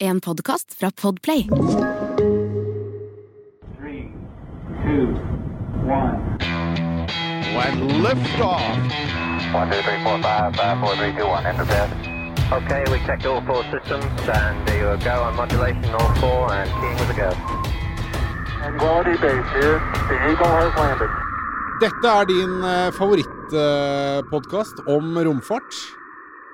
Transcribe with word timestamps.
En 0.00 0.18
podkast 0.18 0.74
fra 0.78 0.90
Podplay. 1.00 1.44
Three, 3.78 4.12
two, 4.82 5.06
one. 5.84 6.38
When 7.56 7.74
liftoff. 8.02 8.62
One, 9.52 9.70
two, 9.70 9.82
three, 9.82 10.00
four, 10.04 10.22
five, 10.22 10.56
five, 10.56 10.80
four, 10.80 10.96
three, 10.96 11.12
two, 11.12 11.26
one. 11.26 11.44
Enter 11.44 11.66
bed. 11.66 11.90
Okay, 12.52 12.82
we 12.90 12.98
checked 13.06 13.26
all 13.26 13.42
four 13.42 13.62
systems, 13.64 14.28
and 14.28 14.66
there 14.66 14.80
you 14.80 15.04
go 15.04 15.22
on 15.22 15.36
modulation, 15.36 15.84
all 15.84 16.14
four, 16.14 16.52
and 16.54 16.70
keying 16.80 16.98
with 17.00 17.10
a 17.10 17.16
go. 17.20 17.30
Quality 18.78 19.16
base 19.20 19.50
here. 19.52 19.78
The 20.08 20.16
Eagle 20.30 20.52
has 20.60 20.72
landed. 20.80 21.10
Dette 21.80 22.08
er 22.08 22.24
din 22.24 22.62
uh, 22.62 22.88
favorittpodkast 22.92 24.84
om 24.84 25.18
romfart. 25.18 25.99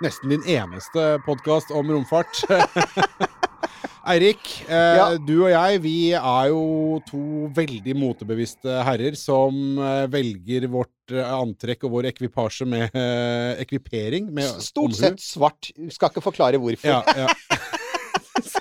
Nesten 0.05 0.29
din 0.35 0.43
eneste 0.45 1.17
podkast 1.25 1.71
om 1.73 1.89
romfart. 1.91 2.43
Eirik, 4.07 4.43
eh, 4.69 4.97
Ja. 4.97 5.07
du 5.19 5.33
og 5.43 5.51
jeg 5.51 5.81
vi 5.83 5.95
er 6.15 6.49
jo 6.53 7.01
to 7.09 7.49
veldig 7.57 7.95
motebevisste 7.99 8.77
herrer 8.87 9.17
som 9.19 9.57
eh, 9.83 10.05
velger 10.13 10.69
vårt 10.71 11.11
eh, 11.17 11.25
antrekk 11.27 11.89
og 11.89 11.97
vår 11.97 12.11
ekvipasje 12.13 12.69
med 12.71 12.95
eh, 12.95 13.57
ekvipering. 13.65 14.29
Med 14.37 14.47
Stort 14.63 14.93
omhu. 14.93 15.01
sett 15.01 15.19
svart. 15.25 15.73
Skal 15.91 16.13
ikke 16.13 16.23
forklare 16.29 16.61
hvorfor. 16.63 16.87
Ja, 16.87 17.03
ja. 17.25 17.27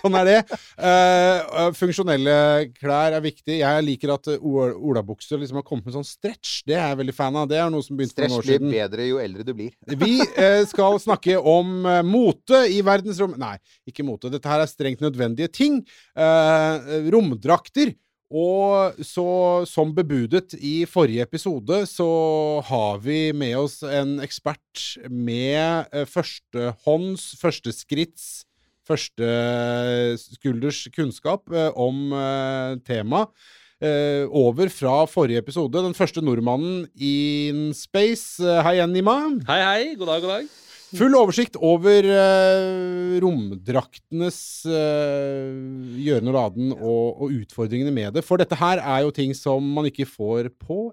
sånn 0.02 0.18
er 0.20 0.30
det. 0.30 0.38
Eh, 0.90 1.72
funksjonelle 1.78 2.38
klær 2.78 3.18
er 3.18 3.24
viktig. 3.24 3.60
Jeg 3.62 3.86
liker 3.88 4.16
at 4.16 4.30
eh, 4.34 4.46
olabukser 4.46 5.42
liksom 5.42 5.62
har 5.62 5.68
kommet 5.68 5.90
med 5.90 5.98
sånn 5.98 6.08
stretch. 6.08 6.62
Det 6.68 6.78
er 6.78 6.92
jeg 6.92 7.02
veldig 7.04 7.18
fan 7.18 7.42
av. 7.42 7.50
Det 7.52 7.60
er 7.62 7.74
noe 7.74 7.86
som 7.86 7.98
begynte 7.98 8.18
for 8.18 8.28
noen 8.28 8.40
år 8.40 8.48
siden. 8.48 8.56
Stretch 8.56 8.72
blir 8.72 8.80
bedre 8.84 9.10
jo 9.10 9.20
eldre 9.24 9.48
du 9.48 9.54
blir. 9.58 9.76
Vi 10.06 10.16
uh, 10.22 10.62
skal 10.70 11.02
snakke 11.04 11.38
om 11.40 11.76
uh, 11.88 12.00
mote 12.06 12.66
i 12.72 12.82
verdensrommet 12.86 13.42
Nei, 13.42 13.56
ikke 13.90 14.06
mote. 14.08 14.32
Dette 14.34 14.50
her 14.50 14.64
er 14.64 14.72
strengt 14.72 15.04
nødvendige 15.04 15.52
ting. 15.52 15.82
Romdrakter. 16.16 17.92
Og 18.34 18.98
så, 19.06 19.28
som 19.70 19.92
bebudet 19.94 20.56
i 20.58 20.86
forrige 20.90 21.22
episode, 21.28 21.84
så 21.86 22.08
har 22.66 22.98
vi 23.04 23.30
med 23.38 23.54
oss 23.60 23.84
en 23.86 24.18
ekspert 24.24 24.82
med 25.10 25.86
eh, 25.94 26.08
førstehånds, 26.10 27.36
førsteskritts, 27.38 28.46
førsteskulders 28.88 30.86
kunnskap 30.96 31.52
eh, 31.54 31.72
om 31.76 32.12
eh, 32.14 32.76
temaet. 32.88 33.30
Eh, 33.84 34.24
over 34.32 34.70
fra 34.72 35.02
forrige 35.12 35.42
episode. 35.44 35.82
Den 35.84 35.94
første 35.98 36.22
nordmannen 36.24 36.86
in 36.96 37.74
space. 37.76 38.40
Eh, 38.40 38.62
hei 38.64 38.78
igjen, 38.78 38.94
Nima. 38.96 39.18
Hei, 39.50 39.60
hei. 39.62 39.96
God 40.00 40.08
dag, 40.14 40.22
god 40.24 40.32
dag. 40.38 40.54
Full 40.96 41.16
oversikt 41.18 41.58
over 41.60 42.06
eh, 42.08 43.18
romdraktenes 43.20 44.38
eh, 44.70 45.50
gjøren 46.06 46.30
og 46.32 46.38
laden 46.38 46.72
og, 46.78 47.26
og 47.26 47.34
utfordringene 47.42 47.92
med 47.92 48.16
det. 48.16 48.24
For 48.24 48.40
dette 48.40 48.56
her 48.60 48.80
er 48.80 49.04
jo 49.04 49.12
ting 49.16 49.36
som 49.36 49.66
man 49.76 49.90
ikke 49.90 50.08
får 50.08 50.54
på 50.56 50.88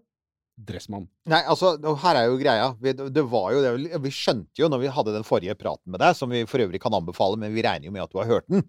Dressmann. 0.56 1.06
Nei, 1.30 1.40
altså, 1.48 1.74
her 2.02 2.18
er 2.18 2.26
jo 2.28 2.38
greia. 2.40 2.68
Vi, 2.82 2.92
det 2.92 3.24
var 3.30 3.54
jo 3.54 3.62
det, 3.64 4.00
vi 4.04 4.12
skjønte 4.14 4.60
jo 4.60 4.68
når 4.70 4.82
vi 4.82 4.92
hadde 4.92 5.14
den 5.16 5.26
forrige 5.26 5.56
praten 5.58 5.94
med 5.94 6.02
deg, 6.02 6.16
som 6.18 6.32
vi 6.32 6.44
for 6.48 6.62
øvrig 6.64 6.80
kan 6.82 6.94
anbefale, 6.96 7.40
men 7.40 7.54
vi 7.54 7.64
regner 7.64 7.88
jo 7.88 7.94
med 7.94 8.04
at 8.04 8.12
du 8.12 8.20
har 8.20 8.30
hørt 8.30 8.48
den. 8.52 8.64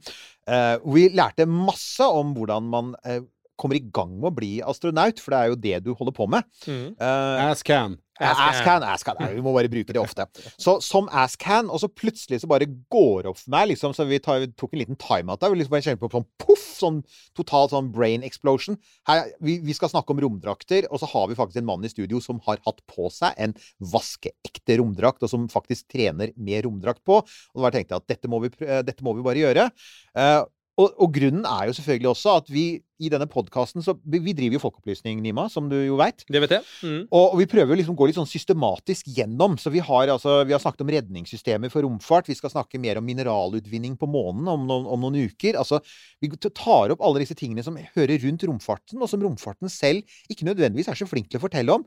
Uh, 0.47 0.77
vi 0.95 1.09
lærte 1.13 1.47
masse 1.49 2.07
om 2.07 2.33
hvordan 2.37 2.71
man 2.71 2.93
eh, 3.03 3.21
kommer 3.63 3.79
i 3.79 3.85
gang 3.95 4.13
med 4.17 4.31
å 4.31 4.35
bli 4.35 4.53
astronaut, 4.63 5.21
for 5.23 5.33
det 5.33 5.41
er 5.41 5.51
jo 5.53 5.61
det 5.67 5.83
du 5.87 5.93
holder 5.95 6.15
på 6.15 6.29
med. 6.31 6.49
Mm. 6.67 6.87
Uh, 6.99 7.49
Ascan. 7.49 7.97
Ascan, 8.21 8.83
Asscan, 8.85 9.17
As 9.17 9.33
Vi 9.33 9.41
må 9.41 9.53
bare 9.55 9.69
bruke 9.71 9.93
det 9.93 10.01
ofte. 10.01 10.27
Så 10.61 10.77
som 10.85 11.07
Ascan, 11.09 11.69
og 11.73 11.81
så 11.81 11.89
plutselig 11.89 12.43
så 12.43 12.49
bare 12.49 12.67
går 12.93 13.29
opp 13.31 13.39
for 13.39 13.53
meg, 13.55 13.71
liksom, 13.71 13.95
så 13.97 14.05
vi, 14.05 14.19
tar, 14.21 14.43
vi 14.43 14.51
tok 14.53 14.75
en 14.75 14.83
liten 14.83 14.99
timeout 15.01 15.41
der. 15.41 15.49
Vi 15.49 15.59
liksom 15.59 15.73
bare 15.73 15.85
kjenner 15.87 16.01
på 16.03 16.11
sånn 16.13 16.27
poff, 16.41 16.65
sånn 16.77 17.01
total 17.37 17.71
sånn 17.71 17.89
brain 17.95 18.25
explosion. 18.27 18.77
Her, 19.09 19.25
vi, 19.43 19.57
vi 19.65 19.77
skal 19.77 19.91
snakke 19.91 20.13
om 20.13 20.21
romdrakter, 20.23 20.87
og 20.91 21.01
så 21.01 21.09
har 21.09 21.29
vi 21.31 21.39
faktisk 21.39 21.63
en 21.63 21.69
mann 21.71 21.85
i 21.85 21.91
studio 21.91 22.21
som 22.23 22.41
har 22.47 22.61
hatt 22.67 22.83
på 22.89 23.09
seg 23.13 23.37
en 23.41 23.57
vaskeekte 23.93 24.77
romdrakt, 24.81 25.25
og 25.25 25.33
som 25.33 25.49
faktisk 25.51 25.89
trener 25.95 26.35
med 26.37 26.67
romdrakt 26.67 27.01
på. 27.07 27.23
Og 27.23 27.65
da 27.65 27.73
tenkte 27.73 27.97
jeg 27.97 28.05
at 28.05 28.11
dette 28.13 28.31
må 28.31 28.43
vi, 28.45 28.53
dette 28.61 29.05
må 29.05 29.17
vi 29.17 29.25
bare 29.25 29.41
gjøre. 29.41 29.71
Eh, 30.21 30.43
og, 30.73 30.89
og 30.97 31.11
grunnen 31.13 31.45
er 31.45 31.67
jo 31.69 31.75
selvfølgelig 31.77 32.09
også 32.09 32.31
at 32.39 32.47
vi 32.49 32.63
i 33.03 33.09
denne 33.11 33.27
podkasten 33.29 33.83
så 33.83 33.93
Vi 34.09 34.33
driver 34.33 34.55
jo 34.55 34.61
folkeopplysning, 34.63 35.19
Nima, 35.21 35.45
som 35.51 35.67
du 35.69 35.75
jo 35.75 35.97
veit. 35.99 36.23
Det 36.31 36.39
vet 36.41 36.55
jeg. 36.55 36.65
Mm. 36.81 37.03
Og, 37.09 37.25
og 37.33 37.35
vi 37.41 37.47
prøver 37.51 37.75
å 37.75 37.77
liksom 37.77 37.97
gå 37.99 38.07
litt 38.07 38.17
sånn 38.17 38.29
systematisk 38.29 39.09
gjennom. 39.13 39.57
Så 39.61 39.73
vi 39.73 39.83
har, 39.83 40.09
altså, 40.13 40.39
vi 40.47 40.55
har 40.55 40.61
snakket 40.63 40.85
om 40.85 40.93
redningssystemer 40.95 41.73
for 41.73 41.85
romfart. 41.85 42.31
Vi 42.31 42.37
skal 42.39 42.53
snakke 42.53 42.81
mer 42.81 43.01
om 43.01 43.05
mineralutvinning 43.05 43.99
på 43.99 44.09
månen 44.09 44.49
om 44.49 44.65
noen, 44.69 44.87
om 44.95 45.05
noen 45.05 45.29
uker. 45.29 45.59
Altså, 45.61 45.81
vi 46.23 46.31
tar 46.47 46.95
opp 46.95 47.03
alle 47.05 47.25
disse 47.25 47.37
tingene 47.37 47.65
som 47.65 47.77
hører 47.77 48.17
rundt 48.25 48.47
romfarten, 48.49 49.01
og 49.03 49.11
som 49.11 49.21
romfarten 49.25 49.71
selv 49.71 50.07
ikke 50.31 50.47
nødvendigvis 50.49 50.89
er 50.89 50.97
så 50.97 51.09
flink 51.09 51.29
til 51.29 51.41
å 51.41 51.45
fortelle 51.45 51.75
om. 51.75 51.85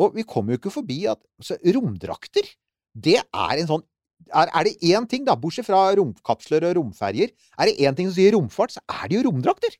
Og 0.00 0.14
vi 0.16 0.28
kommer 0.28 0.54
jo 0.54 0.62
ikke 0.62 0.76
forbi 0.78 1.02
at 1.10 1.18
altså, 1.40 1.58
romdrakter, 1.74 2.46
det 2.94 3.20
er 3.22 3.58
en 3.58 3.70
sånn 3.70 3.86
er, 4.30 4.50
er 4.50 4.66
det 4.66 4.74
én 4.86 5.06
ting, 5.10 5.26
da, 5.26 5.36
bortsett 5.38 5.68
fra 5.68 5.82
romkapsler 5.98 6.66
og 6.70 6.76
romferjer, 6.78 7.32
er 7.58 7.70
det 7.70 7.78
én 7.82 7.96
ting 7.98 8.10
som 8.10 8.16
sier 8.16 8.34
romfart, 8.36 8.76
så 8.76 8.82
er 8.86 9.10
det 9.10 9.18
jo 9.18 9.24
romdrakter. 9.28 9.76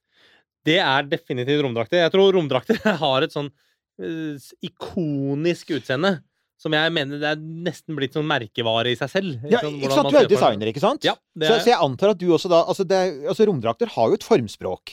Det 0.66 0.78
er 0.83 1.06
definitivt 1.09 1.62
romdrakter. 1.65 2.03
Jeg 2.05 2.12
tror 2.15 2.34
romdrakter 2.37 2.81
har 3.05 3.27
et 3.27 3.37
sånn 3.37 3.49
uh, 3.50 4.50
ikonisk 4.66 5.72
utseende. 5.78 6.19
Som 6.60 6.75
jeg 6.77 6.93
mener 6.93 7.16
det 7.16 7.28
er 7.31 7.39
nesten 7.41 7.97
blitt 7.97 8.12
sånn 8.12 8.27
merkevare 8.28 8.91
i 8.93 8.97
seg 8.99 9.09
selv. 9.09 9.44
Ja, 9.49 9.62
Sånn 9.65 9.78
ikke 9.81 9.97
sant? 9.97 10.10
Du 10.12 10.19
er 10.21 10.27
designer, 10.28 10.69
ikke 10.69 10.83
sant? 10.83 11.06
Ja, 11.09 11.15
Så, 11.33 11.55
så 11.55 11.71
jeg 11.72 11.81
antar 11.81 12.12
at 12.12 12.21
du 12.21 12.27
også 12.37 12.50
da 12.53 12.59
Altså, 12.69 12.84
det, 12.84 12.99
altså 13.33 13.47
romdrakter 13.49 13.89
har 13.94 14.10
jo 14.12 14.19
et 14.19 14.27
formspråk. 14.27 14.93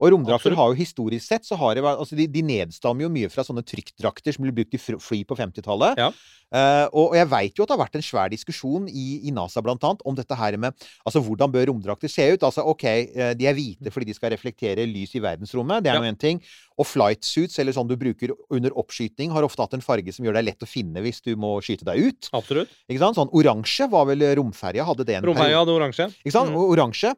Og 0.00 0.12
romdrakter 0.12 0.54
har 0.58 0.72
jo 0.72 0.78
historisk 0.78 1.24
sett 1.26 1.46
så 1.46 1.56
har 1.60 1.74
det 1.74 1.84
Altså, 1.86 2.16
de, 2.18 2.26
de 2.26 2.42
nedstammer 2.42 3.06
jo 3.06 3.10
mye 3.12 3.28
fra 3.32 3.44
sånne 3.46 3.62
trykkdrakter 3.66 4.34
som 4.34 4.44
ble 4.44 4.52
brukt 4.56 4.74
i 4.74 4.80
fly 4.80 5.22
på 5.28 5.36
50-tallet. 5.38 6.00
Ja. 6.00 6.10
Uh, 6.46 6.86
og, 6.94 7.08
og 7.10 7.14
jeg 7.18 7.26
veit 7.26 7.56
jo 7.58 7.64
at 7.64 7.70
det 7.72 7.74
har 7.74 7.80
vært 7.82 7.96
en 7.98 8.04
svær 8.06 8.28
diskusjon 8.30 8.84
i, 8.86 9.06
i 9.26 9.32
NASA 9.34 9.58
blant 9.66 9.82
annet 9.82 10.04
om 10.06 10.14
dette 10.14 10.36
her 10.38 10.54
med 10.62 10.76
Altså, 11.02 11.18
hvordan 11.24 11.50
bør 11.50 11.66
romdrakter 11.72 12.10
se 12.10 12.22
ut? 12.36 12.44
Altså, 12.46 12.62
OK, 12.70 12.84
eh, 12.86 13.32
de 13.34 13.48
er 13.50 13.56
hvite 13.56 13.90
fordi 13.90 14.06
de 14.10 14.14
skal 14.14 14.30
reflektere 14.34 14.84
lys 14.86 15.16
i 15.18 15.22
verdensrommet, 15.24 15.82
det 15.82 15.90
er 15.90 15.98
Ja. 15.98 16.02
nå 16.04 16.10
én 16.12 16.18
ting. 16.18 16.38
Og 16.78 16.86
flight 16.86 17.24
suits, 17.26 17.58
eller 17.58 17.74
sånn 17.74 17.88
du 17.88 17.96
bruker 17.98 18.34
under 18.52 18.70
oppskyting, 18.78 19.32
har 19.34 19.42
ofte 19.46 19.64
hatt 19.64 19.74
en 19.74 19.82
farge 19.82 20.12
som 20.14 20.26
gjør 20.26 20.38
deg 20.38 20.46
lett 20.50 20.62
å 20.62 20.68
finne 20.70 21.02
hvis 21.02 21.22
du 21.24 21.32
må 21.40 21.56
skyte 21.64 21.86
deg 21.88 22.12
ut. 22.12 22.30
Absolutt. 22.36 22.70
Ikke 22.86 23.02
sant? 23.02 23.18
Sånn 23.18 23.32
oransje 23.34 23.88
var 23.90 24.06
vel 24.10 24.22
romferja, 24.38 24.86
hadde 24.86 25.06
det 25.08 25.18
en 25.18 25.26
Romferja 25.26 25.64
hadde 25.64 25.74
oransje. 25.74 26.10
ikke 26.22 26.36
sant? 26.36 26.52
Mm. 26.52 26.62
Oransje. 26.62 27.14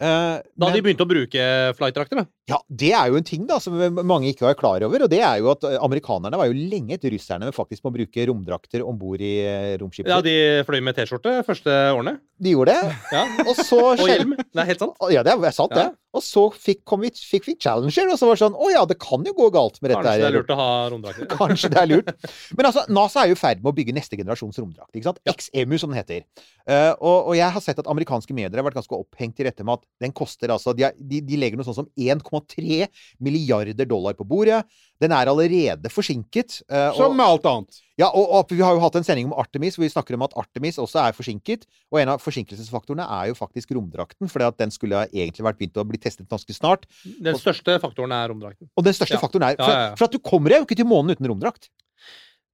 Eh, 0.00 0.40
Da 0.58 0.66
men- 0.66 0.72
de 0.74 0.82
begynte 0.82 1.04
å 1.04 1.08
bruke 1.08 1.42
flightdrakter, 1.78 2.26
ja, 2.48 2.58
det 2.68 2.92
er 2.92 3.08
jo 3.08 3.16
en 3.16 3.22
ting 3.24 3.46
da, 3.46 3.58
som 3.60 3.74
mange 4.04 4.26
ikke 4.32 4.42
var 4.48 4.54
klar 4.58 4.82
over. 4.82 5.04
Og 5.04 5.10
det 5.10 5.20
er 5.22 5.38
jo 5.38 5.50
at 5.52 5.62
eh, 5.64 5.78
amerikanerne 5.78 6.36
var 6.36 6.46
jo 6.50 6.54
lenge 6.58 6.96
etter 6.96 7.10
russerne 7.14 7.46
med 7.46 7.54
faktisk 7.54 7.82
på 7.82 7.92
å 7.92 7.94
bruke 7.94 8.26
romdrakter 8.26 8.82
om 8.86 8.98
bord 8.98 9.20
i 9.20 9.38
eh, 9.46 9.76
romskipet. 9.78 10.08
Ja, 10.10 10.20
de 10.20 10.64
fløy 10.66 10.82
med 10.82 10.96
T-skjorte 10.96 11.44
første 11.46 11.70
årene. 11.94 12.18
de 12.40 12.50
gjorde 12.56 12.74
det. 12.74 12.96
Ja. 13.12 13.24
Og 13.46 13.54
så 13.56 13.80
Og 13.94 14.08
hjelm. 14.08 14.34
Det 14.36 14.58
er 14.64 14.66
helt 14.72 14.78
sant. 14.82 14.96
Ja, 15.12 15.22
det 15.22 15.32
er 15.38 15.50
sant, 15.54 15.70
det. 15.70 15.86
Ja. 15.86 15.90
Og 16.12 16.20
så 16.24 16.42
fikk, 16.52 16.82
vi, 17.00 17.08
fikk 17.16 17.46
vi 17.48 17.54
Challenger, 17.56 18.10
og 18.12 18.18
så 18.20 18.28
var 18.28 18.36
det 18.36 18.42
sånn 18.42 18.56
Å 18.58 18.68
ja, 18.72 18.82
det 18.88 18.98
kan 19.00 19.24
jo 19.24 19.32
gå 19.36 19.48
galt 19.54 19.78
med 19.80 19.92
dette 19.92 20.02
Kanskje 20.02 20.20
det 20.20 20.28
er 20.28 20.36
lurt 20.36 20.52
å 20.52 20.58
ha 20.58 20.70
romdrakter. 20.92 21.28
Kanskje 21.40 21.70
det 21.72 21.80
er 21.80 21.88
lurt. 21.88 22.10
Men 22.58 22.68
altså, 22.68 22.84
NASA 22.92 23.22
er 23.22 23.32
jo 23.32 23.36
i 23.38 23.40
ferd 23.40 23.62
med 23.62 23.72
å 23.72 23.76
bygge 23.76 23.94
neste 23.96 24.18
generasjons 24.20 24.60
romdrakt. 24.60 24.90
ikke 24.92 25.08
sant? 25.08 25.22
Ja. 25.28 25.34
XEMU, 25.38 25.78
som 25.80 25.92
den 25.92 26.02
heter. 26.02 26.26
Uh, 26.68 26.92
og, 26.98 27.16
og 27.32 27.36
jeg 27.38 27.48
har 27.56 27.64
sett 27.64 27.80
at 27.80 27.88
amerikanske 27.90 28.36
medier 28.36 28.60
har 28.60 28.66
vært 28.68 28.76
ganske 28.80 28.98
opphengt 28.98 29.40
i 29.40 29.48
dette 29.48 29.64
med 29.66 29.80
at 29.80 29.86
den 30.04 30.12
koster 30.14 30.52
altså 30.54 30.74
De, 30.76 30.86
de, 31.00 31.22
de 31.26 31.38
legger 31.40 31.58
noe 31.58 31.66
sånn 31.66 31.80
som 31.80 31.88
1,3 31.96 32.84
milliarder 33.24 33.88
dollar 33.88 34.18
på 34.18 34.28
bordet. 34.28 34.60
Den 35.02 35.16
er 35.16 35.32
allerede 35.32 35.90
forsinket. 35.92 36.60
Uh, 36.68 36.90
Som 36.98 37.16
med 37.16 37.26
alt 37.26 37.48
annet. 37.48 37.80
Ja, 38.00 38.08
og, 38.08 38.24
og 38.32 38.52
vi 38.52 38.62
har 38.64 38.72
jo 38.72 38.80
hatt 38.80 38.96
en 38.96 39.04
sending 39.04 39.28
om 39.28 39.34
Artemis 39.40 39.76
hvor 39.76 39.84
vi 39.84 39.92
snakker 39.92 40.16
om 40.16 40.24
at 40.24 40.34
Artemis 40.40 40.78
også 40.80 41.02
er 41.02 41.16
forsinket. 41.16 41.66
Og 41.92 42.00
en 42.00 42.14
av 42.14 42.22
forsinkelsesfaktorene 42.24 43.04
er 43.20 43.30
jo 43.30 43.36
faktisk 43.36 43.74
romdrakten, 43.76 44.30
for 44.32 44.44
den 44.58 44.72
skulle 44.72 45.02
ha 45.02 45.10
egentlig 45.10 45.44
vært 45.44 45.60
begynt 45.60 45.80
å 45.80 45.86
bli 45.88 46.00
testet 46.00 46.30
ganske 46.30 46.56
snart. 46.56 46.88
Den 47.04 47.36
største 47.40 47.76
faktoren 47.82 48.14
er 48.16 48.32
romdrakten. 48.32 48.70
Og 48.76 48.86
den 48.86 48.96
største 48.96 49.18
Ja. 49.18 49.22
faktoren 49.22 49.50
er 49.50 49.60
for, 49.60 49.96
for 50.00 50.08
at 50.08 50.16
du 50.16 50.22
kommer 50.24 50.54
deg 50.54 50.62
jo 50.62 50.68
ikke 50.68 50.80
til 50.80 50.88
månen 50.88 51.16
uten 51.16 51.28
romdrakt. 51.28 51.68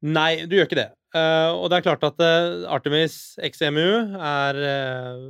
Nei, 0.03 0.47
du 0.47 0.57
gjør 0.57 0.69
ikke 0.69 0.83
det. 0.83 0.91
Uh, 1.17 1.55
og 1.57 1.71
det 1.71 1.79
er 1.79 1.87
klart 1.87 2.05
at 2.05 2.19
uh, 2.21 2.67
Artemis 2.71 3.39
XMU 3.41 3.87
er 4.21 4.59
eh, 4.61 5.23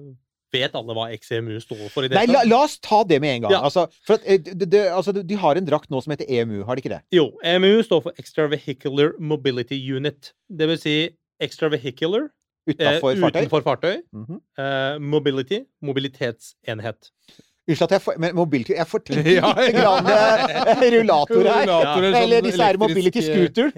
Vet 0.54 0.76
alle 0.78 0.94
hva 0.96 1.08
XEMU 1.12 1.58
står 1.60 1.90
for 1.92 2.06
i 2.06 2.08
det 2.08 2.16
Nei, 2.16 2.24
la, 2.30 2.40
la 2.48 2.62
oss 2.64 2.78
ta 2.80 3.02
det 3.04 3.18
med 3.20 3.34
en 3.36 3.42
gang. 3.44 3.52
Ja. 3.52 3.60
Altså, 3.68 3.84
at, 4.08 4.24
eh, 4.24 4.40
det, 4.40 4.70
det, 4.72 4.86
altså, 4.88 5.12
de 5.12 5.36
har 5.36 5.60
en 5.60 5.68
drakt 5.68 5.90
nå 5.92 6.00
som 6.04 6.14
heter 6.14 6.30
EMU, 6.38 6.62
har 6.64 6.78
de 6.78 6.84
ikke 6.84 6.94
det? 6.94 7.02
Jo, 7.12 7.28
EMU 7.44 7.82
står 7.84 8.06
for 8.06 8.22
Extravehicular 8.22 9.12
Mobility 9.20 9.76
Unit. 9.76 10.32
Det 10.48 10.70
vil 10.70 10.80
si 10.80 10.96
extravehicular, 11.44 12.30
eh, 12.68 12.72
Utafor 12.72 13.12
fartøy? 13.20 13.42
utenfor 13.42 13.66
fartøy. 13.66 13.96
-hmm. 14.14 14.40
eh, 14.58 14.98
mobility, 15.00 15.60
mobilitetsenhet. 15.82 17.12
Unnskyld 17.68 17.84
at 17.84 17.94
jeg 17.98 18.02
får 18.06 18.18
men 18.22 18.34
mobility, 18.38 18.72
Jeg 18.78 18.88
får 18.88 19.02
tenke 19.04 19.32
Ja, 19.36 19.50
litt 19.58 19.74
ja. 19.76 19.82
grann, 19.82 20.06
eh, 20.08 20.84
rullator 20.96 21.42
her. 21.44 21.66
Rullatorer, 21.66 22.14
Eller 22.22 22.40
sånn 22.40 22.46
disse 22.48 22.64
her 22.64 22.78
mobility 22.80 23.22
scooter. 23.26 23.72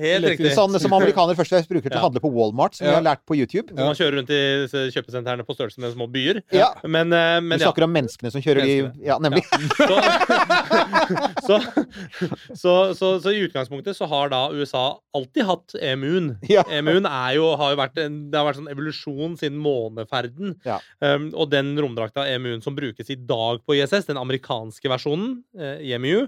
Sånn 0.54 0.78
som 0.80 0.94
amerikanere 0.94 1.34
først 1.38 1.50
og 1.52 1.56
fremst 1.58 1.72
bruker 1.72 1.88
til 1.90 1.98
å 1.98 2.00
Ja. 2.00 2.04
handle 2.06 2.22
på 2.22 2.30
Walmart, 2.32 2.76
som 2.78 2.86
vi 2.86 2.92
har 2.94 3.02
lært 3.02 3.24
på 3.26 3.34
YouTube. 3.36 3.72
Når 3.74 3.90
man 3.90 3.98
kjører 3.98 4.16
rundt 4.20 4.30
i 4.30 4.90
kjøpesentrene 4.94 5.46
på 5.48 5.56
størrelse 5.58 5.82
med 5.82 5.92
små 5.96 6.06
byer. 6.10 6.40
Ja. 6.54 6.70
Men, 6.86 7.12
eh, 7.12 7.40
Du 7.40 7.46
men 7.50 7.58
ja. 7.58 7.66
snakker 7.66 7.84
om 7.88 7.92
menneskene 7.92 8.30
som 8.30 8.40
kjører 8.44 8.62
menneskene. 8.62 9.02
i 9.02 9.06
Ja, 9.10 9.18
nemlig. 9.18 9.44
Så, 9.90 9.96
så, 11.46 11.56
så, 12.54 12.72
så, 12.94 13.08
så 13.22 13.32
i 13.34 13.40
utgangspunktet 13.46 13.96
så 13.96 14.06
har 14.10 14.30
da 14.32 14.42
USA 14.54 14.84
alltid 15.16 15.44
hatt 15.48 15.74
EMU-en. 15.82 16.36
Ja. 16.50 16.62
EMU-en 16.70 17.06
er 17.08 17.34
jo, 17.38 17.48
har 17.58 17.72
jo 17.74 17.78
vært 17.80 17.98
en, 18.02 18.18
det 18.30 18.38
har 18.38 18.46
vært 18.46 18.60
sånn 18.60 18.70
evolusjon 18.70 19.36
siden 19.40 19.58
måneferden. 19.62 20.54
Ja. 20.66 20.78
Um, 21.02 21.30
og 21.34 21.50
den 21.52 21.72
romdrakta 21.80 22.26
EMU-en 22.30 22.62
som 22.64 22.76
brukes 22.78 23.10
i 23.10 23.16
dag 23.18 23.62
på 23.66 23.76
ISS, 23.80 24.08
den 24.08 24.20
amerikanske 24.20 24.90
versjonen, 24.92 25.40
eh, 25.58 25.82
eh, 25.90 26.26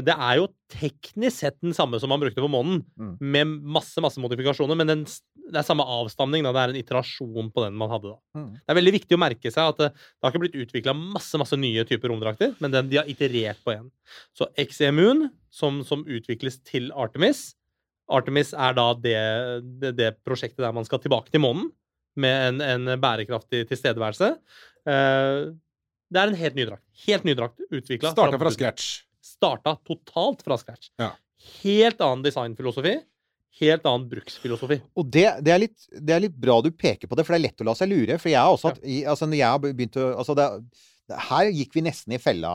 det 0.00 0.14
er 0.16 0.38
jo 0.38 0.46
teknisk 0.72 1.42
sett 1.42 1.58
den 1.60 1.74
samme 1.76 1.98
som 2.00 2.08
man 2.08 2.20
brukte 2.22 2.40
på 2.40 2.48
månen, 2.48 2.80
Mm. 2.98 3.16
med 3.20 3.46
masse 3.76 4.00
masse 4.00 4.18
modifikasjoner, 4.18 4.74
men 4.76 4.86
den, 4.86 5.04
det 5.04 5.58
er 5.60 5.66
samme 5.66 5.84
avstamning. 5.84 6.42
Da. 6.42 6.52
Det 6.52 6.62
er 6.62 6.72
en 6.72 6.80
iterasjon 6.80 7.52
på 7.52 7.64
den 7.66 7.74
man 7.76 7.90
hadde 7.90 8.08
da. 8.14 8.18
Mm. 8.38 8.52
Det 8.54 8.72
er 8.72 8.78
veldig 8.80 8.94
viktig 8.96 9.16
å 9.18 9.20
merke 9.20 9.52
seg 9.52 9.68
at 9.68 9.78
det, 9.82 9.88
det 9.92 10.22
har 10.24 10.32
ikke 10.32 10.44
blitt 10.46 10.60
utvikla 10.64 10.94
masse 10.96 11.36
masse 11.36 11.58
nye 11.60 11.84
typer 11.84 12.08
romdrakter, 12.08 12.54
men 12.60 12.72
den, 12.72 12.88
de 12.88 12.96
har 13.02 13.10
iterert 13.10 13.60
på 13.62 13.74
igjen. 13.74 13.90
Så 14.32 14.48
XEMUN, 14.56 15.28
som, 15.52 15.82
som 15.84 16.06
utvikles 16.08 16.62
til 16.64 16.88
Artemis 16.96 17.52
Artemis 18.12 18.52
er 18.52 18.74
da 18.76 18.88
det, 18.98 19.18
det, 19.80 19.92
det 19.96 20.10
prosjektet 20.26 20.64
der 20.64 20.74
man 20.74 20.84
skal 20.88 21.00
tilbake 21.02 21.30
til 21.32 21.42
månen 21.44 21.70
med 22.20 22.60
en, 22.60 22.60
en 22.60 23.00
bærekraftig 23.00 23.62
tilstedeværelse. 23.70 24.34
Eh, 24.88 25.52
det 26.12 26.20
er 26.20 26.32
en 26.32 26.38
helt 26.38 26.58
ny 26.58 26.66
drakt. 26.68 26.84
Helt 27.06 27.24
ny 27.24 27.34
drakt 27.38 27.62
utvikla 27.70 28.12
Starta 28.12 28.40
fra 28.40 28.52
scratch. 28.54 28.90
Starta 29.24 29.76
totalt 29.88 30.44
fra 30.44 30.58
scratch. 30.60 30.92
Ja. 31.00 31.14
Helt 31.62 32.02
annen 32.04 32.24
designfilosofi. 32.26 32.98
Helt 33.60 33.84
annen 33.88 34.06
bruksfilosofi. 34.08 34.78
Og 34.96 35.08
det, 35.12 35.26
det, 35.44 35.52
er 35.52 35.60
litt, 35.60 35.88
det 35.92 36.14
er 36.14 36.24
litt 36.24 36.36
bra 36.40 36.58
du 36.64 36.70
peker 36.72 37.08
på 37.08 37.18
det, 37.18 37.26
for 37.26 37.34
det 37.34 37.40
er 37.40 37.46
lett 37.48 37.64
å 37.64 37.68
la 37.68 37.74
seg 37.76 37.90
lure. 37.92 38.16
For 38.20 38.32
jeg 38.32 38.40
har 38.40 38.52
også 38.54 38.72
hatt 38.72 38.82
ja. 38.84 39.10
altså 39.12 39.28
når 39.28 39.40
jeg 39.40 39.54
har 39.54 39.62
begynt 39.64 39.98
å 40.00 40.08
altså 40.22 40.36
det, 40.38 40.48
Her 41.28 41.50
gikk 41.52 41.74
vi 41.76 41.84
nesten 41.84 42.14
i 42.16 42.20
fella, 42.22 42.52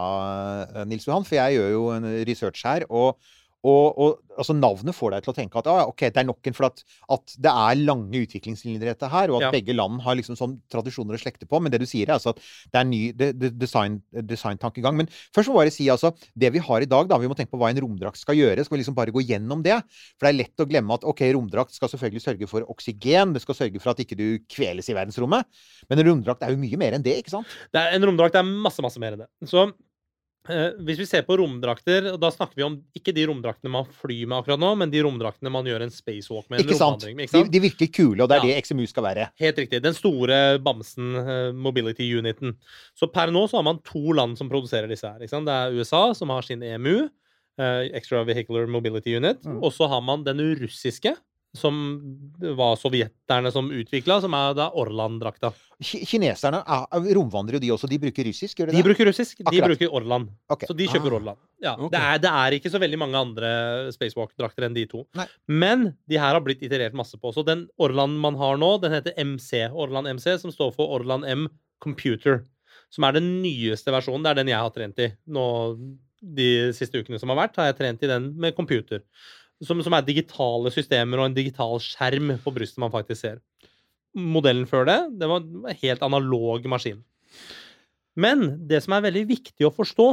Nils 0.89 1.06
Johan, 1.06 1.25
for 1.27 1.38
jeg 1.38 1.57
gjør 1.57 1.74
jo 1.75 1.83
en 1.94 2.07
research 2.30 2.63
her. 2.65 2.88
og 2.89 3.19
og, 3.65 3.98
og 3.98 4.38
altså 4.38 4.54
Navnet 4.54 4.94
får 4.95 5.15
deg 5.15 5.24
til 5.25 5.31
å 5.31 5.36
tenke 5.36 5.57
at 5.59 5.68
ah, 5.71 5.88
ok, 5.89 6.04
det 6.13 6.21
er 6.21 6.27
nok 6.30 6.45
en 6.48 6.56
for 6.56 6.68
at, 6.69 6.83
at 7.15 7.33
det 7.42 7.51
er 7.51 7.80
lange 7.81 8.21
utviklingslinjer 8.21 8.83
i 8.86 8.89
dette 8.92 9.09
her, 9.09 9.31
og 9.33 9.39
at 9.39 9.48
Ja. 9.48 9.51
begge 9.51 9.74
land 9.74 10.01
har 10.06 10.15
liksom 10.19 10.38
sånn 10.38 10.54
tradisjoner 10.69 11.18
å 11.18 11.21
slekte 11.21 11.48
på. 11.50 11.59
Men 11.62 11.74
det 11.74 11.80
du 11.81 11.88
sier, 11.89 12.06
er 12.07 12.18
altså 12.19 12.36
at 12.36 12.42
det 12.44 12.80
er 12.80 12.86
ny 12.86 13.00
det, 13.18 13.31
det, 13.39 13.50
design, 13.57 13.98
designtankegang. 14.13 14.95
Men 15.00 15.09
først 15.36 15.50
må 15.50 15.57
bare 15.57 15.74
si 15.74 15.88
altså 15.89 16.13
det 16.38 16.51
vi 16.54 16.62
har 16.63 16.86
i 16.86 16.89
dag, 16.89 17.09
da, 17.09 17.18
vi 17.18 17.27
må 17.31 17.36
tenke 17.39 17.56
på 17.56 17.62
hva 17.62 17.71
en 17.74 17.81
romdrakt 17.81 18.21
skal 18.21 18.38
gjøre. 18.38 18.63
Skal 18.68 18.77
vi 18.77 18.83
liksom 18.83 18.98
bare 18.98 19.15
gå 19.15 19.25
gjennom 19.25 19.65
det? 19.65 19.80
For 20.19 20.27
det 20.27 20.33
er 20.33 20.39
lett 20.44 20.63
å 20.63 20.69
glemme 20.69 20.94
at 21.00 21.07
ok, 21.07 21.25
romdrakt 21.33 21.74
skal 21.74 21.89
selvfølgelig 21.92 22.24
sørge 22.27 22.51
for 22.51 22.68
oksygen. 22.69 23.33
Det 23.33 23.42
skal 23.44 23.57
sørge 23.63 23.81
for 23.81 23.95
at 23.95 24.06
ikke 24.06 24.19
du 24.19 24.27
kveles 24.53 24.88
i 24.92 24.95
verdensrommet. 24.98 25.50
Men 25.89 26.03
en 26.03 26.12
romdrakt 26.12 26.45
er 26.45 26.53
jo 26.53 26.62
mye 26.62 26.77
mer 26.77 26.98
enn 27.00 27.06
det, 27.06 27.18
ikke 27.24 27.33
sant? 27.39 27.57
Det 27.74 27.81
er, 27.81 27.98
en 27.98 28.06
romdrakt 28.12 28.38
er 28.38 28.45
masse, 28.48 28.83
masse 28.86 29.01
mer 29.01 29.18
enn 29.18 29.25
det. 29.25 29.30
Så 29.50 29.65
hvis 30.48 30.98
vi 31.02 31.06
ser 31.06 31.22
på 31.28 31.36
romdrakter, 31.38 32.14
og 32.14 32.20
da 32.22 32.30
snakker 32.34 32.56
vi 32.56 32.64
om 32.66 32.78
ikke 32.96 33.14
de 33.14 33.26
romdraktene 33.30 33.72
man 33.74 33.86
flyr 34.00 34.26
med 34.28 34.38
akkurat 34.40 34.60
nå, 34.60 34.72
men 34.78 34.90
de 34.94 35.02
romdraktene 35.06 35.52
man 35.54 35.66
gjør 35.68 35.84
en 35.86 35.94
spacewalk 35.94 36.50
med. 36.50 36.64
Ikke 36.64 36.78
sant? 36.80 37.04
med, 37.06 37.18
De, 37.18 37.24
Ikke 37.28 37.36
sant? 37.36 37.52
de 37.52 37.60
virkelig 37.64 37.90
kule, 37.94 38.22
og 38.24 38.30
det 38.30 38.38
er 38.38 38.48
Ja. 38.48 38.54
det 38.56 38.64
XMU 38.66 38.88
skal 38.88 39.04
være. 39.04 39.30
Helt 39.40 39.58
riktig. 39.58 39.82
Den 39.84 39.94
store 39.94 40.60
bamsen, 40.60 41.16
eh, 41.16 41.52
mobility 41.54 42.08
uniten. 42.18 42.56
Så 42.96 43.12
per 43.12 43.28
nå 43.28 43.48
så 43.50 43.58
har 43.58 43.64
man 43.64 43.80
to 43.84 44.12
land 44.14 44.38
som 44.38 44.50
produserer 44.50 44.88
disse 44.88 45.04
her. 45.08 45.20
Det 45.20 45.32
er 45.32 45.72
USA, 45.78 46.14
som 46.14 46.30
har 46.30 46.42
sin 46.42 46.62
EMU, 46.64 47.10
eh, 47.60 47.90
Extra 47.94 48.24
Vehicular 48.24 48.68
Mobility 48.68 49.16
Unit, 49.18 49.42
Mm. 49.44 49.64
og 49.64 49.72
så 49.74 49.88
har 49.90 50.02
man 50.02 50.24
den 50.24 50.38
russiske, 50.60 51.16
som 51.56 51.78
var 52.58 52.76
sovjeterne 52.78 53.52
som 53.52 53.70
utvikla, 53.72 54.20
som 54.22 54.34
er 54.38 54.54
da 54.58 54.68
Orland-drakta. 54.78 55.52
Kineserne 55.82 56.60
er, 56.66 57.08
romvandrer 57.16 57.58
jo 57.58 57.62
de 57.64 57.72
også. 57.74 57.90
De 57.90 58.00
bruker 58.02 58.28
russisk, 58.28 58.58
gjør 58.60 58.72
de 58.72 58.78
De 58.78 58.84
bruker 58.86 59.08
russisk, 59.10 59.38
de 59.40 59.46
Akkurat. 59.48 59.72
bruker 59.72 59.94
Orland. 59.96 60.30
Okay. 60.50 60.68
Så 60.70 60.76
de 60.78 60.88
kjøper 60.90 61.14
Ah. 61.14 61.18
Orland. 61.20 61.38
Ja, 61.64 61.74
okay. 61.78 61.90
det, 61.96 62.02
er, 62.04 62.20
det 62.22 62.32
er 62.42 62.58
ikke 62.60 62.72
så 62.74 62.82
veldig 62.82 63.00
mange 63.02 63.18
andre 63.18 63.52
Spacewalk-drakter 63.96 64.68
enn 64.68 64.76
de 64.76 64.86
to. 64.90 65.06
Nei. 65.18 65.26
Men 65.48 65.88
de 66.10 66.20
her 66.20 66.34
har 66.36 66.42
blitt 66.46 66.62
iterert 66.62 66.94
masse 66.98 67.18
på. 67.18 67.32
Så 67.34 67.46
den 67.46 67.68
Orland 67.82 68.20
man 68.22 68.36
har 68.36 68.58
nå, 68.62 68.76
den 68.84 68.94
heter 68.94 69.14
MC. 69.18 69.66
Orland 69.72 70.08
MC, 70.18 70.38
som 70.44 70.54
står 70.54 70.76
for 70.76 70.94
Orland 71.00 71.26
M 71.26 71.48
Computer. 71.82 72.44
Som 72.94 73.04
er 73.04 73.18
den 73.18 73.42
nyeste 73.42 73.92
versjonen. 73.92 74.24
Det 74.24 74.30
er 74.32 74.42
den 74.44 74.54
jeg 74.54 74.62
har 74.62 74.70
trent 74.76 75.00
i. 75.04 75.10
Nå, 75.34 75.48
de 76.22 76.50
siste 76.74 76.98
ukene 77.02 77.20
som 77.22 77.30
har 77.34 77.38
vært, 77.48 77.58
har 77.60 77.72
jeg 77.72 77.78
trent 77.82 78.04
i 78.06 78.10
den 78.14 78.32
med 78.40 78.56
computer. 78.58 79.02
Som, 79.65 79.81
som 79.81 79.95
er 79.98 80.06
digitale 80.06 80.69
systemer 80.74 81.21
og 81.21 81.30
en 81.30 81.38
digital 81.38 81.80
skjerm 81.81 82.36
på 82.44 82.54
brystet 82.54 82.81
man 82.83 82.94
faktisk 82.94 83.24
ser. 83.24 83.39
Modellen 84.18 84.68
før 84.69 84.86
det, 84.89 84.98
det 85.18 85.30
var 85.30 85.42
en 85.42 85.80
helt 85.81 86.04
analog 86.06 86.68
maskin. 86.69 87.01
Men 88.18 88.45
det 88.69 88.81
som 88.86 88.95
er 88.98 89.06
veldig 89.06 89.25
viktig 89.30 89.68
å 89.68 89.74
forstå, 89.74 90.07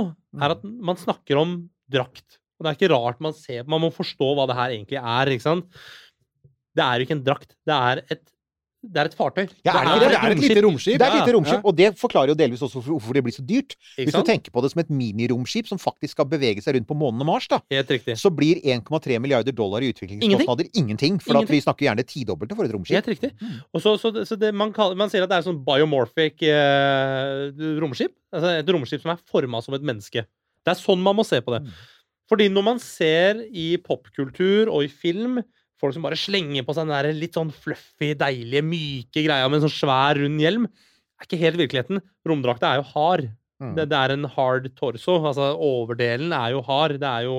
er 0.44 0.56
at 0.56 0.64
man 0.64 1.00
snakker 1.00 1.40
om 1.40 1.54
drakt. 1.92 2.40
Og 2.56 2.64
det 2.64 2.70
er 2.70 2.78
ikke 2.78 2.92
rart 2.92 3.22
man 3.24 3.34
ser 3.36 3.66
Man 3.68 3.82
må 3.82 3.90
forstå 3.92 4.28
hva 4.36 4.46
det 4.48 4.56
her 4.58 4.74
egentlig 4.76 5.00
er. 5.00 5.32
ikke 5.32 5.46
sant? 5.46 5.80
Det 6.74 6.84
er 6.84 6.98
jo 6.98 7.06
ikke 7.06 7.16
en 7.18 7.26
drakt. 7.26 7.56
Det 7.66 7.74
er 7.74 8.02
et, 8.12 8.24
det 8.84 9.00
er 9.00 9.08
et 9.08 9.14
fartøy. 9.16 9.46
Ja, 9.64 9.72
er 9.80 9.86
det 9.98 10.08
Det 10.08 10.10
ikke 10.12 10.26
er 10.28 10.34
et 10.34 10.42
lite 10.42 10.62
romskip. 10.66 10.98
Det 10.98 11.06
er 11.06 11.12
et 11.14 11.18
lite 11.20 11.32
Ja, 11.32 11.36
romskip, 11.36 11.64
og 11.64 11.76
det 11.78 11.88
forklarer 11.98 12.28
jo 12.32 12.34
delvis 12.38 12.60
også 12.62 12.82
hvorfor- 12.84 13.14
det 13.14 13.22
blir 13.24 13.32
så 13.34 13.44
dyrt. 13.46 13.76
Hvis 13.96 14.12
du 14.12 14.22
tenker 14.22 14.52
på 14.52 14.62
det 14.62 14.70
som 14.72 14.80
et 14.80 14.90
miniromskip 14.90 15.66
som 15.66 15.78
faktisk 15.78 16.12
skal 16.18 16.26
bevege 16.26 16.62
seg 16.62 16.76
rundt 16.76 16.86
på 16.86 16.96
månen 16.98 17.20
og 17.20 17.26
Mars, 17.26 17.48
da, 17.48 17.60
så 18.14 18.30
blir 18.34 18.60
1,3 18.62 19.18
milliarder 19.20 19.52
dollar 19.52 19.80
i 19.80 19.92
utviklingskostnader 19.92 20.68
ingenting. 20.74 21.18
For 21.20 21.32
Ingenting. 21.34 21.54
vi 21.56 21.60
snakker 21.64 21.86
gjerne 21.88 22.04
tidobbelte 22.04 22.56
for 22.56 22.64
et 22.64 22.72
romskip. 22.76 22.94
Helt 23.00 23.08
riktig. 23.08 23.32
Og 23.72 23.80
så, 23.82 23.96
så, 23.98 24.12
så 24.24 24.36
det, 24.38 24.52
man, 24.54 24.72
kaller, 24.72 24.96
man 24.96 25.08
sier 25.10 25.22
at 25.24 25.30
det 25.32 25.38
er 25.38 25.48
sånn 25.48 25.64
biomorphic 25.64 26.42
eh, 26.42 27.50
romskip. 27.80 28.12
Altså 28.34 28.54
et 28.60 28.68
romskip 28.74 29.02
som 29.04 29.14
er 29.14 29.20
forma 29.30 29.60
som 29.64 29.74
et 29.76 29.82
menneske. 29.86 30.24
Det 30.64 30.72
er 30.72 30.78
sånn 30.80 31.02
man 31.04 31.16
må 31.16 31.24
se 31.26 31.40
på 31.44 31.54
det. 31.56 31.64
Fordi 32.30 32.48
når 32.48 32.64
man 32.64 32.78
ser 32.80 33.42
i 33.52 33.74
popkultur 33.84 34.70
og 34.72 34.86
i 34.86 34.88
film 34.88 35.42
folk 35.80 35.96
som 35.96 36.04
bare 36.06 36.18
slenger 36.18 36.66
på 36.66 36.74
seg 36.76 36.86
den 36.86 36.94
der 36.94 37.16
litt 37.16 37.36
sånn 37.36 37.52
fluffy, 37.52 38.12
deilige, 38.18 38.64
myke 38.66 39.24
greia 39.26 39.48
med 39.48 39.60
en 39.60 39.66
sånn 39.66 39.78
svær, 39.78 40.20
rund 40.20 40.42
hjelm, 40.42 40.68
er 41.20 41.28
ikke 41.28 41.40
helt 41.40 41.60
virkeligheten. 41.60 42.02
Romdrakta 42.26 42.72
er 42.72 42.82
jo 42.82 42.90
hard. 42.94 43.30
Mm. 43.62 43.76
Det, 43.76 43.86
det 43.92 43.98
er 43.98 44.14
en 44.14 44.26
hard 44.34 44.66
torso. 44.78 45.20
Altså 45.20 45.52
overdelen 45.62 46.34
er 46.36 46.56
jo 46.56 46.64
hard. 46.66 46.98
Det 47.02 47.10
er 47.10 47.28
jo 47.28 47.38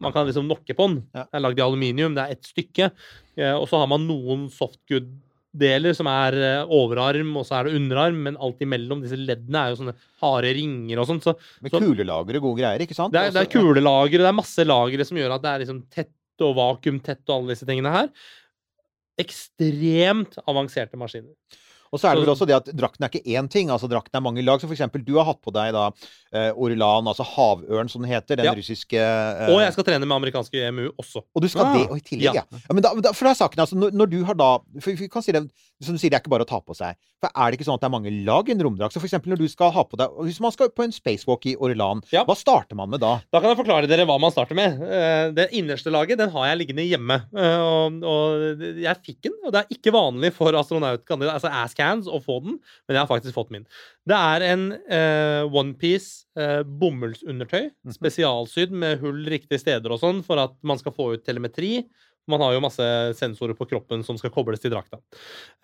Man 0.00 0.12
kan 0.14 0.28
liksom 0.28 0.46
nokke 0.48 0.76
på 0.76 0.86
den. 0.88 1.00
Ja. 1.16 1.26
Det 1.26 1.38
er 1.38 1.44
lagd 1.46 1.60
i 1.60 1.64
aluminium. 1.64 2.14
Det 2.16 2.22
er 2.22 2.36
ett 2.36 2.46
stykke. 2.48 2.90
Eh, 3.36 3.56
og 3.56 3.66
så 3.70 3.80
har 3.80 3.88
man 3.90 4.06
noen 4.08 4.46
softgood-deler 4.52 5.96
som 5.96 6.08
er 6.12 6.36
eh, 6.36 6.72
overarm, 6.76 7.32
og 7.40 7.48
så 7.48 7.58
er 7.58 7.68
det 7.68 7.80
underarm, 7.80 8.20
men 8.28 8.38
alt 8.40 8.62
imellom 8.64 9.02
disse 9.04 9.18
leddene 9.18 9.64
er 9.64 9.72
jo 9.72 9.80
sånne 9.80 9.96
harde 10.22 10.54
ringer 10.60 11.02
og 11.02 11.10
sånn. 11.10 11.24
Så 11.24 11.36
Med 11.64 11.74
kulelagre, 11.74 12.42
gode 12.42 12.60
greier, 12.62 12.84
ikke 12.84 12.96
sant? 12.96 13.16
det 13.16 13.26
er, 13.26 13.34
det 13.36 13.44
er 13.44 13.52
kulelagre, 13.52 14.22
det 14.22 14.30
er 14.30 14.40
masse 14.40 14.66
lagre 14.68 15.08
som 15.08 15.20
gjør 15.20 15.36
at 15.36 15.44
det 15.44 15.52
er 15.52 15.64
liksom 15.64 15.84
tett 15.92 16.14
og 16.46 16.56
vakuumtett 16.58 17.22
og 17.28 17.36
alle 17.36 17.54
disse 17.54 17.68
tingene 17.68 17.92
her. 17.94 18.12
Ekstremt 19.20 20.38
avanserte 20.48 21.00
maskiner. 21.00 21.34
Og 21.92 21.98
så 21.98 22.06
er 22.10 22.14
det 22.14 22.22
vel 22.22 22.30
også 22.34 22.46
det 22.46 22.54
at 22.54 22.68
drakten 22.76 23.02
er 23.02 23.10
ikke 23.10 23.26
én 23.34 23.48
ting. 23.50 23.70
altså 23.70 23.88
Drakten 23.90 24.14
er 24.14 24.22
mange 24.22 24.42
lag. 24.46 24.60
Så 24.62 24.68
for 24.70 24.76
eksempel, 24.76 25.02
du 25.04 25.16
har 25.18 25.24
hatt 25.26 25.40
på 25.42 25.50
deg 25.54 25.72
da 25.74 25.88
eh, 26.32 26.52
Orlan, 26.54 27.08
altså 27.10 27.24
havørn 27.26 27.90
som 27.90 28.02
den 28.04 28.12
heter. 28.12 28.36
Den 28.38 28.46
Ja. 28.46 28.54
russiske 28.54 28.94
uh... 29.00 29.50
Og 29.50 29.60
jeg 29.64 29.72
skal 29.74 29.84
trene 29.88 30.06
med 30.06 30.14
amerikanske 30.16 30.54
EMU 30.68 30.90
også. 31.02 31.24
Og 31.34 31.42
du 31.42 31.48
skal 31.50 31.66
Ah, 31.66 31.74
det 31.76 31.88
og 31.90 31.98
i 31.98 32.04
tillegg, 32.06 32.34
ja. 32.38 32.44
ja. 32.46 32.60
men 32.72 32.82
da, 32.82 32.92
for 33.12 33.26
da 33.26 33.30
er 33.34 33.40
saken, 33.42 33.60
altså, 33.66 33.76
når, 33.76 33.90
når 33.92 34.06
du 34.12 34.20
har 34.24 34.38
da 34.38 34.50
for 34.80 34.94
vi 34.94 35.08
kan 35.10 35.22
si 35.26 35.32
det, 35.34 35.42
Som 35.82 35.94
du 35.96 35.98
sier, 36.00 36.10
det 36.12 36.18
er 36.18 36.20
ikke 36.22 36.30
bare 36.34 36.44
å 36.44 36.48
ta 36.48 36.58
på 36.60 36.74
seg. 36.76 36.92
For 37.24 37.32
er 37.34 37.50
det 37.50 37.56
ikke 37.58 37.64
sånn 37.64 37.78
at 37.78 37.80
det 37.80 37.88
er 37.88 37.92
mange 37.94 38.10
lag 38.26 38.48
i 38.48 38.52
en 38.52 38.60
romdrakt? 38.64 38.92
Så 38.92 39.00
for 39.00 39.08
eksempel 39.08 39.32
når 39.32 39.40
du 39.40 39.48
skal 39.48 39.70
ha 39.72 39.82
på 39.88 39.96
deg 39.96 40.12
Hvis 40.26 40.40
man 40.44 40.52
skal 40.52 40.68
på 40.76 40.84
en 40.84 40.92
spacewalk 40.92 41.46
i 41.48 41.54
Orlan, 41.56 42.02
Ja. 42.12 42.22
hva 42.28 42.36
starter 42.36 42.76
man 42.76 42.90
med 42.92 43.00
da? 43.00 43.14
Da 43.32 43.40
kan 43.40 43.48
jeg 43.50 43.58
forklare 43.64 43.88
dere 43.88 44.04
hva 44.08 44.18
man 44.20 44.30
starter 44.30 44.54
med. 44.54 44.76
Eh, 44.84 45.30
Det 45.32 45.48
innerste 45.56 45.90
laget 45.90 46.18
den 46.20 46.30
har 46.30 46.46
jeg 46.52 46.58
liggende 46.62 46.84
hjemme. 46.84 47.16
Og, 47.32 48.04
og 48.04 48.60
jeg 48.84 48.96
fikk 49.08 49.22
den, 49.28 49.38
og 49.44 49.52
det 49.56 49.62
er 49.64 49.74
ikke 49.78 49.92
vanlig 49.96 50.32
for 50.36 50.52
astronautkandidater, 50.60 51.40
altså 51.40 51.48
ass-cans, 51.80 52.06
å 52.08 52.20
få 52.22 52.40
den, 52.44 52.58
men 52.88 52.96
jeg 52.96 53.00
har 53.02 53.08
faktisk 53.10 53.34
fått 53.36 53.50
min. 53.54 53.64
Det 54.08 54.16
er 54.16 54.44
en 54.52 54.66
eh, 54.90 55.42
onepiece 55.48 56.26
eh, 56.36 56.62
bomullsundertøy, 56.62 57.70
Mhm. 57.84 57.94
spesialsydd 57.96 58.70
med 58.72 59.00
hull 59.00 59.24
riktige 59.26 59.58
steder 59.60 59.90
og 59.92 60.00
sånn, 60.00 60.22
for 60.24 60.38
at 60.38 60.52
man 60.62 60.78
skal 60.78 60.92
få 60.92 61.14
ut 61.14 61.24
telemetri. 61.24 61.84
Man 62.28 62.38
har 62.40 62.52
jo 62.52 62.60
masse 62.60 62.84
sensorer 63.16 63.56
på 63.56 63.66
kroppen 63.66 64.04
som 64.04 64.16
skal 64.20 64.30
kobles 64.30 64.60
til 64.60 64.70
drakta. 64.70 64.98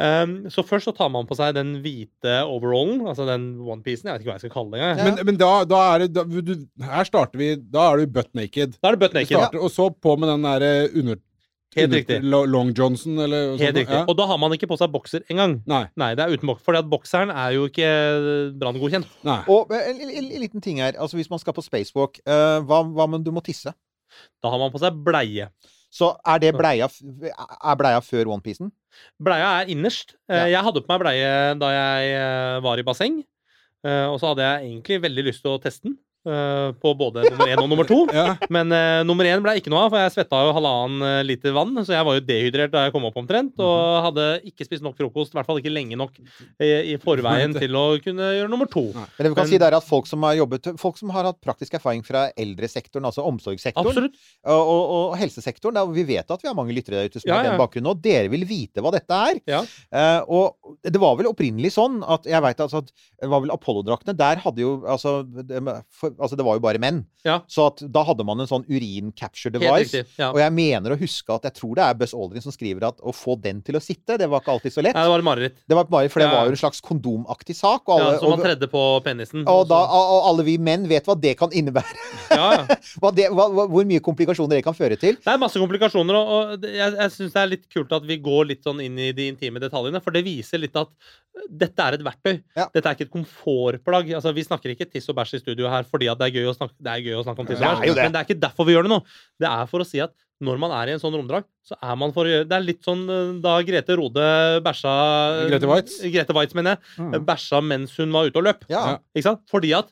Um, 0.01 0.47
så 0.51 0.65
først 0.67 0.89
så 0.89 0.95
tar 0.97 1.11
man 1.13 1.27
på 1.29 1.37
seg 1.37 1.55
den 1.55 1.77
hvite 1.85 2.41
overallen, 2.49 3.05
altså 3.07 3.27
den 3.29 3.59
onepiecen. 3.61 4.09
Jeg 4.09 4.17
vet 4.17 4.25
ikke 4.25 4.33
hva 4.33 4.39
jeg 4.41 4.47
skal 4.47 4.55
kalle 4.57 4.73
det 4.73 4.81
engang. 4.81 5.05
Men, 5.05 5.27
men 5.29 5.37
da, 5.37 5.51
da 5.69 5.83
er 5.95 5.99
det 6.07 6.09
da, 6.17 6.25
du, 6.25 6.67
Her 6.83 7.05
starter 7.05 7.39
vi 7.39 7.57
Da 7.57 7.93
er 7.93 7.99
du 8.03 8.07
butt 8.17 8.33
naked. 8.35 8.79
Da 8.83 8.89
er 8.89 8.97
det 8.97 9.03
butt 9.05 9.15
naked. 9.15 9.37
starter, 9.37 9.61
Og 9.63 9.71
så 9.71 9.91
på 9.95 10.17
med 10.19 10.29
den 10.33 10.43
der 10.49 10.67
eh, 10.67 10.99
under, 10.99 11.21
Helt 11.75 11.93
riktig. 11.93 12.23
Long 12.25 12.71
Johnson 12.73 13.19
eller 13.19 13.51
noe 13.51 13.59
Helt 13.61 13.77
riktig. 13.77 13.93
Ja. 13.93 14.05
Og 14.09 14.17
da 14.17 14.25
har 14.31 14.39
man 14.39 14.53
ikke 14.55 14.69
på 14.71 14.79
seg 14.81 14.93
bokser 14.95 15.25
engang. 15.29 15.59
Nei. 15.69 15.83
Nei, 15.99 16.15
det 16.17 16.25
er 16.25 16.33
uten 16.33 16.49
bokser. 16.49 16.65
Fordi 16.65 16.79
at 16.79 16.89
bokseren 16.89 17.33
er 17.35 17.51
jo 17.57 17.67
ikke 17.69 17.89
branngodkjent. 18.61 19.09
nei. 19.27 19.41
Og 19.53 19.73
eh, 19.75 19.91
en, 19.91 20.01
en, 20.07 20.13
en 20.31 20.41
liten 20.45 20.63
ting 20.65 20.81
her. 20.81 20.97
Altså 20.97 21.19
Hvis 21.19 21.29
man 21.33 21.43
skal 21.43 21.57
på 21.57 21.65
spacewalk, 21.67 22.21
uh, 22.29 22.61
hva, 22.65 22.83
hva 22.87 23.09
om 23.11 23.19
du 23.25 23.33
må 23.35 23.43
tisse? 23.45 23.75
Da 24.41 24.53
har 24.53 24.63
man 24.63 24.73
på 24.73 24.81
seg 24.81 24.97
bleie. 25.05 25.51
Så 25.93 26.13
er 26.29 26.41
det 26.43 26.51
bleia, 26.57 26.89
er 26.89 27.77
bleia 27.79 28.01
før 28.05 28.29
onepiecen? 28.35 28.71
Bleia 29.23 29.53
er 29.63 29.71
innerst. 29.73 30.15
Eh, 30.29 30.37
Ja. 30.47 30.47
Jeg 30.57 30.65
hadde 30.67 30.83
på 30.85 30.93
meg 30.93 31.01
bleie 31.05 31.31
da 31.61 31.71
jeg 31.73 32.11
eh, 32.17 32.57
var 32.65 32.79
i 32.81 32.85
basseng. 32.87 33.21
Eh, 33.87 34.07
Og 34.11 34.19
så 34.21 34.33
hadde 34.33 34.45
jeg 34.45 34.67
egentlig 34.71 34.99
veldig 35.05 35.25
lyst 35.29 35.43
til 35.45 35.55
å 35.55 35.61
teste 35.63 35.89
den. 35.89 35.97
Eh, 36.27 36.69
På 36.83 36.93
både 36.99 37.25
nummer 37.29 37.51
én 37.53 37.63
og 37.63 37.71
nummer 37.71 37.89
to. 37.89 38.03
Ja. 38.17 38.37
Men 38.53 38.71
uh, 38.73 39.03
nummer 39.05 39.27
én 39.29 39.43
ble 39.45 39.57
ikke 39.59 39.71
noe 39.73 39.83
av, 39.85 39.91
for 39.93 40.01
jeg 40.01 40.13
svetta 40.15 40.39
jo 40.47 40.53
halvannen 40.57 41.05
eh, 41.05 41.23
liter 41.27 41.53
vann. 41.57 41.75
Så 41.85 41.93
jeg 41.93 42.07
var 42.07 42.17
jo 42.17 42.25
dehydrert 42.25 42.73
da 42.73 42.87
jeg 42.87 42.95
kom 42.95 43.05
opp 43.09 43.19
omtrent, 43.21 43.59
og 43.61 44.07
hadde 44.07 44.27
ikke 44.49 44.65
spist 44.65 44.85
nok 44.85 44.97
frokost. 44.99 45.35
I 45.35 45.39
hvert 45.39 45.51
fall 45.51 45.61
ikke 45.61 45.73
lenge 45.75 45.99
nok 46.01 46.17
i, 46.17 46.71
i 46.95 46.97
forveien 47.03 47.55
til 47.57 47.77
å 47.77 47.85
kunne 48.03 48.31
gjøre 48.39 48.53
nummer 48.53 48.71
to. 48.71 48.87
Nei. 48.97 49.05
Men 49.19 49.27
det 49.27 49.33
vi 49.33 49.39
kan 49.39 49.45
Men- 49.45 49.53
si 49.53 49.61
der 49.61 49.75
er 49.75 49.79
at 49.81 49.89
folk 49.89 50.09
som 50.09 50.25
har 50.27 50.39
jobbet 50.39 50.71
Folk 50.81 50.99
som 50.99 51.13
har 51.15 51.29
hatt 51.29 51.39
praktisk 51.45 51.77
erfaring 51.79 52.03
fra 52.07 52.27
eldresektoren, 52.39 53.07
altså 53.09 53.25
omsorgssektoren, 53.27 54.09
og, 54.47 54.63
og, 54.63 54.83
og 54.97 55.17
helsesektoren 55.21 55.79
Vi 55.95 56.07
vet 56.09 56.31
at 56.33 56.43
vi 56.43 56.49
har 56.51 56.57
mange 56.59 56.75
lyttere 56.77 57.03
der 57.03 57.11
ute 57.11 57.23
som 57.23 57.31
Ja, 57.31 57.41
har 57.41 57.51
den 57.51 57.61
bakgrunnen, 57.61 57.93
og 57.93 58.01
dere 58.05 58.31
vil 58.33 58.47
vite 58.49 58.83
hva 58.85 58.93
dette 58.95 59.21
er. 59.31 59.41
Ja. 59.49 59.63
Uh, 59.93 60.21
og 60.27 60.77
det 60.85 61.01
var 61.01 61.17
vel 61.19 61.29
opprinnelig 61.31 61.75
sånn 61.77 62.01
at 62.07 62.27
jeg 62.29 62.43
vet 62.45 62.63
altså 62.65 62.83
at 62.83 62.91
det 63.23 63.31
var 63.33 63.43
vel 63.45 63.53
Apollo-draktene 63.55 64.17
Der 64.19 64.41
hadde 64.43 64.63
jo 64.63 64.73
altså 64.89 65.19
det, 65.25 65.63
for, 65.93 66.16
altså 66.19 66.39
det 66.39 66.47
var 66.47 66.59
jo 66.59 66.63
bare 66.65 66.81
menn. 66.83 67.03
Ja. 67.27 67.41
Så 67.51 67.69
at 67.71 67.83
da 67.93 68.03
hadde 68.07 68.25
man 68.27 68.41
en 68.43 68.49
sånn 68.49 68.65
urin 68.69 69.13
capture 69.17 69.53
device. 69.55 70.05
Ja. 70.19 70.31
Og 70.33 70.41
jeg 70.41 70.55
mener 70.57 70.95
å 70.95 70.99
huske 71.01 71.35
at 71.35 71.49
jeg 71.49 71.57
tror 71.59 71.77
det 71.79 71.87
er 71.87 71.99
Buzz 71.99 72.15
Aldrin 72.17 72.45
som 72.45 72.55
skriver 72.55 72.89
at 72.89 73.03
å 73.03 73.15
få 73.17 73.37
den 73.43 73.63
til 73.67 73.79
å 73.79 73.83
sitte, 73.83 74.19
det 74.21 74.29
var 74.31 74.45
ikke 74.45 74.55
alltid 74.57 74.77
så 74.77 74.85
lett. 74.85 74.97
Ja, 74.97 75.07
det 75.07 75.15
var 75.15 75.25
et 75.25 75.29
mareritt. 75.29 75.59
Det 75.67 75.79
var 75.79 75.91
mareritt, 75.93 76.15
for 76.15 76.25
det 76.25 76.31
var 76.33 76.49
jo 76.49 76.55
en 76.55 76.63
slags 76.63 76.83
kondomaktig 76.85 77.57
sak. 77.59 77.85
Og 77.89 77.97
alle, 77.97 78.15
Ja, 78.17 78.23
så 78.23 78.33
man 78.33 78.45
tredde 78.45 78.71
på 78.73 78.85
penisen. 79.05 79.45
og, 79.47 79.67
da, 79.71 79.83
og 79.83 80.31
alle 80.31 80.47
vi 80.47 80.57
menn 80.59 80.89
vet 80.91 81.09
hva 81.09 81.19
det 81.19 81.37
kan 81.41 81.53
innebære. 81.53 82.07
det, 83.17 83.29
hva, 83.35 83.49
hvor 83.67 83.89
mye 83.89 84.03
komplikasjoner 84.05 84.59
det 84.59 84.65
kan 84.67 84.77
føre 84.77 84.99
til. 85.01 85.19
Det 85.23 85.33
er 85.33 85.43
masse 85.43 85.61
komplikasjoner, 85.61 86.17
og, 86.17 86.57
og 86.57 86.67
jeg, 86.67 86.97
jeg 86.97 87.15
syns 87.15 87.37
det 87.37 87.43
er 87.43 87.53
litt 87.55 87.69
kult 87.73 87.95
at 87.97 88.07
vi 88.09 88.19
går 88.23 88.51
litt 88.53 88.67
sånn 88.67 88.83
inn 88.85 88.99
i 89.01 89.13
de 89.17 89.31
intime 89.33 89.63
detaljene, 89.63 90.03
for 90.05 90.15
det 90.15 90.25
viser 90.27 90.63
litt 90.63 90.77
at 90.79 90.93
dette 91.51 91.85
er 91.85 91.97
et 91.97 92.05
verktøy. 92.05 92.35
Dette 92.57 92.83
er 92.83 92.97
ikke 92.97 93.07
et 93.09 93.13
komfortplagg. 93.13 94.13
Altså, 94.17 94.33
vi 94.37 94.45
snakker 94.47 94.73
ikke 94.73 94.89
tiss 94.91 95.09
og 95.13 95.19
bæsj 95.19 95.37
i 95.39 95.43
studio 95.43 95.71
her 95.73 95.87
fordi 95.89 96.06
at 96.13 96.19
det 96.21 96.29
er 96.29 96.37
gøy 96.41 96.47
å 96.51 96.55
snakke, 96.57 96.75
det 96.79 96.93
er 96.93 97.03
gøy 97.07 97.17
å 97.19 97.25
snakke 97.27 97.43
om 97.43 97.47
tiss 97.51 97.59
og 97.61 97.65
bæsj, 97.83 97.97
men 98.03 98.13
det 98.15 98.21
er 98.21 98.29
ikke 98.29 98.41
derfor 98.47 98.67
vi 98.69 98.73
gjør 98.77 98.87
det 98.89 98.93
nå. 98.95 99.01
Det 99.43 99.49
er 99.51 99.67
for 99.71 99.85
å 99.85 99.89
si 99.89 100.01
at 100.05 100.13
når 100.45 100.59
man 100.61 100.73
er 100.77 100.91
i 100.91 100.93
en 100.93 101.01
sånn 101.01 101.15
romdrakt, 101.17 101.49
så 101.65 101.79
er 101.81 101.95
man 101.97 102.13
for 102.13 102.29
å 102.29 102.29
gjøre 102.29 102.45
Det 102.51 102.57
er 102.59 102.65
litt 102.67 102.83
sånn 102.85 103.07
eh, 103.09 103.31
da 103.41 103.55
Grete 103.65 103.95
Rode 103.97 104.27
bæsja 104.67 104.93
Grete 105.49 105.71
Waitz. 105.71 105.95
Grete 106.13 106.37
Waitz, 106.37 106.53
mener 106.59 106.77
jeg. 106.77 107.23
Bæsja 107.25 107.63
mens 107.65 107.95
hun 107.97 108.13
var 108.13 108.29
ute 108.29 108.37
og 108.43 108.45
løp. 108.45 108.67
Ja. 108.69 108.99
Ikke 109.17 109.31
sant? 109.31 109.41
Fordi 109.49 109.73
at 109.79 109.89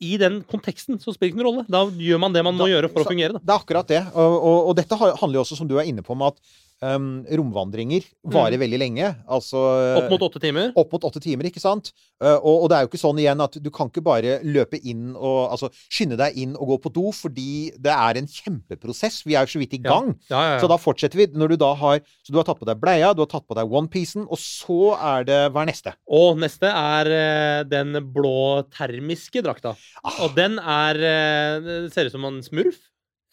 i 0.00 0.16
den 0.20 0.42
konteksten 0.48 1.00
så 1.00 1.12
spiller 1.12 1.32
det 1.32 1.34
ikke 1.34 1.40
noen 1.42 1.48
rolle. 1.48 1.64
Da 1.72 1.82
gjør 2.04 2.20
man 2.20 2.32
det 2.36 2.44
man 2.44 2.56
må 2.56 2.68
gjøre 2.68 2.88
for 2.92 3.00
så- 3.02 3.08
å 3.08 3.12
fungere. 3.12 3.32
Da. 3.36 3.40
Det 3.44 3.52
er 3.54 3.60
akkurat 3.64 3.88
det. 3.88 4.02
Og, 4.14 4.36
og, 4.36 4.68
og 4.70 4.76
dette 4.76 4.96
handler 5.00 5.38
jo 5.40 5.44
også, 5.44 5.56
som 5.56 5.68
du 5.68 5.76
er 5.80 5.88
inne 5.88 6.04
på, 6.04 6.12
om 6.16 6.22
at 6.28 6.36
um, 6.84 7.24
romvandringer 7.28 8.04
varer 8.32 8.58
veldig 8.60 8.78
lenge. 8.80 9.12
Altså 9.28 9.62
Mm. 9.76 9.98
Opp 10.00 10.10
mot 10.12 10.22
åtte 10.28 10.40
timer. 10.40 10.72
opp 10.76 10.92
mot 10.92 11.04
åtte 11.08 11.20
timer, 11.22 11.48
ikke 11.48 11.60
sant? 11.62 11.92
Uh, 12.22 12.36
og, 12.36 12.64
og 12.64 12.68
det 12.70 12.76
er 12.76 12.84
jo 12.84 12.90
ikke 12.90 13.00
sånn 13.00 13.18
igjen 13.20 13.40
at 13.44 13.56
du 13.62 13.70
kan 13.74 13.88
ikke 13.90 14.02
bare 14.04 14.38
løpe 14.44 14.78
inn 14.82 15.14
og 15.16 15.52
altså 15.52 15.70
skynde 15.88 16.18
deg 16.20 16.36
inn 16.42 16.54
og 16.56 16.72
gå 16.74 16.78
på 16.86 16.92
do, 16.96 17.04
fordi 17.16 17.72
det 17.82 17.92
er 17.92 18.20
en 18.20 18.28
kjempeprosess. 18.28 19.22
Vi 19.26 19.36
er 19.36 19.46
jo 19.46 19.54
så 19.56 19.62
vidt 19.62 19.76
i 19.78 19.82
gang. 19.84 20.12
Ja, 20.30 20.40
ja, 20.40 20.50
ja. 20.56 20.60
Så 20.62 20.70
da 20.70 20.78
fortsetter 20.80 21.20
vi. 21.20 21.28
Når 21.36 21.54
du 21.54 21.56
da 21.60 21.72
har 21.74 22.00
Så 22.22 22.32
du 22.32 22.38
har 22.38 22.46
tatt 22.48 22.60
på 22.60 22.68
deg 22.68 22.80
bleia, 22.80 23.12
du 23.14 23.22
har 23.24 23.30
tatt 23.30 23.46
på 23.46 23.56
deg 23.58 23.70
onepiecen, 23.70 24.26
og 24.28 24.38
så 24.40 24.94
er 24.96 25.26
det 25.28 25.40
Hva 25.52 25.62
er 25.64 25.70
neste? 25.70 25.94
Og 26.08 26.38
neste 26.40 26.70
er 26.70 27.10
eh, 27.12 27.62
den 27.68 28.00
blå 28.14 28.64
termiske 28.74 29.42
drakta. 29.44 29.74
Ah. 30.02 30.20
Og 30.26 30.36
den 30.36 30.58
er 30.58 30.96
eh, 31.00 31.60
Det 31.66 31.92
ser 31.94 32.08
ut 32.10 32.16
som 32.16 32.24
en 32.28 32.42
smurf. 32.44 32.78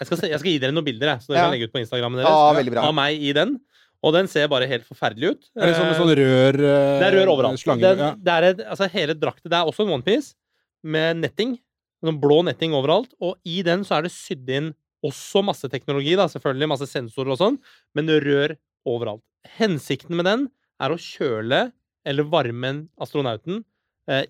Jeg 0.03 0.09
skal, 0.11 0.19
se, 0.21 0.29
jeg 0.33 0.41
skal 0.43 0.51
gi 0.53 0.59
dere 0.61 0.75
noen 0.75 0.85
bilder, 0.87 1.13
jeg, 1.15 1.23
så 1.25 1.31
dere 1.33 1.39
Ja. 1.39 1.47
kan 1.47 1.55
legge 1.55 1.69
ut 1.69 1.73
på 1.73 1.81
Instagrammen 1.81 2.19
deres. 2.21 2.29
Ja, 2.35 2.53
veldig 2.59 2.75
bra. 2.75 2.85
Av 2.91 2.93
meg 2.99 3.23
i 3.23 3.33
den. 3.35 3.57
Og 4.03 4.11
den 4.11 4.27
ser 4.27 4.49
bare 4.51 4.67
helt 4.67 4.83
forferdelig 4.83 5.29
ut. 5.31 5.45
Er 5.55 5.69
det 5.71 5.75
sånn, 5.77 5.91
Eh, 5.93 5.99
sånn 6.01 6.11
rør 6.19 6.57
uh, 6.59 6.99
det 6.99 7.05
er 7.07 7.15
rør 7.15 7.29
overalt. 7.37 7.59
Slange, 7.61 7.81
Den, 7.87 7.97
ja. 8.03 8.09
det, 8.19 8.33
er 8.35 8.43
et, 8.51 8.63
altså 8.67 8.89
hele 8.91 9.15
draktet. 9.15 9.47
det 9.49 9.55
er 9.55 9.63
også 9.71 9.85
en 9.87 9.93
onepiece 9.95 10.33
med 10.83 11.21
netting. 11.23 11.53
Sånn 12.03 12.19
blå 12.19 12.41
netting 12.43 12.73
overalt. 12.75 13.13
Og 13.23 13.37
i 13.47 13.61
den 13.63 13.85
så 13.87 13.95
er 13.97 14.03
det 14.03 14.11
sydd 14.11 14.49
inn 14.51 14.73
også 15.03 15.43
masse 15.43 15.67
teknologi, 15.71 16.15
da, 16.19 16.27
selvfølgelig, 16.31 16.67
masse 16.71 16.87
sensorer 16.87 17.31
og 17.31 17.39
sånn, 17.39 17.57
men 17.95 18.07
rør 18.07 18.57
overalt. 18.87 19.23
Hensikten 19.57 20.15
med 20.19 20.27
den 20.27 20.45
er 20.83 20.91
å 20.91 20.99
kjøle 20.99 21.71
eller 22.05 22.27
varme 22.27 22.87
astronauten 22.99 23.61
eh, 23.61 23.67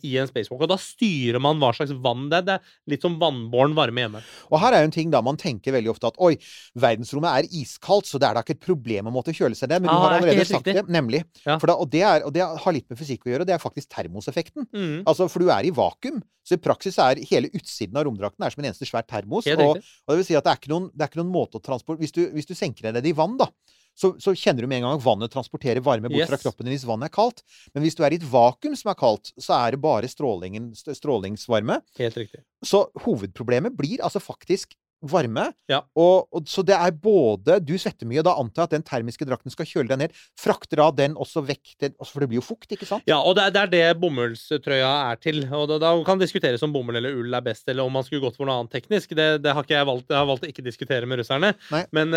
i 0.05 0.11
en 0.21 0.27
spacewalk. 0.29 0.61
Og 0.61 0.69
da 0.69 0.77
styrer 0.77 1.41
man 1.41 1.57
hva 1.61 1.71
slags 1.73 1.93
vann 2.03 2.27
det 2.29 2.37
er. 2.43 2.45
Det 2.47 2.53
er 2.59 2.93
litt 2.93 3.01
som 3.01 3.15
vannbåren 3.21 3.73
varme 3.77 4.03
hjemme. 4.03 4.21
Og 4.51 4.59
her 4.61 4.75
er 4.77 4.83
jo 4.83 4.89
en 4.91 4.95
ting 4.95 5.09
da 5.13 5.21
man 5.25 5.39
tenker 5.41 5.73
veldig 5.73 5.89
ofte 5.95 6.11
at 6.11 6.19
oi, 6.21 6.35
verdensrommet 6.77 7.31
er 7.43 7.47
iskaldt, 7.61 8.07
så 8.09 8.19
det 8.21 8.27
er 8.29 8.37
da 8.37 8.43
ikke 8.45 8.55
et 8.57 8.63
problem 8.65 9.09
å 9.09 9.13
måtte 9.15 9.33
kjøle 9.35 9.57
seg 9.57 9.71
ned. 9.71 9.83
Men 9.85 9.89
ah, 9.89 9.95
du 9.95 10.03
har 10.03 10.13
ikke 10.13 10.27
allerede 10.27 10.45
sagt 10.49 10.67
riktig. 10.69 10.75
det, 10.83 10.93
nemlig. 10.93 11.23
Ja. 11.45 11.57
For 11.61 11.71
da, 11.71 11.77
og, 11.81 11.89
det 11.93 12.03
er, 12.05 12.25
og 12.27 12.33
det 12.35 12.45
har 12.45 12.75
litt 12.77 12.89
med 12.93 12.99
fysikk 13.01 13.25
å 13.27 13.33
gjøre, 13.33 13.47
det 13.49 13.55
er 13.57 13.63
faktisk 13.63 13.89
termoseffekten. 13.93 14.67
Mm. 14.73 14.95
Altså, 15.09 15.29
For 15.31 15.43
du 15.43 15.49
er 15.53 15.65
i 15.65 15.73
vakuum. 15.73 16.21
Så 16.43 16.57
i 16.57 16.59
praksis 16.59 16.97
er 16.99 17.21
hele 17.29 17.47
utsiden 17.55 17.95
av 17.95 18.03
romdrakten 18.03 18.43
er 18.43 18.51
som 18.51 18.59
en 18.63 18.67
eneste 18.67 18.85
svær 18.89 19.05
termos. 19.07 19.45
Og, 19.47 19.77
og 19.79 20.11
det 20.11 20.17
vil 20.19 20.25
si 20.27 20.35
at 20.35 20.43
det 20.43 20.51
er 20.51 20.59
ikke 20.59 20.73
noen, 20.73 20.89
det 20.91 21.05
er 21.05 21.11
ikke 21.13 21.21
noen 21.21 21.31
måte 21.31 21.55
å 21.57 21.63
transportere 21.63 22.03
hvis, 22.03 22.11
du- 22.17 22.29
hvis 22.35 22.49
du 22.49 22.53
senker 22.57 22.89
deg 22.89 22.97
ned 22.97 23.07
i 23.07 23.13
vann, 23.15 23.37
da, 23.39 23.47
så, 23.93 24.13
så 24.21 24.33
kjenner 24.33 24.65
du 24.65 24.69
med 24.69 24.81
en 24.81 24.87
gang 24.87 24.97
at 24.97 25.05
vannet 25.05 25.33
transporterer 25.33 25.83
varme 25.85 26.09
bort 26.11 26.31
fra 26.31 26.39
kroppen 26.41 26.67
din 26.67 26.75
hvis 26.75 26.85
vannet 26.87 27.11
er 27.11 27.13
kaldt. 27.13 27.43
Men 27.73 27.85
hvis 27.85 27.97
du 27.97 28.03
er 28.05 28.15
i 28.15 28.19
et 28.19 28.25
vakuum 28.27 28.75
som 28.77 28.91
er 28.93 28.99
kaldt, 28.99 29.33
så 29.37 29.57
er 29.59 29.75
det 29.75 29.83
bare 29.83 30.09
strålingsvarme. 30.09 31.79
Helt 31.99 32.17
riktig. 32.17 32.41
Så 32.65 32.87
hovedproblemet 33.05 33.75
blir 33.77 34.01
altså 34.05 34.21
faktisk 34.23 34.73
varme. 35.11 35.49
Ja. 35.69 35.81
Og, 35.99 36.27
og, 36.31 36.45
så 36.49 36.63
det 36.65 36.75
er 36.77 36.93
både 36.95 37.57
Du 37.63 37.73
svetter 37.79 38.07
mye, 38.09 38.21
og 38.21 38.27
da 38.27 38.33
antar 38.39 38.63
jeg 38.63 38.69
at 38.69 38.75
den 38.77 38.85
termiske 38.87 39.27
drakten 39.27 39.51
skal 39.53 39.67
kjøle 39.67 39.89
deg 39.91 39.99
ned. 40.05 40.15
Frakter 40.39 40.79
da 40.79 40.89
den 40.95 41.17
også 41.19 41.43
vekk 41.47 41.73
den, 41.83 41.95
altså, 41.99 42.11
For 42.13 42.23
det 42.23 42.29
blir 42.31 42.39
jo 42.39 42.45
fukt, 42.45 42.69
ikke 42.75 42.87
sant? 42.89 43.03
Ja, 43.09 43.19
og 43.19 43.35
det 43.37 43.45
er, 43.47 43.53
det 43.53 43.61
er 43.63 43.71
det 43.73 43.99
bomullstrøya 44.01 44.91
er 45.11 45.19
til. 45.21 45.43
Og 45.51 45.67
da, 45.71 45.79
da 45.83 45.93
kan 46.07 46.21
diskuteres 46.21 46.63
om 46.65 46.73
bomull 46.75 46.97
eller 46.99 47.17
ull 47.19 47.33
er 47.35 47.43
best, 47.45 47.65
eller 47.71 47.83
om 47.87 47.93
man 47.99 48.05
skulle 48.07 48.23
gått 48.23 48.37
for 48.39 48.47
noe 48.49 48.61
annet 48.61 48.73
teknisk. 48.79 49.13
Det, 49.17 49.27
det 49.43 49.53
har 49.55 49.65
ikke 49.67 49.77
jeg 49.77 49.89
valgt. 49.89 50.09
Jeg 50.09 50.19
har 50.19 50.29
valgt 50.29 50.47
å 50.47 50.51
ikke 50.51 50.65
diskutere 50.65 51.09
med 51.09 51.21
russerne. 51.23 51.53
Men, 51.93 52.09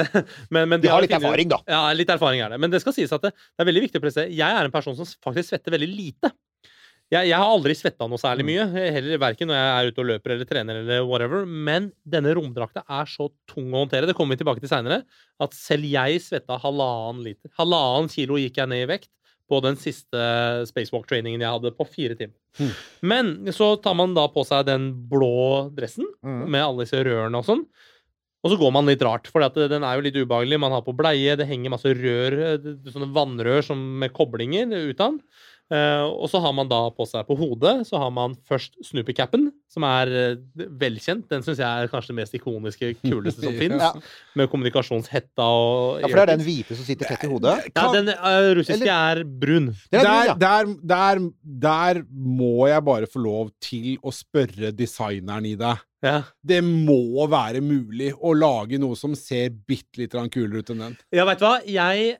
men, 0.52 0.68
men 0.70 0.80
De 0.80 0.88
har 0.88 1.02
litt 1.02 1.10
funnet- 1.10 1.26
erfaring, 1.26 1.48
da. 1.50 1.58
Ja, 1.68 1.80
litt 1.96 2.10
erfaring 2.12 2.40
er 2.44 2.52
det. 2.54 2.58
Men 2.62 2.72
det 2.72 2.80
skal 2.82 2.94
sies 2.96 3.12
at 3.12 3.22
det, 3.26 3.32
det 3.34 3.62
er 3.64 3.68
veldig 3.68 3.82
viktig 3.86 4.00
å 4.00 4.04
presisere. 4.04 4.32
Jeg 4.32 4.46
er 4.60 4.68
en 4.68 4.72
person 4.74 4.96
som 4.96 5.08
faktisk 5.24 5.50
svetter 5.50 5.74
veldig 5.74 5.88
lite. 5.90 6.30
Jeg, 7.12 7.28
jeg 7.30 7.38
har 7.38 7.46
aldri 7.46 7.74
svetta 7.78 8.08
noe 8.10 8.18
særlig 8.18 8.42
mye, 8.48 8.64
heller 8.96 9.20
verken 9.22 9.46
når 9.46 9.54
jeg 9.60 9.74
er 9.74 9.90
ute 9.92 10.02
og 10.02 10.08
løper 10.08 10.32
eller 10.34 10.48
trener 10.50 10.80
eller 10.80 11.04
whatever, 11.06 11.44
men 11.46 11.92
denne 12.02 12.32
romdrakta 12.34 12.82
er 12.82 13.06
så 13.06 13.28
tung 13.46 13.68
å 13.70 13.84
håndtere, 13.84 14.08
det 14.10 14.16
kommer 14.18 14.34
vi 14.34 14.40
tilbake 14.42 14.64
til 14.64 14.72
seinere, 14.72 15.04
at 15.38 15.54
selv 15.54 15.86
jeg 15.86 16.18
svetta 16.24 16.58
halvannen 16.64 17.22
liter. 17.22 17.52
Halvannen 17.60 18.10
kilo 18.10 18.40
gikk 18.42 18.58
jeg 18.58 18.72
ned 18.72 18.82
i 18.82 18.90
vekt 18.90 19.12
på 19.46 19.60
den 19.62 19.78
siste 19.78 20.18
spacewalk-trainingen 20.66 21.44
jeg 21.44 21.54
hadde, 21.54 21.70
på 21.78 21.86
fire 21.86 22.16
timer. 22.18 22.34
Mm. 22.58 22.72
Men 23.06 23.28
så 23.54 23.76
tar 23.78 23.94
man 23.94 24.16
da 24.16 24.26
på 24.32 24.42
seg 24.48 24.66
den 24.66 24.90
blå 25.06 25.68
dressen 25.76 26.08
Mm. 26.26 26.48
med 26.50 26.64
alle 26.64 26.82
disse 26.82 26.98
rørene 27.06 27.38
og 27.38 27.46
sånn. 27.46 27.62
Og 28.42 28.50
så 28.50 28.56
går 28.58 28.72
man 28.74 28.86
litt 28.86 29.02
rart, 29.02 29.28
for 29.30 29.42
den 29.46 29.84
er 29.86 29.94
jo 29.94 30.02
litt 30.02 30.18
ubehagelig. 30.18 30.58
Man 30.58 30.74
har 30.74 30.82
på 30.82 30.94
bleie, 30.94 31.36
det 31.38 31.46
henger 31.46 31.70
masse 31.70 31.90
rør, 31.94 32.34
eh, 32.46 32.66
sånne 32.90 33.12
vannrør 33.14 33.62
som 33.64 33.78
med 34.02 34.12
koblinger 34.14 34.66
ut 34.74 35.00
av 35.00 35.14
den. 35.14 35.20
Eh, 35.66 36.02
og 36.06 36.28
så 36.30 36.38
har 36.38 36.52
man 36.54 36.68
da 36.70 36.78
på 36.94 37.02
seg 37.10 37.24
på 37.26 37.34
hodet 37.40 37.80
så 37.88 37.98
har 37.98 38.12
man 38.14 38.36
først 38.46 38.76
Snoopy-cappen, 38.86 39.48
som 39.66 39.82
er 39.88 40.12
eh, 40.14 40.66
velkjent. 40.78 41.24
Den 41.32 41.42
syns 41.42 41.58
jeg 41.58 41.66
er 41.66 41.90
kanskje 41.90 42.12
det 42.12 42.18
mest 42.20 42.36
ikoniske, 42.38 42.92
kuleste 43.02 43.42
som 43.48 43.56
fins. 43.58 43.74
Ja. 43.86 43.90
Med 44.38 44.48
kommunikasjonshetta 44.52 45.42
og 45.42 46.00
Ja, 46.02 46.08
for 46.08 46.20
det 46.20 46.22
er 46.24 46.30
den 46.36 46.44
hvite 46.46 46.76
som 46.78 46.86
sitter 46.86 47.10
tett 47.10 47.26
i 47.26 47.30
hodet. 47.32 47.56
Ja, 47.74 47.88
den 47.94 48.12
eh, 48.14 48.48
russiske 48.60 48.78
Eller- 48.86 49.18
er 49.18 49.24
brun. 49.42 49.68
Er 49.90 50.06
Der, 50.06 50.32
der, 50.38 50.70
der, 50.94 51.22
der 51.66 52.00
må 52.14 52.68
jeg 52.70 52.86
bare 52.86 53.10
få 53.10 53.24
lov 53.26 53.50
til 53.62 53.96
å 54.06 54.14
spørre 54.14 54.70
designeren 54.76 55.50
i 55.50 55.56
deg. 55.58 55.82
Ja. 56.06 56.20
Det 56.46 56.60
må 56.62 57.26
være 57.30 57.60
mulig 57.64 58.12
å 58.22 58.34
lage 58.38 58.78
noe 58.78 58.94
som 58.98 59.16
ser 59.18 59.50
bitte 59.50 60.04
litt 60.04 60.14
kulere 60.14 60.62
ut 60.62 60.70
enn 60.70 60.84
den. 60.86 60.96
ja, 61.10 61.26
veit 61.26 61.42
du 61.42 61.46
hva? 61.48 61.56
Jeg 61.66 62.16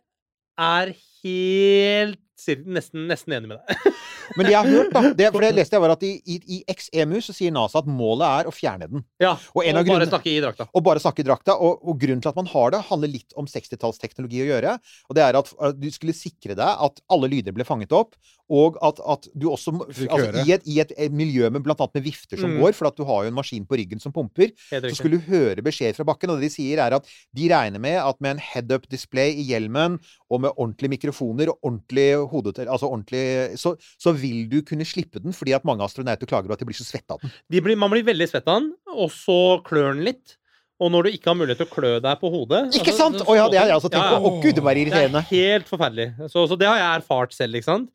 er 0.57 0.95
helt 1.23 2.23
nesten, 2.67 3.07
nesten 3.09 3.35
enig 3.37 3.51
med 3.51 3.59
deg. 3.61 3.97
Men 4.37 4.49
det 4.49 4.53
jeg 4.53 4.59
har 4.59 4.71
hørt, 4.71 4.93
da 4.93 5.13
det, 5.15 5.29
For 5.35 5.45
det 5.45 5.53
leste 5.55 5.77
jeg 5.77 5.83
var 5.85 5.95
at 5.95 6.05
i, 6.07 6.13
i, 6.27 6.37
i 6.57 6.75
XEMU 6.75 7.19
så 7.23 7.35
sier 7.37 7.55
NASA 7.55 7.81
at 7.81 7.89
målet 7.91 8.27
er 8.27 8.51
å 8.51 8.55
fjerne 8.55 8.89
den. 8.91 9.05
Ja, 9.23 9.37
Og 9.55 9.63
en 9.63 9.81
av 9.81 9.87
bare 9.89 10.09
snakke 10.11 10.33
i 10.33 10.41
drakta. 10.43 10.67
Og 10.73 10.85
bare 10.87 11.03
snakke 11.03 11.23
i 11.23 11.27
drakta. 11.29 11.57
Og, 11.63 11.85
og 11.87 12.01
grunnen 12.03 12.23
til 12.25 12.33
at 12.33 12.39
man 12.39 12.51
har 12.51 12.75
det, 12.75 12.83
handler 12.91 13.13
litt 13.13 13.37
om 13.39 13.49
60-tallsteknologi 13.51 14.43
å 14.45 14.49
gjøre. 14.51 14.77
Og 15.09 15.19
det 15.19 15.25
er 15.27 15.39
at 15.39 15.53
du 15.79 15.89
skulle 15.95 16.17
sikre 16.17 16.59
deg 16.59 16.85
at 16.89 17.03
alle 17.13 17.31
lyder 17.33 17.55
ble 17.57 17.67
fanget 17.69 17.95
opp, 17.97 18.17
og 18.53 18.77
at, 18.85 19.01
at 19.03 19.27
du 19.35 19.49
også 19.51 19.73
altså, 19.75 20.43
i, 20.45 20.53
et, 20.55 20.67
I 20.71 20.79
et, 20.85 20.93
et 21.07 21.15
miljø 21.15 21.49
med 21.51 21.65
blant 21.67 21.81
annet 21.83 21.99
med 21.99 22.05
vifter 22.07 22.39
som 22.39 22.53
Mm. 22.53 22.61
går, 22.63 22.77
for 22.79 22.87
at 22.87 22.97
du 22.97 23.03
har 23.09 23.25
jo 23.25 23.33
en 23.33 23.35
maskin 23.35 23.65
på 23.67 23.75
ryggen 23.81 24.01
som 24.01 24.13
pumper, 24.15 24.53
så 24.71 24.95
skulle 24.95 25.19
du 25.19 25.27
høre 25.27 25.65
beskjed 25.67 25.97
fra 25.99 26.07
bakken. 26.07 26.31
Og 26.31 26.39
det 26.39 26.47
de 26.47 26.55
sier, 26.55 26.79
er 26.79 26.95
at 26.95 27.09
de 27.35 27.49
regner 27.51 27.83
med 27.83 27.99
at 27.99 28.21
med 28.23 28.37
en 28.37 28.43
head-up 28.43 28.87
display 28.89 29.35
i 29.35 29.49
hjelmen, 29.51 29.99
og 30.31 30.41
med 30.45 30.55
ordentlige 30.55 30.95
mikrofoner 30.95 31.51
og 31.51 31.59
ordentlig 31.63 32.09
hodetell 32.31 32.71
Altså 32.71 32.87
ordentlig 32.87 33.59
så, 33.59 33.75
så 33.99 34.15
vil 34.15 34.47
du 34.51 34.61
kunne 34.67 34.87
slippe 34.87 35.19
den, 35.23 35.35
fordi 35.35 35.55
at 35.57 35.67
mange 35.67 35.83
astronauter 35.85 36.27
klager 36.27 36.47
på 36.47 36.55
at 36.55 36.63
de 36.63 36.71
blir 36.71 36.79
så 36.79 36.87
svette 36.87 37.11
av 37.15 37.23
den. 37.23 37.35
De 37.51 37.63
blir, 37.63 37.77
man 37.79 37.91
blir 37.91 38.07
veldig 38.07 38.29
svett 38.31 38.47
av 38.47 38.61
den, 38.63 38.73
og 38.95 39.11
så 39.15 39.59
klør 39.67 39.95
den 39.95 40.05
litt. 40.07 40.37
Og 40.77 40.91
når 40.93 41.07
du 41.07 41.15
ikke 41.17 41.31
har 41.33 41.39
mulighet 41.39 41.63
til 41.63 41.69
å 41.71 41.73
klø 41.73 41.91
deg 42.05 42.19
på 42.21 42.29
hodet 42.29 42.67
Ikke 42.77 42.93
altså, 42.93 43.07
sant? 43.07 43.23
Å 43.25 43.31
oh, 43.31 43.37
ja, 43.39 43.47
det 43.49 43.59
har 43.63 43.71
jeg 43.71 43.79
også 43.81 43.89
tenkt 43.95 44.05
Ja, 44.05 44.19
ja. 44.19 44.21
på. 44.21 44.29
Å 44.29 44.43
gud, 44.45 44.59
det 44.59 44.65
var 44.67 44.77
Det 44.77 44.93
er 44.93 45.31
helt 45.31 45.71
forferdelig. 45.71 46.09
Så, 46.29 46.45
så 46.51 46.59
det 46.61 46.69
har 46.69 46.77
jeg 46.77 47.01
erfart 47.01 47.33
selv, 47.33 47.57
ikke 47.57 47.71
sant. 47.71 47.89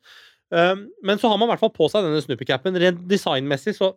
Um, 0.52 0.86
men 1.02 1.16
så 1.18 1.30
har 1.32 1.38
man 1.40 1.48
i 1.48 1.52
hvert 1.54 1.62
fall 1.62 1.72
på 1.72 1.86
seg 1.88 2.04
denne 2.04 2.20
Snoopy-capen. 2.20 2.76
Rent 2.82 3.06
designmessig 3.08 3.74
så 3.78 3.94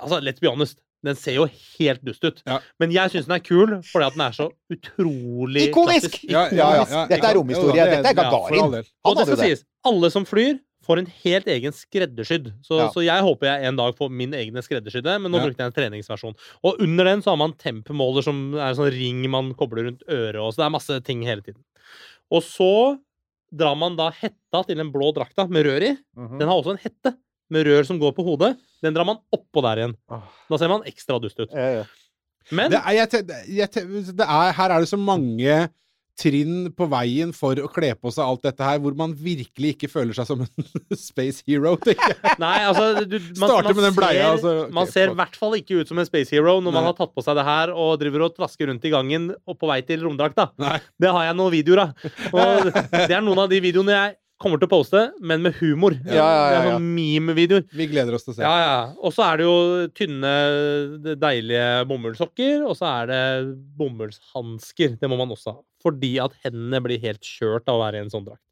Altså, 0.00 0.18
let's 0.20 0.40
be 0.42 0.48
honest. 0.50 0.80
Den 1.06 1.14
ser 1.14 1.36
jo 1.36 1.44
helt 1.78 2.00
dust 2.04 2.24
ut. 2.26 2.40
Ja. 2.48 2.56
Men 2.82 2.90
jeg 2.90 3.12
syns 3.12 3.28
den 3.28 3.36
er 3.36 3.42
kul 3.46 3.76
fordi 3.86 4.06
at 4.08 4.16
den 4.16 4.24
er 4.26 4.34
så 4.34 4.48
utrolig 4.74 5.68
Ikonisk! 5.68 6.08
klassisk. 6.18 6.24
Ja, 6.32 6.48
Ja, 6.50 6.70
ja. 6.82 7.04
Dette 7.08 7.28
er 7.30 7.38
romhistorie. 7.38 7.84
Dette 7.92 8.10
er 8.10 8.16
Gagarin. 8.18 8.74
Og 9.06 9.16
det 9.20 9.26
skal 9.28 9.36
det. 9.38 9.46
sies, 9.52 9.62
alle 9.86 10.10
som 10.10 10.26
flyr, 10.26 10.58
får 10.88 11.02
en 11.04 11.08
helt 11.22 11.46
egen 11.52 11.72
skreddersydd. 11.76 12.50
Så, 12.66 12.78
Ja. 12.80 12.88
så 12.90 13.04
jeg 13.04 13.22
håper 13.22 13.46
jeg 13.46 13.68
en 13.70 13.76
dag 13.76 13.94
får 13.96 14.10
min 14.10 14.32
egne 14.34 14.62
skreddersydde, 14.64 15.18
men 15.22 15.30
nå 15.30 15.38
Ja. 15.38 15.44
brukte 15.46 15.58
jeg 15.62 15.66
en 15.70 15.76
treningsversjon. 15.78 16.34
Og 16.64 16.80
under 16.80 17.04
den 17.04 17.22
så 17.22 17.30
har 17.30 17.36
man 17.36 17.52
temp-måler 17.54 18.22
som 18.24 18.54
er 18.54 18.70
en 18.70 18.74
sånn 18.74 18.90
ring 18.90 19.30
man 19.30 19.54
kobler 19.54 19.84
rundt 19.84 20.02
øret, 20.08 20.40
og 20.42 20.52
så 20.52 20.56
det 20.56 20.66
er 20.66 20.70
masse 20.70 21.00
ting 21.04 21.22
hele 21.22 21.42
tiden. 21.42 21.62
Og 22.32 22.42
så 22.42 22.98
drar 23.54 23.76
man 23.78 23.96
da 23.98 24.10
hetta 24.14 24.62
til 24.68 24.76
den 24.80 24.90
blå 24.92 25.10
drakta 25.16 25.46
med 25.48 25.66
rør 25.66 25.86
i. 25.90 25.94
Mhm. 26.16 26.38
Den 26.40 26.48
har 26.48 26.56
også 26.58 26.74
en 26.76 26.82
hette 26.82 27.14
med 27.50 27.64
rør 27.66 27.86
som 27.88 27.98
går 28.00 28.12
på 28.16 28.24
hodet. 28.26 28.56
Den 28.84 28.94
drar 28.94 29.06
man 29.08 29.20
oppå 29.34 29.62
der 29.64 29.82
igjen. 29.82 29.96
Da 30.08 30.58
ser 30.60 30.68
man 30.68 30.84
ekstra 30.88 31.18
dust 31.22 31.40
ut. 31.40 31.50
Ja, 31.54 31.80
ja. 31.80 31.84
Men 32.50 32.70
Det 32.72 32.78
er, 32.80 32.92
jeg, 32.96 33.10
det 34.16 34.24
er, 34.24 34.52
her 34.56 34.70
er 34.72 34.80
det 34.80 34.88
så 34.88 34.96
mange 35.00 35.56
trinn 36.18 36.68
på 36.74 36.88
veien 36.90 37.32
for 37.36 37.58
å 37.62 37.70
kle 37.72 37.92
på 37.98 38.12
seg 38.14 38.24
alt 38.26 38.44
dette 38.48 38.66
her, 38.66 38.80
hvor 38.82 38.96
man 38.98 39.14
virkelig 39.16 39.74
ikke 39.76 39.90
føler 39.92 40.16
seg 40.16 40.28
som 40.30 40.44
en 40.44 40.68
space 40.98 41.44
hero. 41.46 41.76
tenker 41.82 42.14
jeg. 42.14 42.36
Nei, 42.44 42.56
altså 42.66 43.04
du, 43.04 43.18
man, 43.38 43.44
Starter 43.44 43.78
med 43.78 43.88
den 43.88 43.98
bleia, 43.98 44.30
altså, 44.34 44.54
okay, 44.64 44.76
Man 44.80 44.90
ser 44.90 45.14
i 45.14 45.18
hvert 45.22 45.38
fall 45.38 45.58
ikke 45.60 45.80
ut 45.82 45.90
som 45.90 46.02
en 46.02 46.08
space 46.08 46.34
hero 46.34 46.58
når 46.64 46.74
man 46.74 46.88
har 46.90 46.96
tatt 46.98 47.14
på 47.14 47.24
seg 47.24 47.38
det 47.38 47.46
her 47.48 47.74
og 47.74 47.96
driver 48.02 48.28
og 48.28 48.38
trasker 48.38 48.70
rundt 48.72 48.86
i 48.88 48.94
gangen 48.94 49.32
og 49.38 49.58
på 49.58 49.70
vei 49.70 49.80
til 49.86 50.02
romdrakta. 50.06 50.50
Nei. 50.60 50.78
Det 51.00 51.12
har 51.14 51.28
jeg 51.28 51.38
noen 51.38 51.54
videoer 51.54 51.84
av. 51.86 52.08
Og 52.32 52.72
det 53.08 53.12
er 53.14 53.22
noen 53.24 53.44
av 53.46 53.52
de 53.52 53.62
videoene 53.62 53.94
jeg 53.94 54.18
kommer 54.38 54.60
til 54.60 54.68
å 54.68 54.70
poste, 54.70 55.00
men 55.18 55.42
med 55.42 55.56
humor. 55.58 55.96
Ja, 56.06 56.14
ja, 56.14 56.26
ja, 56.26 56.50
Det 56.50 56.58
er 56.58 56.76
sånn 56.76 56.90
meme-videoer. 56.94 57.64
Vi 57.74 57.88
gleder 57.90 58.14
oss 58.14 58.26
til 58.26 58.34
å 58.34 58.36
se. 58.36 58.44
Ja, 58.46 58.54
ja. 58.62 58.76
Og 59.02 59.14
så 59.14 59.24
er 59.26 59.40
det 59.40 59.48
jo 59.48 59.56
tynne, 59.98 60.34
deilige 61.18 61.64
bomullssokker, 61.90 62.62
og 62.68 62.78
så 62.78 62.86
er 62.92 63.10
det 63.10 63.22
bomullshansker. 63.80 64.94
Det 65.00 65.10
må 65.10 65.18
man 65.18 65.34
også 65.34 65.56
ha. 65.56 65.60
Fordi 65.84 66.16
at 66.22 66.34
hendene 66.44 66.80
blir 66.84 67.02
helt 67.02 67.24
kjørt 67.24 67.68
av 67.70 67.78
å 67.78 67.82
være 67.84 68.00
i 68.00 68.06
en 68.06 68.12
sånn 68.12 68.26
drakt. 68.26 68.44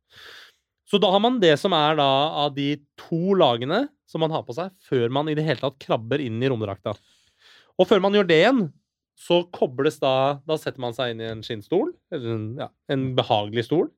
Så 0.87 1.00
da 1.02 1.11
har 1.11 1.23
man 1.23 1.40
det 1.42 1.56
som 1.59 1.75
er 1.75 1.99
da 1.99 2.11
av 2.47 2.52
de 2.54 2.76
to 3.00 3.35
lagene 3.35 3.87
som 4.06 4.23
man 4.23 4.30
har 4.30 4.45
på 4.47 4.54
seg 4.54 4.71
før 4.87 5.11
man 5.12 5.28
i 5.28 5.35
det 5.35 5.45
hele 5.47 5.59
tatt 5.59 5.80
krabber 5.83 6.23
inn 6.23 6.38
i 6.38 6.50
romdrakta. 6.50 6.95
Og 7.76 7.88
før 7.90 8.02
man 8.04 8.14
gjør 8.14 8.28
det 8.28 8.38
igjen, 8.45 8.68
så 9.16 9.40
kobles 9.49 9.97
da 9.99 10.42
Da 10.47 10.59
setter 10.61 10.83
man 10.85 10.95
seg 10.95 11.14
inn 11.14 11.23
i 11.25 11.30
en 11.30 11.42
skinnstol, 11.45 11.90
eller 12.12 12.35
en, 12.35 12.47
ja, 12.61 12.68
en 12.92 13.09
behagelig 13.16 13.66
stol. 13.66 13.88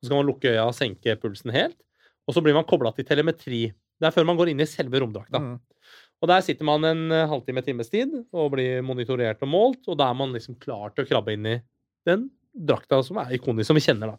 Så 0.00 0.08
skal 0.08 0.20
man 0.20 0.28
lukke 0.28 0.50
øya 0.50 0.66
og 0.66 0.76
senke 0.76 1.14
pulsen 1.20 1.52
helt. 1.54 1.76
Og 2.24 2.34
så 2.36 2.42
blir 2.44 2.56
man 2.56 2.66
kobla 2.68 2.90
til 2.96 3.06
telemetri. 3.06 3.68
Det 4.00 4.08
er 4.08 4.14
før 4.14 4.26
man 4.26 4.40
går 4.40 4.50
inn 4.50 4.64
i 4.64 4.68
selve 4.68 5.00
romdrakta. 5.04 5.40
Mm. 5.40 5.58
Og 6.24 6.30
der 6.30 6.44
sitter 6.44 6.66
man 6.66 6.86
en 6.88 7.12
eh, 7.12 7.26
halvtime, 7.28 7.62
times 7.64 7.92
tid 7.92 8.14
og 8.32 8.54
blir 8.54 8.80
monitorert 8.86 9.42
og 9.44 9.50
målt, 9.52 9.82
og 9.86 9.98
da 10.00 10.08
er 10.08 10.16
man 10.18 10.32
liksom 10.34 10.56
klar 10.62 10.94
til 10.94 11.04
å 11.04 11.10
krabbe 11.10 11.36
inn 11.36 11.50
i 11.50 11.58
den 12.08 12.26
drakta 12.54 13.02
som 13.02 13.18
er 13.22 13.34
ikonisk, 13.36 13.66
som 13.68 13.78
vi 13.78 13.82
kjenner, 13.84 14.14
da. 14.14 14.18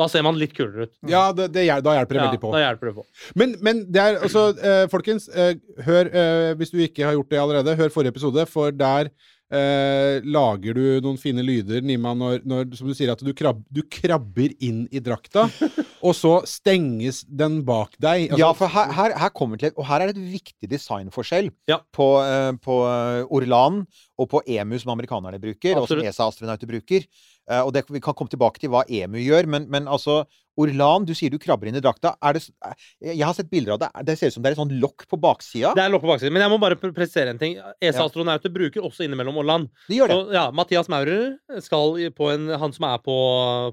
Da 0.00 0.06
ser 0.08 0.24
man 0.24 0.38
litt 0.40 0.54
kulere 0.56 0.86
ut. 0.88 0.92
Ja, 1.08 1.26
det, 1.36 1.50
det, 1.52 1.66
da 1.84 1.92
hjelper 1.98 2.16
det 2.16 2.20
Ja, 2.22 2.24
veldig 2.30 2.40
på. 2.40 2.52
da 2.54 2.62
hjelper 2.62 2.88
det 2.88 2.94
på. 2.96 3.04
Men, 3.38 3.52
men 3.60 3.82
det 3.92 4.00
er 4.00 4.16
altså 4.24 4.46
eh, 4.56 4.84
Folkens, 4.90 5.28
eh, 5.28 5.52
hør 5.84 6.08
eh, 6.08 6.54
Hvis 6.56 6.72
du 6.72 6.78
ikke 6.80 7.04
har 7.04 7.12
gjort 7.18 7.28
det 7.28 7.40
allerede, 7.42 7.74
hør 7.76 7.92
forrige 7.92 8.14
episode, 8.16 8.46
for 8.48 8.72
der 8.72 9.12
eh, 9.52 10.20
lager 10.24 10.74
du 10.78 10.82
noen 11.04 11.18
fine 11.20 11.44
lyder, 11.44 11.82
Nima, 11.84 12.14
når, 12.16 12.40
når 12.48 12.72
som 12.78 12.88
du 12.88 12.94
sier, 12.96 13.12
at 13.12 13.22
du, 13.22 13.32
krabb, 13.36 13.60
du 13.70 13.82
krabber 13.92 14.54
inn 14.64 14.86
i 14.90 15.02
drakta, 15.04 15.44
og 16.06 16.14
så 16.16 16.38
stenges 16.48 17.22
den 17.28 17.60
bak 17.68 17.94
deg. 18.02 18.30
Altså, 18.30 18.40
Ja, 18.42 18.52
for 18.58 18.72
her, 18.72 18.92
her, 18.96 19.16
her 19.22 19.32
kommer 19.36 19.60
til 19.60 19.70
Og 19.76 19.86
her 19.86 20.02
er 20.02 20.10
det 20.10 20.16
et 20.18 20.32
viktig 20.38 20.70
designforskjell 20.72 21.52
Ja. 21.70 21.78
på, 21.94 22.08
eh, 22.24 22.52
på 22.64 22.78
eh, 22.88 23.26
Orlan 23.30 23.82
og 24.18 24.28
på 24.32 24.42
EMU, 24.46 24.78
som 24.78 24.92
amerikanerne 24.94 25.40
bruker, 25.42 25.78
og 25.80 25.88
som 25.90 26.00
ESA-astronauter 26.02 26.68
bruker. 26.70 27.06
Eh, 27.50 27.60
og 27.62 27.72
det, 27.74 27.84
Vi 27.90 28.00
kan 28.02 28.14
komme 28.14 28.30
tilbake 28.30 28.60
til 28.62 28.70
hva 28.70 28.84
EMU 28.88 29.18
gjør, 29.22 29.48
men, 29.50 29.68
men 29.72 29.88
altså 29.90 30.22
Orlan, 30.60 31.06
du 31.08 31.14
sier 31.16 31.32
du 31.32 31.38
krabber 31.40 31.70
inn 31.70 31.78
i 31.78 31.82
drakta. 31.82 32.14
Er 32.20 32.36
det, 32.36 32.42
eh, 32.66 33.12
jeg 33.12 33.24
har 33.24 33.34
sett 33.36 33.50
bilder 33.50 33.76
av 33.76 33.80
det. 33.80 33.90
Det 34.08 34.16
ser 34.18 34.32
ut 34.32 34.36
som 34.36 34.44
det 34.44 34.50
er 34.52 34.56
et 34.56 34.60
sånn 34.60 34.74
lokk 34.82 35.06
på 35.08 35.18
baksida. 35.20 35.72
Det 35.76 35.84
er 35.84 35.92
lokk 35.92 36.04
på 36.04 36.10
baksiden. 36.12 36.34
Men 36.34 36.44
jeg 36.44 36.52
må 36.52 36.58
bare 36.60 36.76
presisere 36.82 37.32
en 37.32 37.40
ting. 37.40 37.56
ESA-astronauter 37.80 38.52
bruker 38.52 38.84
også 38.84 39.06
innimellom 39.06 39.40
Orlan. 39.40 39.68
De 39.88 40.00
gjør 40.00 40.12
det. 40.12 40.18
Så, 40.18 40.34
ja, 40.36 40.44
Mathias 40.52 40.90
Maurer 40.92 41.38
skal 41.64 41.96
på 42.16 42.32
en 42.32 42.50
Han 42.62 42.74
som 42.74 42.84
er 42.88 42.98
på, 43.02 43.16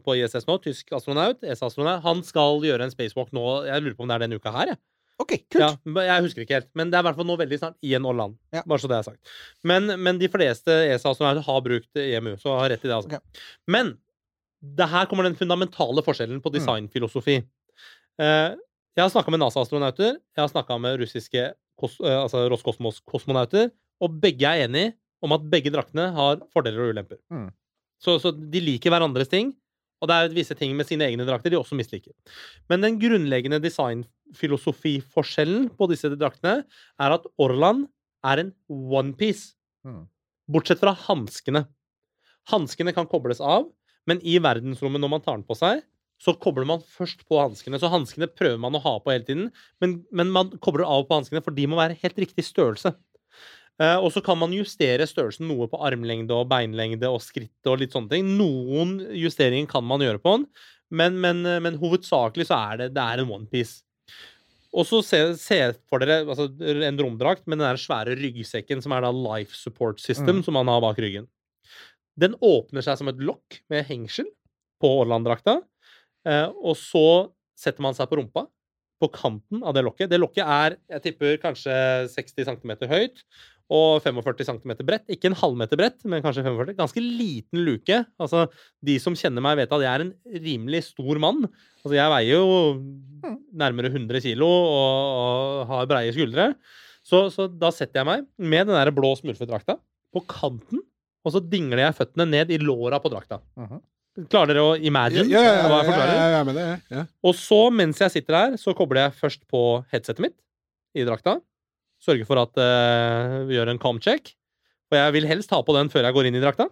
på 0.06 0.16
ISS 0.16 0.48
nå, 0.48 0.60
tysk 0.64 0.94
astronaut, 0.96 1.44
ESA-astronaut, 1.44 2.04
han 2.06 2.24
skal 2.24 2.64
gjøre 2.64 2.88
en 2.88 2.94
spacewalk 2.94 3.34
nå. 3.36 3.46
Jeg 3.68 3.84
lurer 3.84 3.98
på 3.98 4.06
om 4.06 4.10
det 4.10 4.16
er 4.16 4.26
denne 4.26 4.40
uka 4.40 4.54
her, 4.56 4.74
jeg. 4.74 4.82
OK, 5.20 5.34
kult. 5.52 5.60
Ja, 5.60 6.04
jeg 6.08 6.24
husker 6.24 6.46
ikke 6.46 6.62
helt, 6.62 6.70
men 6.80 6.92
det 6.92 6.96
er 6.96 7.04
i 7.04 7.08
hvert 7.10 7.18
fall 7.20 7.28
nå 7.28 7.36
veldig 7.40 7.58
snart 7.60 7.76
i 7.84 7.92
en 7.98 8.06
Orland. 8.08 8.38
Ja. 8.56 8.64
Bare 8.64 8.80
så 8.80 8.88
det 8.88 9.02
er 9.02 9.08
sagt. 9.10 9.34
Men, 9.68 9.92
men 10.00 10.20
de 10.22 10.30
fleste 10.32 10.78
ESA-astronauter 10.94 11.44
har 11.44 11.66
brukt 11.66 12.00
EMU, 12.00 12.38
så 12.40 12.56
har 12.62 12.72
rett 12.72 12.86
i 12.86 12.88
det. 12.88 12.96
altså. 12.96 13.12
Okay. 13.12 13.44
Men 13.68 13.98
det 14.62 14.88
her 14.92 15.06
kommer 15.08 15.24
den 15.24 15.36
fundamentale 15.40 16.02
forskjellen 16.04 16.36
Mm. 16.40 16.44
på 16.44 16.52
designfilosofi. 16.54 17.36
Eh, 18.20 18.50
jeg 18.98 19.04
har 19.04 19.10
snakka 19.14 19.32
med 19.32 19.40
NASA-astronauter, 19.40 20.18
jeg 20.36 20.42
har 20.42 20.48
snakka 20.52 20.78
med 20.82 21.00
russiske 21.00 21.40
eh, 21.46 21.54
altså 21.80 22.50
Roskosmos-kosmonauter, 22.52 23.72
og 24.02 24.20
begge 24.20 24.44
er 24.44 24.68
enige 24.68 24.94
om 25.24 25.32
at 25.36 25.42
begge 25.50 25.72
draktene 25.72 26.10
har 26.16 26.38
fordeler 26.54 26.80
og 26.84 26.90
ulemper. 26.94 27.18
Mm. 27.32 27.50
Så, 28.02 28.20
så 28.20 28.32
de 28.36 28.60
liker 28.60 28.90
hverandres 28.92 29.30
ting, 29.32 29.54
og 30.02 30.08
det 30.08 30.16
er 30.16 30.30
visse 30.36 30.56
ting 30.56 30.76
med 30.76 30.86
sine 30.88 31.04
egne 31.08 31.26
drakter 31.28 31.50
de 31.52 31.58
også 31.60 31.76
misliker. 31.76 32.12
Men 32.70 32.82
den 32.82 33.00
grunnleggende 33.00 33.60
designfilosofiforskjellen 33.64 35.70
på 35.78 35.88
disse 35.92 36.10
draktene 36.16 36.64
er 37.00 37.12
at 37.16 37.26
Orlan 37.42 37.86
er 38.26 38.38
en 38.44 38.52
onepiece. 38.70 39.54
Mm. 39.88 40.04
Bortsett 40.52 40.80
fra 40.82 40.94
hanskene. 41.08 41.66
Hanskene 42.50 42.94
kan 42.96 43.08
kobles 43.08 43.40
av, 43.44 43.68
men 44.08 44.22
i 44.24 44.38
verdensrommet 44.42 45.02
når 45.04 45.12
man 45.16 45.24
tar 45.26 45.40
den 45.40 45.48
på 45.48 45.58
seg, 45.58 45.84
så 46.20 46.34
kobler 46.36 46.68
man 46.68 46.82
først 46.84 47.22
på 47.28 47.38
hanskene. 47.40 47.80
Så 47.80 47.88
hanskene 47.92 48.28
prøver 48.28 48.60
man 48.60 48.76
å 48.76 48.82
ha 48.84 48.98
på 49.00 49.14
hele 49.14 49.24
tiden, 49.28 49.46
men, 49.80 50.02
men 50.12 50.32
man 50.36 50.50
kobler 50.60 50.84
av 50.84 51.06
på 51.08 51.16
hanskene, 51.20 51.42
for 51.44 51.56
de 51.56 51.68
må 51.72 51.80
være 51.80 51.96
helt 52.02 52.18
riktig 52.20 52.44
størrelse. 52.48 52.92
Eh, 53.80 53.96
og 53.96 54.10
så 54.12 54.20
kan 54.20 54.36
man 54.36 54.52
justere 54.52 55.08
størrelsen 55.08 55.48
noe 55.48 55.70
på 55.72 55.80
armlengde 55.88 56.36
og 56.36 56.50
beinlengde 56.52 57.08
og 57.08 57.22
skritt 57.24 57.70
og 57.72 57.80
litt 57.80 57.96
sånne 57.96 58.12
ting. 58.12 58.34
Noen 58.36 58.98
justeringer 59.16 59.70
kan 59.72 59.86
man 59.88 60.04
gjøre 60.04 60.20
på 60.20 60.34
den, 60.36 60.50
men, 60.92 61.16
men, 61.24 61.46
men 61.64 61.78
hovedsakelig 61.80 62.50
så 62.50 62.58
er 62.74 62.82
det, 62.82 62.90
det 62.98 63.06
er 63.06 63.24
en 63.24 63.32
onepiece. 63.38 63.86
Og 64.76 64.84
så 64.86 65.00
se, 65.02 65.22
se 65.40 65.62
for 65.90 66.04
dere 66.04 66.28
altså, 66.30 66.50
en 66.60 67.00
romdrakt 67.00 67.48
med 67.48 67.58
den 67.58 67.66
der 67.66 67.80
svære 67.82 68.14
ryggsekken 68.20 68.84
som 68.84 68.94
er 68.94 69.08
da 69.08 69.10
life 69.16 69.56
support 69.58 70.04
system, 70.04 70.42
Mm. 70.42 70.44
som 70.46 70.60
man 70.60 70.68
har 70.70 70.84
bak 70.84 71.00
ryggen. 71.02 71.26
Den 72.20 72.36
åpner 72.44 72.86
seg 72.86 73.00
som 73.00 73.12
et 73.12 73.22
lokk 73.24 73.62
med 73.72 73.88
hengsel 73.88 74.28
på 74.80 74.92
Orland-drakta, 75.02 75.60
eh, 76.28 76.48
og 76.50 76.76
så 76.80 77.06
setter 77.60 77.84
man 77.84 77.96
seg 77.96 78.10
på 78.10 78.20
rumpa, 78.20 78.46
på 79.00 79.08
kanten 79.16 79.64
av 79.64 79.76
det 79.76 79.86
lokket. 79.86 80.10
Det 80.12 80.20
lokket 80.20 80.44
er, 80.44 80.76
jeg 80.92 81.06
tipper, 81.06 81.38
kanskje 81.40 81.76
60 82.12 82.50
cm 82.50 82.74
høyt 82.92 83.24
og 83.70 84.02
45 84.02 84.48
cm 84.50 84.74
bredt. 84.82 85.06
Ikke 85.14 85.30
en 85.30 85.38
halvmeter 85.38 85.78
bredt, 85.80 86.02
men 86.10 86.24
kanskje 86.26 86.44
45. 86.44 86.74
Ganske 86.80 87.04
liten 87.04 87.62
luke. 87.68 88.02
Altså, 88.20 88.48
de 88.84 88.98
som 89.02 89.16
kjenner 89.18 89.46
meg, 89.46 89.60
vet 89.62 89.76
at 89.76 89.86
jeg 89.86 89.92
er 89.92 90.06
en 90.08 90.14
rimelig 90.44 90.84
stor 90.90 91.22
mann. 91.22 91.46
Altså, 91.84 91.96
jeg 91.96 92.14
veier 92.16 92.42
jo 92.42 93.38
nærmere 93.62 93.94
100 93.94 94.26
kilo 94.26 94.50
og, 94.50 94.90
og 95.22 95.72
har 95.72 95.90
breie 95.92 96.16
skuldre. 96.16 96.52
Så, 97.06 97.28
så 97.34 97.48
da 97.48 97.72
setter 97.74 98.02
jeg 98.02 98.10
meg 98.10 98.28
med 98.42 98.68
den 98.68 98.76
der 98.76 98.92
blå 98.96 99.14
smurfedrakta 99.18 99.78
på 100.14 100.26
kanten, 100.30 100.82
og 101.26 101.36
så 101.36 101.42
dingler 101.44 101.84
jeg 101.86 101.98
føttene 101.98 102.28
ned 102.30 102.52
i 102.54 102.60
låra 102.62 103.02
på 103.04 103.12
drakta. 103.12 103.42
Mhm. 103.60 103.82
Klarer 104.28 104.52
dere 104.52 104.64
å 104.66 104.72
ja, 104.74 104.82
imagine 104.90 105.30
ja, 105.32 105.42
ja, 105.46 105.68
hva 105.70 105.78
jeg 105.80 105.88
forklarer? 105.92 106.18
ja, 106.18 106.40
er 106.40 106.58
det. 106.58 106.66
Ja. 106.92 107.04
Og 107.24 107.36
så, 107.40 107.60
mens 107.72 108.02
jeg 108.02 108.12
sitter 108.12 108.36
her, 108.36 108.58
så 108.60 108.74
kobler 108.76 109.06
jeg 109.06 109.16
først 109.20 109.46
på 109.48 109.62
headsetet 109.94 110.24
mitt 110.26 110.36
i 110.98 111.06
drakta. 111.08 111.38
Sørger 112.04 112.28
for 112.28 112.42
at 112.42 112.60
uh, 112.60 113.46
vi 113.48 113.56
gjør 113.56 113.72
en 113.72 113.80
calm 113.80 114.02
check. 114.04 114.34
Og 114.90 114.98
jeg 114.98 115.16
vil 115.16 115.30
helst 115.30 115.54
ha 115.54 115.62
på 115.64 115.76
den 115.78 115.92
før 115.94 116.08
jeg 116.08 116.18
går 116.18 116.28
inn 116.28 116.40
i 116.40 116.44
drakta. 116.44 116.68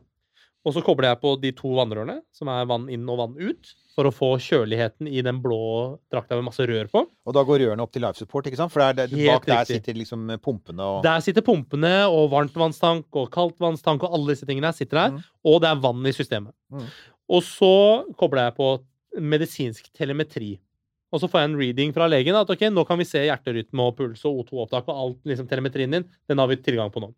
Og 0.67 0.73
så 0.75 0.81
kobler 0.83 1.13
jeg 1.13 1.21
på 1.21 1.29
de 1.39 1.53
to 1.55 1.69
vannrørene, 1.77 2.17
som 2.35 2.49
er 2.51 2.65
vann 2.67 2.89
inn 2.91 3.05
og 3.07 3.21
vann 3.21 3.35
ut, 3.39 3.69
for 3.95 4.09
å 4.09 4.11
få 4.13 4.27
kjøligheten 4.43 5.07
i 5.07 5.23
den 5.25 5.39
blå 5.41 5.59
drakta 6.11 6.35
med 6.35 6.49
masse 6.49 6.65
rør 6.67 6.89
på. 6.91 7.05
Og 7.07 7.35
da 7.37 7.43
går 7.47 7.63
rørene 7.63 7.85
opp 7.85 7.93
til 7.95 8.03
life 8.03 8.19
support, 8.19 8.49
ikke 8.49 8.59
sant? 8.59 8.73
For 8.73 8.83
er, 8.83 8.97
det, 8.97 9.07
Helt 9.15 9.45
bak 9.45 9.47
der 9.47 9.69
sitter 9.69 9.95
liksom 9.97 10.27
pumpene 10.43 10.83
og 10.83 10.99
Der 11.05 11.23
sitter 11.23 11.45
pumpene 11.45 11.93
og 12.11 12.27
varmtvannstank 12.35 13.21
og 13.21 13.31
kaldtvannstank 13.33 14.03
og 14.03 14.17
alle 14.17 14.35
disse 14.35 14.49
tingene 14.49 14.73
sitter 14.75 15.05
der. 15.05 15.15
Mm. 15.15 15.23
Og 15.53 15.59
det 15.63 15.71
er 15.71 15.81
vann 15.87 16.03
i 16.03 16.15
systemet. 16.15 16.53
Mm. 16.73 16.85
Og 17.37 17.43
så 17.47 17.73
kobler 18.19 18.49
jeg 18.49 18.57
på 18.59 18.71
medisinsk 19.23 19.87
telemetri. 19.95 20.57
Og 21.15 21.23
så 21.23 21.31
får 21.31 21.41
jeg 21.41 21.51
en 21.53 21.57
reading 21.61 21.95
fra 21.95 22.09
legen 22.11 22.35
at 22.35 22.51
ok, 22.51 22.67
nå 22.73 22.83
kan 22.87 22.99
vi 22.99 23.07
se 23.07 23.23
hjerterytme 23.23 23.87
og 23.87 23.95
puls 23.97 24.27
og 24.27 24.43
O2-opptak 24.43 24.91
og 24.91 25.01
alt 25.05 25.31
liksom 25.31 25.47
telemetrien 25.47 25.95
din. 25.95 26.05
Den 26.27 26.43
har 26.43 26.51
vi 26.51 26.59
tilgang 26.59 26.91
på 26.91 27.01
nå. 27.03 27.13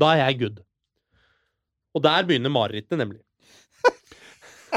Da 0.00 0.14
er 0.14 0.24
jeg 0.24 0.40
good. 0.40 0.60
Og 1.96 2.02
der 2.04 2.26
begynner 2.28 2.52
marerittene, 2.54 3.02
nemlig. 3.02 3.20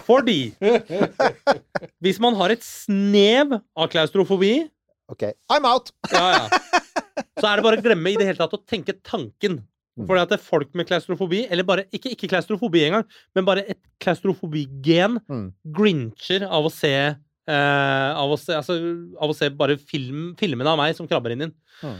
Fordi 0.07 0.53
hvis 2.01 2.17
man 2.23 2.33
har 2.39 2.53
et 2.55 2.63
snev 2.65 3.53
av 3.77 3.89
klaustrofobi, 3.93 4.55
OK, 5.11 5.27
I'm 5.51 5.67
out! 5.69 5.91
ja, 6.11 6.23
ja. 6.33 6.47
Så 7.37 7.45
er 7.45 7.59
det 7.59 7.65
bare 7.65 7.77
å 7.77 7.83
glemme 7.83 8.09
i 8.13 8.17
det 8.17 8.25
hele 8.25 8.39
tatt 8.39 8.55
å 8.55 8.61
tenke 8.65 8.95
tanken. 9.05 9.59
Mm. 9.99 10.07
Fordi 10.09 10.21
at 10.23 10.31
det 10.31 10.37
er 10.39 10.45
folk 10.47 10.71
med 10.73 10.87
klaustrofobi, 10.89 11.43
eller 11.53 11.67
bare 11.67 11.83
ikke, 11.93 12.15
ikke 12.15 12.29
klaustrofobi 12.31 12.81
engang, 12.87 13.03
men 13.37 13.45
bare 13.45 13.65
et 13.69 13.77
klaustrofobigen, 14.01 15.19
Mm. 15.29 15.51
grincher 15.77 16.47
av 16.49 16.65
å 16.69 16.73
se 16.73 16.95
Uh, 17.43 18.15
av, 18.15 18.31
å 18.31 18.37
se 18.39 18.53
altså, 18.55 18.71
av 19.19 19.27
å 19.27 19.33
se 19.35 19.49
bare 19.51 19.75
film, 19.75 20.29
filmene 20.39 20.69
av 20.71 20.77
meg 20.79 20.93
som 20.95 21.03
krabber 21.11 21.33
inn 21.33 21.41
i 21.41 21.43
den. 21.49 21.51
Mm. 21.83 21.97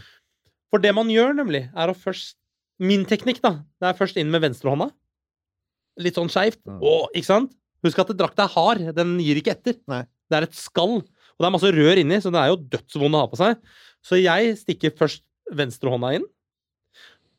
For 0.71 0.79
det 0.79 0.93
man 0.95 1.09
gjør, 1.11 1.33
nemlig, 1.35 1.65
er 1.75 1.91
å 1.91 1.95
først 1.99 2.37
Min 2.79 3.03
teknikk, 3.05 3.41
da, 3.43 3.51
det 3.83 3.89
er 3.89 3.97
først 3.99 4.15
inn 4.17 4.31
med 4.31 4.41
venstrehånda. 4.41 4.87
Litt 6.01 6.17
sånn 6.17 6.31
skeivt. 6.31 6.61
Mm. 6.65 6.79
Ikke 7.13 7.29
sant? 7.29 7.53
Husk 7.83 7.99
at 7.99 8.13
drakta 8.17 8.47
er 8.47 8.53
hard. 8.55 8.85
Den 8.95 9.17
gir 9.21 9.39
ikke 9.39 9.53
etter. 9.53 9.77
Nei. 9.91 10.03
Det 10.31 10.39
er 10.39 10.47
et 10.47 10.57
skall. 10.57 11.01
Og 11.03 11.41
det 11.43 11.49
er 11.49 11.55
masse 11.55 11.73
rør 11.75 11.99
inni, 12.01 12.19
så 12.21 12.31
det 12.33 12.41
er 12.41 12.53
jo 12.53 12.61
dødsvond 12.75 13.17
å 13.17 13.23
ha 13.23 13.29
på 13.31 13.39
seg. 13.39 13.57
Så 14.05 14.19
jeg 14.21 14.55
stikker 14.61 14.93
først 14.97 15.25
venstrehånda 15.53 16.13
inn. 16.17 16.27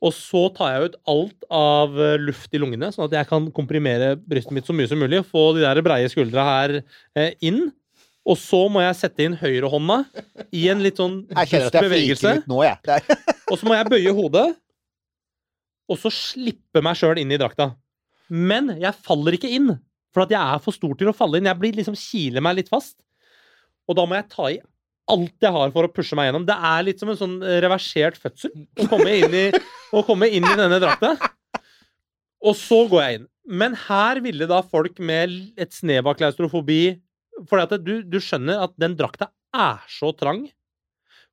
Og 0.05 0.13
så 0.13 0.43
tar 0.53 0.75
jeg 0.75 0.91
ut 0.91 0.97
alt 1.09 1.47
av 1.55 1.95
eh, 1.97 2.19
luft 2.21 2.53
i 2.53 2.61
lungene, 2.61 2.91
sånn 2.93 3.07
at 3.07 3.15
jeg 3.17 3.29
kan 3.31 3.47
komprimere 3.57 4.13
brystet 4.21 4.53
mitt 4.53 4.69
så 4.69 4.77
mye 4.77 4.91
som 4.91 5.01
mulig. 5.01 5.23
Få 5.31 5.55
de 5.57 5.65
der 5.65 5.81
breie 5.87 6.11
skuldra 6.13 6.45
her 6.45 6.75
eh, 7.17 7.33
inn. 7.47 7.71
Og 8.25 8.37
så 8.41 8.63
må 8.73 8.81
jeg 8.85 8.99
sette 8.99 9.25
inn 9.25 9.37
høyrehånda 9.37 9.99
i 10.57 10.67
en 10.73 10.83
litt 10.85 11.01
sånn 11.01 11.23
dust 11.29 11.77
bevegelse. 11.77 12.39
nå, 12.49 12.61
Og 13.53 13.59
så 13.61 13.69
må 13.69 13.77
jeg 13.77 13.91
bøye 13.93 14.15
hodet, 14.17 14.47
og 15.85 16.01
så 16.01 16.13
slippe 16.13 16.81
meg 16.85 16.97
sjøl 16.97 17.21
inn 17.21 17.33
i 17.35 17.41
drakta. 17.41 17.75
Men 18.33 18.75
jeg 18.81 19.05
faller 19.05 19.37
ikke 19.37 19.51
inn, 19.53 19.75
for 20.15 20.31
jeg 20.31 20.41
er 20.41 20.63
for 20.63 20.77
stor 20.77 20.95
til 20.99 21.11
å 21.11 21.17
falle 21.17 21.41
inn. 21.41 21.49
Jeg 21.51 21.61
blir 21.61 21.77
liksom 21.77 21.97
kiler 21.99 22.45
meg 22.45 22.61
litt 22.61 22.71
fast. 22.73 22.97
Og 23.89 23.99
da 23.99 24.07
må 24.09 24.17
jeg 24.17 24.31
ta 24.33 24.49
i 24.53 24.63
alt 25.13 25.45
jeg 25.45 25.53
har 25.53 25.73
for 25.75 25.87
å 25.87 25.93
pushe 25.93 26.17
meg 26.17 26.31
gjennom. 26.31 26.47
Det 26.49 26.57
er 26.57 26.85
litt 26.87 27.03
som 27.03 27.11
en 27.13 27.19
sånn 27.21 27.37
eh, 27.45 27.59
reversert 27.65 28.17
fødsel 28.21 28.55
å 28.81 28.89
komme 28.89 29.13
inn 29.19 29.37
i, 29.37 29.45
komme 30.09 30.31
inn 30.33 30.47
i 30.49 30.57
denne 30.57 30.81
drakta. 30.81 31.15
Og 32.45 32.57
så 32.57 32.85
går 32.89 33.03
jeg 33.03 33.19
inn. 33.19 33.29
Men 33.45 33.77
her 33.77 34.23
ville 34.25 34.49
da 34.49 34.63
folk 34.65 35.01
med 35.05 35.35
et 35.61 35.75
snev 35.77 36.07
av 36.09 36.17
klaustrofobi 36.17 36.97
For 37.51 37.61
du, 37.77 37.99
du 38.09 38.17
skjønner 38.23 38.63
at 38.65 38.73
den 38.81 38.95
drakta 38.97 39.29
er 39.53 39.83
så 39.91 40.15
trang. 40.17 40.47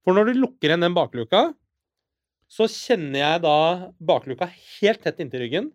For 0.04 0.17
når 0.17 0.32
du 0.32 0.41
lukker 0.41 0.71
igjen 0.71 0.84
den 0.84 0.97
bakluka, 0.97 1.51
så 2.51 2.67
kjenner 2.67 3.21
jeg 3.21 3.43
da 3.45 3.58
bakluka 4.04 4.49
helt 4.49 5.04
tett 5.06 5.21
inntil 5.23 5.45
ryggen. 5.45 5.69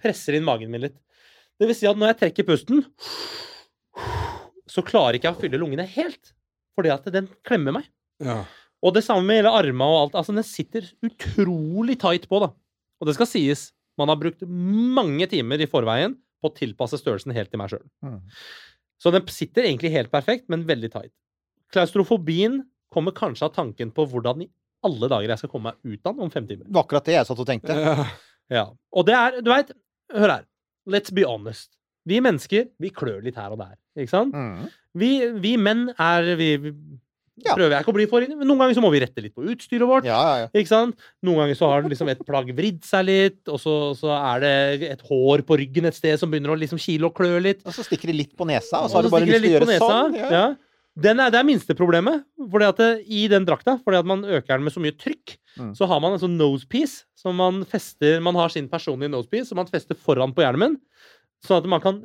Presser 0.00 0.36
inn 0.36 0.46
magen 0.46 0.72
min 0.72 0.84
litt. 0.86 0.96
Det 1.56 1.68
vil 1.68 1.76
si 1.78 1.88
at 1.88 1.96
når 1.96 2.12
jeg 2.12 2.20
trekker 2.22 2.48
pusten, 2.48 2.82
så 4.68 4.84
klarer 4.84 5.16
ikke 5.16 5.30
jeg 5.30 5.38
å 5.38 5.40
fylle 5.40 5.60
lungene 5.60 5.86
helt. 5.88 6.34
Fordi 6.76 6.92
at 6.92 7.08
den 7.14 7.30
klemmer 7.46 7.78
meg. 7.78 7.88
Ja. 8.22 8.42
Og 8.84 8.92
det 8.96 9.06
samme 9.06 9.24
med 9.24 9.40
hele 9.40 9.54
armene 9.56 9.88
og 9.88 10.02
alt. 10.02 10.18
Altså, 10.20 10.34
den 10.36 10.46
sitter 10.46 10.84
utrolig 11.06 11.96
tight 12.02 12.28
på, 12.28 12.42
da. 12.44 12.52
Og 13.00 13.08
det 13.08 13.16
skal 13.16 13.28
sies, 13.30 13.70
man 13.96 14.12
har 14.12 14.20
brukt 14.20 14.44
mange 14.44 15.28
timer 15.30 15.62
i 15.62 15.68
forveien 15.70 16.16
på 16.42 16.50
å 16.50 16.56
tilpasse 16.56 17.00
størrelsen 17.00 17.32
helt 17.36 17.52
til 17.52 17.60
meg 17.60 17.72
sjøl. 17.72 17.84
Mm. 18.04 18.20
Så 19.00 19.12
den 19.12 19.24
sitter 19.32 19.68
egentlig 19.68 19.92
helt 19.94 20.12
perfekt, 20.12 20.46
men 20.52 20.66
veldig 20.68 20.92
tight. 20.92 21.12
Klaustrofobien 21.72 22.60
kommer 22.92 23.16
kanskje 23.16 23.48
av 23.48 23.56
tanken 23.56 23.90
på 23.96 24.04
hvordan 24.08 24.44
i 24.44 24.50
alle 24.86 25.08
dager 25.10 25.32
jeg 25.32 25.42
skal 25.42 25.50
komme 25.52 25.72
meg 25.72 25.96
ut 25.96 26.06
av 26.06 26.14
den 26.14 26.28
om 26.28 26.32
fem 26.32 26.46
timer. 26.46 26.68
det 26.68 26.76
var 26.76 26.86
akkurat 26.86 27.08
det 27.08 27.16
jeg 27.16 27.28
satt 27.28 27.42
og 27.42 27.48
tenkte. 27.48 27.76
Ja. 27.76 28.06
Ja. 28.52 28.66
Og 28.94 29.08
det 29.08 29.16
er, 29.18 29.40
du 29.42 29.48
veit, 29.50 29.72
hør 30.14 30.30
her. 30.38 30.44
Let's 30.86 31.12
be 31.14 31.24
honest. 31.26 31.72
Vi 32.06 32.20
mennesker, 32.22 32.68
vi 32.78 32.92
klør 32.94 33.24
litt 33.26 33.34
her 33.40 33.50
og 33.50 33.58
der. 33.58 33.74
Ikke 33.98 34.12
sant? 34.12 34.34
Mm. 34.36 34.68
Vi, 34.96 35.10
vi 35.42 35.56
menn 35.58 35.88
er 35.98 36.36
vi, 36.38 36.52
vi 36.68 36.72
Ja. 37.44 37.52
Prøver 37.52 37.74
jeg 37.74 37.84
ikke 37.84 37.92
å 37.92 37.94
bli 37.98 38.04
for 38.08 38.24
men 38.24 38.46
noen 38.48 38.62
ganger 38.62 38.76
så 38.78 38.80
må 38.80 38.88
vi 38.94 39.00
rette 39.02 39.20
litt 39.20 39.34
på 39.36 39.44
utstyret 39.44 39.84
vårt. 39.84 40.06
Ja, 40.08 40.16
ja, 40.24 40.36
ja. 40.40 40.46
Ikke 40.56 40.70
sant? 40.70 40.96
Noen 41.26 41.42
ganger 41.42 41.58
så 41.58 41.68
har 41.68 41.82
liksom 41.84 42.08
et 42.08 42.22
plagg 42.24 42.48
vridd 42.56 42.78
seg 42.86 43.04
litt, 43.04 43.42
og 43.52 43.58
så, 43.60 43.74
så 43.98 44.14
er 44.16 44.40
det 44.40 44.88
et 44.94 45.02
hår 45.04 45.42
på 45.44 45.58
ryggen 45.60 45.84
et 45.90 45.98
sted 45.98 46.16
som 46.16 46.32
begynner 46.32 46.54
å 46.54 46.56
liksom 46.56 46.80
kile 46.80 47.10
og 47.10 47.12
klø 47.18 47.34
litt. 47.44 47.60
Og 47.68 47.76
så 47.76 47.84
stikker 47.84 48.08
det 48.08 48.16
litt 48.22 48.32
på 48.38 48.46
nesa, 48.48 48.80
og 48.80 48.88
Og 48.88 48.94
så 48.94 48.96
har 48.96 49.04
du 49.04 49.10
bare 49.12 49.28
lyst 49.28 49.42
til 49.42 49.50
å 49.50 49.52
gjøre 49.58 49.68
nesa. 49.68 49.90
sånn. 49.90 50.56
Den 50.96 51.20
er, 51.20 51.28
det 51.30 51.38
er 51.42 51.44
minste 51.44 51.74
problemet 51.76 52.22
fordi 52.50 52.64
at 52.70 52.78
det, 52.80 52.90
i 53.12 53.26
den 53.28 53.44
drakta. 53.44 53.74
Fordi 53.84 53.98
at 54.00 54.06
man 54.08 54.22
øker 54.24 54.56
den 54.56 54.64
med 54.64 54.72
så 54.74 54.80
mye 54.84 54.96
trykk, 54.96 55.36
Mm. 55.56 55.70
så 55.72 55.86
har 55.88 56.00
man 56.04 56.12
en 56.12 56.20
sånn 56.20 56.34
nosepiece 56.36 57.06
som 57.16 57.32
man 57.40 57.62
fester 57.64 58.18
Man 58.20 58.34
har 58.36 58.50
sin 58.52 58.66
personlige 58.68 59.08
nosepiece 59.08 59.48
som 59.48 59.56
man 59.56 59.64
fester 59.72 59.96
foran 59.96 60.34
på 60.36 60.42
hjelmen. 60.44 60.74
Sånn 61.46 61.62
at 61.62 61.68
man 61.72 61.80
kan 61.80 62.02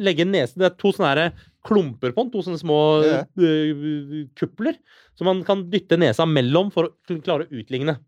legge 0.00 0.24
nesen 0.24 0.56
Det 0.62 0.70
er 0.70 0.76
to 0.80 0.88
sånne 0.90 1.10
her 1.12 1.32
klumper 1.68 2.14
på 2.16 2.22
den. 2.24 2.30
To 2.32 2.40
sånne 2.46 2.58
små 2.62 2.78
Ja. 3.04 3.18
uh, 3.36 4.24
kupler. 4.40 4.78
Som 5.20 5.26
man 5.28 5.44
kan 5.44 5.66
dytte 5.68 5.98
nesa 6.00 6.24
mellom 6.24 6.72
for 6.72 6.88
å 6.88 7.20
klare 7.22 7.44
å 7.44 7.52
utligne. 7.60 7.98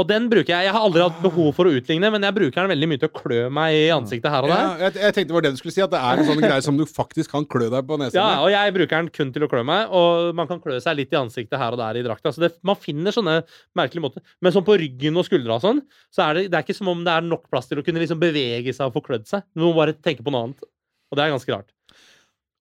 Og 0.00 0.06
den 0.08 0.30
bruker 0.32 0.48
jeg. 0.48 0.64
Jeg 0.64 0.72
har 0.72 0.84
aldri 0.86 1.02
hatt 1.04 1.18
behov 1.20 1.50
for 1.56 1.68
å 1.68 1.72
utligne, 1.76 2.08
men 2.14 2.24
jeg 2.24 2.32
bruker 2.36 2.56
den 2.62 2.70
veldig 2.72 2.88
mye 2.88 3.00
til 3.02 3.10
å 3.10 3.14
klø 3.18 3.40
meg 3.52 3.74
i 3.76 3.82
ansiktet 3.92 4.32
her 4.32 4.46
og 4.46 4.52
der. 4.52 4.62
Ja, 4.62 4.70
jeg, 4.86 4.94
jeg 5.02 5.16
tenkte 5.16 5.28
det 5.28 5.36
var 5.36 5.44
det 5.44 5.50
du 5.52 5.58
skulle 5.60 5.74
si, 5.74 5.82
at 5.84 5.92
det 5.92 6.00
er 6.00 6.22
en 6.22 6.28
sånn 6.30 6.40
greie 6.40 6.64
som 6.64 6.78
du 6.78 6.84
faktisk 6.88 7.34
kan 7.34 7.44
klø 7.50 7.66
deg 7.72 7.88
på 7.90 7.98
nesen 8.00 8.16
Ja, 8.16 8.28
og 8.40 8.48
jeg 8.54 8.74
bruker 8.78 8.94
den 8.96 9.10
kun 9.12 9.32
til 9.34 9.44
å 9.44 9.50
klø 9.52 9.60
meg, 9.68 9.92
og 10.00 10.30
man 10.38 10.48
kan 10.48 10.62
klø 10.64 10.78
seg 10.80 10.96
litt 10.96 11.12
i 11.12 11.18
ansiktet 11.20 11.60
her 11.60 11.76
og 11.76 11.82
der 11.82 12.00
i 12.00 12.04
drakta. 12.06 12.32
Så 12.32 12.44
det, 12.46 12.54
man 12.66 12.78
finner 12.80 13.14
sånne 13.14 13.40
merkelige 13.76 14.06
måter. 14.06 14.24
Men 14.40 14.54
sånn 14.56 14.64
på 14.66 14.78
ryggen 14.80 15.20
og 15.20 15.28
skuldra 15.28 15.58
og 15.58 15.66
sånn, 15.66 15.82
så 16.14 16.24
er 16.30 16.38
det, 16.38 16.46
det 16.54 16.60
er 16.60 16.64
ikke 16.64 16.78
som 16.80 16.92
om 16.94 17.04
det 17.04 17.18
er 17.18 17.26
nok 17.26 17.44
plass 17.52 17.68
til 17.68 17.82
å 17.82 17.84
kunne 17.84 18.00
liksom 18.00 18.22
bevege 18.22 18.72
seg 18.72 18.88
og 18.88 18.96
få 18.96 19.04
klødd 19.10 19.28
seg. 19.28 19.44
Du 19.52 19.66
må 19.66 19.74
bare 19.76 19.96
tenke 19.98 20.24
på 20.24 20.32
noe 20.32 20.48
annet. 20.48 20.64
Og 21.10 21.18
det 21.18 21.26
er 21.26 21.34
ganske 21.34 21.52
rart. 21.52 21.68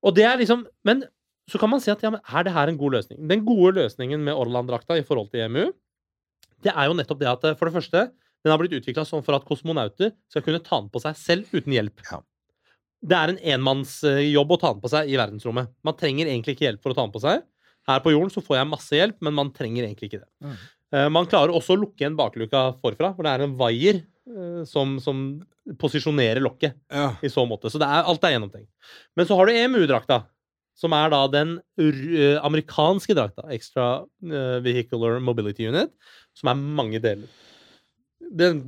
Og 0.03 0.15
det 0.15 0.27
er 0.27 0.39
liksom 0.39 0.67
Men 0.87 1.05
så 1.49 1.57
kan 1.57 1.71
man 1.71 1.81
si 1.81 1.89
at 1.91 2.03
ja, 2.05 2.11
men 2.13 2.21
er 2.21 2.45
det 2.45 2.53
her 2.53 2.69
en 2.69 2.77
god 2.77 2.93
løsning? 2.99 3.21
Den 3.29 3.41
gode 3.47 3.79
løsningen 3.79 4.21
med 4.21 4.37
Orland-drakta 4.37 4.99
i 4.99 5.05
forhold 5.05 5.31
til 5.31 5.47
EMU, 5.47 5.71
det 6.65 6.73
er 6.75 6.89
jo 6.89 6.95
nettopp 6.97 7.19
det 7.21 7.29
at 7.31 7.43
eh, 7.49 7.55
for 7.59 7.69
det 7.69 7.75
første, 7.79 8.01
den 8.43 8.51
har 8.53 8.59
blitt 8.61 8.73
utvikla 8.77 9.03
sånn 9.07 9.23
for 9.25 9.35
at 9.35 9.45
kosmonauter 9.47 10.13
skal 10.31 10.43
kunne 10.45 10.61
ta 10.63 10.79
den 10.79 10.89
på 10.93 11.01
seg 11.03 11.15
selv 11.19 11.53
uten 11.55 11.73
hjelp. 11.75 12.03
Ja. 12.11 12.21
Det 12.99 13.15
er 13.15 13.31
en 13.33 13.39
enmannsjobb 13.55 14.51
å 14.51 14.59
ta 14.59 14.73
den 14.73 14.81
på 14.83 14.91
seg 14.91 15.07
i 15.11 15.15
verdensrommet. 15.19 15.69
Man 15.87 15.95
trenger 15.99 16.27
egentlig 16.27 16.57
ikke 16.57 16.67
hjelp 16.67 16.81
for 16.83 16.91
å 16.91 16.97
ta 16.97 17.05
den 17.07 17.13
på 17.15 17.21
seg. 17.23 17.45
Her 17.87 18.01
på 18.03 18.11
jorden 18.11 18.31
så 18.33 18.43
får 18.43 18.57
jeg 18.59 18.69
masse 18.69 18.95
hjelp, 18.99 19.17
men 19.23 19.35
man 19.37 19.51
trenger 19.55 19.85
egentlig 19.87 20.09
ikke 20.11 20.19
det. 20.23 20.29
Mm. 20.43 20.57
Eh, 20.95 21.07
Man 21.15 21.27
klarer 21.31 21.55
også 21.55 21.75
å 21.77 21.79
lukke 21.83 22.03
igjen 22.03 22.17
bakluka 22.19 22.65
forfra, 22.83 23.13
for 23.15 23.23
det 23.27 23.31
er 23.37 23.45
en 23.45 23.55
vaier 23.59 24.01
eh, 24.03 24.63
som, 24.67 24.97
som 25.03 25.21
posisjonerer 25.79 26.41
lokket 26.43 26.75
Ja. 26.91 27.11
i 27.23 27.29
så 27.31 27.45
måte. 27.47 27.69
Så 27.71 27.79
det 27.81 27.87
er, 27.87 28.03
alt 28.09 28.23
er 28.27 28.35
gjennomtenkt. 28.35 28.69
Men 29.15 29.27
så 29.29 29.37
har 29.39 29.47
du 29.47 29.53
EMU-drakta, 29.55 30.23
som 30.79 30.93
er 30.95 31.11
da 31.11 31.19
den 31.31 31.57
eh, 31.81 32.37
amerikanske 32.39 33.15
drakta, 33.17 33.43
Extra 33.51 33.89
eh, 34.23 34.57
Vehicular 34.63 35.19
Mobility 35.23 35.67
Unit, 35.67 35.91
som 36.39 36.53
er 36.53 36.61
mange 36.79 37.01
deler. 37.03 37.27
Den, 38.29 38.61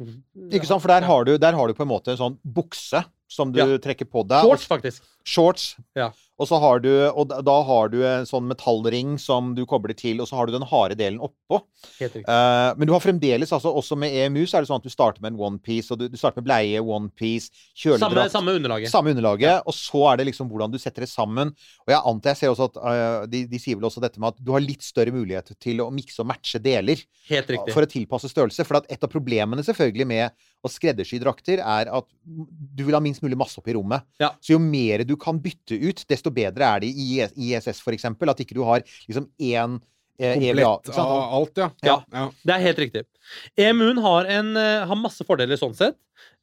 Ikke 0.52 0.65
sant? 0.67 0.82
For 0.84 0.89
der 0.91 1.06
har, 1.06 1.26
du, 1.28 1.36
der 1.39 1.56
har 1.56 1.69
du 1.69 1.76
på 1.78 1.86
en 1.86 1.91
måte 1.91 2.13
en 2.13 2.19
sånn 2.19 2.38
bukse 2.43 3.04
som 3.32 3.52
du 3.54 3.60
Ja. 3.62 3.67
trekker 3.80 4.08
på 4.10 4.24
deg. 4.28 4.43
Shorts, 4.43 4.65
faktisk. 4.67 5.06
Shorts. 5.25 5.75
Ja. 5.95 6.12
Og 6.41 6.47
så 6.49 6.57
har 6.57 6.79
du 6.81 6.89
Og 7.12 7.27
da- 7.29 7.62
har 7.63 7.89
du 7.89 8.01
en 8.03 8.25
sånn 8.25 8.47
metallring 8.49 9.19
som 9.19 9.53
du 9.53 9.65
kobler 9.65 9.93
til, 9.95 10.19
og 10.21 10.27
så 10.27 10.36
har 10.38 10.47
du 10.47 10.53
den 10.53 10.65
harde 10.65 10.95
delen 10.97 11.19
oppå. 11.19 11.62
Helt 11.99 12.13
riktig. 12.15 12.27
Eh, 12.27 12.73
men 12.77 12.88
du 12.88 12.93
har 12.93 12.99
fremdeles, 12.99 13.51
altså 13.51 13.69
også 13.69 13.95
med 13.95 14.12
EMU, 14.12 14.45
så 14.47 14.57
er 14.57 14.62
det 14.62 14.69
sånn 14.69 14.81
at 14.81 14.84
du 14.84 14.89
starter 14.89 15.21
med 15.21 15.34
en 15.34 15.39
onepiece, 15.39 15.91
og 15.91 15.99
du, 15.99 16.07
du 16.10 16.17
starter 16.17 16.41
med 16.41 16.45
bleie, 16.49 16.81
onepiece, 16.81 17.51
Samme, 17.75 17.99
kjøledrakt 17.99 18.31
samme 18.31 18.55
underlaget. 18.57 18.89
Samme 18.89 19.13
underlaget, 19.13 19.62
og 19.67 19.73
så 19.73 20.12
er 20.12 20.17
det 20.17 20.27
liksom 20.31 20.49
hvordan 20.49 20.71
du 20.71 20.79
setter 20.79 21.01
det 21.05 21.10
sammen. 21.10 21.53
Og 21.86 21.93
jeg 21.93 22.01
antar, 22.01 22.34
jeg 22.34 22.38
ser 22.41 22.55
også 22.55 22.69
at 22.71 22.77
uh, 22.81 23.25
de, 23.27 23.45
de 23.45 23.60
sier 23.60 23.77
vel 23.77 23.86
også 23.86 24.01
dette 24.01 24.19
med 24.19 24.34
at 24.34 24.41
du 24.41 24.51
har 24.51 24.65
litt 24.65 24.81
større 24.81 25.13
mulighet 25.13 25.53
til 25.60 25.77
å 25.86 25.91
mikse 25.93 26.21
og 26.21 26.27
matche 26.31 26.57
deler 26.63 26.97
Helt 27.29 27.53
riktig. 27.53 27.73
for 27.75 27.86
å 27.86 27.91
tilpasse 27.91 28.31
størrelse. 28.31 28.65
For 28.65 28.81
at 28.81 28.89
et 28.89 29.03
av 29.03 29.12
problemene 29.12 29.62
selvfølgelig 29.62 30.07
med 30.07 30.31
å 30.65 30.69
skreddersy 30.69 31.19
drakter, 31.21 31.62
er 31.62 31.89
at 31.89 32.05
du 32.23 32.84
vil 32.86 32.93
ha 32.95 33.01
minst 33.01 33.21
mulig 33.21 33.38
masse 33.38 33.57
oppi 33.57 33.73
rommet. 33.73 34.05
Ja. 34.21 34.31
Så 34.41 34.53
jo 34.55 34.60
mer 34.62 35.03
du 35.05 35.11
kan 35.17 35.39
bytte 35.41 35.78
ut, 35.82 36.04
desto 36.10 36.32
bedre 36.32 36.63
er 36.76 36.80
det 36.84 36.89
i 36.93 37.21
ISS 37.52 37.82
for 37.82 37.91
eksempel. 37.95 38.30
At 38.30 38.39
ikke 38.39 38.56
du 38.56 38.63
har 38.63 38.82
liksom 39.08 39.30
én 39.39 39.80
Komplett 40.21 40.43
EVA. 40.54 40.63
Komplett 40.78 40.93
sant? 40.95 41.08
av 41.10 41.34
alt, 41.34 41.58
ja. 41.58 41.67
Ja. 41.88 41.95
ja. 42.13 42.26
Det 42.45 42.54
er 42.54 42.60
helt 42.67 42.78
riktig. 42.84 43.02
EMU-en 43.58 43.97
har, 44.04 44.26
en, 44.30 44.52
eh, 44.60 44.84
har 44.86 44.95
masse 45.00 45.26
fordeler 45.26 45.58
sånn 45.58 45.74
sett. 45.74 45.95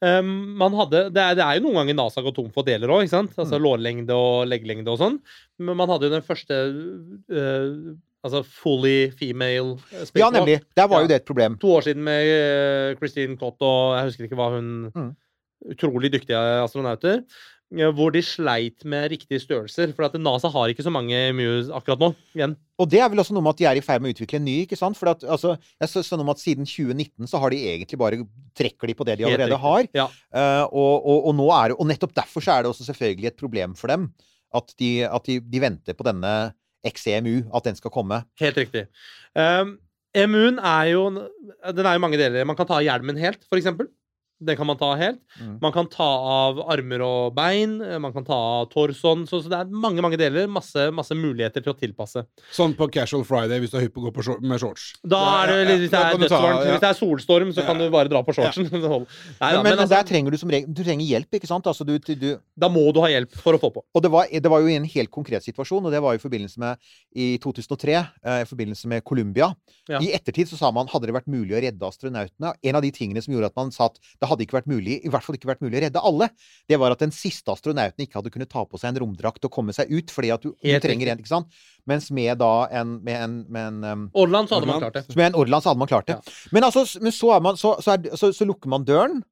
Um, 0.02 0.56
man 0.58 0.74
hadde, 0.74 1.04
det, 1.14 1.22
er, 1.22 1.36
det 1.38 1.44
er 1.44 1.58
jo 1.58 1.64
noen 1.68 1.76
ganger 1.82 1.94
NASA 1.94 2.22
går 2.22 2.34
tom 2.34 2.48
for 2.54 2.66
deler 2.66 2.90
òg, 2.90 3.04
altså 3.06 3.54
Mm. 3.58 3.62
lårlengde 3.62 4.14
og 4.18 4.48
leggelengde 4.50 4.90
og 4.90 4.98
sånn. 4.98 5.20
Men 5.62 5.76
man 5.78 5.88
hadde 5.92 6.08
jo 6.08 6.14
den 6.16 6.26
første 6.26 6.58
uh, 7.30 7.94
altså 8.26 8.42
fully 8.46 9.10
female 9.14 9.76
eh, 9.94 10.06
Ja, 10.18 10.30
nemlig. 10.34 10.58
Der 10.74 10.88
var 10.90 10.98
Ja. 11.00 11.06
jo 11.06 11.08
det 11.12 11.20
et 11.22 11.26
problem. 11.28 11.56
To 11.62 11.68
år 11.78 11.82
siden 11.86 12.02
med 12.02 12.26
uh, 12.26 12.98
Christine 12.98 13.36
Cott 13.38 13.62
og 13.62 13.94
jeg 13.98 14.10
husker 14.10 14.26
ikke 14.26 14.38
hva 14.40 14.50
hun 14.56 14.90
Mm. 14.94 15.14
Utrolig 15.72 16.12
dyktige 16.14 16.38
astronauter. 16.62 17.24
Eh, 17.76 17.90
Hvor 17.94 18.12
de 18.14 18.22
sleit 18.24 18.84
med 18.88 19.10
riktige 19.12 19.42
størrelser. 19.42 19.92
For 19.96 20.06
at 20.06 20.16
NASA 20.20 20.50
har 20.52 20.72
ikke 20.72 20.86
så 20.86 20.92
mange 20.94 21.16
MUs 21.36 21.72
akkurat 21.74 22.00
nå. 22.02 22.12
igjen. 22.36 22.56
Og 22.78 22.90
det 22.92 23.02
er 23.02 23.10
vel 23.10 23.22
også 23.22 23.34
noe 23.34 23.44
med 23.44 23.56
at 23.56 23.60
de 23.60 23.68
er 23.70 23.80
i 23.80 23.84
ferd 23.84 24.04
med 24.04 24.12
å 24.12 24.16
utvikle 24.16 24.38
en 24.38 24.46
ny, 24.46 24.56
ikke 24.64 24.78
sant? 24.78 24.98
For 24.98 25.10
at, 25.10 25.24
altså, 25.26 25.56
jeg 25.80 25.90
så, 25.90 26.04
noe 26.14 26.26
om 26.28 26.32
at 26.34 26.42
siden 26.42 26.68
2019 26.68 27.30
så 27.30 27.42
har 27.42 27.54
de 27.54 27.60
egentlig 27.72 27.98
bare 27.98 28.22
trekker 28.58 28.90
de 28.90 28.96
på 28.98 29.08
det 29.08 29.18
de 29.18 29.28
allerede 29.28 29.58
har. 29.64 29.90
Ja. 29.96 30.06
Uh, 30.30 30.64
og, 30.68 30.94
og, 31.02 31.28
og 31.30 31.36
nå 31.38 31.50
er 31.56 31.72
det 31.72 31.78
Og 31.78 31.90
nettopp 31.90 32.14
derfor 32.16 32.44
så 32.44 32.54
er 32.54 32.64
det 32.64 32.72
også 32.72 32.88
selvfølgelig 32.90 33.32
et 33.32 33.40
problem 33.40 33.76
for 33.78 33.90
dem 33.92 34.10
at 34.56 34.72
de, 34.80 34.92
at 35.04 35.26
de, 35.28 35.40
de 35.44 35.60
venter 35.60 35.96
på 35.96 36.06
denne 36.06 36.32
XEMU, 36.86 37.42
at 37.54 37.66
den 37.66 37.76
skal 37.76 37.92
komme. 37.92 38.22
Helt 38.40 38.56
riktig. 38.56 38.86
Um, 39.36 39.76
EMU-en 40.16 40.58
er 40.62 40.84
jo 40.94 41.02
Den 41.10 41.86
er 41.86 41.96
jo 41.96 42.02
mange 42.02 42.18
deler. 42.20 42.46
Man 42.48 42.56
kan 42.56 42.68
ta 42.68 42.80
hjelmen 42.80 43.18
helt, 43.20 43.42
for 43.48 43.60
eksempel. 43.60 43.90
Den 44.38 44.56
kan 44.58 44.68
man 44.68 44.78
ta 44.78 44.92
helt. 44.98 45.18
Mm. 45.40 45.54
Man 45.62 45.72
kan 45.74 45.88
ta 45.90 46.06
av 46.06 46.60
armer 46.70 47.02
og 47.02 47.34
bein. 47.36 47.78
Man 48.02 48.12
kan 48.14 48.26
ta 48.26 48.36
av 48.36 48.68
torsoen. 48.72 49.24
Så, 49.28 49.40
så 49.42 49.50
det 49.50 49.58
er 49.58 49.72
mange 49.72 50.04
mange 50.04 50.18
deler. 50.20 50.46
Masse, 50.50 50.88
masse 50.94 51.16
muligheter 51.18 51.64
til 51.64 51.72
å 51.74 51.76
tilpasse. 51.78 52.22
Sånn 52.54 52.76
på 52.78 52.88
Casual 52.94 53.24
Friday 53.28 53.62
hvis 53.62 53.74
du 53.74 53.78
er 53.80 53.86
hypp 53.86 53.96
på 53.96 54.04
å 54.04 54.08
gå 54.08 54.14
på 54.18 54.26
short, 54.28 54.44
med 54.44 54.62
shorts. 54.62 54.92
Da 55.02 55.20
er 55.42 55.52
det 55.52 55.58
ja, 55.58 55.78
Hvis 55.78 55.90
det 55.92 56.02
er 56.02 56.30
ta- 56.30 56.42
ja. 56.44 56.58
hvis 56.70 56.84
det 56.84 56.90
er 56.90 56.98
solstorm, 56.98 57.52
så 57.56 57.64
kan 57.66 57.80
du 57.80 57.88
bare 57.92 58.10
dra 58.12 58.22
på 58.26 58.34
shortsen. 58.36 58.68
Det. 58.78 58.80
Nei, 58.84 59.48
men, 59.52 59.62
men, 59.62 59.64
men 59.64 59.76
der 59.80 59.82
altså, 59.84 59.98
trenger 60.08 60.32
du 60.32 60.38
som 60.40 60.50
regel 60.52 60.70
Du 60.74 60.80
trenger 60.84 61.06
hjelp, 61.06 61.34
ikke 61.38 61.48
sant? 61.50 61.66
Altså, 61.68 61.84
du, 61.86 61.96
du, 61.98 62.28
da 62.58 62.68
må 62.72 62.84
du 62.94 63.00
ha 63.02 63.10
hjelp 63.10 63.34
for 63.38 63.56
å 63.56 63.60
få 63.60 63.70
på. 63.74 63.82
Og 63.96 64.04
det 64.04 64.10
var, 64.12 64.28
det 64.30 64.50
var 64.52 64.62
jo 64.62 64.70
i 64.70 64.76
en 64.78 64.86
helt 64.88 65.10
konkret 65.14 65.44
situasjon, 65.44 65.84
og 65.88 65.94
det 65.94 66.00
var 66.04 66.16
i 66.16 66.22
forbindelse 66.22 66.62
med 66.62 66.78
i 67.18 67.28
2003, 67.42 67.96
eh, 67.98 68.40
i 68.44 68.48
forbindelse 68.48 68.90
med 68.90 69.04
Columbia. 69.08 69.50
Ja. 69.90 70.00
I 70.04 70.12
ettertid 70.16 70.50
så 70.50 70.58
sa 70.60 70.70
man 70.74 70.88
hadde 70.92 71.08
det 71.10 71.16
vært 71.16 71.30
mulig 71.30 71.56
å 71.56 71.62
redde 71.64 71.88
astronautene. 71.88 72.54
En 72.62 72.78
av 72.78 72.84
de 72.84 72.92
tingene 72.94 73.22
som 73.24 73.34
gjorde 73.34 73.50
at 73.52 73.58
man 73.58 73.72
sa 73.74 73.88
at 73.90 73.98
det 74.28 74.34
hadde 74.34 74.44
ikke 74.44 74.58
vært 74.58 74.70
mulig, 74.70 74.98
i 75.00 75.12
hvert 75.12 75.24
fall 75.24 75.38
ikke 75.38 75.48
vært 75.48 75.62
mulig 75.64 75.78
å 75.80 75.82
redde 75.86 76.02
alle, 76.10 76.28
det 76.68 76.78
var 76.80 76.92
at 76.94 77.02
den 77.02 77.14
siste 77.14 77.52
astronauten 77.54 78.04
ikke 78.04 78.20
hadde 78.20 78.32
kunnet 78.34 78.50
ta 78.52 78.64
på 78.68 78.80
seg 78.80 78.92
en 78.92 79.00
romdrakt 79.04 79.48
og 79.48 79.54
komme 79.54 79.74
seg 79.76 79.90
ut, 79.92 80.12
fordi 80.12 80.32
at 80.34 80.44
du, 80.44 80.52
du 80.52 80.76
trenger 80.84 81.12
en, 81.14 81.22
ikke 81.22 81.32
sant? 81.32 81.64
Mens 81.88 82.10
med 82.12 82.36
da 82.42 82.52
en, 82.80 82.98
med 83.04 83.24
en, 83.24 83.40
med 83.48 83.70
en 83.70 83.88
um, 83.88 84.04
Orland 84.18 84.50
så 84.50 84.58
hadde 84.58 84.68
man 84.68 84.84
klart 84.84 85.00
det. 85.00 85.16
med 85.16 85.30
en 85.30 85.40
Orland 85.40 85.64
så 85.64 85.72
hadde 85.72 85.82
man 85.84 85.90
klart 85.90 86.10
det. 86.10 86.18
Men 86.52 86.68
altså, 86.68 86.84
men 87.00 87.14
så, 87.16 87.32
man, 87.44 87.58
så, 87.60 87.74
så, 87.84 87.96
er, 87.96 88.14
så, 88.18 88.48
lukker 88.48 88.72
man 88.72 88.84
døren. 88.88 89.22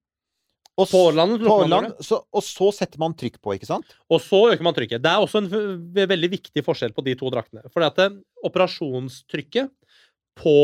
Og, 0.76 0.88
På 0.90 1.06
Orland 1.10 1.38
på 1.38 1.44
lukker 1.44 1.68
man 1.68 1.76
Orland, 1.84 2.00
så, 2.04 2.20
og 2.32 2.44
så 2.44 2.70
setter 2.76 3.00
man 3.00 3.16
trykk 3.16 3.38
på, 3.40 3.56
ikke 3.56 3.68
sant? 3.68 3.96
Og 4.12 4.20
så 4.24 4.42
øker 4.52 4.64
man 4.64 4.76
trykket. 4.76 5.04
Det 5.04 5.12
er 5.12 5.24
også 5.24 5.44
en 5.44 6.08
veldig 6.12 6.32
viktig 6.32 6.64
forskjell 6.64 6.96
på 6.96 7.04
de 7.04 7.16
to 7.20 7.32
draktene. 7.32 7.64
For 7.72 7.84
at 7.84 8.00
operasjonstrykket 8.44 9.72
på 10.36 10.56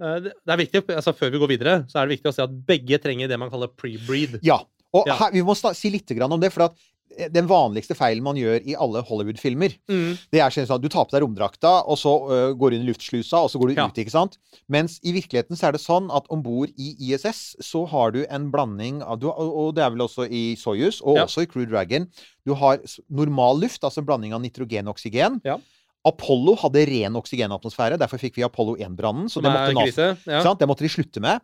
eh, 0.00 0.18
Det 0.30 0.52
er 0.54 0.60
viktig, 0.62 0.84
altså 0.96 1.12
Før 1.16 1.30
vi 1.34 1.38
går 1.42 1.48
videre, 1.56 1.76
så 1.90 1.98
er 2.00 2.06
det 2.06 2.16
viktig 2.18 2.30
å 2.32 2.34
si 2.36 2.42
at 2.46 2.58
begge 2.66 2.98
trenger 3.02 3.28
det 3.28 3.38
man 3.42 3.50
kaller 3.50 3.68
pre-breed. 3.74 4.38
Ja. 4.46 4.60
Og 4.94 5.06
Ja. 5.10 5.16
Her, 5.18 5.32
vi 5.34 5.42
må 5.42 5.56
si 5.58 5.90
litt 5.90 6.06
grann 6.16 6.32
om 6.32 6.40
det, 6.40 6.52
for 6.54 6.62
at 6.70 6.76
eh, 7.18 7.28
den 7.32 7.46
vanligste 7.50 7.94
feilen 7.98 8.22
man 8.24 8.36
gjør 8.38 8.62
i 8.64 8.74
alle 8.78 9.02
Hollywood-filmer, 9.02 9.74
Mm. 9.90 10.16
det 10.32 10.40
er 10.40 10.50
sånn 10.54 10.70
at 10.76 10.80
du 10.82 10.88
tar 10.88 11.04
på 11.06 11.10
deg 11.16 11.22
romdrakta, 11.22 11.82
og 11.86 11.98
så 11.98 12.12
uh, 12.30 12.52
går 12.54 12.70
du 12.70 12.76
inn 12.76 12.86
i 12.86 12.90
luftslusa, 12.92 13.42
og 13.42 13.50
så 13.50 13.58
går 13.60 13.68
du 13.68 13.74
Ja. 13.80 13.86
ut, 13.88 13.94
ikke 13.98 14.10
sant? 14.14 14.38
Mens 14.68 14.98
i 15.04 15.12
virkeligheten 15.12 15.56
så 15.58 15.68
er 15.68 15.72
det 15.72 15.80
sånn 15.82 16.08
at 16.14 16.24
om 16.30 16.42
bord 16.42 16.70
i 16.78 16.94
ISS 17.10 17.56
så 17.60 17.86
har 17.88 18.12
du 18.12 18.24
en 18.30 18.50
blanding 18.50 19.02
av 19.02 19.18
du, 19.20 19.26
Og 19.28 19.52
og 19.58 19.74
det 19.74 19.84
er 19.84 19.90
vel 19.90 20.06
også 20.06 20.30
i 20.30 20.54
Soyuz, 20.56 21.02
og 21.02 21.16
Ja. 21.16 21.24
også 21.26 21.42
i 21.42 21.46
Crew 21.46 21.66
Dragon. 21.66 22.06
Du 22.46 22.54
har 22.54 22.78
normal 23.10 23.58
luft, 23.60 23.82
altså 23.82 23.98
en 23.98 24.06
blanding 24.06 24.32
av 24.32 24.40
nitrogen 24.40 24.86
og 24.88 24.94
oksygen. 24.96 25.40
Ja. 25.44 25.58
Apollo 26.06 26.56
hadde 26.62 26.86
ren 26.88 27.16
oksygenatmosfære, 27.18 27.98
derfor 27.98 28.20
fikk 28.22 28.36
vi 28.38 28.44
Apollo 28.46 28.76
1-brannen. 28.78 29.26
Så 29.32 29.42
det 29.42 29.50
måtte. 29.52 30.10
Ja. 30.26 30.42
sant? 30.44 30.60
Det 30.62 30.68
måtte 30.70 30.86
de 30.86 30.92
slutte 30.92 31.20
med. 31.24 31.40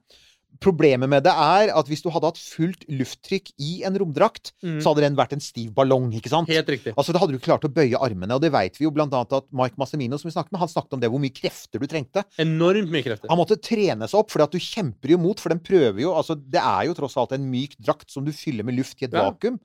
Problemet 0.61 1.09
med 1.09 1.25
det 1.25 1.33
er 1.33 1.70
at 1.72 1.88
hvis 1.88 2.03
du 2.05 2.11
hadde 2.12 2.29
hatt 2.29 2.37
fullt 2.38 2.83
lufttrykk 2.92 3.48
i 3.59 3.70
en 3.88 3.96
romdrakt, 3.98 4.51
Mm. 4.62 4.83
så 4.85 4.92
hadde 4.92 5.01
den 5.01 5.16
vært 5.16 5.33
en 5.33 5.40
stiv 5.40 5.72
ballong, 5.75 6.12
ikke 6.12 6.29
sant? 6.29 6.46
Helt 6.53 6.68
riktig. 6.68 6.92
Altså, 6.94 7.11
Da 7.14 7.18
hadde 7.18 7.33
du 7.33 7.38
klart 7.40 7.64
å 7.64 7.72
bøye 7.72 7.96
armene, 7.98 8.35
og 8.37 8.42
det 8.42 8.53
vet 8.53 8.77
vi 8.79 8.85
jo 8.85 8.90
blant 8.92 9.11
annet 9.16 9.33
at 9.33 9.44
Mike 9.51 9.79
Massimino, 9.81 10.18
som 10.20 10.29
vi 10.29 10.35
snakket 10.37 10.53
med, 10.53 10.61
han 10.61 10.68
snakket 10.68 10.92
om 10.92 11.01
det, 11.01 11.09
hvor 11.11 11.18
mye 11.25 11.33
krefter 11.33 11.81
du 11.81 11.87
trengte. 11.88 12.22
Enormt 12.38 12.90
mye 12.92 13.03
krefter. 13.03 13.29
Han 13.33 13.38
måtte 13.40 13.57
trene 13.61 14.05
seg 14.07 14.20
opp, 14.20 14.31
for 14.31 14.42
at 14.44 14.53
du 14.53 14.59
kjemper 14.59 15.09
jo 15.09 15.18
mot, 15.18 15.40
for 15.40 15.48
den 15.48 15.59
prøver 15.59 15.98
jo 16.05 16.12
Altså, 16.12 16.37
det 16.37 16.61
er 16.61 16.85
jo 16.87 16.94
tross 16.94 17.16
alt 17.16 17.33
en 17.33 17.51
myk 17.51 17.75
drakt 17.81 18.11
som 18.11 18.22
du 18.25 18.31
fyller 18.31 18.62
med 18.62 18.77
luft 18.77 19.01
i 19.01 19.07
et 19.07 19.12
Ja. 19.12 19.31
vakuum. 19.31 19.59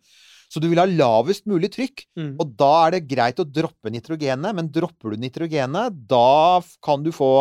Så 0.48 0.62
du 0.64 0.70
vil 0.72 0.80
ha 0.80 0.86
lavest 0.88 1.44
mulig 1.50 1.70
trykk. 1.76 2.06
Mm. 2.18 2.34
Og 2.40 2.54
da 2.60 2.72
er 2.88 2.92
det 2.98 3.08
greit 3.12 3.40
å 3.40 3.46
droppe 3.46 3.92
nitrogenet, 3.92 4.56
men 4.56 4.70
dropper 4.72 5.12
du 5.16 5.18
nitrogenet, 5.26 5.98
da 6.08 6.62
kan 6.84 7.04
du 7.04 7.12
få 7.12 7.32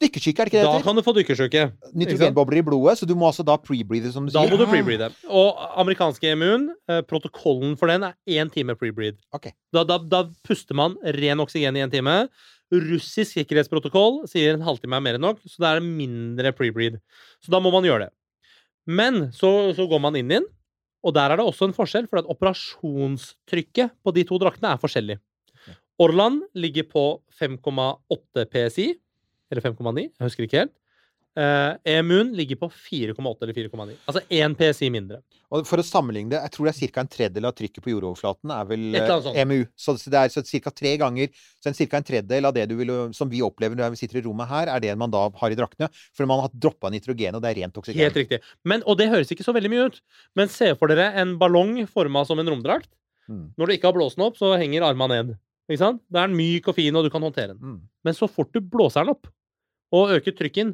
dykkersyke, 0.00 0.40
er 0.40 0.48
det 0.48 0.52
ikke 0.52 0.60
det 0.60 0.64
Da 0.64 0.70
det 0.70 0.76
heter? 0.78 0.84
kan 0.86 0.96
du 0.96 1.02
få 1.04 1.12
dykkersyke. 1.16 1.62
Nitrogenbobler 1.92 2.60
i 2.60 2.64
blodet, 2.64 2.94
så 3.00 3.06
du 3.08 3.14
må 3.18 3.26
altså 3.28 3.44
da 3.44 3.58
pre-breathe, 3.60 4.12
som 4.14 4.24
du 4.24 4.32
Da 4.32 4.44
sier. 4.46 4.54
må 4.54 4.56
du 4.56 4.64
pre-breathe. 4.70 5.10
Og 5.28 5.58
amerikanske 5.82 6.30
immun, 6.32 6.70
eh, 6.88 7.02
protokollen 7.02 7.76
for 7.76 7.86
den 7.90 8.04
er 8.04 8.14
én 8.26 8.50
time 8.50 8.74
pre-breed. 8.80 9.18
Okay. 9.34 9.52
Da, 9.74 9.84
da, 9.84 9.98
da 9.98 10.22
puster 10.46 10.74
man 10.74 10.96
ren 11.04 11.38
oksygen 11.44 11.76
i 11.76 11.80
en 11.84 11.90
time. 11.92 12.28
Russisk 12.72 13.34
sikkerhetsprotokoll 13.34 14.28
sier 14.30 14.54
en 14.54 14.62
halvtime 14.64 14.94
er 14.96 15.00
mer 15.04 15.18
enn 15.18 15.26
nok, 15.26 15.40
så 15.44 15.58
det 15.58 15.68
er 15.74 15.80
mindre 15.84 16.52
pre-breed. 16.54 17.00
Så 17.44 17.50
da 17.50 17.58
må 17.60 17.72
man 17.74 17.82
gjøre 17.84 18.06
det. 18.06 18.12
Men 18.86 19.32
så, 19.36 19.74
så 19.76 19.84
går 19.90 20.00
man 20.00 20.16
inn 20.16 20.30
i 20.30 20.38
den, 20.38 20.46
og 21.00 21.14
der 21.16 21.32
er 21.32 21.40
det 21.40 21.46
også 21.46 21.68
en 21.68 21.76
forskjell, 21.76 22.08
for 22.10 22.20
at 22.20 22.28
operasjonstrykket 22.28 23.94
på 24.04 24.14
de 24.16 24.24
to 24.28 24.38
draktene 24.42 24.74
er 24.74 24.80
forskjellig. 24.82 25.16
Orland 26.00 26.42
ligger 26.56 26.86
på 26.88 27.04
5,8 27.36 28.46
PSI, 28.52 28.88
eller 29.50 29.64
5,9, 29.64 30.06
jeg 30.06 30.26
husker 30.26 30.46
ikke 30.46 30.62
helt. 30.64 30.76
Uh, 31.38 31.76
EMUN 31.86 32.32
ligger 32.34 32.58
på 32.58 32.66
4,8 32.74 33.44
eller 33.44 33.54
4,9. 33.54 33.92
Altså 34.10 34.22
én 34.34 34.54
PSI 34.58 34.88
mindre. 34.90 35.20
Og 35.54 35.62
for 35.66 35.78
å 35.78 35.84
sammenligne 35.86 36.32
det, 36.32 36.40
jeg 36.42 36.52
tror 36.56 36.66
det 36.66 36.72
er 36.74 36.90
ca. 36.90 37.02
en 37.04 37.10
tredjedel 37.10 37.46
av 37.46 37.54
trykket 37.58 37.84
på 37.84 37.92
jordoverflaten 37.92 38.50
er 38.54 38.66
vel 38.66 38.84
sånt. 38.98 39.28
eh, 39.30 39.42
EMU. 39.42 39.60
Så 39.78 39.94
det 40.10 40.18
er 40.18 40.32
så 40.34 40.42
ca. 40.42 40.72
tre 40.74 40.96
ganger 40.98 41.30
Så 41.62 41.70
en 41.70 41.78
ca. 41.78 41.96
en 41.96 42.06
tredjedel 42.06 42.46
av 42.50 42.54
det 42.54 42.66
du 42.70 42.74
vil, 42.78 42.92
som 43.14 43.30
vi 43.30 43.42
opplever 43.46 43.78
når 43.78 43.94
vi 43.94 44.00
sitter 44.02 44.18
i 44.18 44.24
rommet 44.26 44.50
her, 44.50 44.70
er 44.74 44.82
det 44.82 44.96
man 44.98 45.10
da 45.10 45.28
har 45.30 45.50
i 45.50 45.58
draktene. 45.58 45.90
For 46.14 46.26
man 46.26 46.42
har 46.42 46.50
droppa 46.54 46.90
nitrogen, 46.90 47.38
og 47.38 47.42
det 47.42 47.50
er 47.50 47.62
rent 47.62 47.78
oksygen. 47.78 48.02
Helt 48.02 48.18
riktig. 48.18 48.40
Men, 48.64 48.82
og 48.86 48.98
det 48.98 49.10
høres 49.10 49.30
ikke 49.30 49.46
så 49.46 49.54
veldig 49.54 49.70
mye 49.70 49.86
ut. 49.90 50.00
Men 50.34 50.50
se 50.50 50.74
for 50.74 50.90
dere 50.90 51.12
en 51.14 51.36
ballong 51.38 51.86
forma 51.86 52.24
som 52.26 52.38
en 52.42 52.50
romdrakt. 52.50 52.90
Mm. 53.30 53.54
Når 53.54 53.66
du 53.66 53.76
ikke 53.76 53.86
har 53.86 53.94
blåst 53.94 54.18
den 54.18 54.26
opp, 54.26 54.38
så 54.38 54.56
henger 54.58 54.82
armene 54.82 55.22
ned. 55.22 55.34
Ikke 55.70 55.82
sant? 55.84 56.02
Da 56.10 56.24
er 56.24 56.30
den 56.32 56.38
myk 56.38 56.66
og 56.66 56.74
fin, 56.74 56.96
og 56.98 57.06
du 57.06 57.10
kan 57.14 57.22
håndtere 57.22 57.54
den. 57.54 57.62
Mm. 57.62 57.80
Men 58.04 58.16
så 58.18 58.26
fort 58.26 58.50
du 58.54 58.58
blåser 58.60 59.06
den 59.06 59.14
opp, 59.14 59.30
og 59.94 60.14
øker 60.16 60.34
trykket 60.34 60.64
inn, 60.64 60.72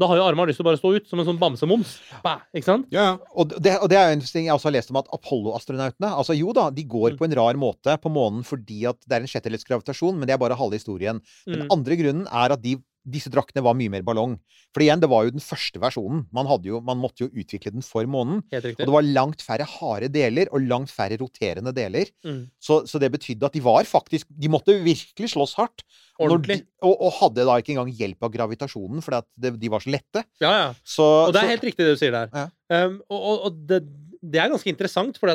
da 0.00 0.08
har 0.08 0.16
jo 0.16 0.24
armene 0.24 0.48
lyst 0.48 0.56
til 0.60 0.64
å 0.64 0.70
bare 0.70 0.80
stå 0.80 0.94
ut 0.96 1.08
som 1.10 1.20
en 1.20 1.26
sånn 1.28 1.38
bamsemums. 1.40 1.90
Bah, 2.24 2.40
ikke 2.56 2.64
sant? 2.70 2.86
Ja, 2.94 3.02
ja. 3.10 3.16
Og 3.36 3.52
det, 3.60 3.74
og 3.84 3.88
det 3.92 3.98
er 4.00 4.14
en 4.14 4.20
ting 4.24 4.46
jeg 4.48 4.54
også 4.56 4.70
har 4.70 4.76
lest 4.78 4.90
om 4.94 4.96
at 5.02 5.10
Apollo-astronautene 5.12 6.10
altså 6.16 6.36
Jo 6.38 6.52
da, 6.56 6.70
de 6.70 6.84
Mm. 6.84 6.88
går 6.90 7.16
på 7.18 7.24
en 7.28 7.34
rar 7.36 7.54
måte 7.60 7.96
på 8.00 8.10
månen 8.10 8.42
fordi 8.44 8.86
at 8.88 8.96
det 9.06 9.12
er 9.18 9.20
en 9.20 9.28
sjettedels 9.30 9.64
gravitasjon, 9.68 10.16
men 10.18 10.26
det 10.26 10.34
er 10.34 10.38
bare 10.40 10.56
halve 10.56 10.78
historien. 10.80 11.20
Den 11.46 11.66
Mm. 11.66 11.68
andre 11.70 11.96
grunnen 12.00 12.26
er 12.32 12.52
at 12.56 12.62
de, 12.62 12.76
disse 13.08 13.30
draktene 13.32 13.62
var 13.64 13.76
mye 13.78 13.90
mer 13.92 14.04
ballong. 14.04 14.34
For 14.74 14.84
igjen, 14.84 15.00
det 15.02 15.08
var 15.10 15.24
jo 15.26 15.32
den 15.34 15.42
første 15.42 15.80
versjonen. 15.82 16.24
Man, 16.36 16.48
jo, 16.66 16.80
man 16.84 17.00
måtte 17.00 17.24
jo 17.24 17.30
utvikle 17.32 17.72
den 17.74 17.84
for 17.84 18.06
månen. 18.10 18.42
Og 18.52 18.82
det 18.82 18.92
var 18.92 19.06
langt 19.06 19.42
færre 19.44 19.66
harde 19.66 20.10
deler 20.12 20.50
og 20.52 20.66
langt 20.68 20.92
færre 20.92 21.18
roterende 21.20 21.72
deler. 21.76 22.10
Mm. 22.26 22.42
Så, 22.60 22.82
så 22.90 23.00
det 23.02 23.12
betydde 23.14 23.48
at 23.48 23.56
de 23.56 23.62
var 23.64 23.88
faktisk 23.88 24.28
De 24.30 24.50
måtte 24.52 24.76
virkelig 24.84 25.32
slåss 25.34 25.56
hardt. 25.58 25.84
Ordentlig. 26.20 26.60
De, 26.62 26.68
og, 26.84 26.94
og 27.06 27.16
hadde 27.22 27.48
da 27.48 27.56
ikke 27.60 27.74
engang 27.74 27.90
hjelp 27.96 28.28
av 28.28 28.34
gravitasjonen, 28.36 29.00
fordi 29.04 29.54
de 29.62 29.72
var 29.72 29.82
så 29.84 29.94
lette. 29.94 30.24
Ja, 30.42 30.52
ja. 30.52 30.68
Så, 30.84 31.06
Og 31.30 31.32
det 31.32 31.40
er 31.40 31.48
så- 31.48 31.54
helt 31.56 31.66
riktig 31.70 31.86
det 31.86 31.96
du 31.96 32.00
sier 32.02 32.14
der. 32.16 32.30
Ja. 32.36 32.46
Um, 32.86 33.00
og 33.08 33.46
og, 33.48 33.58
det, 33.66 33.80
det 34.20 34.40
er 34.42 34.52
ganske 34.52 34.68
interessant, 34.70 35.16
for 35.18 35.32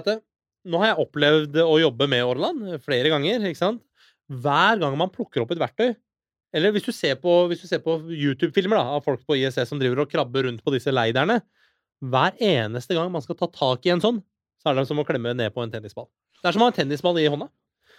nå 0.65 0.79
har 0.81 0.93
jeg 0.93 1.01
opplevd 1.05 1.57
å 1.61 1.75
jobbe 1.81 2.07
med 2.09 2.25
Orland 2.25 2.79
flere 2.85 3.09
ganger. 3.13 3.43
ikke 3.49 3.61
sant? 3.61 3.81
Hver 4.29 4.79
gang 4.81 4.95
man 4.97 5.11
plukker 5.13 5.43
opp 5.43 5.51
et 5.53 5.61
verktøy 5.61 5.93
Eller 6.55 6.71
hvis 6.71 6.85
du 6.87 6.93
ser 6.95 7.17
på, 7.19 7.31
hvis 7.51 7.65
du 7.65 7.67
ser 7.67 7.81
på 7.83 7.97
YouTube-filmer 8.07 8.79
av 8.79 9.03
folk 9.03 9.25
på 9.27 9.35
ISS 9.41 9.67
som 9.67 9.81
driver 9.81 10.05
og 10.05 10.11
krabber 10.11 10.47
rundt 10.47 10.63
på 10.63 10.71
disse 10.75 10.93
leiderne 10.93 11.41
Hver 12.05 12.37
eneste 12.39 12.95
gang 12.95 13.11
man 13.11 13.23
skal 13.25 13.37
ta 13.39 13.49
tak 13.51 13.85
i 13.87 13.91
en 13.91 14.03
sånn, 14.03 14.21
så 14.61 14.71
er 14.71 14.79
det 14.79 14.87
som 14.87 15.01
å 15.01 15.05
klemme 15.07 15.35
ned 15.35 15.53
på 15.55 15.63
en 15.63 15.71
tennisball. 15.73 16.07
Det 16.41 16.49
er 16.49 16.55
som 16.55 16.63
å 16.63 16.67
ha 16.69 16.73
en 16.73 16.77
tennisball 16.77 17.19
i 17.19 17.27
hånda. 17.31 17.47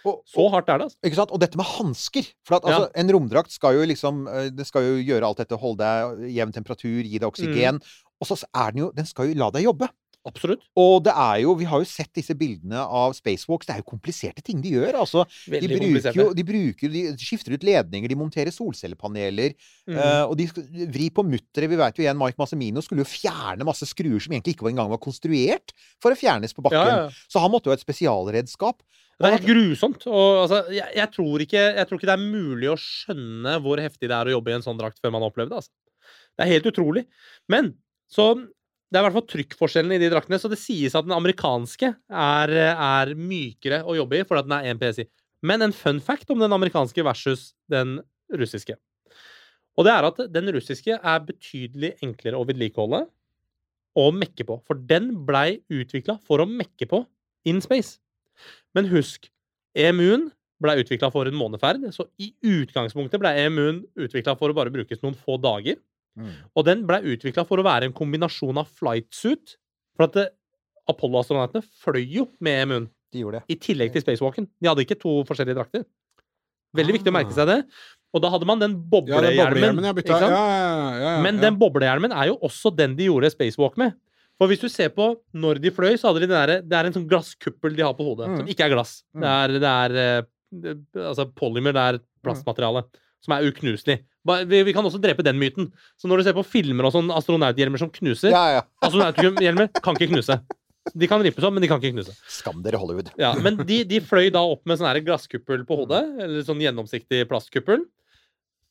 og, 0.07 0.21
Så 0.29 0.45
hardt 0.53 0.69
er 0.69 0.79
det. 0.79 0.87
altså. 0.89 0.99
Ikke 1.05 1.19
sant? 1.19 1.33
Og 1.35 1.41
dette 1.41 1.59
med 1.59 1.67
hansker. 1.67 2.29
For 2.47 2.57
at, 2.57 2.67
altså, 2.69 2.89
en 2.95 3.13
romdrakt 3.13 3.53
skal 3.53 3.77
jo 3.77 3.87
liksom 3.89 4.25
eh, 4.31 4.49
Det 4.55 4.67
skal 4.69 4.85
jo 4.85 4.97
gjøre 5.01 5.27
alt 5.27 5.41
dette. 5.41 5.59
Holde 5.59 5.83
deg 5.83 6.27
jevn 6.37 6.53
temperatur, 6.55 7.01
gi 7.01 7.17
deg 7.17 7.27
oksygen. 7.27 7.81
Mm. 7.81 7.95
Og 8.21 8.29
så 8.29 8.37
er 8.47 8.73
den 8.73 8.85
jo 8.85 8.91
Den 8.95 9.09
skal 9.09 9.29
jo 9.29 9.39
la 9.41 9.49
deg 9.53 9.67
jobbe. 9.67 9.89
Absolutt. 10.27 10.65
Og 10.79 10.99
det 11.05 11.13
er 11.13 11.41
jo, 11.45 11.53
vi 11.59 11.67
har 11.69 11.81
jo 11.81 11.87
sett 11.87 12.11
disse 12.17 12.35
bildene 12.37 12.81
av 12.83 13.15
spacewalks. 13.15 13.67
Det 13.67 13.75
er 13.75 13.81
jo 13.81 13.87
kompliserte 13.87 14.43
ting 14.45 14.59
de 14.63 14.73
gjør. 14.75 14.99
altså. 15.03 15.23
De 15.47 15.55
Veldig 15.55 15.79
bruker 15.79 16.19
jo, 16.19 16.27
de 16.35 16.45
bruker, 16.47 16.93
de 16.93 17.03
skifter 17.21 17.55
ut 17.55 17.65
ledninger, 17.67 18.11
de 18.11 18.19
monterer 18.19 18.53
solcellepaneler. 18.53 19.55
Mm. 19.87 19.95
Uh, 19.95 20.23
og 20.27 20.35
de 20.39 20.49
vrir 20.91 21.13
på 21.15 21.25
mutteret. 21.27 21.71
Vi 21.71 21.79
vet 21.79 21.99
jo 21.99 22.05
igjen, 22.05 22.19
Mike 22.19 22.39
Massimino 22.41 22.83
skulle 22.83 23.05
jo 23.05 23.09
fjerne 23.09 23.67
masse 23.67 23.87
skruer 23.87 24.19
som 24.23 24.35
egentlig 24.35 24.57
ikke 24.57 24.67
engang 24.71 24.91
var 24.91 25.01
konstruert 25.03 25.73
for 26.03 26.11
å 26.11 26.19
fjernes 26.19 26.55
på 26.55 26.65
bakken. 26.67 26.83
ja, 26.83 27.01
ja. 27.07 27.27
Så 27.31 27.41
han 27.43 27.53
måtte 27.53 27.69
jo 27.69 27.75
ha 27.75 27.79
et 27.79 27.85
spesialredskap. 27.85 28.83
Det 29.17 29.25
er 29.25 29.39
helt 29.39 29.49
grusomt. 29.49 30.03
Og, 30.11 30.43
altså, 30.43 30.61
jeg, 30.69 30.91
jeg, 30.93 31.09
tror 31.15 31.41
ikke, 31.47 31.63
jeg 31.79 31.89
tror 31.89 31.99
ikke 31.99 32.09
det 32.11 32.17
er 32.17 32.29
mulig 32.37 32.69
å 32.69 32.77
skjønne 32.77 33.57
hvor 33.63 33.81
heftig 33.81 34.11
det 34.11 34.17
er 34.17 34.29
å 34.29 34.35
jobbe 34.37 34.53
i 34.53 34.57
en 34.59 34.65
sånn 34.65 34.77
drakt 34.77 35.01
før 35.01 35.15
man 35.15 35.25
har 35.25 35.33
opplevd 35.33 35.55
det. 35.55 35.61
Altså. 35.63 35.73
Det 36.37 36.45
er 36.45 36.53
helt 36.53 36.69
utrolig. 36.69 37.07
Men 37.49 37.71
så 38.13 38.29
Det 38.87 38.95
er 38.97 39.03
i 39.03 39.05
hvert 39.09 39.17
fall 39.17 39.29
trykkforskjellen 39.33 39.95
i 39.97 39.99
de 40.01 40.09
draktene. 40.11 40.39
Så 40.39 40.49
det 40.51 40.59
sies 40.61 40.95
at 40.95 41.07
den 41.07 41.15
amerikanske 41.15 41.91
er, 42.07 42.53
er 42.71 43.13
mykere 43.19 43.81
å 43.83 43.97
jobbe 43.99 44.21
i 44.21 44.27
fordi 44.27 44.47
den 44.47 44.57
er 44.57 44.69
1 44.71 44.81
PSI. 44.83 45.07
Men 45.47 45.65
en 45.65 45.75
fun 45.75 45.99
fact 46.03 46.31
om 46.33 46.39
den 46.41 46.55
amerikanske 46.55 47.03
versus 47.05 47.51
den 47.71 47.97
russiske. 48.33 48.77
Og 49.77 49.85
det 49.85 49.93
er 49.93 50.07
at 50.07 50.23
den 50.33 50.49
russiske 50.55 50.97
er 50.97 51.25
betydelig 51.25 51.93
enklere 52.05 52.39
å 52.39 52.47
vedlikeholde 52.47 53.03
og 53.97 54.15
mekke 54.17 54.45
på. 54.47 54.59
For 54.65 54.79
den 54.89 55.11
blei 55.27 55.59
utvikla 55.73 56.17
for 56.25 56.41
å 56.41 56.49
mekke 56.49 56.87
på 56.89 57.03
in 57.49 57.61
space. 57.63 57.99
Men 58.77 58.89
husk, 58.91 59.29
EMU-en 59.77 60.29
ble 60.63 60.79
utvikla 60.81 61.11
for 61.13 61.29
en 61.29 61.37
måneferd, 61.37 61.83
så 61.93 62.07
i 62.21 62.31
utgangspunktet 62.45 63.21
ble 63.21 63.33
EMU-en 63.43 63.83
utvikla 63.99 64.33
for 64.39 64.49
å 64.49 64.57
bare 64.57 64.73
brukes 64.73 65.03
noen 65.03 65.17
få 65.17 65.37
dager. 65.41 65.77
Og 66.55 66.65
den 66.65 66.85
ble 66.87 66.97
utvikla 67.13 67.45
for 67.47 67.57
å 67.61 67.63
være 67.67 67.83
en 67.89 67.93
kombinasjon 67.93 68.57
av 68.57 68.67
flightsuit 68.79 69.55
For 69.97 70.07
at 70.07 70.33
Apollo-astronautene 70.89 71.63
fløy 71.83 72.03
jo 72.15 72.27
med 72.39 72.61
EMU-en, 72.63 72.87
De 73.13 73.19
gjorde 73.23 73.41
det. 73.41 73.45
i 73.53 73.55
tillegg 73.59 73.93
til 73.93 74.01
spacewalken. 74.03 74.47
De 74.61 74.67
hadde 74.69 74.83
ikke 74.85 74.99
to 74.99 75.23
forskjellige 75.27 75.55
drakter. 75.57 75.85
Veldig 76.75 76.93
viktig 76.97 77.11
å 77.11 77.15
merke 77.15 77.33
seg 77.35 77.47
det. 77.47 77.59
Og 78.13 78.21
da 78.23 78.29
hadde 78.31 78.45
man 78.47 78.59
den 78.59 78.75
boblehjelmen. 78.91 79.77
Ja, 80.31 80.43
ja, 80.47 80.99
ja, 81.17 81.21
Men 81.23 81.39
den 81.41 81.57
boblehjelmen 81.59 82.11
er 82.15 82.27
jo 82.31 82.37
også 82.43 82.71
den 82.75 82.95
de 82.95 83.07
gjorde 83.09 83.31
spacewalk 83.33 83.77
med. 83.77 83.93
For 84.37 84.47
hvis 84.51 84.61
du 84.61 84.67
ser 84.69 84.89
på 84.93 85.15
når 85.33 85.59
de 85.63 85.71
fløy, 85.73 85.95
så 85.97 86.11
hadde 86.11 86.21
de 86.23 86.27
den 86.27 86.37
der, 86.37 86.61
Det 86.61 86.77
er 86.77 86.85
en 86.85 86.93
sånn 86.93 87.07
glasskuppel 87.09 87.75
de 87.75 87.81
har 87.83 87.93
på 87.97 88.05
hodet, 88.05 88.27
Mm. 88.29 88.37
som 88.37 88.47
ikke 88.47 88.65
er 88.67 88.69
glass. 88.75 89.03
Det 89.15 89.23
er, 89.25 89.47
det 89.59 89.63
er 89.63 89.91
eh, 89.97 90.73
altså 91.07 91.25
polymer, 91.33 91.73
det 91.73 91.83
er 91.95 91.99
plastmateriale, 92.23 92.85
som 93.23 93.33
er 93.33 93.49
uknuselig. 93.49 94.03
Vi, 94.27 94.61
vi 94.67 94.73
kan 94.75 94.85
også 94.85 94.99
drepe 95.01 95.23
den 95.25 95.39
myten. 95.39 95.69
Så 95.99 96.09
når 96.11 96.21
du 96.21 96.27
ser 96.27 96.35
på 96.37 96.43
filmer 96.45 96.87
og 96.89 96.93
sånn 96.95 97.09
astronauthjelmer 97.15 97.79
som 97.81 97.89
knuser 97.93 98.31
Ja, 98.33 98.45
ja. 98.57 98.61
Astronauthjelmer 98.87 99.69
kan 99.81 99.95
ikke 99.97 100.11
knuse. 100.13 100.39
De 100.95 101.07
kan 101.11 101.19
rippes 101.23 101.43
opp, 101.43 101.51
men 101.55 101.61
de 101.63 101.67
kan 101.67 101.81
ikke 101.81 101.91
knuse. 101.97 102.13
Skam 102.31 102.61
dere, 102.63 102.79
Hollywood. 102.79 103.09
Ja, 103.19 103.33
men 103.43 103.57
de, 103.67 103.81
de 103.83 103.99
fløy 103.99 104.29
da 104.31 104.39
opp 104.47 104.63
med 104.69 104.79
sånn 104.79 105.01
glasskuppel 105.03 105.65
på 105.67 105.81
hodet, 105.81 106.03
eller 106.23 106.45
sånn 106.47 106.61
gjennomsiktig 106.63 107.25
plastkuppel. 107.27 107.83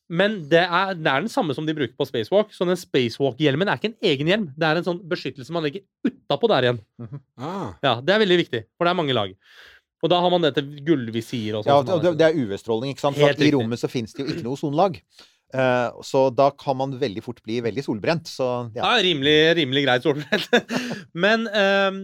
Men 0.09 0.37
det 0.49 0.61
er, 0.63 0.93
det 0.95 1.11
er 1.11 1.21
den 1.25 1.29
samme 1.29 1.53
som 1.53 1.65
de 1.67 1.73
bruker 1.75 1.93
på 1.99 2.05
spacewalk. 2.07 2.53
Så 2.55 2.65
den 2.65 2.79
spacewalk-hjelmen 2.79 3.67
er 3.67 3.75
ikke 3.77 3.89
en 3.91 3.97
egen 4.13 4.29
hjelm. 4.31 4.45
Det 4.55 4.65
er 4.69 4.79
en 4.79 4.85
sånn 4.87 5.01
beskyttelse 5.11 5.51
man 5.53 5.65
legger 5.67 5.83
utapå 6.07 6.47
der 6.53 6.69
igjen. 6.69 6.79
Ah. 7.37 7.73
Ja, 7.83 7.97
Det 8.01 8.15
er 8.15 8.21
veldig 8.23 8.37
viktig, 8.45 8.61
for 8.79 8.87
det 8.87 8.93
er 8.93 8.99
mange 9.01 9.13
lag. 9.17 9.33
Og 10.01 10.09
da 10.13 10.19
har 10.23 10.29
man 10.31 10.45
dette 10.45 10.61
gullvisir 10.85 11.57
og 11.59 11.65
Ja, 11.67 11.81
sånn. 11.81 11.89
det, 11.89 12.01
det- 12.05 12.17
det 12.21 12.25
er 12.29 12.39
UV-stråling, 12.39 12.93
ikke 12.95 13.03
sant? 13.03 13.17
For 13.19 13.29
at 13.35 13.41
I 13.41 13.51
rommet 13.51 13.81
så 13.81 13.89
finnes 13.91 14.13
det 14.15 14.23
jo 14.25 14.31
ikke 14.31 14.45
noe 14.45 14.55
ozonlag. 14.55 15.01
Eh, 15.55 15.99
så 16.03 16.27
da 16.35 16.49
kan 16.51 16.75
man 16.79 16.95
veldig 16.99 17.23
fort 17.23 17.41
bli 17.45 17.61
veldig 17.63 17.85
solbrent. 17.85 18.29
Så 18.31 18.47
ja. 18.75 18.83
Ja, 18.83 18.93
rimelig, 19.03 19.37
rimelig 19.61 19.85
greit 19.87 20.07
solbrent. 20.07 20.49
Men 21.25 21.47
um, 21.47 22.01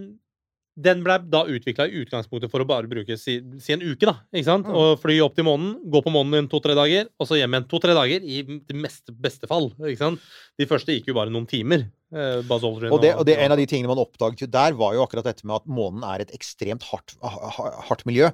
den 0.73 1.03
ble 1.06 1.19
da 1.29 1.43
utvikla 1.45 1.86
i 1.86 1.99
utgangspunktet 2.01 2.51
for 2.51 2.63
å 2.63 2.67
bare 2.67 2.89
bruke 2.89 3.17
si, 3.19 3.38
si 3.62 3.75
en 3.75 3.84
uke. 3.84 4.08
da, 4.08 4.15
ikke 4.34 4.47
sant? 4.47 4.69
Mm. 4.69 4.77
Og 4.79 5.01
fly 5.03 5.19
opp 5.25 5.36
til 5.38 5.47
månen, 5.47 5.75
gå 5.86 6.01
på 6.01 6.13
månen 6.13 6.47
i 6.47 6.51
to-tre 6.51 6.77
dager, 6.77 7.12
og 7.19 7.29
så 7.29 7.38
hjem 7.38 7.58
igjen 7.58 7.67
to-tre 7.69 7.97
dager, 7.97 8.25
i 8.25 8.41
det 8.43 8.77
meste, 8.77 9.13
beste 9.13 9.49
fall. 9.49 9.69
ikke 9.84 10.01
sant? 10.01 10.32
De 10.60 10.69
første 10.69 10.95
gikk 10.95 11.12
jo 11.12 11.17
bare 11.19 11.34
noen 11.34 11.49
timer. 11.49 11.86
Eh, 12.13 12.41
Buzz 12.45 12.63
Aldrin 12.67 12.91
Og, 12.93 13.02
det, 13.02 13.12
og 13.17 13.26
det, 13.26 13.38
en 13.41 13.52
av 13.56 13.58
de 13.58 13.65
tingene 13.65 13.89
man 13.89 13.97
oppdaget 14.04 14.43
jo 14.45 14.47
der, 14.54 14.76
var 14.78 14.93
jo 14.93 15.02
akkurat 15.06 15.26
dette 15.26 15.47
med 15.49 15.56
at 15.56 15.65
månen 15.65 16.04
er 16.06 16.21
et 16.21 16.34
ekstremt 16.38 16.84
hardt, 16.91 17.15
hardt 17.23 18.06
miljø. 18.06 18.30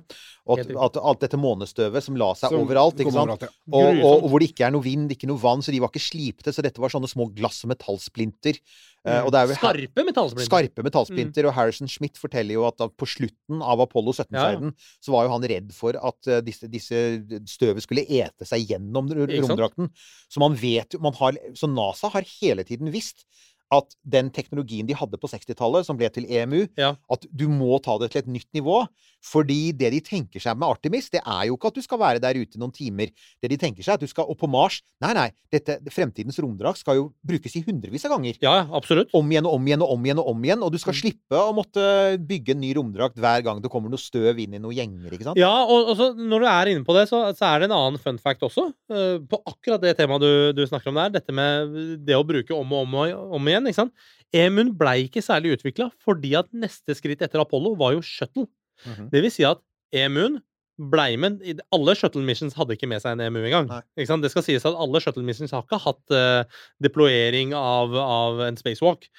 Og 0.50 0.60
at, 0.60 0.70
at 0.90 0.98
alt 1.00 1.22
dette 1.24 1.38
månestøvet 1.40 2.04
som 2.04 2.18
la 2.18 2.32
seg 2.36 2.50
Som 2.52 2.64
overalt. 2.66 3.00
ikke 3.00 3.14
sant? 3.14 3.30
overalt, 3.30 3.48
ja. 3.48 3.52
Og, 3.70 4.00
og, 4.04 4.24
og 4.26 4.30
hvor 4.34 4.42
det 4.44 4.50
ikke 4.52 4.66
er 4.68 4.74
noe 4.76 4.84
vind, 4.84 5.12
ikke 5.14 5.30
noe 5.30 5.40
vann, 5.40 5.62
så 5.64 5.72
de 5.72 5.80
var 5.84 5.92
ikke 5.94 6.02
slipte. 6.02 6.52
Så 6.56 6.66
dette 6.66 6.82
var 6.82 6.90
sånne 6.92 7.08
små 7.12 7.30
glass 7.36 7.62
og 7.66 7.72
metallsplinter. 7.76 8.60
Mm. 9.00 9.24
og 9.24 9.30
det 9.32 9.40
er 9.40 9.46
jo 9.48 9.54
her- 9.56 9.60
Skarpe 9.62 10.04
metallsplinter. 10.04 10.50
Skarpe 10.50 10.84
metallsplinter. 10.84 11.46
Og 11.48 11.54
Harrison 11.56 11.88
Schmidt 11.88 12.18
forteller 12.20 12.58
jo 12.58 12.66
at 12.68 12.82
på 13.00 13.08
slutten 13.08 13.62
av 13.64 13.80
Apollo 13.86 14.12
17-ferden 14.18 14.74
så 15.00 15.14
var 15.16 15.24
jo 15.30 15.32
han 15.38 15.46
redd 15.54 15.70
for 15.78 15.96
at 15.96 16.28
eh, 16.28 16.42
disse, 16.44 16.68
disse 16.68 17.00
støvet 17.48 17.86
skulle 17.86 18.04
ete 18.04 18.44
seg 18.50 18.66
gjennom 18.74 19.08
ro- 19.16 19.30
romdrakten. 19.30 19.88
Så 20.28 20.44
man 20.44 20.58
vet 20.60 20.98
jo 20.98 21.00
man 21.06 21.16
har, 21.22 21.38
Så 21.56 21.70
NASA 21.72 22.12
har 22.12 22.28
hele 22.42 22.66
tiden 22.68 22.92
visst 22.92 23.24
at 23.72 23.96
den 24.04 24.32
teknologien 24.34 24.88
de 24.90 24.96
hadde 24.98 25.18
på 25.22 25.30
60-tallet, 25.30 25.86
som 25.86 25.98
ble 26.00 26.10
til 26.10 26.26
EMU, 26.26 26.64
Ja. 26.78 26.96
at 27.12 27.26
du 27.30 27.48
må 27.54 27.78
ta 27.86 27.98
det 28.02 28.12
til 28.12 28.24
et 28.24 28.28
nytt 28.28 28.50
nivå. 28.58 28.88
Fordi 29.20 29.74
det 29.76 29.90
de 29.92 30.00
tenker 30.00 30.40
seg 30.40 30.56
med 30.56 30.70
Artemis, 30.70 31.10
det 31.12 31.20
er 31.28 31.48
jo 31.50 31.58
ikke 31.58 31.68
at 31.74 31.76
du 31.76 31.82
skal 31.84 32.00
være 32.00 32.22
der 32.24 32.38
ute 32.40 32.60
noen 32.62 32.72
timer. 32.72 33.10
Det 33.44 33.50
de 33.52 33.58
tenker 33.60 33.84
seg 33.84 33.92
er 33.92 34.00
at 34.00 34.04
du 34.06 34.08
skal 34.08 34.24
Og 34.32 34.38
på 34.40 34.48
Mars 34.48 34.78
Nei, 35.04 35.12
nei. 35.18 35.26
Dette, 35.52 35.80
fremtidens 35.92 36.38
romdrakt 36.40 36.78
skal 36.80 36.96
jo 37.00 37.06
brukes 37.26 37.56
i 37.58 37.64
hundrevis 37.66 38.06
av 38.06 38.14
ganger 38.14 38.38
Ja, 38.44 38.54
ja, 38.62 38.66
absolutt. 38.78 39.10
om 39.18 39.28
igjen 39.32 39.48
og 39.50 39.56
om 39.58 39.66
igjen 39.68 39.82
og 39.84 39.92
om 39.96 40.06
igjen 40.06 40.20
og 40.22 40.28
om 40.32 40.44
igjen. 40.46 40.64
Og 40.64 40.72
du 40.72 40.78
skal 40.78 40.94
Mm. 40.94 41.00
slippe 41.02 41.36
å 41.42 41.54
måtte 41.58 41.84
bygge 42.30 42.52
en 42.56 42.62
ny 42.62 42.74
romdrakt 42.78 43.18
hver 43.20 43.44
gang 43.44 43.62
det 43.62 43.70
kommer 43.72 43.90
noe 43.90 44.00
støv 44.02 44.40
inn 44.40 44.54
i 44.54 44.60
noen 44.62 44.76
gjenger, 44.78 45.12
ikke 45.16 45.28
sant? 45.28 45.38
Ja, 45.42 45.52
og, 45.66 45.90
og 45.90 45.98
så 45.98 46.12
når 46.16 46.40
du 46.46 46.48
er 46.48 46.72
inne 46.74 46.86
på 46.86 46.96
det, 46.96 47.08
så, 47.10 47.24
så 47.36 47.46
er 47.50 47.60
det 47.60 47.70
en 47.72 47.76
annen 47.78 48.00
fun 48.00 48.18
fact 48.22 48.42
også. 48.46 48.70
Uh, 48.92 49.18
på 49.26 49.42
akkurat 49.50 49.82
det 49.82 49.98
temaet 49.98 50.22
du, 50.22 50.54
du 50.54 50.64
snakker 50.70 50.90
om 50.94 50.96
der. 51.02 51.10
Dette 51.18 51.34
med 51.36 52.00
det 52.06 52.16
å 52.16 52.24
bruke 52.28 52.54
om 52.56 52.72
og 52.74 52.86
om, 52.88 52.96
og 53.04 53.36
om 53.40 53.48
igjen. 53.52 53.68
ikke 53.68 53.82
sant? 53.84 53.94
Emun 54.34 54.76
blei 54.78 55.08
ikke 55.08 55.24
særlig 55.26 55.56
utvikla 55.58 55.90
fordi 56.06 56.36
at 56.38 56.52
neste 56.54 56.94
skritt 56.94 57.22
etter 57.26 57.42
Apollo 57.42 57.74
var 57.80 57.96
jo 57.98 58.02
shuttle. 58.06 58.46
Mhm. 58.86 59.10
Det 59.12 59.24
vil 59.26 59.34
si 59.34 59.46
at 59.48 59.62
Emun 59.96 60.40
blei 60.80 61.18
med 61.20 61.42
Alle 61.76 61.96
shuttle 61.98 62.24
missions 62.24 62.56
hadde 62.56 62.78
ikke 62.78 62.88
med 62.88 63.02
seg 63.04 63.18
en 63.18 63.26
EMU 63.26 63.42
engang. 63.44 63.68
Det 63.96 64.32
skal 64.32 64.46
sies 64.46 64.66
at 64.66 64.78
alle 64.78 65.02
shuttle 65.04 65.26
missions 65.28 65.52
har 65.52 65.66
ikke 65.66 65.82
hatt 65.84 66.16
uh, 66.16 66.44
deployering 66.84 67.52
av, 67.58 67.96
av 68.00 68.40
en 68.48 68.60
spacewalk. 68.60 69.10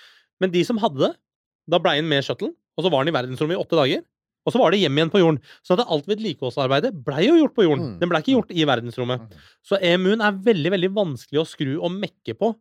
Men 0.41 0.55
de 0.55 0.65
som 0.65 0.81
hadde 0.81 1.03
det, 1.05 1.13
da 1.71 1.81
blei 1.83 1.99
den 2.01 2.09
med 2.09 2.25
shuttle, 2.25 2.55
og 2.79 2.87
så 2.87 2.93
var 2.93 3.05
den 3.05 3.13
i 3.13 3.17
verdensrommet 3.19 3.59
i 3.59 3.61
åtte 3.61 3.77
dager. 3.77 4.07
Og 4.49 4.55
så 4.55 4.61
var 4.63 4.73
det 4.73 4.81
hjem 4.81 4.97
igjen 4.97 5.13
på 5.13 5.21
jorden. 5.21 5.41
Så 5.61 5.77
at 5.77 5.85
alt 5.85 6.07
vedlikeholdsarbeidet 6.09 6.95
blei 7.05 7.27
jo 7.27 7.37
gjort 7.43 7.57
på 7.59 7.67
jorden. 7.67 7.91
Mm. 7.91 7.99
Den 8.01 8.09
blei 8.09 8.23
ikke 8.25 8.39
gjort 8.39 8.55
i 8.57 8.65
verdensrommet. 8.65 9.27
Mhm. 9.27 9.49
Så 9.69 9.79
EMU-en 9.85 10.25
er 10.25 10.39
veldig 10.49 10.73
veldig 10.79 10.91
vanskelig 10.97 11.43
å 11.43 11.49
skru 11.49 11.75
og 11.77 11.93
mekke 11.93 12.39
på 12.41 12.55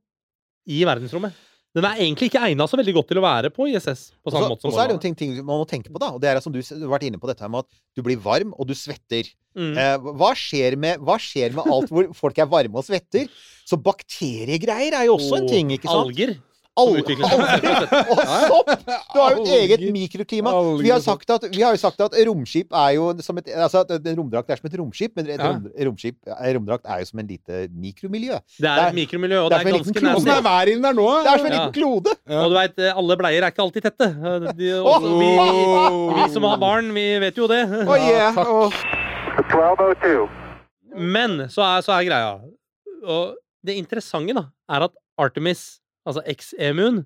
i 0.70 0.84
verdensrommet. 0.84 1.38
Den 1.78 1.86
er 1.86 2.00
egentlig 2.02 2.32
ikke 2.32 2.42
egna 2.48 2.66
så 2.66 2.80
veldig 2.80 2.94
godt 2.96 3.12
til 3.12 3.20
å 3.22 3.24
være 3.24 3.52
på 3.54 3.68
ISS. 3.70 4.08
på 4.26 4.32
samme 4.34 4.48
også, 4.48 4.54
måte 4.56 4.64
som 4.64 4.72
og 4.72 4.74
så 4.74 4.82
er 4.82 4.90
det 4.90 4.96
jo 4.96 5.02
ting, 5.04 5.16
ting 5.18 5.36
man 5.38 5.62
må 5.62 5.68
tenke 5.70 5.92
på, 5.94 6.02
da. 6.02 6.10
Og 6.16 6.24
det 6.24 6.32
er 6.32 6.40
som 6.42 6.54
du, 6.54 6.58
du 6.66 6.86
har 6.88 6.96
vært 6.96 7.06
inne 7.06 7.22
på 7.22 7.30
dette 7.30 7.46
her 7.46 7.52
med 7.54 7.68
at 7.68 7.70
du 7.94 8.02
blir 8.06 8.18
varm, 8.24 8.56
og 8.58 8.66
du 8.66 8.74
svetter. 8.78 9.30
Mm. 9.54 9.76
Eh, 9.78 10.10
hva, 10.18 10.32
skjer 10.38 10.80
med, 10.82 11.04
hva 11.06 11.20
skjer 11.22 11.54
med 11.54 11.70
alt 11.70 11.94
hvor 11.94 12.10
folk 12.18 12.42
er 12.42 12.50
varme 12.50 12.82
og 12.82 12.88
svetter? 12.88 13.30
Så 13.70 13.78
bakteriegreier 13.86 14.98
er 14.98 15.10
jo 15.12 15.20
også 15.20 15.44
en 15.44 15.50
ting, 15.52 15.76
ikke 15.78 15.92
sant? 15.92 16.10
Alger. 16.10 16.34
Alger 16.78 17.18
og 18.14 18.20
sopp! 18.48 18.70
Du 19.14 19.18
har 19.20 19.36
jo 19.36 19.44
et 19.44 19.50
eget 19.58 19.82
mikroklima. 19.92 20.52
Vi 20.80 20.92
har, 20.94 21.00
sagt 21.04 21.30
at, 21.34 21.48
vi 21.52 21.62
har 21.66 21.74
jo 21.76 21.80
sagt 21.82 22.00
at 22.06 22.14
romskip 22.30 22.72
er 22.72 22.94
jo 22.96 23.08
som 23.26 23.38
et 23.42 23.50
Altså 23.52 23.82
at 23.84 23.92
en 24.08 24.20
romdrakt 24.22 24.50
er 24.54 24.60
som 24.62 24.70
et 24.70 24.78
romskip, 24.80 25.12
men 25.18 25.28
et 25.34 25.42
rom, 25.42 25.66
romskip, 25.90 26.16
en 26.30 26.56
romdrakt 26.60 26.86
er 26.88 27.02
jo 27.04 27.10
som 27.10 27.20
en 27.24 27.28
lite 27.28 27.66
mikromiljø. 27.74 28.38
Det 28.60 28.70
er 28.70 28.84
er- 28.86 28.88
et 28.94 28.96
mikromiljø, 29.00 29.42
og 29.44 29.50
det 29.52 29.58
det 29.58 29.60
er 29.60 29.66
er, 29.66 29.74
en 29.74 29.80
liten 29.80 29.94
ganske 29.94 30.00
klode. 30.00 30.16
Åssen 30.22 30.32
er 30.38 30.46
været 30.46 30.68
inne 30.76 30.84
der 30.88 30.94
nå? 31.02 31.08
Det 31.26 31.34
er 31.34 31.38
som 31.42 31.50
en 31.50 31.56
liten 31.58 31.76
klode! 31.80 32.16
Ja. 32.30 32.40
Og 32.44 32.50
du 32.54 32.56
veit, 32.60 32.80
alle 32.94 33.18
bleier 33.24 33.44
er 33.44 33.52
ikke 33.52 33.66
alltid 33.66 33.90
tette. 33.90 34.08
De, 34.60 34.72
også, 34.80 35.12
vi, 35.20 35.32
vi 36.16 36.30
som 36.38 36.48
har 36.48 36.58
barn, 36.64 36.94
vi 36.96 37.06
vet 37.26 37.38
jo 37.44 37.48
det. 37.52 37.64
Oh, 37.84 37.98
yeah. 37.98 38.40
1202. 39.40 40.30
Men 40.96 41.46
så 41.52 41.62
er, 41.64 41.84
så 41.86 41.94
er 41.96 42.08
greia 42.08 42.32
Og 43.06 43.36
det 43.66 43.76
interessante 43.78 44.34
da 44.36 44.48
er 44.70 44.88
at 44.88 44.96
Artemis, 45.20 45.80
altså 46.10 46.24
eks-emuen, 46.30 47.04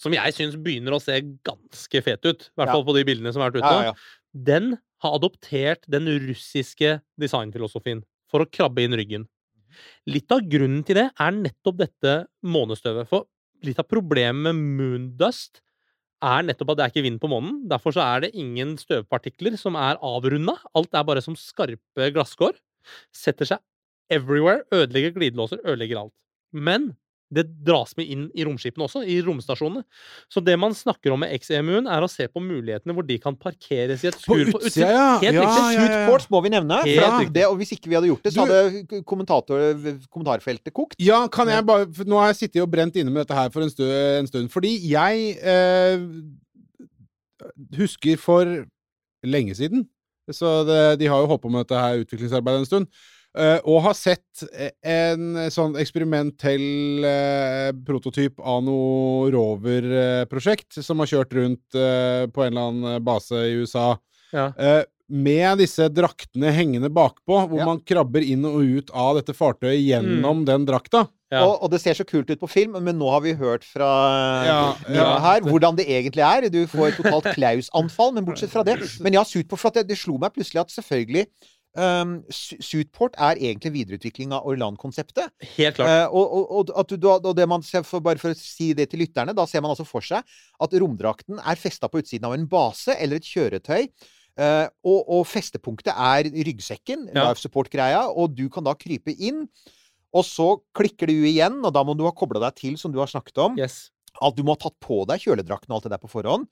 som 0.00 0.12
jeg 0.12 0.34
syns 0.36 0.56
begynner 0.60 0.96
å 0.96 1.00
se 1.00 1.16
ganske 1.46 2.02
fet 2.04 2.26
ut, 2.28 2.48
i 2.48 2.60
hvert 2.60 2.72
fall 2.72 2.84
på 2.84 2.96
de 2.96 3.04
bildene 3.08 3.32
som 3.32 3.44
har 3.44 3.52
vært 3.52 3.62
ute 3.62 3.72
Ja, 3.72 3.86
ja, 3.86 3.92
ja. 3.92 4.42
den 4.50 4.74
har 5.04 5.16
adoptert 5.16 5.86
den 5.92 6.08
russiske 6.26 6.98
designfilosofien 7.20 8.02
for 8.30 8.42
å 8.42 8.48
krabbe 8.48 8.84
inn 8.84 8.96
ryggen. 8.96 9.26
Litt 10.08 10.32
av 10.32 10.44
grunnen 10.48 10.82
til 10.86 10.98
det 11.00 11.06
er 11.12 11.36
nettopp 11.36 11.80
dette 11.82 12.16
månestøvet. 12.46 13.08
For 13.10 13.28
litt 13.66 13.80
av 13.80 13.88
problemet 13.90 14.56
med 14.56 14.76
moondust 14.80 15.60
er 16.24 16.46
nettopp 16.48 16.72
at 16.72 16.78
det 16.78 16.84
er 16.84 16.94
ikke 16.94 17.06
vind 17.06 17.20
på 17.20 17.30
månen. 17.30 17.58
Derfor 17.68 17.94
så 17.96 18.04
er 18.04 18.24
det 18.24 18.34
ingen 18.38 18.74
støvpartikler 18.80 19.58
som 19.60 19.76
er 19.80 20.00
avrunda. 20.04 20.56
Alt 20.76 20.96
er 20.96 21.04
bare 21.08 21.24
som 21.24 21.36
skarpe 21.38 22.10
glasskår. 22.14 22.56
Setter 23.14 23.48
seg 23.52 23.62
everywhere, 24.12 24.64
ødelegger 24.72 25.16
glidelåser, 25.16 25.60
ødelegger 25.66 26.06
alt. 26.06 26.14
Men 26.54 26.94
det 27.34 27.42
dras 27.66 27.90
med 27.98 28.06
inn 28.06 28.26
i 28.38 28.44
romskipene 28.46 28.84
også, 28.86 29.00
i 29.02 29.16
romstasjonene. 29.26 29.82
Så 30.30 30.38
det 30.46 30.54
man 30.62 30.74
snakker 30.78 31.10
om 31.10 31.20
med 31.24 31.32
XEMU-en, 31.42 31.88
er 31.90 32.04
å 32.06 32.08
se 32.10 32.28
på 32.30 32.38
mulighetene 32.42 32.94
hvor 32.94 33.06
de 33.06 33.16
kan 33.22 33.34
parkeres 33.34 34.04
i 34.06 34.10
et 34.12 34.18
På 34.22 34.36
skur 34.38 34.52
utsida, 34.60 34.90
ja. 34.94 35.08
Helt 35.24 35.34
Ja, 35.34 35.42
riktig. 35.42 35.64
ja, 35.74 35.88
ja, 35.88 36.06
ja. 36.06 36.20
Må 36.30 36.42
vi 36.44 36.52
nevne. 36.54 36.78
Det, 37.34 37.44
og 37.48 37.58
hvis 37.58 37.74
ikke 37.74 37.90
vi 37.90 37.98
hadde 37.98 38.12
gjort 38.12 38.22
det, 38.28 38.32
så 38.36 38.46
hadde 38.46 39.02
kommentator, 39.10 39.74
kommentarfeltet 40.14 40.74
kokt. 40.76 40.94
Ja, 41.02 41.24
kan 41.32 41.50
jeg 41.50 41.66
bare 41.66 41.88
for 41.92 42.06
Nå 42.06 42.20
har 42.22 42.30
jeg 42.30 42.40
sittet 42.44 42.62
og 42.62 42.70
brent 42.70 42.94
inne 42.96 43.10
med 43.10 43.24
dette 43.24 43.34
her 43.38 43.50
for 43.50 43.66
en 43.66 43.72
stund, 43.74 43.90
en 43.90 44.30
stund 44.30 44.52
fordi 44.54 44.76
jeg 44.86 45.34
eh, 45.42 46.06
husker 47.76 48.16
for 48.20 48.46
lenge 49.26 49.54
siden 49.58 49.84
Så 50.30 50.62
det, 50.66 50.80
de 51.02 51.10
har 51.10 51.22
jo 51.22 51.28
holdt 51.30 51.42
på 51.44 51.50
med 51.52 51.64
dette 51.66 51.78
her 51.78 52.00
utviklingsarbeidet 52.02 52.64
en 52.64 52.66
stund. 52.70 52.86
Eh, 53.38 53.58
og 53.68 53.82
har 53.86 53.94
sett 53.98 54.42
eh, 54.52 54.70
en 54.82 55.36
sånn 55.52 55.76
eksperimentell 55.80 57.04
eh, 57.06 57.70
prototyp 57.86 58.40
av 58.40 58.62
noe 58.66 59.30
rover-prosjekt 59.34 60.80
som 60.84 61.00
har 61.02 61.10
kjørt 61.10 61.36
rundt 61.36 61.78
eh, 61.78 62.26
på 62.32 62.44
en 62.44 62.52
eller 62.52 62.68
annen 62.70 63.04
base 63.06 63.34
i 63.48 63.56
USA. 63.62 63.94
Ja. 64.34 64.50
Eh, 64.58 64.82
med 65.06 65.60
disse 65.62 65.86
draktene 65.94 66.50
hengende 66.50 66.88
bakpå, 66.90 67.44
hvor 67.46 67.60
Ja. 67.60 67.66
man 67.68 67.78
krabber 67.86 68.24
inn 68.26 68.42
og 68.48 68.58
ut 68.66 68.88
av 68.90 69.14
dette 69.20 69.36
fartøyet 69.38 69.78
gjennom 69.84 70.44
den 70.48 70.64
drakta. 70.66 71.04
Ja. 71.30 71.44
Og, 71.46 71.62
og 71.62 71.70
det 71.72 71.80
ser 71.82 71.94
så 71.98 72.04
kult 72.06 72.28
ut 72.30 72.38
på 72.38 72.48
film, 72.50 72.74
men 72.82 72.98
nå 72.98 73.06
har 73.10 73.20
vi 73.22 73.32
hørt 73.34 73.64
fra 73.66 73.86
Ja, 74.46 74.58
ja. 74.94 75.06
her 75.22 75.42
hvordan 75.46 75.74
det 75.78 75.86
egentlig 75.90 76.22
er. 76.22 76.46
Du 76.50 76.60
får 76.70 76.88
et 76.92 76.98
totalt 77.00 77.30
Klaus-anfall, 77.34 78.12
men 78.14 78.26
bortsett 78.26 78.50
fra 78.52 78.62
det 78.66 78.76
Men 79.04 79.14
ja, 79.18 79.22
på, 79.22 79.58
for 79.58 79.70
at 79.70 79.80
det, 79.80 79.88
det 79.90 79.98
slo 79.98 80.18
meg 80.22 80.34
plutselig 80.34 80.62
at 80.62 80.74
selvfølgelig 80.74 81.26
um, 81.76 82.16
Suitport 82.32 83.14
er 83.20 83.38
egentlig 83.38 83.72
videreutvikling 83.74 84.32
av 84.34 84.48
Orland-konseptet. 84.48 85.30
Helt 85.56 85.78
klart. 85.78 85.92
Uh, 86.10 86.16
og, 86.16 86.34
og, 86.34 86.72
og, 86.72 86.92
du, 86.96 87.08
og 87.12 87.32
det 87.38 87.46
man 87.48 87.64
ser 87.66 87.86
for, 87.86 88.02
Bare 88.04 88.20
for 88.22 88.34
å 88.34 88.38
si 88.38 88.72
det 88.76 88.88
til 88.92 89.04
lytterne, 89.04 89.34
da 89.36 89.46
ser 89.48 89.64
man 89.64 89.74
altså 89.74 89.86
for 89.88 90.04
seg 90.04 90.24
at 90.24 90.76
romdrakten 90.80 91.40
er 91.40 91.60
festa 91.60 91.90
på 91.92 92.02
utsiden 92.02 92.28
av 92.28 92.36
en 92.36 92.46
base 92.50 92.96
eller 92.96 93.20
et 93.20 93.30
kjøretøy. 93.30 93.88
Uh, 94.36 94.66
og, 94.84 95.00
og 95.16 95.22
festepunktet 95.30 95.94
er 95.94 96.28
ryggsekken, 96.28 97.08
Ja. 97.14 97.30
life 97.30 97.40
support-greia, 97.40 98.04
og 98.12 98.34
du 98.36 98.48
kan 98.52 98.66
da 98.66 98.76
krype 98.76 99.14
inn. 99.16 99.46
Og 100.16 100.24
så 100.24 100.48
klikker 100.76 101.10
du 101.10 101.16
igjen, 101.28 101.60
og 101.64 101.72
da 101.76 101.82
må 101.84 101.96
du 101.96 102.04
ha 102.06 102.14
kobla 102.16 102.40
deg 102.46 102.56
til, 102.60 102.76
som 102.80 102.92
du 102.92 103.00
har 103.02 103.10
snakket 103.10 103.40
om. 103.42 103.56
Yes. 103.60 103.90
At 104.24 104.36
du 104.36 104.44
må 104.46 104.54
ha 104.54 104.60
tatt 104.60 104.76
på 104.80 105.02
deg 105.08 105.24
kjøledrakten 105.24 105.72
og 105.72 105.78
alt 105.78 105.88
det 105.88 105.96
der 105.96 106.00
på 106.00 106.12
forhånd. 106.12 106.46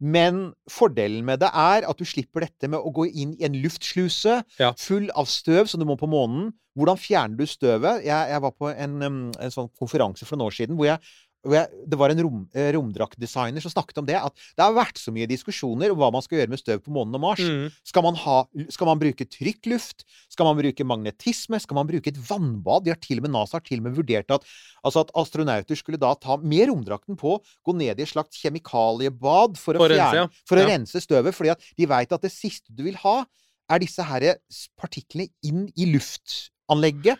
Men 0.00 0.52
fordelen 0.68 1.24
med 1.24 1.40
det 1.40 1.48
er 1.54 1.86
at 1.88 1.96
du 1.98 2.04
slipper 2.04 2.44
dette 2.44 2.68
med 2.68 2.78
å 2.82 2.92
gå 2.92 3.06
inn 3.08 3.32
i 3.38 3.46
en 3.48 3.56
luftsluse 3.62 4.42
Ja. 4.60 4.72
full 4.76 5.08
av 5.16 5.26
støv 5.30 5.66
som 5.70 5.80
du 5.80 5.86
må 5.88 5.96
på 5.96 6.08
månen. 6.10 6.52
Hvordan 6.76 6.98
fjerner 7.00 7.36
du 7.40 7.46
støvet? 7.48 8.02
Jeg, 8.04 8.28
jeg 8.28 8.42
var 8.44 8.52
på 8.52 8.68
en, 8.68 8.98
um, 9.02 9.20
en 9.40 9.50
sånn 9.54 9.70
konferanse 9.80 10.26
for 10.28 10.36
noen 10.36 10.50
år 10.50 10.56
siden 10.58 10.76
hvor 10.76 10.90
jeg, 10.90 11.00
det 11.46 11.98
var 11.98 12.10
en 12.12 12.20
rom, 12.24 12.40
eh, 12.54 12.72
romdraktdesigner 12.74 13.62
som 13.62 13.70
snakket 13.72 13.98
om 14.02 14.06
det. 14.08 14.16
At 14.18 14.34
det 14.56 14.64
har 14.64 14.74
vært 14.76 14.98
så 14.98 15.12
mye 15.14 15.28
diskusjoner 15.30 15.92
om 15.92 15.98
hva 16.00 16.10
man 16.12 16.22
skal 16.24 16.40
gjøre 16.40 16.50
med 16.52 16.60
støv 16.60 16.82
på 16.84 16.92
månen 16.94 17.14
og 17.14 17.22
Mars. 17.22 17.42
Mm. 17.44 17.70
Skal 17.86 18.02
man, 18.06 18.18
ha, 18.22 18.36
skal 18.74 18.86
man 18.90 18.98
bruke 18.98 19.26
trykkluft? 19.28 20.04
Skal 20.32 20.48
man 20.48 20.58
bruke 20.58 20.84
magnetisme? 20.88 21.60
Skal 21.62 21.78
man 21.78 21.86
bruke 21.88 22.08
et 22.12 22.18
vannbad? 22.28 22.84
De 22.84 22.90
har 22.94 23.00
til 23.00 23.18
og 23.20 23.26
med 23.28 23.34
NASA 23.36 23.58
har 23.60 23.66
til 23.66 23.78
og 23.80 23.88
med 23.88 23.96
vurdert 23.96 24.30
at, 24.34 24.44
altså 24.84 25.04
at 25.06 25.14
astronauter 25.14 25.76
skulle 25.78 25.98
da 26.02 26.14
ta 26.14 26.36
med 26.42 26.68
romdrakten 26.70 27.16
på, 27.16 27.38
gå 27.64 27.76
ned 27.76 27.98
i 27.98 28.02
et 28.06 28.12
slags 28.12 28.36
kjemikaliebad 28.42 29.56
for 29.60 29.78
å, 29.78 29.84
For 29.84 29.94
fjerne, 29.94 30.10
rense, 30.10 30.22
ja. 30.24 30.44
for 30.48 30.56
å 30.60 30.66
Ja. 30.66 30.70
rense 30.74 31.00
støvet. 31.02 31.34
fordi 31.34 31.50
at 31.54 31.60
de 31.76 31.86
veit 31.86 32.12
at 32.12 32.22
det 32.22 32.32
siste 32.32 32.74
du 32.74 32.84
vil 32.84 32.96
ha, 33.02 33.24
er 33.68 33.78
disse 33.82 34.02
her 34.06 34.36
partiklene 34.78 35.28
inn 35.42 35.66
i 35.76 35.86
luftanlegget. 35.90 37.18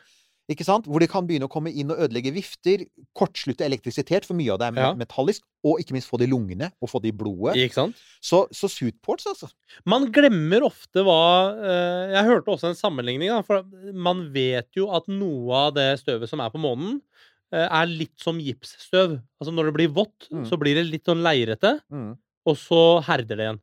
Ikke 0.48 0.62
sant? 0.64 0.84
Hvor 0.86 1.00
de 1.02 1.08
kan 1.10 1.26
begynne 1.26 1.48
å 1.48 1.50
komme 1.50 1.72
inn 1.74 1.90
og 1.90 1.98
ødelegge 2.04 2.30
vifter, 2.32 2.84
kortslutte 3.18 3.64
elektrisitet, 3.66 4.24
for 4.28 4.34
mye 4.38 4.52
av 4.54 4.58
det 4.60 4.68
er 4.68 4.76
Ja. 4.80 4.94
metallisk, 4.94 5.42
og 5.64 5.80
ikke 5.82 5.92
minst 5.96 6.08
få 6.08 6.18
det 6.18 6.28
i 6.28 6.30
lungene, 6.30 6.70
og 6.80 6.88
få 6.88 7.00
det 7.02 7.08
i 7.10 7.16
blodet. 7.18 7.56
Ikke 7.56 7.74
sant? 7.74 7.96
Så, 8.22 8.46
så 8.54 8.68
suitports, 8.70 9.26
altså. 9.26 9.50
Man 9.84 10.06
glemmer 10.12 10.62
ofte 10.62 11.02
hva 11.02 11.50
eh, 11.58 12.14
Jeg 12.14 12.24
hørte 12.30 12.46
også 12.54 12.68
en 12.70 12.78
sammenligning, 12.78 13.28
da, 13.28 13.42
for 13.42 13.64
man 13.92 14.32
vet 14.32 14.68
jo 14.78 14.86
at 14.94 15.08
noe 15.08 15.52
av 15.66 15.74
det 15.74 15.98
støvet 16.04 16.28
som 16.30 16.38
er 16.40 16.50
på 16.54 16.62
månen, 16.62 17.00
eh, 17.52 17.66
er 17.66 17.86
litt 17.90 18.14
som 18.22 18.38
gipsstøv. 18.38 19.18
Altså 19.42 19.52
når 19.52 19.72
det 19.72 19.74
blir 19.74 19.88
vått, 19.98 20.28
Mm. 20.30 20.46
så 20.46 20.56
blir 20.56 20.74
det 20.78 20.86
litt 20.86 21.04
sånn 21.04 21.22
leirete, 21.26 21.80
Mm. 21.90 22.16
og 22.46 22.56
så 22.56 23.02
herder 23.02 23.34
det 23.36 23.46
igjen. 23.50 23.60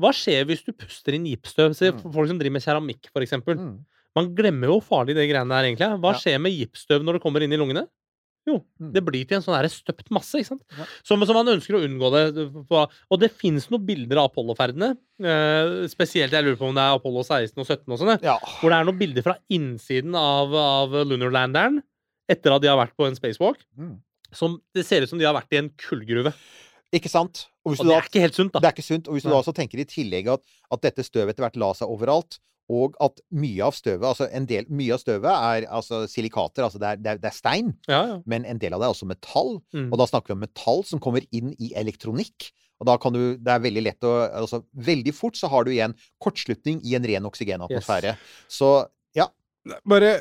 Hva 0.00 0.10
skjer 0.16 0.46
hvis 0.48 0.64
du 0.64 0.72
puster 0.72 1.12
inn 1.12 1.26
gipsstøv? 1.28 1.76
Se 1.76 1.92
Mm. 1.92 2.12
folk 2.12 2.28
som 2.28 2.38
driver 2.38 2.52
med 2.52 2.62
keramikk, 2.64 3.10
for 3.12 3.20
eksempel. 3.20 3.56
Mm. 3.60 3.84
Man 4.16 4.34
glemmer 4.36 4.68
jo 4.68 4.78
hvor 4.80 4.86
farlig 4.90 5.14
det 5.16 5.28
greiene 5.30 5.56
er, 5.56 5.70
egentlig. 5.70 5.88
Hva 6.02 6.12
skjer 6.20 6.38
med 6.42 6.52
gipsstøv 6.52 7.04
når 7.06 7.16
det 7.18 7.22
kommer 7.24 7.42
inn 7.46 7.52
i 7.52 7.60
lungene? 7.60 7.86
Jo, 8.44 8.56
Mm. 8.80 8.88
det 8.92 9.04
blir 9.06 9.22
til 9.24 9.36
en 9.36 9.42
sånn 9.44 9.68
støpt 9.70 10.08
masse, 10.10 10.34
ikke 10.34 10.48
sant? 10.48 10.62
Ja. 10.76 10.84
Som, 11.06 11.22
som, 11.24 11.36
man 11.38 11.46
ønsker 11.46 11.76
å 11.78 11.82
unngå 11.86 12.08
det. 12.10 12.22
Og 12.74 13.20
det 13.22 13.30
fins 13.38 13.68
noen 13.70 13.84
bilder 13.86 14.18
av 14.18 14.32
Apollo-ferdene. 14.32 14.96
Eh, 15.22 15.86
spesielt, 15.86 16.32
jeg 16.34 16.42
lurer 16.42 16.58
på 16.58 16.66
om 16.66 16.74
det 16.74 16.82
er 16.82 16.96
Apollo 16.98 17.22
16 17.22 17.54
og 17.62 17.68
17 17.68 17.92
og 17.94 18.00
sånn, 18.02 18.18
Ja. 18.20 18.34
hvor 18.58 18.70
det 18.74 18.80
er 18.80 18.84
noen 18.88 18.98
bilder 18.98 19.22
fra 19.22 19.36
innsiden 19.48 20.16
av, 20.18 20.50
av 20.58 20.90
Lunarlanderen 21.06 21.82
etter 22.28 22.56
at 22.56 22.62
de 22.62 22.68
har 22.72 22.80
vært 22.82 22.96
på 22.98 23.06
en 23.06 23.14
spacewalk. 23.14 23.62
Mm. 23.78 24.00
Som 24.34 24.60
det 24.74 24.86
ser 24.86 25.02
ut 25.06 25.08
som 25.12 25.18
de 25.22 25.24
har 25.28 25.34
vært 25.38 25.52
i 25.54 25.60
en 25.62 25.70
kullgruve. 25.78 26.34
Ikke 26.92 27.08
sant? 27.08 27.46
Og 27.64 27.78
Og 27.78 27.86
det 27.86 27.92
da, 27.94 27.98
er 28.02 28.08
ikke 28.10 28.20
helt 28.26 28.34
sunt, 28.34 28.52
da. 28.52 28.58
det 28.58 28.68
er 28.68 28.74
ikke 28.74 28.90
sunt. 28.90 29.06
Og 29.06 29.14
hvis 29.14 29.22
du 29.22 29.30
da 29.30 29.38
også 29.38 29.54
tenker 29.54 29.78
i 29.78 29.86
tillegg 29.86 30.26
at, 30.34 30.42
at 30.72 30.82
dette 30.82 31.06
støvet 31.06 31.30
etter 31.30 31.46
hvert 31.46 31.56
la 31.62 31.70
seg 31.78 31.88
overalt, 31.88 32.40
og 32.70 32.94
at 33.02 33.20
mye 33.34 33.62
av 33.66 33.74
støvet 33.74 34.06
altså 34.06 34.28
en 34.32 34.46
del, 34.46 34.64
Mye 34.70 34.94
av 34.94 35.00
støvet 35.02 35.28
er 35.32 35.66
altså 35.68 36.04
silikater, 36.08 36.62
altså 36.64 36.78
det 36.78 36.88
er, 36.88 36.96
det 37.02 37.10
er, 37.10 37.18
det 37.18 37.30
er 37.32 37.36
stein, 37.36 37.72
Ja, 37.88 38.02
ja. 38.06 38.18
men 38.26 38.44
en 38.46 38.58
del 38.62 38.72
av 38.74 38.80
det 38.80 38.86
er 38.86 38.94
også 38.94 39.08
metall. 39.10 39.56
Mm. 39.74 39.88
Og 39.92 39.98
da 39.98 40.06
snakker 40.06 40.32
vi 40.32 40.38
om 40.38 40.44
metall 40.46 40.84
som 40.88 41.00
kommer 41.02 41.26
inn 41.32 41.52
i 41.58 41.72
elektronikk. 41.76 42.52
Og 42.80 42.86
da 42.88 42.96
kan 42.98 43.12
du 43.14 43.36
Det 43.38 43.46
er 43.52 43.60
veldig 43.62 43.82
lett 43.84 44.02
å 44.02 44.12
altså, 44.26 44.62
Veldig 44.74 45.12
fort 45.14 45.36
så 45.38 45.46
har 45.52 45.62
du 45.64 45.70
igjen 45.70 45.92
kortslutning 46.18 46.80
i 46.82 46.96
en 46.98 47.04
ren 47.06 47.28
oksygenatmosfære. 47.28 48.16
Så 48.50 48.86
ja. 49.14 49.28
Bare 49.86 50.20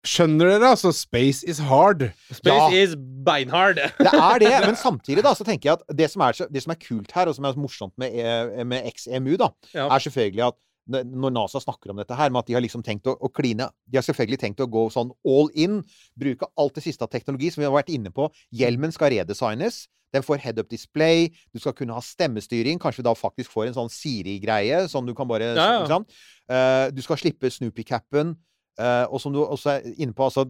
Skjønner 0.00 0.48
dere, 0.48 0.70
altså? 0.72 0.94
Space 0.96 1.44
is 1.44 1.58
hard. 1.68 2.06
Space 2.32 2.54
Ja. 2.54 2.70
is 2.72 2.94
beinhard. 2.96 3.76
Det 3.98 4.08
er 4.16 4.38
det, 4.40 4.52
men 4.70 4.76
samtidig 4.80 5.20
da, 5.26 5.34
så 5.36 5.44
tenker 5.44 5.68
jeg 5.68 5.76
at 5.76 5.96
det 5.98 6.08
som 6.10 6.22
er, 6.24 6.32
så, 6.38 6.46
det 6.48 6.62
som 6.64 6.72
er 6.72 6.78
kult 6.80 7.12
her, 7.12 7.28
og 7.28 7.36
som 7.36 7.44
er 7.44 7.58
morsomt 7.60 7.92
med, 8.00 8.16
eh, 8.16 8.64
med 8.64 8.88
XEMU, 8.96 9.34
da, 9.36 9.50
Ja. 9.74 9.90
er 9.92 9.98
selvfølgelig 10.00 10.46
at 10.46 10.56
når 10.88 11.34
NASA 11.34 11.60
snakker 11.62 11.92
om 11.92 12.00
dette 12.00 12.16
her, 12.16 12.32
med 12.32 12.42
at 12.42 12.50
de 12.50 12.56
har 12.56 12.64
liksom 12.64 12.82
tenkt 12.86 13.06
å, 13.10 13.14
å 13.14 13.30
kline 13.32 13.68
De 13.86 13.98
har 13.98 14.06
selvfølgelig 14.06 14.40
tenkt 14.40 14.62
å 14.64 14.68
gå 14.70 14.88
sånn 14.90 15.12
all 15.28 15.50
in. 15.54 15.80
Bruke 16.18 16.48
alt 16.58 16.78
det 16.78 16.84
siste 16.86 17.06
av 17.06 17.12
teknologi, 17.12 17.52
som 17.52 17.62
vi 17.62 17.68
har 17.68 17.76
vært 17.76 17.92
inne 17.94 18.12
på. 18.14 18.28
Hjelmen 18.54 18.94
skal 18.94 19.12
redesignes. 19.14 19.84
Den 20.14 20.24
får 20.26 20.42
head-up 20.42 20.70
display. 20.70 21.28
Du 21.54 21.60
skal 21.62 21.74
kunne 21.78 21.94
ha 21.94 22.02
stemmestyring. 22.02 22.80
Kanskje 22.82 23.04
vi 23.04 23.08
da 23.08 23.14
faktisk 23.14 23.52
får 23.52 23.68
en 23.68 23.76
sånn 23.78 23.92
Siri-greie, 23.94 24.82
som 24.90 25.06
du 25.06 25.14
kan 25.14 25.28
bare 25.30 25.52
Ja, 25.54 25.84
ja. 25.86 26.00
Eh, 26.50 26.86
Du 26.94 27.02
skal 27.02 27.20
slippe 27.20 27.50
Snoopy-capen. 27.50 28.34
Uh, 28.80 29.04
og 29.12 29.20
som 29.20 29.32
du 29.34 29.42
også 29.42 29.74
er 29.74 29.88
inne 30.00 30.14
på, 30.16 30.24
altså 30.24 30.46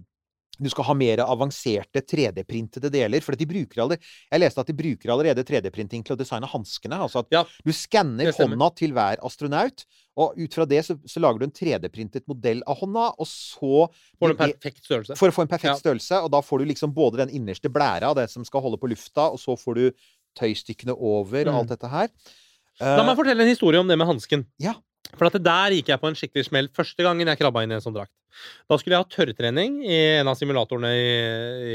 du 0.60 0.68
skal 0.70 0.84
ha 0.84 0.94
mer 0.94 1.22
avanserte 1.24 2.02
3D-printede 2.04 2.90
deler. 2.92 3.20
For 3.24 3.32
de 3.38 3.46
bruker 3.48 3.80
allerede, 3.82 4.00
jeg 4.30 4.40
leste 4.42 4.60
at 4.60 4.66
de 4.70 4.76
bruker 4.76 5.10
allerede 5.14 5.44
3D-printing 5.48 6.04
til 6.04 6.14
å 6.16 6.18
designe 6.20 6.46
hanskene. 6.50 6.98
Altså 7.00 7.22
at 7.24 7.30
Ja, 7.32 7.44
du 7.64 7.72
skanner 7.72 8.32
hånda 8.36 8.70
til 8.76 8.92
hver 8.92 9.22
astronaut, 9.24 9.84
og 10.20 10.36
ut 10.36 10.52
fra 10.54 10.66
det 10.68 10.82
så, 10.84 10.98
så 11.08 11.20
lager 11.22 11.38
du 11.40 11.46
en 11.48 11.56
3D-printet 11.56 12.26
modell 12.28 12.62
av 12.68 12.76
hånda, 12.82 13.06
og 13.18 13.26
så 13.26 13.88
Får 14.20 14.30
en 14.34 14.36
perfekt 14.36 14.84
størrelse. 14.84 15.16
For 15.16 15.28
å 15.32 15.32
få 15.34 15.42
en 15.46 15.48
perfekt 15.48 15.72
Ja. 15.72 15.78
størrelse, 15.80 16.22
og 16.24 16.30
da 16.34 16.40
får 16.44 16.58
du 16.58 16.64
liksom 16.74 16.92
både 16.94 17.24
den 17.24 17.30
innerste 17.40 17.70
blæra, 17.72 18.14
det 18.14 18.28
som 18.30 18.44
skal 18.44 18.60
holde 18.60 18.78
på 18.78 18.90
lufta, 18.90 19.30
og 19.32 19.38
så 19.40 19.56
får 19.58 19.74
du 19.74 19.90
tøystykkene 20.38 20.94
over, 20.96 21.48
og 21.48 21.54
Mm. 21.54 21.58
alt 21.60 21.68
dette 21.68 21.88
her. 21.90 22.08
La 22.80 23.02
meg 23.04 23.12
Eh, 23.12 23.16
fortelle 23.24 23.40
en 23.42 23.48
historie 23.48 23.78
om 23.80 23.86
det 23.88 23.96
med 23.98 24.06
hansken. 24.06 24.46
Ja. 24.58 24.74
For 25.16 25.28
at 25.28 25.36
det 25.36 25.42
der 25.46 25.74
gikk 25.76 25.90
jeg 25.92 26.00
på 26.02 26.10
en 26.10 26.18
skikkelig 26.18 26.46
smell 26.48 26.70
første 26.76 27.06
gangen 27.06 27.30
jeg 27.30 27.40
krabba 27.40 27.64
inn 27.64 27.74
i 27.74 27.78
en 27.78 27.84
sånn 27.84 27.96
drakt. 27.96 28.12
Da 28.70 28.78
skulle 28.78 28.96
jeg 28.96 29.04
ha 29.04 29.10
tørrtrening 29.10 29.80
i 29.84 29.98
en 30.20 30.30
av 30.30 30.38
simulatorene 30.38 30.92
i, 30.94 31.08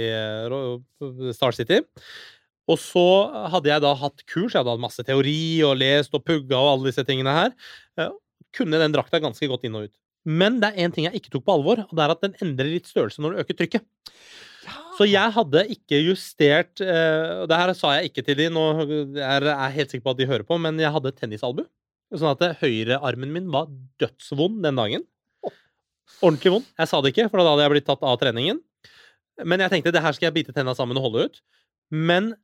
i 0.07 1.33
Star 1.35 1.55
City. 1.57 1.81
Og 2.71 2.79
så 2.81 3.05
hadde 3.53 3.69
jeg 3.69 3.83
da 3.83 3.91
hatt 3.99 4.23
kurs. 4.25 4.53
Jeg 4.53 4.61
hadde 4.61 4.73
hatt 4.73 4.85
masse 4.85 5.03
teori 5.05 5.61
og 5.67 5.75
lest 5.81 6.15
og 6.17 6.23
pugga 6.25 6.57
og 6.57 6.71
alle 6.71 6.89
disse 6.89 7.05
tingene 7.07 7.35
her. 7.35 7.53
Eh, 7.99 8.13
Kunne 8.55 8.79
den 8.79 8.93
drakta 8.95 9.19
ganske 9.19 9.49
godt 9.51 9.67
inn 9.67 9.75
og 9.77 9.89
ut. 9.89 9.95
Men 10.25 10.61
det 10.61 10.71
er 10.71 10.85
én 10.87 10.93
ting 10.93 11.05
jeg 11.05 11.19
ikke 11.19 11.33
tok 11.35 11.43
på 11.45 11.53
alvor, 11.53 11.83
og 11.85 11.91
det 11.93 12.01
er 12.01 12.13
at 12.13 12.23
den 12.23 12.37
endrer 12.41 12.71
litt 12.71 12.87
størrelse 12.89 13.21
når 13.21 13.35
du 13.35 13.41
øker 13.43 13.57
trykket. 13.59 13.83
Så 14.97 15.05
jeg 15.05 15.33
hadde 15.35 15.61
ikke 15.75 15.99
justert 16.01 16.81
uh, 16.81 17.43
Det 17.45 17.57
her 17.59 17.73
sa 17.77 17.91
jeg 17.97 18.09
ikke 18.09 18.23
til 18.25 18.39
de, 18.39 18.47
nå 18.49 18.63
er 19.21 19.45
jeg 19.51 19.75
helt 19.75 19.91
sikker 19.93 20.05
på 20.07 20.13
at 20.15 20.21
de 20.21 20.29
hører 20.31 20.47
på, 20.47 20.57
men 20.61 20.79
jeg 20.81 20.89
hadde 20.95 21.11
tennisalbu. 21.19 21.65
Sånn 22.13 22.31
at 22.31 22.39
det- 22.39 22.57
høyrearmen 22.61 23.31
min 23.33 23.49
var 23.51 23.67
dødsvond 23.99 24.61
den 24.63 24.75
dagen. 24.75 25.05
Ordentlig 26.21 26.51
vond. 26.53 26.65
Jeg 26.77 26.87
sa 26.87 27.01
det 27.01 27.13
ikke, 27.13 27.29
for 27.31 27.41
da 27.41 27.49
hadde 27.49 27.65
jeg 27.65 27.73
blitt 27.73 27.87
tatt 27.89 28.03
av 28.05 28.19
treningen. 28.21 28.59
Men 29.43 29.59
jeg 29.59 29.71
tenkte 29.71 29.91
det 29.91 30.03
her 30.05 30.13
skal 30.15 30.29
jeg 30.29 30.37
bite 30.37 30.53
tenna 30.55 30.75
sammen 30.77 30.97
og 30.97 31.09
holde 31.09 31.25
ut. 31.25 31.41
Men 31.91 32.35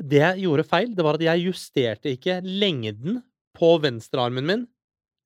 det 0.00 0.20
jeg 0.22 0.44
gjorde 0.46 0.64
feil, 0.68 0.94
det 0.94 1.04
var 1.04 1.18
at 1.18 1.24
jeg 1.24 1.44
justerte 1.48 2.12
ikke 2.14 2.40
lengden 2.44 3.22
på 3.56 3.76
venstrearmen 3.82 4.46
min 4.46 4.66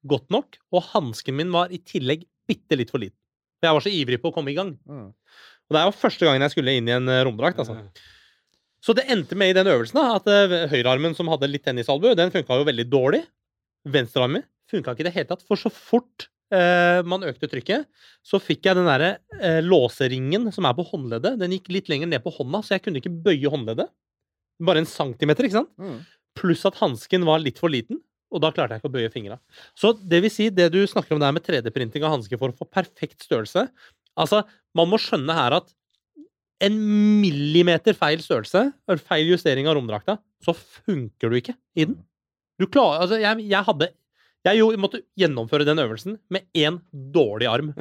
godt 0.07 0.31
nok, 0.33 0.57
og 0.73 0.87
hansken 0.95 1.37
min 1.37 1.51
var 1.53 1.73
i 1.75 1.79
tillegg 1.79 2.25
bitte 2.49 2.79
litt 2.79 2.91
for 2.93 3.03
liten. 3.03 3.17
For 3.61 3.69
jeg 3.69 3.77
var 3.77 3.85
så 3.85 3.93
ivrig 3.93 4.21
på 4.23 4.31
å 4.31 4.35
komme 4.35 4.53
i 4.53 4.57
gang. 4.57 4.79
Mm. 4.89 5.11
Og 5.11 5.77
det 5.77 5.81
er 5.81 5.91
jo 5.91 5.99
første 6.01 6.27
gangen 6.27 6.43
jeg 6.47 6.55
skulle 6.55 6.73
inn 6.79 6.89
i 6.89 6.95
en 6.97 7.11
eh, 7.13 7.21
romdrakt. 7.27 7.61
altså. 7.61 7.77
Så 8.81 8.95
det 8.97 9.05
endte 9.13 9.37
med 9.37 9.53
i 9.53 9.57
den 9.59 9.69
øvelsen 9.69 10.01
da, 10.01 10.17
at 10.17 10.31
eh, 10.33 10.65
høyrearmen 10.73 11.15
som 11.19 11.29
hadde 11.29 11.51
litt 11.51 11.67
tennisalbue, 11.67 12.17
den 12.17 12.33
funka 12.33 12.57
jo 12.59 12.67
veldig 12.71 12.87
dårlig. 12.91 13.23
Venstrearmen 13.89 14.45
funka 14.71 14.95
ikke 14.95 15.05
i 15.05 15.09
det 15.09 15.15
hele 15.17 15.31
tatt. 15.31 15.45
For 15.49 15.59
så 15.59 15.73
fort 15.73 16.29
eh, 16.55 17.01
man 17.09 17.25
økte 17.27 17.49
trykket, 17.51 17.89
så 18.27 18.41
fikk 18.43 18.69
jeg 18.69 18.79
den 18.79 18.89
derre 18.89 19.17
eh, 19.41 19.61
låseringen 19.65 20.51
som 20.55 20.69
er 20.69 20.77
på 20.79 20.87
håndleddet. 20.93 21.41
Den 21.41 21.57
gikk 21.57 21.73
litt 21.75 21.91
lenger 21.93 22.11
ned 22.11 22.25
på 22.25 22.35
hånda, 22.37 22.63
så 22.65 22.77
jeg 22.77 22.87
kunne 22.87 23.03
ikke 23.03 23.15
bøye 23.27 23.53
håndleddet. 23.53 23.91
Bare 24.61 24.83
en 24.83 24.89
centimeter, 24.89 25.49
ikke 25.49 25.63
sant? 25.63 25.73
Mm. 25.81 26.01
Pluss 26.39 26.67
at 26.69 26.79
hansken 26.83 27.27
var 27.29 27.43
litt 27.43 27.61
for 27.61 27.73
liten. 27.73 28.03
Og 28.31 28.43
da 28.45 28.53
klarte 28.55 28.77
jeg 28.77 28.83
ikke 28.83 28.91
å 28.93 28.95
bøye 28.95 29.11
fingra. 29.11 29.41
Så 29.75 29.91
det 30.07 30.21
vil 30.23 30.31
si, 30.31 30.53
det 30.55 30.69
du 30.71 30.79
snakker 30.87 31.17
om 31.17 31.23
der 31.23 31.33
med 31.35 31.43
3D-printing 31.43 32.05
av 32.07 32.15
hansker 32.15 32.39
for 32.39 32.53
å 32.53 32.61
få 32.61 32.69
perfekt 32.69 33.27
størrelse 33.27 33.67
Altså, 34.19 34.43
man 34.77 34.89
må 34.91 34.99
skjønne 35.01 35.35
her 35.37 35.55
at 35.61 35.71
en 36.67 36.77
millimeter 37.23 37.97
feil 37.97 38.21
størrelse, 38.21 38.67
eller 38.85 39.01
feil 39.01 39.31
justering 39.31 39.69
av 39.71 39.79
romdrakta, 39.79 40.19
så 40.45 40.53
funker 40.53 41.33
du 41.33 41.39
ikke 41.39 41.55
i 41.79 41.87
den. 41.87 41.97
Du 42.61 42.67
klarer 42.69 43.01
Altså, 43.07 43.19
jeg, 43.23 43.47
jeg 43.51 43.65
hadde 43.67 43.89
Jeg 44.47 44.59
jo, 44.61 44.71
måtte 44.81 45.03
gjennomføre 45.21 45.65
den 45.69 45.79
øvelsen 45.83 46.19
med 46.33 46.47
én 46.57 46.79
dårlig 46.93 47.49
arm. 47.51 47.73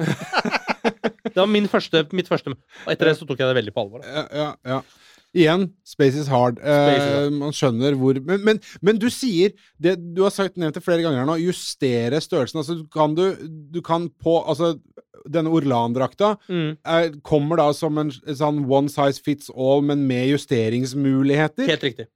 Det 1.30 1.36
var 1.36 1.46
min 1.46 1.68
første, 1.70 2.02
mitt 2.16 2.28
første 2.28 2.50
Og 2.52 2.90
etter 2.90 3.06
det 3.10 3.16
så 3.20 3.26
tok 3.28 3.38
jeg 3.38 3.48
det 3.50 3.56
veldig 3.60 3.72
på 3.76 3.82
alvor. 3.84 4.02
da. 4.02 4.10
Ja, 4.10 4.24
ja, 4.34 4.50
ja. 4.74 4.80
Igjen, 5.30 5.68
space 5.86 6.18
is 6.18 6.26
hard. 6.32 6.56
Space 6.58 6.96
is 6.96 7.04
Eh, 7.06 7.18
hard. 7.20 7.34
man 7.38 7.52
skjønner 7.54 7.94
hvor 8.00 8.18
men, 8.26 8.40
men, 8.42 8.58
men 8.82 8.98
du 8.98 9.06
sier 9.14 9.52
det 9.78 9.92
du 10.16 10.24
har 10.24 10.32
sagt 10.34 10.56
nevnt 10.58 10.74
det 10.74 10.82
flere 10.82 11.04
ganger 11.04 11.28
nå, 11.28 11.36
justere 11.44 12.18
størrelsen. 12.24 12.58
Altså, 12.64 12.80
du 12.80 12.88
kan 12.90 13.14
du 13.14 13.28
Du 13.70 13.78
kan 13.86 14.08
på 14.10 14.40
Altså, 14.42 14.72
denne 15.30 15.52
Orlan-drakta 15.54 16.32
Mm. 16.50 16.72
er, 16.84 17.12
kommer 17.22 17.60
da 17.60 17.68
som 17.76 17.98
en, 18.02 18.10
en 18.26 18.38
sånn 18.40 18.64
one 18.66 18.88
size 18.90 19.22
fits 19.22 19.52
all, 19.54 19.84
men 19.86 20.02
med 20.08 20.32
justeringsmuligheter. 20.32 21.68
Helt 21.68 21.84
riktig. 21.86 22.06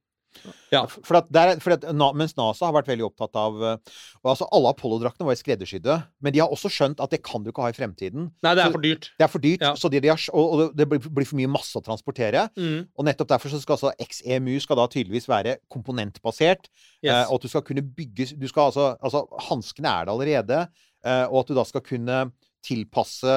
Ja. 0.73 0.81
For 0.87 1.17
at 1.19 1.27
der, 1.31 1.59
for 1.63 1.75
at, 1.75 1.85
mens 2.17 2.33
NASA 2.37 2.67
har 2.67 2.73
vært 2.75 2.89
veldig 2.89 3.05
opptatt 3.07 3.37
av 3.39 3.55
eh, 3.63 3.93
og 4.23 4.31
altså 4.33 4.47
Alle 4.51 4.71
Apollo-draktene 4.73 5.27
var 5.29 5.37
skreddersydde, 5.39 5.95
men 6.21 6.33
de 6.35 6.41
har 6.43 6.51
også 6.51 6.69
skjønt 6.73 6.99
at 7.03 7.13
det 7.13 7.21
kan 7.23 7.43
du 7.45 7.51
ikke 7.51 7.63
ha 7.63 7.69
i 7.71 7.77
fremtiden. 7.77 8.29
Nei, 8.43 8.53
det 8.55 8.63
Så- 8.65 8.67
er 8.67 8.75
for 8.75 8.85
dyrt. 8.85 9.09
Det 9.17 9.23
er 9.27 9.31
for 9.31 9.39
dyrt, 9.45 9.61
Ja. 9.61 9.73
så 9.79 9.89
de, 9.91 9.99
de 10.03 10.07
har, 10.11 10.19
og, 10.33 10.53
og 10.53 10.75
det 10.75 10.89
blir, 10.89 10.99
blir 10.99 11.25
for 11.29 11.39
mye 11.39 11.51
masse 11.51 11.75
å 11.79 11.83
transportere. 11.85 12.47
Mm. 12.57 12.87
Og 12.97 13.05
nettopp 13.05 13.29
derfor 13.31 13.49
så 13.53 13.61
skal 13.61 13.77
altså 13.77 13.93
XEMU 13.99 14.59
skal 14.61 14.75
da 14.81 14.87
tydeligvis 14.87 15.29
være 15.31 15.57
komponentbasert. 15.71 16.67
Yes. 17.01 17.11
Eh, 17.13 17.25
og 17.29 17.35
at 17.39 17.41
du 17.47 17.47
skal 17.53 17.61
kunne 17.67 17.85
bygge 17.95 18.33
du 18.39 18.47
skal 18.51 18.71
altså, 18.71 18.97
altså 19.01 19.25
Hanskene 19.49 19.87
er 19.87 20.05
det 20.05 20.13
allerede. 20.15 20.59
Eh, 21.05 21.25
og 21.29 21.39
at 21.43 21.47
du 21.47 21.53
da 21.55 21.63
skal 21.69 21.81
kunne 21.85 22.31
tilpasse 22.65 23.35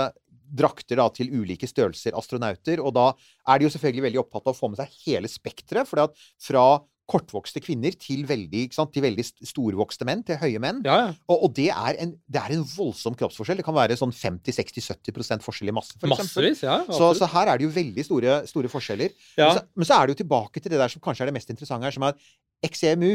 drakter 0.48 0.96
da 1.00 1.08
til 1.14 1.32
ulike 1.34 1.68
størrelser 1.68 2.16
astronauter. 2.18 2.80
Og 2.82 2.94
da 2.96 3.10
er 3.48 3.58
de 3.58 3.68
jo 3.68 3.72
selvfølgelig 3.74 4.06
veldig 4.08 4.22
opptatt 4.24 4.46
av 4.48 4.54
å 4.54 4.58
få 4.58 4.70
med 4.72 4.80
seg 4.80 4.94
hele 5.06 5.28
spekteret. 5.30 5.88
For 5.88 6.08
fra 6.42 6.68
kortvokste 7.08 7.62
kvinner 7.64 7.94
til 7.96 8.26
veldig, 8.28 8.66
til 8.76 9.00
veldig 9.02 9.24
storvokste 9.48 10.04
menn, 10.04 10.20
til 10.28 10.36
høye 10.42 10.60
menn. 10.60 10.82
Ja, 10.84 10.96
ja. 11.06 11.14
Og, 11.32 11.46
og 11.46 11.54
det, 11.56 11.70
er 11.72 11.96
en, 12.04 12.10
det 12.28 12.42
er 12.42 12.52
en 12.58 12.66
voldsom 12.68 13.16
kroppsforskjell. 13.16 13.62
Det 13.62 13.64
kan 13.64 13.76
være 13.78 13.96
sånn 13.96 14.12
50-60-70 14.12 15.40
forskjell 15.44 15.72
i 15.72 15.74
masse. 15.78 15.96
For. 15.96 16.10
Massevis. 16.12 16.60
Ja, 16.66 16.82
Så, 16.84 17.08
så 17.16 17.28
her 17.32 17.48
er 17.54 17.60
det 17.60 17.64
jo 17.64 17.72
veldig 17.72 18.04
store, 18.04 18.36
store 18.50 18.68
forskjeller. 18.72 19.14
Men, 19.38 19.56
så, 19.56 19.64
men 19.72 19.88
så 19.88 19.96
er 19.96 20.04
det 20.10 20.16
jo 20.16 20.20
tilbake 20.24 20.60
til 20.60 20.74
det 20.74 20.80
der 20.82 20.92
som 20.92 21.02
kanskje 21.04 21.24
er 21.24 21.32
det 21.32 21.38
mest 21.38 21.52
interessante 21.54 21.88
her, 21.88 21.96
som 21.96 22.04
er 22.10 22.20
XEMU, 22.68 23.14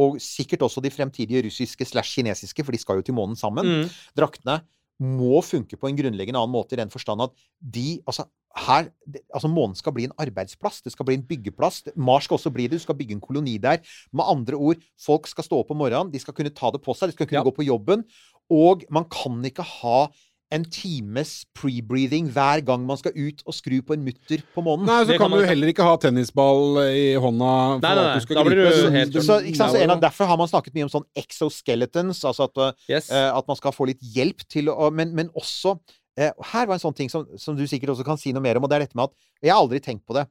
og 0.00 0.16
sikkert 0.24 0.64
også 0.66 0.80
de 0.82 0.90
fremtidige 0.90 1.44
russiske 1.46 1.86
slash 1.86 2.16
kinesiske, 2.16 2.64
for 2.66 2.74
de 2.74 2.80
skal 2.82 2.98
jo 2.98 3.04
til 3.06 3.14
månen 3.14 3.36
sammen, 3.38 3.68
Mm. 3.68 3.92
draktene 4.18 4.56
må 5.04 5.42
funke 5.44 5.76
på 5.78 5.88
en 5.90 5.98
grunnleggende 5.98 6.40
annen 6.40 6.54
måte 6.54 6.76
i 6.76 6.80
den 6.80 6.92
forstand 6.92 7.22
at 7.26 7.36
de 7.60 8.00
Altså, 8.06 8.26
her 8.66 8.90
Altså, 9.34 9.48
månen 9.50 9.74
skal 9.78 9.92
bli 9.92 10.04
en 10.08 10.14
arbeidsplass. 10.18 10.80
Det 10.84 10.92
skal 10.94 11.06
bli 11.08 11.16
en 11.18 11.26
byggeplass. 11.26 11.82
Mars 11.96 12.28
skal 12.28 12.38
også 12.38 12.52
bli 12.54 12.68
det. 12.68 12.78
Du 12.78 12.84
skal 12.84 12.94
bygge 12.98 13.16
en 13.16 13.22
koloni 13.24 13.56
der. 13.58 13.82
Med 14.12 14.24
andre 14.30 14.54
ord, 14.54 14.84
folk 15.00 15.26
skal 15.26 15.44
stå 15.44 15.58
opp 15.62 15.72
om 15.74 15.80
morgenen, 15.82 16.12
de 16.12 16.20
skal 16.22 16.34
kunne 16.36 16.54
ta 16.54 16.70
det 16.70 16.82
på 16.84 16.94
seg, 16.94 17.10
de 17.10 17.16
skal 17.16 17.26
kunne 17.26 17.42
Ja. 17.42 17.44
gå 17.44 17.54
på 17.56 17.66
jobben. 17.66 18.04
Og 18.50 18.84
man 18.90 19.04
kan 19.10 19.42
ikke 19.44 19.62
ha 19.62 20.08
en 20.54 20.64
times 20.70 21.32
pre-breathing 21.58 22.28
hver 22.30 22.60
gang 22.64 22.84
man 22.86 22.98
skal 23.00 23.12
ut 23.18 23.42
og 23.44 23.56
skru 23.56 23.80
på 23.82 23.96
en 23.96 24.04
mutter 24.06 24.42
på 24.54 24.62
månen. 24.62 24.86
Nei, 24.86 25.00
så 25.08 25.16
kan 25.18 25.24
kan 25.26 25.34
du 25.40 25.46
heller 25.48 25.72
ikke 25.72 25.82
ha 25.86 25.96
tennisball 25.98 26.78
i 26.86 27.14
hånda 27.18 27.50
for 27.80 27.82
Nei, 27.82 27.94
nei, 27.94 28.04
at 28.04 28.06
nei. 28.06 28.14
du 28.14 28.24
skal 28.26 28.38
gripe. 28.44 28.54
du 28.54 28.76
Så- 28.78 28.92
helt- 28.94 29.18
Så, 29.24 29.38
ikke 29.42 29.56
sant? 29.58 29.72
så 29.74 29.82
en 29.82 29.90
av, 29.96 30.00
derfor 30.04 30.30
har 30.30 30.38
man 30.38 30.48
snakket 30.48 30.74
mye 30.78 30.86
om 30.86 30.92
sånn 30.94 31.06
exoskeletons, 31.16 32.22
altså 32.24 32.44
at, 32.48 32.56
uh, 32.58 32.72
Yes. 32.88 33.10
uh, 33.10 33.32
at 33.36 33.46
man 33.48 33.56
skal 33.58 33.72
få 33.72 33.86
litt 33.90 34.00
hjelp 34.14 34.46
til 34.48 34.66
å 34.70 34.90
Men, 34.94 35.14
men 35.14 35.28
også 35.34 35.74
uh, 36.20 36.30
Her 36.52 36.66
var 36.66 36.74
en 36.76 36.80
sånn 36.84 36.94
ting 36.96 37.08
som, 37.10 37.26
som 37.36 37.56
du 37.56 37.64
sikkert 37.66 37.90
også 37.96 38.04
kan 38.06 38.16
si 38.20 38.32
noe 38.32 38.42
mer 38.44 38.56
om, 38.56 38.64
og 38.64 38.70
det 38.70 38.76
er 38.76 38.86
dette 38.86 38.94
med 38.96 39.04
at 39.10 39.12
Jeg 39.42 39.50
har 39.52 39.60
aldri 39.60 39.80
tenkt 39.80 40.06
på 40.06 40.14
det. 40.14 40.26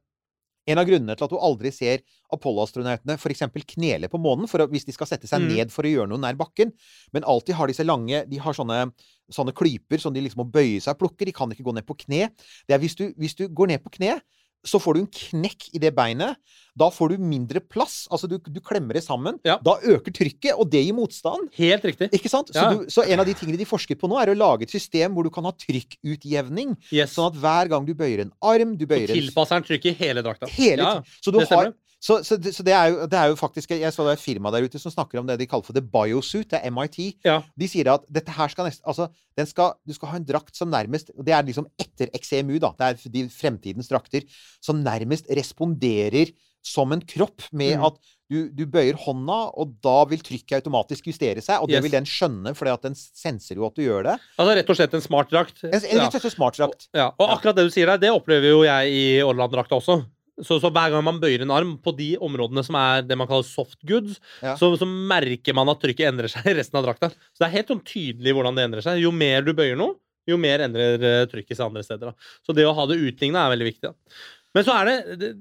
En 0.68 0.80
av 0.80 0.88
grunnene 0.88 1.16
til 1.18 1.26
at 1.26 1.34
du 1.34 1.39
aldri 1.43 1.72
ser 1.76 2.03
Apollo-astronautene 2.32 3.18
f.eks. 3.20 3.43
knele 3.76 4.07
på 4.11 4.20
månen 4.22 4.47
for 4.47 4.64
å, 4.64 4.68
hvis 4.72 4.86
de 4.88 4.95
skal 4.95 5.09
sette 5.09 5.28
seg 5.28 5.41
Mm. 5.43 5.49
ned 5.55 5.72
for 5.74 5.84
å 5.84 5.91
gjøre 5.91 6.09
noe 6.09 6.22
nær 6.24 6.38
bakken, 6.39 6.72
men 7.11 7.24
alltid 7.24 7.55
har 7.55 7.68
disse 7.68 7.84
lange 7.84 8.24
De 8.30 8.38
har 8.39 8.53
sånne, 8.53 8.91
sånne 9.30 9.53
klyper 9.53 9.99
som 9.99 10.14
de 10.14 10.22
liksom 10.22 10.43
må 10.45 10.51
bøye 10.51 10.80
seg 10.82 10.95
og 10.95 10.99
plukke. 11.03 11.26
De 11.26 11.34
kan 11.36 11.51
ikke 11.51 11.64
gå 11.68 11.74
ned 11.76 11.86
på 11.86 11.97
kne. 12.05 12.30
Det 12.68 12.74
er 12.76 12.80
hvis 12.80 12.95
du, 12.95 13.14
hvis 13.18 13.36
du 13.36 13.47
går 13.49 13.68
ned 13.74 13.84
på 13.84 13.91
kne, 13.97 14.22
så 14.66 14.80
får 14.80 14.93
du 14.95 14.99
en 15.03 15.09
knekk 15.11 15.70
i 15.76 15.80
det 15.84 15.91
beinet. 15.95 16.38
Da 16.80 16.88
får 16.89 17.11
du 17.14 17.22
mindre 17.22 17.59
plass. 17.61 18.07
Altså, 18.09 18.26
du, 18.32 18.39
du 18.39 18.57
klemmer 18.66 18.97
det 18.97 19.03
sammen. 19.05 19.36
Ja. 19.45 19.59
Da 19.61 19.76
øker 19.84 20.09
trykket, 20.16 20.55
og 20.57 20.72
det 20.74 20.82
gir 20.88 20.95
motstand. 20.97 21.51
Helt 21.59 21.84
riktig. 21.86 22.07
Ikke 22.18 22.32
sant? 22.32 22.49
Så, 22.49 22.57
Ja. 22.64 22.72
du, 22.74 22.88
så 22.89 23.03
en 23.05 23.22
av 23.22 23.28
de 23.30 23.36
tingene 23.38 23.59
de 23.59 23.68
forsker 23.70 23.99
på 23.99 24.09
nå, 24.09 24.18
er 24.22 24.32
å 24.34 24.38
lage 24.38 24.66
et 24.66 24.74
system 24.74 25.14
hvor 25.14 25.28
du 25.28 25.30
kan 25.36 25.45
ha 25.45 25.51
trykkutjevning. 25.53 26.74
Yes. 26.91 27.14
Sånn 27.14 27.30
at 27.30 27.38
hver 27.43 27.70
gang 27.76 27.86
du 27.86 27.93
bøyer 27.97 28.24
en 28.26 28.32
arm, 28.41 28.74
du 28.80 28.88
bøyer 28.89 29.11
en 29.11 29.20
tilpasser 29.20 29.59
den 29.59 29.68
trykket 29.70 29.91
i 29.93 29.95
hele 30.05 30.24
drakta. 30.26 30.49
Hele 30.49 30.82
Ja. 30.88 30.93
Så, 31.22 31.32
du 31.32 31.39
har, 31.45 31.74
så, 32.04 32.18
så, 32.28 32.36
det, 32.36 32.51
så 32.58 32.64
det, 32.68 32.74
er 32.76 32.89
jo, 32.91 33.06
det 33.08 33.16
er 33.20 33.30
jo 33.32 33.36
faktisk 33.39 33.72
Jeg 33.72 33.93
så 33.95 34.04
det 34.04 34.12
er 34.12 34.18
et 34.20 34.24
firma 34.26 34.51
der 34.51 34.66
ute 34.68 34.80
som 34.82 34.91
snakker 34.91 35.22
om 35.22 35.28
det 35.30 35.38
de 35.39 35.47
kaller 35.47 35.64
for 35.64 35.78
the 35.78 35.82
biosuit. 35.93 36.49
Det 36.51 36.60
er 36.60 36.74
MIT. 36.76 36.97
Ja. 37.24 37.38
De 37.56 37.70
sier 37.72 37.88
at 37.93 38.04
dette 38.12 38.34
her 38.36 38.51
skal 38.51 38.68
nesten 38.68 38.84
Altså, 38.91 39.08
den 39.39 39.47
skal, 39.47 39.78
du 39.88 39.93
skal 39.95 40.12
ha 40.12 40.20
en 40.20 40.26
drakt 40.28 40.56
som 40.60 40.68
nærmest 40.74 41.14
Det 41.16 41.32
er 41.32 41.45
liksom 41.47 41.70
etter 41.80 42.12
XEMU, 42.20 42.58
da. 42.60 42.74
Det 42.76 42.89
er 42.89 43.14
de 43.16 43.24
fremtidens 43.32 43.88
drakter. 43.88 44.28
Som 44.60 44.84
nærmest 44.84 45.32
responderer 45.32 46.34
som 46.64 46.91
en 46.95 47.01
kropp, 47.04 47.41
med 47.51 47.76
Mm. 47.78 47.84
at 47.86 47.97
du, 48.32 48.38
du 48.56 48.66
bøyer 48.72 48.95
hånda, 48.95 49.39
og 49.60 49.74
da 49.84 50.06
vil 50.08 50.22
trykket 50.24 50.62
automatisk 50.62 51.10
justere 51.12 51.41
seg. 51.43 51.60
Og 51.62 51.68
det 51.68 51.76
Yes. 51.76 51.84
vil 51.84 51.91
den 51.91 52.06
skjønne, 52.08 52.54
fordi 52.56 52.72
at 52.72 52.82
den 52.88 52.95
senser 52.95 53.56
jo 53.60 53.66
at 53.68 53.76
du 53.76 53.82
gjør 53.84 54.04
det. 54.08 54.14
Altså 54.39 54.56
rett 54.56 54.70
og 54.72 54.76
slett 54.80 54.93
en 54.95 55.04
smart 55.04 55.30
drakt. 55.30 55.60
En, 55.64 55.74
en 55.76 55.82
Ja. 55.84 56.06
rett 56.08 56.16
og 56.16 56.22
slett 56.24 56.34
smart 56.38 56.56
drakt. 56.58 56.88
Ja, 56.95 57.10
og 57.20 57.30
akkurat 57.36 57.56
det 57.60 57.66
du 57.68 57.70
sier 57.76 57.86
der, 57.91 57.97
det 57.97 58.12
opplever 58.16 58.47
jo 58.49 58.64
jeg 58.64 58.91
i 58.95 59.04
Orland-drakta 59.22 59.76
også. 59.76 60.06
Så, 60.41 60.57
så 60.57 60.71
hver 60.73 60.89
gang 60.89 61.03
man 61.05 61.19
bøyer 61.21 61.43
en 61.45 61.51
arm 61.53 61.75
på 61.77 61.91
de 61.93 62.13
områdene 62.17 62.63
som 62.65 62.73
er 62.79 63.03
det 63.05 63.17
man 63.19 63.27
kaller 63.29 63.45
soft 63.45 63.77
goods, 63.86 64.15
Ja. 64.41 64.55
så, 64.57 64.71
så 64.81 64.88
merker 64.89 65.53
man 65.53 65.69
at 65.69 65.81
trykket 65.84 66.09
endrer 66.09 66.31
seg 66.31 66.47
i 66.49 66.55
resten 66.57 66.79
av 66.79 66.88
drakta. 66.88 67.11
Så 67.34 67.43
det 67.43 67.49
er 67.49 67.53
helt 67.59 67.69
sånn 67.69 67.84
tydelig 67.86 68.34
hvordan 68.34 68.57
det 68.57 68.63
endrer 68.65 68.81
seg. 68.86 68.97
Jo 69.03 69.11
mer 69.13 69.45
du 69.45 69.51
bøyer 69.53 69.77
noe, 69.77 69.93
jo 70.25 70.39
mer 70.41 70.63
endrer 70.65 70.97
eh, 71.05 71.25
trykket 71.29 71.59
seg 71.59 71.67
andre 71.67 71.84
steder. 71.86 72.09
Da. 72.13 72.31
Så 72.47 72.55
det 72.57 72.65
å 72.65 72.73
ha 72.73 72.88
det 72.89 72.97
utligna 73.03 73.43
er 73.45 73.53
veldig 73.53 73.67
viktig. 73.69 73.91
Da. 73.91 74.21
Men 74.57 74.65
så 74.65 74.79
er 74.79 74.89
det, 74.89 75.19
det 75.21 75.34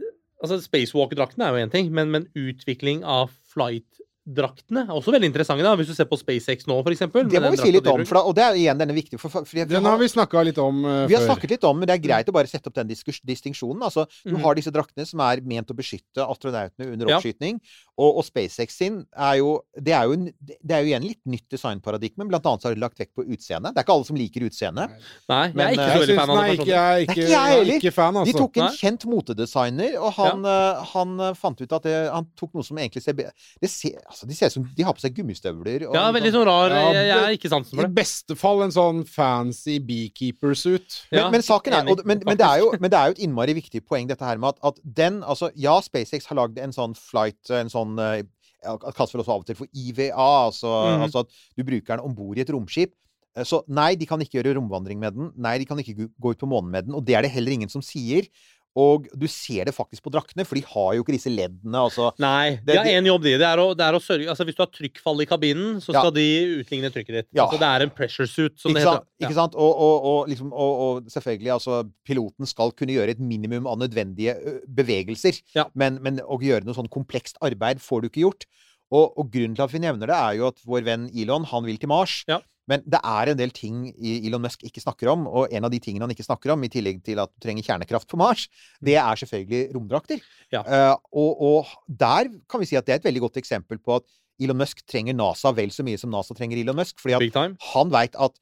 Altså 0.43 0.57
Spacewalk-drakten 0.59 1.38
er 1.47 1.53
jo 1.55 1.61
én 1.62 1.70
ting, 1.70 1.88
men, 1.95 2.09
men 2.11 2.24
utvikling 2.34 3.05
av 3.07 3.28
flight-draktene 4.23 4.85
er 4.87 4.95
også 4.95 5.12
veldig 5.12 5.29
interessante. 5.31 5.62
da 5.62 5.75
Hvis 5.77 5.89
du 5.89 5.95
ser 5.95 6.07
på 6.07 6.16
SpaceX 6.16 6.66
nå, 6.66 6.79
eksempel. 6.93 7.29
Det 7.29 7.41
må 7.43 7.51
vi 7.51 7.59
si 7.59 7.73
litt 7.73 7.87
om, 7.87 8.05
for 8.07 8.18
da, 8.18 8.23
og 8.25 8.35
det 8.35 8.45
er 8.45 8.55
igjen 8.57 8.79
denne 8.79 8.95
viktige 8.95 9.18
for, 9.18 9.31
for, 9.31 9.45
for, 9.45 9.64
Den 9.66 9.85
har 9.85 9.99
vi 9.99 10.09
snakka 10.09 10.43
litt 10.43 10.59
om 10.59 10.85
uh, 10.85 11.07
Vi 11.07 11.14
har 11.14 11.23
før. 11.23 11.35
snakket 11.35 11.51
litt 11.57 11.64
om, 11.64 11.79
men 11.79 11.89
det 11.89 11.97
er 11.97 12.03
greit 12.03 12.29
å 12.29 12.33
bare 12.35 12.51
sette 12.51 12.68
opp 12.68 12.77
den 12.77 12.89
distinksjonen. 12.89 13.83
Altså, 13.83 14.07
du 14.25 14.37
mm. 14.37 14.43
har 14.45 14.55
disse 14.59 14.73
draktene 14.73 15.07
som 15.07 15.20
er 15.20 15.43
ment 15.43 15.70
å 15.70 15.77
beskytte 15.77 16.27
astronautene 16.27 16.93
under 16.93 17.12
Ja. 17.12 17.20
Og, 18.01 18.18
og 18.18 18.25
SpaceX 18.25 18.75
sin 18.79 19.03
er 19.12 19.37
jo 19.37 19.61
Det 19.77 19.93
er 19.93 20.07
jo, 20.09 20.14
en, 20.16 20.31
det 20.41 20.75
er 20.75 20.81
jo 20.81 20.91
igjen 20.91 21.05
litt 21.05 21.20
nytt 21.29 21.45
designparadigme. 21.53 22.27
Blant 22.31 22.47
annet 22.47 22.62
så 22.62 22.70
har 22.70 22.77
de 22.77 22.83
lagt 22.83 22.99
vekt 22.99 23.12
på 23.14 23.25
utseendet. 23.27 23.75
Det 23.75 23.83
er 23.83 23.87
ikke 23.87 23.97
alle 23.97 24.09
som 24.09 24.18
liker 24.18 24.47
utseendet. 24.47 24.95
Nei, 25.29 25.43
jeg 25.53 25.66
er 25.66 25.75
ikke 25.77 25.85
eh, 25.85 25.93
så 25.93 26.03
veldig 26.05 26.16
fan 26.18 26.33
av 26.33 26.39
nei, 26.39 26.47
det. 26.47 26.57
ikke, 26.57 26.70
jeg 26.70 26.79
er 26.79 26.93
Nei, 26.93 27.03
ikke, 27.03 27.12
ikke 27.12 27.29
jeg 27.29 27.43
er 27.43 27.59
heller. 27.59 27.81
ikke 27.83 27.95
fan, 27.95 28.18
altså. 28.23 28.33
De 28.33 28.43
tok 28.43 28.59
en 28.59 28.64
Nei. 28.64 28.79
kjent 28.81 29.07
motedesigner, 29.12 29.99
og 30.01 30.16
han, 30.18 30.49
ja. 30.49 30.57
han 30.93 31.03
han, 31.18 31.35
fant 31.39 31.61
ut 31.62 31.75
at 31.77 31.87
det, 31.87 31.95
han 32.12 32.29
tok 32.39 32.57
noe 32.57 32.66
som 32.66 32.79
egentlig 32.81 33.03
ser 33.05 33.16
det 33.18 33.70
ser, 33.70 33.99
altså, 34.13 34.29
De 34.29 34.37
ser 34.37 34.51
ut 34.53 34.55
som 34.57 34.67
de 34.77 34.85
har 34.87 34.95
på 34.97 35.03
seg 35.03 35.15
gummistøvler. 35.17 35.87
og 35.89 35.97
Ja, 35.97 36.05
veldig 36.15 36.31
sånn- 36.33 36.45
sånn 36.45 36.51
rar. 36.51 36.75
Ja, 36.77 36.93
Jeg, 36.93 37.09
jeg 37.09 37.23
er 37.25 37.37
ikke 37.39 37.51
sansen 37.53 37.79
for 37.79 37.89
I 37.89 37.95
beste 37.97 38.37
fall 38.39 38.63
en 38.67 38.75
sånn 38.75 39.03
fancy 39.09 39.79
beekeeper-suit. 39.81 41.01
Ja, 41.13 41.29
men 41.33 41.43
saken 41.43 41.73
er, 41.73 41.91
og, 41.91 42.05
men, 42.07 42.23
men, 42.27 42.39
det 42.39 42.47
er 42.47 42.63
jo, 42.63 42.71
men 42.79 42.93
det 42.93 42.99
er 42.99 43.11
jo 43.11 43.17
et 43.17 43.25
innmari 43.27 43.57
viktig 43.59 43.85
poeng, 43.89 44.07
dette 44.11 44.25
her 44.25 44.39
med 44.39 44.55
at, 44.55 44.63
at 44.73 44.81
den 44.85 45.23
altså, 45.23 45.51
Ja, 45.57 45.81
SpaceX 45.81 46.27
har 46.31 46.39
lagd 46.39 46.59
en 46.63 46.73
sånn 46.73 46.95
flight, 46.99 47.41
en 47.51 47.73
sånn 47.73 47.99
eh, 47.99 48.23
Kalles 48.63 49.11
vel 49.11 49.25
også 49.25 49.35
av 49.35 49.43
og 49.43 49.47
til 49.49 49.59
for 49.59 49.67
IVA, 49.75 50.13
altså, 50.15 50.71
mm. 50.71 51.07
altså 51.09 51.25
at 51.25 51.33
du 51.59 51.65
bruker 51.67 51.97
den 51.97 52.05
om 52.07 52.15
bord 52.15 52.39
i 52.39 52.45
et 52.45 52.53
romskip. 52.55 52.93
Eh, 53.37 53.45
Så 53.49 53.63
nei, 53.67 53.95
de 53.99 54.07
kan 54.07 54.21
ikke 54.23 54.39
gjøre 54.39 54.57
romvandring 54.59 55.01
med 55.03 55.17
den. 55.17 55.33
Nei, 55.37 55.57
de 55.59 55.67
kan 55.67 55.81
ikke 55.83 56.09
gå 56.15 56.35
ut 56.35 56.39
på 56.39 56.49
månen 56.51 56.71
med 56.71 56.87
den. 56.87 56.95
Og 56.95 57.05
det 57.05 57.17
er 57.19 57.27
det 57.27 57.33
heller 57.35 57.57
ingen 57.57 57.73
som 57.73 57.83
sier. 57.83 58.29
Og 58.79 59.05
du 59.12 59.27
ser 59.29 59.66
det 59.68 59.75
faktisk 59.77 60.01
på 60.07 60.11
draktene, 60.14 60.47
for 60.49 60.57
de 60.57 60.62
har 60.64 60.95
jo 60.97 61.03
ikke 61.05 61.12
disse 61.12 61.29
leddene. 61.29 61.77
Altså. 61.77 62.07
Nei, 62.23 62.55
de 62.64 62.79
har 62.79 62.87
én 62.89 63.05
jobb, 63.05 63.27
de. 63.27 63.35
Det 63.43 63.45
er, 63.45 63.61
å, 63.61 63.75
det 63.77 63.85
er 63.85 63.99
å 63.99 64.01
sørge 64.01 64.31
Altså, 64.33 64.47
hvis 64.49 64.57
du 64.57 64.62
har 64.64 64.70
trykkfall 64.73 65.20
i 65.20 65.27
kabinen, 65.29 65.75
så 65.85 65.93
Ja. 65.93 66.01
skal 66.01 66.14
de 66.16 66.25
utligne 66.62 66.89
trykket 66.95 67.18
ditt. 67.18 67.29
Ja. 67.37 67.45
Altså, 67.45 67.61
det 67.61 67.68
er 67.68 67.85
en 67.85 67.93
pressure 67.93 68.27
suit, 68.31 68.57
som 68.57 68.70
Ikke 68.73 68.81
det 68.81 68.87
sant? 68.89 69.05
heter. 69.05 69.27
Ikke 69.29 69.37
sant? 69.37 69.55
Og, 69.61 69.73
og, 69.77 70.07
og, 70.12 70.29
liksom, 70.33 70.53
og, 70.57 71.05
selvfølgelig, 71.12 71.53
altså 71.53 71.83
Piloten 72.09 72.49
skal 72.49 72.73
kunne 72.73 72.97
gjøre 72.97 73.12
et 73.12 73.20
minimum 73.20 73.68
av 73.68 73.77
nødvendige 73.83 74.39
bevegelser. 74.73 75.43
Ja. 75.55 75.66
Men, 75.77 76.01
men 76.01 76.23
å 76.25 76.41
gjøre 76.41 76.64
noe 76.64 76.77
sånn 76.79 76.89
komplekst 76.93 77.37
arbeid 77.45 77.83
får 77.85 78.03
du 78.03 78.09
ikke 78.09 78.25
gjort. 78.25 78.49
Og, 78.93 79.12
og 79.16 79.29
grunnen 79.33 79.55
til 79.57 79.64
at 79.64 79.73
vi 79.73 79.81
nevner 79.85 80.09
det, 80.11 80.16
er 80.16 80.35
jo 80.41 80.49
at 80.51 80.59
vår 80.68 80.83
venn 80.85 81.07
Elon, 81.16 81.45
han 81.49 81.64
vil 81.64 81.79
til 81.81 81.89
Mars. 81.93 82.23
Ja. 82.29 82.41
Men 82.71 82.85
det 82.87 83.01
er 83.03 83.33
en 83.33 83.39
del 83.39 83.53
ting 83.55 83.89
Elon 83.99 84.45
Musk 84.45 84.63
ikke 84.67 84.83
snakker 84.83 85.11
om, 85.13 85.27
og 85.27 85.53
en 85.55 85.67
av 85.67 85.73
de 85.73 85.81
tingene 85.83 86.07
han 86.07 86.15
ikke 86.15 86.27
snakker 86.27 86.55
om, 86.55 86.63
i 86.63 86.71
tillegg 86.73 87.03
til 87.07 87.23
at 87.23 87.33
du 87.33 87.43
trenger 87.43 87.67
kjernekraft 87.67 88.11
på 88.11 88.21
Mars, 88.21 88.47
det 88.85 88.97
er 89.01 89.19
selvfølgelig 89.19 89.63
romdrakter. 89.75 90.23
Ja. 90.55 90.63
Uh, 90.63 90.95
og, 91.11 91.43
og 91.49 91.73
der 91.89 92.31
kan 92.51 92.63
vi 92.63 92.71
si 92.71 92.79
at 92.79 92.87
det 92.87 92.97
er 92.97 93.03
et 93.03 93.09
veldig 93.11 93.27
godt 93.27 93.43
eksempel 93.43 93.83
på 93.83 93.99
at 93.99 94.07
Elon 94.43 94.59
Musk 94.59 94.81
trenger 94.89 95.17
NASA 95.17 95.53
vel 95.55 95.75
så 95.75 95.85
mye 95.87 96.01
som 96.01 96.11
NASA 96.13 96.35
trenger 96.39 96.61
Elon 96.61 96.79
Musk. 96.79 96.99
fordi 97.03 97.19
han 97.73 97.93
veit 97.93 98.17
at 98.19 98.39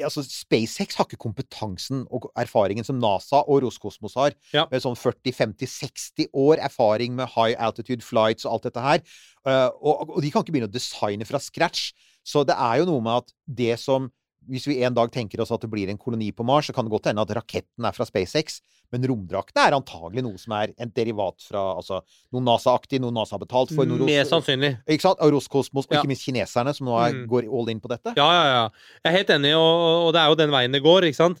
altså, 0.00 0.22
SpaceX 0.24 0.96
har 0.96 1.08
ikke 1.08 1.20
kompetansen 1.20 2.04
og 2.12 2.30
erfaringen 2.38 2.86
som 2.86 3.00
NASA 3.02 3.42
og 3.42 3.62
Roskosmos 3.64 4.16
har. 4.18 4.36
Ja. 4.54 4.66
Med 4.70 4.84
sånn 4.84 4.96
40-50-60 4.98 6.30
år 6.32 6.62
erfaring 6.64 7.16
med 7.18 7.30
high 7.34 7.56
altitude 7.58 8.04
flights 8.04 8.46
og 8.46 8.56
alt 8.56 8.70
dette 8.70 8.86
her. 8.86 9.04
Uh, 9.46 9.68
og, 9.82 10.08
og 10.16 10.22
de 10.22 10.30
kan 10.32 10.44
ikke 10.44 10.54
begynne 10.54 10.70
å 10.70 10.72
designe 10.72 11.28
fra 11.28 11.40
scratch. 11.42 11.92
Så 12.24 12.44
det 12.46 12.54
er 12.56 12.80
jo 12.82 12.88
noe 12.90 13.02
med 13.04 13.22
at 13.24 13.32
det 13.46 13.78
som 13.82 14.10
hvis 14.50 14.64
vi 14.66 14.80
en 14.82 14.90
dag 14.94 15.06
tenker 15.14 15.38
oss 15.38 15.52
at 15.54 15.62
det 15.62 15.68
blir 15.70 15.86
en 15.92 15.98
koloni 16.00 16.32
på 16.34 16.42
Mars, 16.42 16.66
så 16.66 16.72
kan 16.74 16.82
det 16.82 16.90
godt 16.90 17.04
hende 17.06 17.22
at 17.22 17.30
raketten 17.30 17.86
er 17.86 17.94
fra 17.94 18.02
SpaceX, 18.08 18.56
men 18.90 19.04
romdraktene 19.06 19.68
er 19.68 19.76
antagelig 19.76 20.24
noe 20.26 20.40
som 20.40 20.56
er 20.56 20.72
en 20.82 20.90
derivat 20.90 21.44
fra 21.46 21.60
altså, 21.78 22.00
noe 22.34 22.42
NASA-aktig, 22.42 22.98
noe 23.04 23.14
NASA 23.14 23.36
har 23.36 23.42
betalt 23.44 23.70
for. 23.70 23.86
Noe 23.86 24.02
Mer 24.08 24.26
sannsynlig. 24.26 24.72
Ikke 24.90 25.06
sant? 25.06 25.22
Og 25.22 25.30
Roskosmos, 25.36 25.86
og 25.86 25.94
Ja. 25.94 26.00
ikke 26.02 26.10
minst 26.10 26.26
kineserne, 26.26 26.74
som 26.74 26.90
nå 26.90 26.98
er, 26.98 27.14
Mm. 27.14 27.28
går 27.30 27.46
all 27.54 27.70
in 27.70 27.80
på 27.80 27.88
dette. 27.94 28.14
Ja, 28.18 28.26
ja, 28.34 28.44
ja. 28.56 28.68
Jeg 29.04 29.12
er 29.12 29.16
helt 29.18 29.30
enig, 29.30 29.54
og, 29.54 30.08
og 30.08 30.12
det 30.12 30.20
er 30.24 30.28
jo 30.28 30.40
den 30.42 30.50
veien 30.50 30.72
det 30.74 30.82
går, 30.82 31.06
ikke 31.06 31.22
sant. 31.22 31.38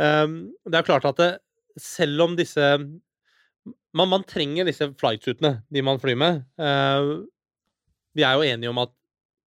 Um, 0.00 0.54
det 0.64 0.74
er 0.80 0.88
klart 0.88 1.04
at 1.04 1.16
det, 1.20 1.38
selv 1.76 2.22
om 2.22 2.34
disse 2.34 2.78
man, 3.92 4.08
man 4.08 4.24
trenger 4.24 4.64
disse 4.64 4.88
flightsuitene, 4.96 5.64
de 5.70 5.82
man 5.82 6.00
flyr 6.00 6.16
med. 6.16 6.44
Uh, 6.58 7.26
vi 8.16 8.22
er 8.24 8.34
jo 8.40 8.42
enige 8.56 8.70
om 8.72 8.78
at 8.78 8.90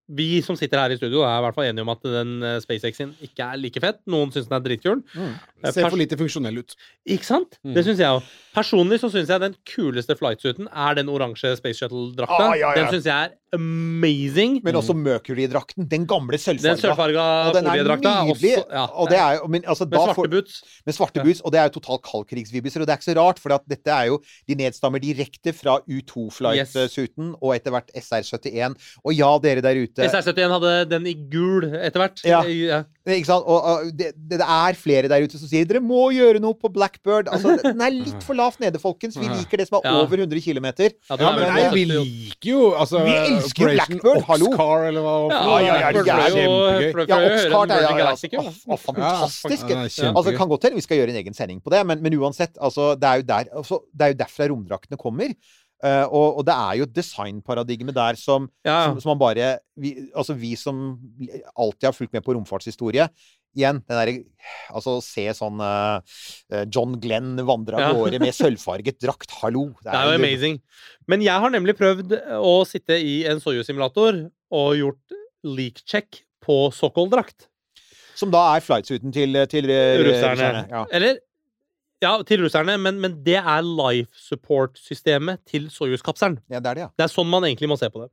vi 0.09 0.41
som 0.43 0.57
sitter 0.59 0.81
her 0.81 0.93
i 0.93 0.97
studio, 0.99 1.21
er 1.23 1.37
i 1.39 1.43
hvert 1.45 1.55
fall 1.55 1.67
enige 1.69 1.85
om 1.85 1.91
at 1.93 2.01
den 2.03 2.31
eh, 2.43 2.57
SpaceX-en 2.63 3.13
ikke 3.23 3.45
er 3.45 3.59
like 3.61 3.83
fett. 3.83 3.99
Noen 4.11 4.31
syns 4.33 4.49
den 4.49 4.57
er 4.57 4.63
dritkul. 4.65 5.03
Mm. 5.15 5.35
Eh, 5.63 5.71
Ser 5.71 5.87
for 5.87 5.99
lite 5.99 6.17
funksjonell 6.19 6.61
ut. 6.63 6.75
Ikke 7.07 7.27
sant? 7.27 7.59
Mm. 7.63 7.75
Det 7.77 7.85
syns 7.87 8.01
jeg 8.03 8.17
òg. 8.17 8.31
Personlig 8.55 8.99
så 9.03 9.11
syns 9.13 9.31
jeg 9.31 9.43
den 9.43 9.55
kuleste 9.71 10.17
flightsuiten 10.19 10.67
er 10.71 10.97
den 10.99 11.11
oransje 11.11 11.53
Space 11.59 11.79
Shuttle-drakta. 11.79 12.49
Ah, 12.49 12.57
ja, 12.59 12.73
ja. 12.73 12.81
Den 12.81 12.91
syns 12.95 13.07
jeg 13.07 13.29
er 13.29 13.37
amazing. 13.53 14.59
Men 14.63 14.75
også 14.79 14.93
Mercury-drakten. 14.95 15.87
Den 15.89 16.05
gamle 16.07 16.37
sølvfarga. 16.39 16.77
sølvfarga 16.81 17.25
den 17.57 17.65
også- 18.31 18.65
ja, 18.71 18.85
og 18.85 19.09
det 19.09 19.17
er 19.17 19.33
jo, 19.39 19.47
men, 19.47 19.63
altså, 19.67 19.85
med 19.89 19.99
svarte 19.99 20.29
boots. 20.31 20.63
med 20.85 20.93
svarte 20.93 21.23
boots, 21.23 21.41
og 21.41 21.51
det 21.51 21.59
er 21.59 21.63
jo 21.69 21.73
totalt 21.79 22.03
kaldkrigsvibbiser. 22.03 22.81
Og 22.81 22.87
det 22.87 22.93
er 22.93 22.97
ikke 22.97 23.09
så 23.11 23.17
rart, 23.19 23.39
for 23.39 23.53
at 23.53 23.61
dette 23.69 23.87
er 23.91 24.05
jo 24.11 24.21
De 24.47 24.55
nedstammer 24.55 24.99
direkte 24.99 25.53
fra 25.53 25.79
U2-flight-suiten 25.89 27.35
og 27.41 27.55
etter 27.55 27.71
hvert 27.71 27.89
SR-71. 27.95 28.75
Og 29.05 29.13
ja, 29.15 29.31
dere 29.43 29.61
der 29.61 29.75
ute 29.83 30.07
SR-71 30.07 30.51
hadde 30.51 30.89
den 30.89 31.07
i 31.07 31.13
gul 31.31 31.63
etter 31.65 31.99
hvert. 32.01 32.23
Ja. 32.25 32.41
ja. 32.43 32.83
Ikke 33.01 33.25
sant? 33.25 33.47
Og, 33.49 33.63
og 33.65 33.87
det, 33.97 34.11
det 34.29 34.37
er 34.45 34.75
flere 34.77 35.09
der 35.09 35.23
ute 35.25 35.39
som 35.41 35.49
sier 35.49 35.65
dere 35.65 35.79
må 35.81 36.03
gjøre 36.13 36.37
noe 36.43 36.53
på 36.53 36.69
Blackbird. 36.69 37.31
Altså, 37.33 37.55
den 37.63 37.81
er 37.81 37.95
litt 37.95 38.21
for 38.27 38.37
lavt 38.37 38.59
nede, 38.61 38.77
folkens. 38.81 39.17
Vi 39.17 39.25
liker 39.25 39.57
det 39.57 39.65
som 39.69 39.79
er 39.79 39.87
Ja. 39.89 39.93
over 40.03 40.21
100 40.21 40.37
km. 40.45 40.67
Ja, 40.69 41.17
Ja, 41.17 41.31
men 41.33 41.47
nei, 41.49 41.63
vi 41.73 41.85
liker 41.89 42.49
jo 42.51 42.59
altså, 42.77 43.01
Vi 43.07 43.15
elsker 43.15 43.65
jo 43.65 43.71
Blackbird, 43.73 44.21
hallo. 44.27 44.51
Oxcar, 44.51 44.85
eller 44.91 45.01
hva 45.07 45.15
Ja, 45.31 45.41
ja, 45.41 45.65
ja, 45.65 45.89
Blackbird 45.97 46.11
ja, 46.11 46.19
er 46.19 46.35
kjempegøy. 46.37 47.09
Ja, 47.09 47.17
Oxcar 47.31 47.73
er 47.73 47.81
ja, 47.81 47.95
ja, 48.03 48.13
jo. 48.35 48.43
å, 48.45 48.53
å, 48.75 48.79
fantastisk. 48.85 49.65
Ja, 49.65 49.81
det 49.81 49.97
er. 49.97 50.11
Altså, 50.11 50.27
det 50.29 50.37
kan 50.37 50.51
godt 50.53 50.69
hende 50.69 50.77
vi 50.77 50.85
skal 50.85 51.01
gjøre 51.01 51.15
en 51.15 51.21
egen 51.23 51.33
sending 51.37 51.61
på 51.65 51.73
det, 51.73 51.81
men, 51.89 52.05
men 52.05 52.19
uansett, 52.21 52.53
altså, 52.61 52.93
det, 53.01 53.09
er 53.09 53.23
jo 53.23 53.27
der, 53.33 53.49
altså, 53.63 53.81
det 53.97 54.05
er 54.05 54.13
jo 54.13 54.19
derfra 54.21 54.49
romdraktene 54.53 55.01
kommer. 55.01 55.33
Eh, 55.83 56.03
og, 56.13 56.37
og 56.39 56.45
det 56.45 56.53
er 56.53 56.75
jo 56.77 56.85
et 56.85 56.93
designparadigme 56.93 57.93
der 57.95 58.17
som, 58.19 58.49
Ja. 58.67 58.83
som, 58.91 58.99
som 59.01 59.09
man 59.15 59.21
bare 59.21 59.47
vi, 59.81 59.95
Altså, 60.13 60.35
vi 60.37 60.51
som 60.59 60.99
alltid 61.57 61.87
har 61.89 61.95
fulgt 61.97 62.13
med 62.13 62.21
på 62.25 62.35
romfartshistorie 62.37 63.07
Igjen, 63.57 63.79
den 63.89 63.97
derre 63.97 64.13
Altså, 64.71 64.93
se 65.03 65.25
sånn 65.35 65.57
uh, 65.59 65.99
John 66.71 66.93
Glenn 67.01 67.33
vandre 67.47 67.79
av 67.79 67.81
Ja. 67.81 67.95
gårde 67.97 68.19
med 68.21 68.31
sølvfarget 68.37 68.99
drakt. 69.03 69.33
Hallo! 69.41 69.71
Det 69.83 69.89
er 69.91 70.05
jo 70.11 70.19
amazing. 70.21 70.59
Men 71.11 71.25
jeg 71.25 71.41
har 71.43 71.51
nemlig 71.51 71.75
prøvd 71.81 72.13
å 72.37 72.53
sitte 72.69 72.95
i 73.01 73.23
en 73.27 73.41
Soyuz-simulator 73.43 74.21
og 74.55 74.69
gjort 74.79 75.17
leak 75.43 75.81
check 75.83 76.21
på 76.45 76.69
Sokol-drakt. 76.77 77.49
Som 78.15 78.31
da 78.31 78.45
er 78.55 78.63
flightsuiten 78.63 79.11
til, 79.15 79.33
til 79.51 79.67
russerne. 79.67 80.05
Russerne. 80.37 80.63
Ja. 80.71 80.85
Eller 80.93 81.19
ja, 82.01 82.15
til 82.25 82.41
russerne, 82.45 82.75
men, 82.81 82.97
men 83.01 83.19
det 83.25 83.37
er 83.37 83.61
life 83.65 84.23
support-systemet 84.25 85.43
til 85.49 85.69
Soyuz-kapselen. 85.73 86.39
ja, 86.49 86.59
det 86.59 86.71
er 86.71 86.79
det, 86.79 86.85
ja. 86.87 86.91
Det 86.97 87.05
er 87.05 87.13
sånn 87.13 87.29
man 87.29 87.45
egentlig 87.45 87.69
må 87.69 87.77
se 87.79 87.89
på 87.93 88.03
det. 88.03 88.11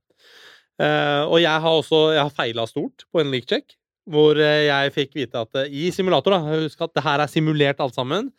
Uh, 0.78 1.24
og 1.26 1.41
jeg 1.43 1.64
har 1.64 1.74
også 1.74 1.99
jeg 2.14 2.22
har 2.22 2.34
feila 2.36 2.64
stort 2.70 3.03
på 3.11 3.22
en 3.22 3.32
leak 3.32 3.49
check, 3.51 3.74
hvor 4.09 4.39
eh, 4.41 4.68
jeg 4.68 4.93
fikk 4.95 5.16
vite 5.18 5.41
at 5.43 5.59
eh, 5.61 5.72
i 5.74 5.89
simulator 5.93 6.32
da, 6.32 6.39
Husk 6.62 6.80
at 6.86 6.95
det 6.97 7.03
her 7.05 7.20
er 7.20 7.28
simulert 7.28 7.82
alt 7.84 7.97
sammen. 7.97 8.30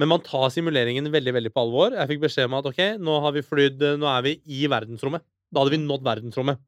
Men 0.00 0.10
man 0.10 0.22
tar 0.24 0.48
simuleringen 0.50 1.10
veldig 1.12 1.34
veldig 1.36 1.52
på 1.52 1.60
alvor. 1.60 1.94
Jeg 1.94 2.10
fikk 2.10 2.22
beskjed 2.24 2.48
om 2.48 2.56
at 2.58 2.70
ok, 2.70 2.80
nå 3.04 3.18
har 3.26 3.34
vi 3.36 3.44
flydd, 3.44 3.84
nå 4.00 4.08
er 4.10 4.24
vi 4.24 4.32
i 4.48 4.64
verdensrommet. 4.70 5.22
Da 5.52 5.60
hadde 5.60 5.76
vi 5.76 5.82
nådd 5.84 6.06
verdensrommet. 6.08 6.62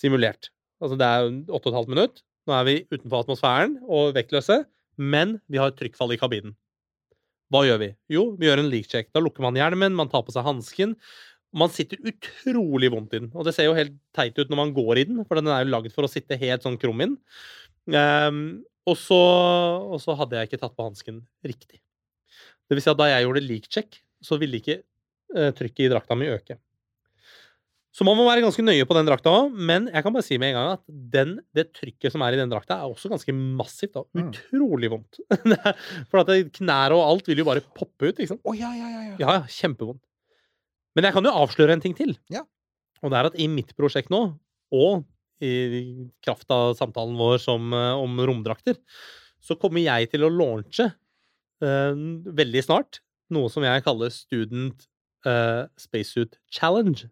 Simulert. 0.00 0.48
Altså 0.82 0.96
det 0.98 1.06
er 1.06 1.28
8,5 1.60 1.92
minutt. 1.92 2.24
Nå 2.48 2.56
er 2.56 2.66
vi 2.70 2.80
utenfor 2.88 3.22
atmosfæren 3.22 3.78
og 3.84 4.16
vektløse, 4.16 4.62
men 4.96 5.38
vi 5.52 5.60
har 5.60 5.76
trykkfall 5.76 6.16
i 6.16 6.20
kabinen. 6.20 6.56
Hva 7.54 7.62
gjør 7.68 7.78
vi? 7.84 7.88
Jo, 8.10 8.24
vi 8.34 8.48
gjør 8.48 8.64
en 8.64 8.70
leak 8.72 8.88
check. 8.90 9.12
Da 9.14 9.22
lukker 9.22 9.44
man 9.44 9.54
hjelmen, 9.54 9.94
man 9.94 10.10
tar 10.10 10.24
på 10.26 10.34
seg 10.34 10.42
hansken. 10.46 10.96
Man 11.54 11.70
sitter 11.70 12.00
utrolig 12.02 12.90
vondt 12.90 13.14
i 13.14 13.20
den. 13.22 13.30
Og 13.30 13.46
det 13.46 13.54
ser 13.54 13.68
jo 13.68 13.76
helt 13.78 13.94
teit 14.16 14.34
ut 14.40 14.50
når 14.50 14.58
man 14.58 14.72
går 14.74 15.04
i 15.04 15.04
den, 15.06 15.20
for 15.28 15.38
den 15.38 15.52
er 15.54 15.62
jo 15.62 15.70
lagd 15.70 15.94
for 15.94 16.08
å 16.08 16.10
sitte 16.10 16.38
helt 16.40 16.66
sånn 16.66 16.80
krum 16.82 17.04
inn. 17.04 17.14
Um, 17.86 18.40
og, 18.88 18.98
så, 18.98 19.20
og 19.94 20.00
så 20.02 20.16
hadde 20.18 20.40
jeg 20.40 20.50
ikke 20.50 20.62
tatt 20.64 20.74
på 20.74 20.88
hansken 20.88 21.22
riktig. 21.46 21.78
Det 22.66 22.74
vil 22.74 22.82
si 22.82 22.90
at 22.90 22.98
da 22.98 23.06
jeg 23.12 23.28
gjorde 23.28 23.46
leak 23.46 23.70
check, 23.70 24.00
så 24.24 24.40
ville 24.40 24.58
ikke 24.58 24.80
uh, 24.82 25.52
trykket 25.54 25.86
i 25.86 25.92
drakta 25.94 26.18
mi 26.18 26.32
øke. 26.34 26.58
Så 27.94 28.02
man 28.02 28.16
må 28.18 28.24
være 28.26 28.42
ganske 28.42 28.62
nøye 28.64 28.86
på 28.90 28.94
den 28.96 29.06
drakta 29.06 29.30
òg, 29.30 29.52
men 29.54 29.84
jeg 29.86 30.02
kan 30.02 30.14
bare 30.16 30.26
si 30.26 30.34
med 30.42 30.50
en 30.50 30.56
gang 30.56 30.70
at 30.72 30.82
den, 31.14 31.36
det 31.54 31.68
trykket 31.76 32.10
som 32.10 32.24
er 32.26 32.34
i 32.34 32.40
den 32.40 32.50
drakta, 32.50 32.80
er 32.82 32.90
også 32.90 33.10
ganske 33.12 33.30
massivt. 33.34 33.94
og 34.00 34.08
Mm. 34.10 34.32
Utrolig 34.32 34.90
vondt. 34.90 35.20
For 36.10 36.24
at 36.24 36.32
knær 36.58 36.96
og 36.96 37.04
alt 37.06 37.30
vil 37.30 37.44
jo 37.44 37.46
bare 37.46 37.62
poppe 37.62 38.10
ut. 38.10 38.18
ikke 38.18 38.32
sant? 38.32 38.42
Oh, 38.42 38.56
ja, 38.58 38.72
ja, 38.74 38.88
ja, 38.90 39.04
ja. 39.12 39.14
Ja, 39.22 39.36
kjempevondt. 39.46 40.02
Men 40.98 41.06
jeg 41.06 41.14
kan 41.14 41.26
jo 41.26 41.34
avsløre 41.38 41.74
en 41.76 41.82
ting 41.82 41.94
til. 41.94 42.16
Ja. 42.34 42.42
Og 43.02 43.12
det 43.12 43.18
er 43.20 43.30
at 43.30 43.38
i 43.38 43.46
mitt 43.50 43.74
prosjekt 43.78 44.10
nå, 44.10 44.24
og 44.74 45.04
i 45.44 45.54
kraft 46.24 46.50
av 46.54 46.74
samtalen 46.78 47.16
vår 47.18 47.38
som, 47.42 47.72
eh, 47.74 47.94
om 47.94 48.18
romdrakter, 48.22 48.78
så 49.42 49.54
kommer 49.60 49.82
jeg 49.82 50.10
til 50.10 50.24
å 50.24 50.30
launche 50.32 50.86
eh, 51.62 51.94
veldig 52.42 52.62
snart 52.64 53.02
noe 53.34 53.50
som 53.52 53.62
jeg 53.66 53.82
kaller 53.86 54.10
Student 54.14 54.86
eh, 55.26 55.66
Spacesuit 55.78 56.38
Challenge. 56.50 57.06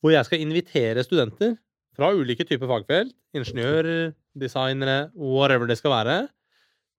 Hvor 0.00 0.14
jeg 0.14 0.26
skal 0.28 0.42
invitere 0.42 1.04
studenter 1.04 1.56
fra 1.96 2.12
ulike 2.16 2.46
typer 2.48 2.70
fagfelt, 2.70 3.12
ingeniører, 3.36 4.14
designere, 4.38 5.10
whatever 5.14 5.68
det 5.68 5.76
skal 5.80 5.92
være, 5.92 6.16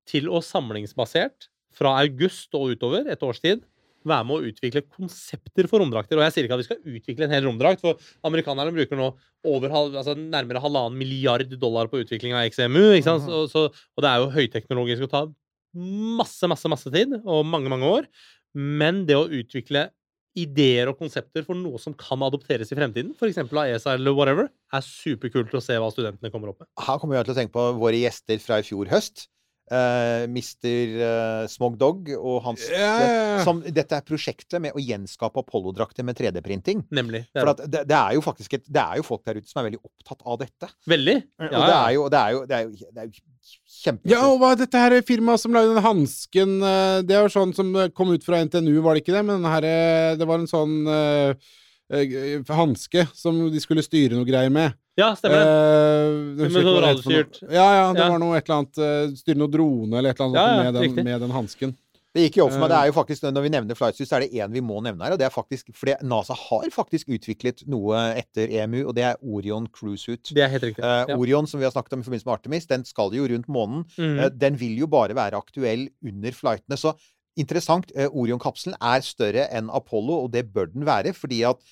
til 0.10 0.30
å 0.30 0.42
samlingsbasert, 0.46 1.50
fra 1.72 1.96
august 2.02 2.52
og 2.58 2.74
utover, 2.76 3.08
et 3.10 3.22
års 3.24 3.40
tid, 3.42 3.64
være 4.08 4.26
med 4.28 4.36
å 4.36 4.50
utvikle 4.50 4.82
konsepter 4.90 5.68
for 5.70 5.82
romdrakter. 5.82 6.18
Og 6.18 6.26
jeg 6.26 6.34
sier 6.36 6.48
ikke 6.48 6.58
at 6.58 6.62
vi 6.64 6.68
skal 6.68 6.96
utvikle 6.98 7.28
en 7.28 7.36
hel 7.36 7.46
romdrakt, 7.46 7.84
for 7.84 8.02
amerikanerne 8.28 8.74
bruker 8.76 9.00
nå 9.00 9.12
over, 9.48 9.76
altså 10.02 10.16
nærmere 10.18 10.62
halvannen 10.64 10.98
milliard 10.98 11.54
dollar 11.62 11.90
på 11.92 12.02
utvikling 12.02 12.36
av 12.36 12.50
XMU. 12.50 12.98
Sant? 13.06 13.28
Så, 13.28 13.46
så, 13.52 13.66
og 13.70 14.04
det 14.04 14.12
er 14.12 14.24
jo 14.24 14.34
høyteknologisk 14.36 15.08
å 15.08 15.12
ta 15.12 15.24
masse, 16.20 16.50
masse, 16.52 16.70
masse 16.72 16.92
tid, 16.94 17.16
og 17.22 17.46
mange, 17.48 17.72
mange 17.72 17.88
år. 17.88 18.10
Men 18.58 19.06
det 19.08 19.16
å 19.16 19.30
utvikle 19.30 19.88
ideer 20.38 20.92
og 20.92 21.00
konsepter 21.00 21.44
for 21.48 21.58
noe 21.58 21.80
som 21.82 21.96
kan 21.98 22.22
adopteres 22.24 22.72
i 22.72 22.78
fremtiden, 22.78 23.12
f.eks. 23.18 23.42
av 23.44 23.64
ESA 23.66 23.96
eller 23.98 24.16
whatever, 24.16 24.50
er 24.72 24.86
superkult 24.86 25.54
å 25.58 25.64
se 25.64 25.78
hva 25.80 25.92
studentene 25.92 26.32
kommer 26.34 26.54
opp 26.54 26.64
med. 26.64 26.70
Her 26.80 27.02
kommer 27.02 27.20
jeg 27.20 27.28
til 27.28 27.36
å 27.36 27.40
tenke 27.42 27.56
på 27.58 27.68
våre 27.82 28.00
gjester 28.00 28.42
fra 28.44 28.62
i 28.62 28.68
fjor 28.68 28.92
høst. 28.92 29.28
Eh, 29.72 30.24
Mr. 30.28 30.96
uh, 31.00 31.48
Smog 31.52 31.78
Dog 31.80 32.10
og 32.18 32.42
hans 32.46 32.66
yeah. 32.70 32.82
ja, 32.82 33.12
ja. 33.38 33.44
som, 33.48 33.62
Dette 33.64 33.98
er 33.98 34.06
prosjektet 34.08 34.60
med 34.64 34.76
å 34.76 34.84
gjenskape 34.84 35.42
Apollo-drakter 35.42 36.06
med 36.08 36.20
3D-printing. 36.20 36.84
Nemlig. 36.94 37.24
Er 37.32 37.44
For 37.44 37.54
at 37.54 37.64
det, 37.66 37.86
det 37.90 37.98
er 37.98 38.18
jo 38.18 38.26
faktisk 38.26 38.58
et, 38.60 38.66
det 38.68 38.84
er 38.84 39.00
jo 39.00 39.08
folk 39.08 39.24
der 39.28 39.40
ute 39.40 39.50
som 39.50 39.62
er 39.62 39.70
veldig 39.70 39.82
opptatt 39.82 40.26
av 40.26 40.42
dette. 40.44 40.72
Veldig. 40.92 41.18
og 41.48 41.58
det 41.58 41.78
er 41.78 41.96
jo, 41.96 42.06
det 42.12 42.22
er 42.22 42.36
jo, 42.36 42.44
det 42.50 42.58
er 42.58 42.68
jo, 42.68 42.92
det 42.92 43.04
er 43.06 43.10
jo 43.10 43.52
kjempe... 43.82 44.12
Ja, 44.12 44.22
og 44.28 44.38
hva 44.42 44.52
dette 44.60 44.84
her 44.84 44.98
firmaet 45.08 45.44
som 45.44 45.56
lagde 45.56 45.74
den 45.74 45.86
hansken 45.86 46.60
eh, 46.62 47.00
Det 47.08 47.16
er 47.18 47.26
jo 47.26 47.34
sånn 47.34 47.56
som 47.58 47.74
kom 47.98 48.14
ut 48.14 48.26
fra 48.26 48.44
NTNU, 48.46 48.76
var 48.86 48.96
det 48.96 49.06
ikke 49.06 49.16
det? 49.16 49.26
Men 49.26 49.42
den 49.42 49.52
her, 49.52 49.68
det 50.20 50.28
var 50.30 50.42
en 50.42 50.50
sånn 50.50 50.78
uh, 50.86 51.52
hanske 51.92 53.08
som 53.18 53.38
de 53.52 53.60
skulle 53.64 53.84
styre 53.86 54.16
noe 54.18 54.26
greier 54.28 54.52
med. 54.54 54.74
ja, 54.98 55.14
stemmer 55.16 55.40
det. 55.40 55.52
Eh, 55.52 56.42
Med 56.42 56.52
sånn 56.52 56.82
radiostyrt. 56.84 57.42
Ja, 57.52 57.68
ja, 57.76 57.94
det 57.94 58.00
Ja. 58.04 58.10
var 58.10 58.20
noe 58.20 58.38
et 58.38 58.48
eller 58.50 58.60
annet 58.62 58.78
eh, 58.78 59.16
Styre 59.16 59.38
noe 59.38 59.48
drone 59.52 59.98
eller 59.98 60.10
et 60.12 60.20
eller 60.20 60.28
annet 60.30 60.36
Ja, 60.36 60.64
ja, 60.64 60.72
med, 60.72 60.82
den, 60.96 61.06
med 61.06 61.22
den 61.22 61.32
hansken. 61.32 61.76
Det 62.14 62.26
gikk 62.26 62.38
jo 62.42 62.46
opp 62.46 62.52
for 62.52 62.60
meg. 62.60 62.70
Det 62.70 62.76
Eh. 62.76 62.82
er 62.84 62.88
jo 62.88 62.92
faktisk, 62.94 63.22
Når 63.32 63.42
vi 63.42 63.50
nevner 63.50 63.76
flightsuit, 63.76 64.08
så 64.10 64.16
er 64.18 64.20
det 64.26 64.34
én 64.34 64.52
vi 64.52 64.60
må 64.60 64.82
nevne 64.84 65.02
her. 65.04 65.14
og 65.14 65.18
det 65.20 65.26
er 65.26 65.30
faktisk, 65.32 65.72
fordi 65.74 65.96
NASA 66.04 66.34
har 66.36 66.68
faktisk 66.70 67.08
utviklet 67.08 67.66
noe 67.68 67.96
etter 68.20 68.50
EMU, 68.52 68.88
og 68.90 68.96
det 68.96 69.04
er 69.04 69.16
Orion 69.24 69.66
Cruise 69.72 70.04
Suit. 70.04 70.22
Det 70.34 70.44
er 70.44 70.50
helt 70.50 70.64
riktig. 70.64 70.84
Uh, 70.84 71.06
Ja. 71.08 71.16
Orion, 71.18 71.48
som 71.48 71.60
vi 71.60 71.64
har 71.66 71.72
snakket 71.72 71.94
om 71.94 72.02
i 72.02 72.04
forbindelse 72.04 72.26
med 72.26 72.34
Artemis, 72.40 72.68
den 72.68 72.84
skal 72.84 73.12
jo 73.14 73.24
rundt 73.28 73.48
månen. 73.48 73.86
Mm. 73.98 74.20
Uh, 74.20 74.30
den 74.30 74.56
vil 74.58 74.78
jo 74.78 74.88
bare 74.88 75.16
være 75.16 75.38
aktuell 75.40 75.88
under 76.06 76.32
flightene. 76.32 76.76
Så 76.78 76.94
interessant. 77.38 77.90
Uh, 77.96 78.10
Orion-kapselen 78.12 78.76
er 78.82 79.00
større 79.02 79.48
enn 79.50 79.70
Apollo, 79.74 80.26
og 80.26 80.32
det 80.34 80.52
bør 80.54 80.66
den 80.74 80.84
være, 80.84 81.14
fordi 81.16 81.44
at 81.48 81.56
eh, 81.56 81.64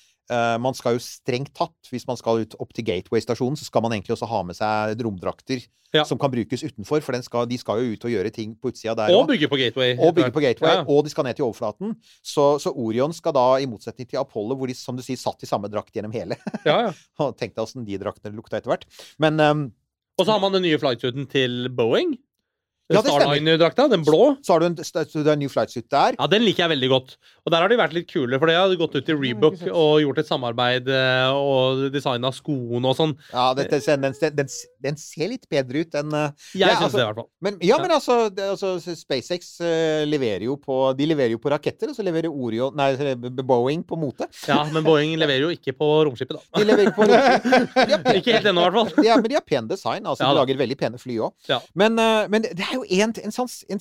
man 0.62 0.74
skal 0.78 0.94
jo 0.94 1.02
strengt 1.02 1.50
tatt, 1.58 1.74
hvis 1.90 2.06
man 2.06 2.16
skal 2.20 2.44
ut 2.44 2.54
opp 2.62 2.70
til 2.76 2.84
Gateway-stasjonen, 2.86 3.58
så 3.58 3.66
skal 3.66 3.82
man 3.82 3.92
egentlig 3.96 4.14
også 4.14 4.28
ha 4.30 4.42
med 4.46 4.54
seg 4.58 5.00
romdrakter 5.02 5.64
Ja. 5.92 6.04
som 6.06 6.18
kan 6.22 6.30
brukes 6.30 6.62
utenfor, 6.62 7.00
for 7.02 7.10
den 7.16 7.22
skal, 7.26 7.48
de 7.50 7.56
skal 7.58 7.80
jo 7.82 7.96
ut 7.96 8.04
og 8.06 8.12
gjøre 8.12 8.30
ting 8.30 8.52
på 8.54 8.70
utsida 8.70 8.94
der 8.94 9.10
Og 9.10 9.26
bygge 9.26 9.48
på 9.50 9.58
Gateway. 9.58 9.96
Og 9.98 10.14
bygge 10.14 10.30
på 10.30 10.40
Gateway, 10.44 10.76
Ja. 10.76 10.84
og 10.86 11.02
de 11.04 11.10
skal 11.10 11.24
ned 11.26 11.34
til 11.34 11.44
overflaten. 11.48 11.96
Så, 12.22 12.60
så 12.62 12.70
Orion 12.70 13.12
skal 13.12 13.34
da, 13.34 13.46
i 13.58 13.66
motsetning 13.66 14.06
til 14.08 14.20
Apollo, 14.22 14.54
hvor 14.54 14.70
de 14.70 14.74
som 14.78 14.94
du 14.94 15.02
sier, 15.02 15.18
satt 15.18 15.42
i 15.42 15.50
samme 15.50 15.66
drakt 15.68 15.90
gjennom 15.92 16.12
hele 16.14 16.38
Ja, 16.68 16.78
ja. 16.92 17.32
Tenk 17.34 17.56
deg 17.56 17.64
åssen 17.64 17.84
de 17.84 17.98
draktene 17.98 18.36
lukta 18.38 18.60
etter 18.60 18.70
hvert. 18.70 18.86
Men 19.18 19.40
um, 19.40 19.64
Og 20.20 20.26
så 20.28 20.30
har 20.36 20.40
man 20.46 20.52
den 20.54 20.62
nye 20.62 20.78
flightsuiten 20.78 21.26
til 21.28 21.66
Boeing. 21.74 22.14
Den 22.90 22.96
Ja, 22.98 23.02
det. 23.06 23.10
Starliner-drakta, 23.14 23.84
den 23.92 24.02
blå. 24.02 24.36
så 24.42 24.52
har 24.56 24.60
du 24.60 24.66
en, 24.66 24.74
du 24.74 25.22
det 25.22 25.30
en 25.32 25.38
ny 25.38 25.46
flightsuit 25.48 25.86
der. 25.92 26.16
Ja, 26.18 26.26
Den 26.26 26.42
liker 26.42 26.64
jeg 26.66 26.72
veldig 26.74 26.88
godt. 26.90 27.12
Og 27.46 27.52
der 27.54 27.62
har 27.62 27.70
de 27.70 27.76
vært 27.78 27.92
litt 27.94 28.08
kule, 28.10 28.36
for 28.42 28.50
de 28.50 28.56
har 28.58 28.72
gått 28.76 28.96
ut 28.98 29.08
i 29.08 29.14
Rebook 29.14 29.60
og 29.70 30.00
gjort 30.02 30.18
et 30.18 30.26
samarbeid 30.28 30.88
eh, 30.90 31.30
og 31.30 31.84
designa 31.94 32.32
skoene 32.34 32.90
og 32.90 32.96
sånn. 32.98 33.14
Ja, 33.32 33.52
dette, 33.54 33.78
den, 33.86 34.02
den, 34.18 34.34
den, 34.40 34.50
den 34.88 34.98
ser 35.00 35.30
litt 35.30 35.46
bedre 35.48 35.84
ut 35.86 35.94
enn 36.00 36.10
eh, 36.18 36.32
Jeg 36.58 36.66
Ja, 36.66 36.74
syns 36.74 36.88
altså- 36.90 36.98
det, 36.98 37.04
i 37.04 37.06
hvert 37.06 37.20
fall. 37.22 37.28
Men, 37.46 37.58
ja, 37.62 37.70
Ja. 37.70 37.78
men 37.84 37.94
altså, 37.94 38.16
det, 38.34 38.48
altså 38.56 38.72
SpaceX 38.98 39.52
eh, 39.62 40.02
leverer 40.10 40.44
jo 40.48 40.56
på 40.60 40.80
De 40.98 41.06
leverer 41.06 41.30
jo 41.36 41.38
på 41.38 41.50
raketter, 41.54 41.92
og 41.92 41.96
så 41.96 42.02
leverer 42.04 42.26
Orion 42.28 42.74
Nei, 42.76 42.90
Boeing 43.46 43.84
på 43.86 43.96
mote. 43.96 44.26
Ja, 44.48 44.64
Men 44.74 44.82
Boeing 44.84 45.14
leverer 45.16 45.46
jo 45.46 45.54
ikke 45.54 45.72
på 45.78 45.88
romskipet, 46.10 46.36
da. 46.36 46.58
De 46.58 46.66
leverer 46.66 46.90
på 46.96 47.06
romskipet. 47.06 48.10
Ikke 48.20 48.34
helt 48.36 48.50
ennå, 48.50 48.66
i 48.66 48.70
hvert 48.70 48.78
fall. 48.96 49.04
er, 49.06 49.16
Men 49.22 49.30
de 49.30 49.38
har 49.38 49.46
pen 49.46 49.68
design. 49.70 50.04
Altså, 50.10 50.24
Ja 50.26 50.34
de 50.34 50.40
lager 50.42 50.58
veldig 50.60 50.76
pene 50.80 50.98
fly 51.00 51.16
òg. 51.22 51.32
Ja. 51.48 51.60
Men, 51.78 51.94
men 52.30 52.42
det 52.42 52.66
er 52.66 52.74
jo 52.76 52.79
en, 52.88 53.12
en, 53.24 53.32
sånn, 53.34 53.50
en 53.70 53.80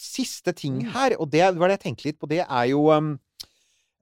siste 0.00 0.52
ting 0.52 0.82
Mm. 0.82 0.90
her, 0.92 1.16
og 1.20 1.30
det 1.30 1.44
var 1.56 1.68
det 1.70 1.78
jeg 1.80 1.84
tenkte 1.88 2.08
litt 2.08 2.18
på. 2.20 2.28
Det 2.28 2.42
er 2.44 2.64
jo 2.72 2.90
um, 2.92 3.14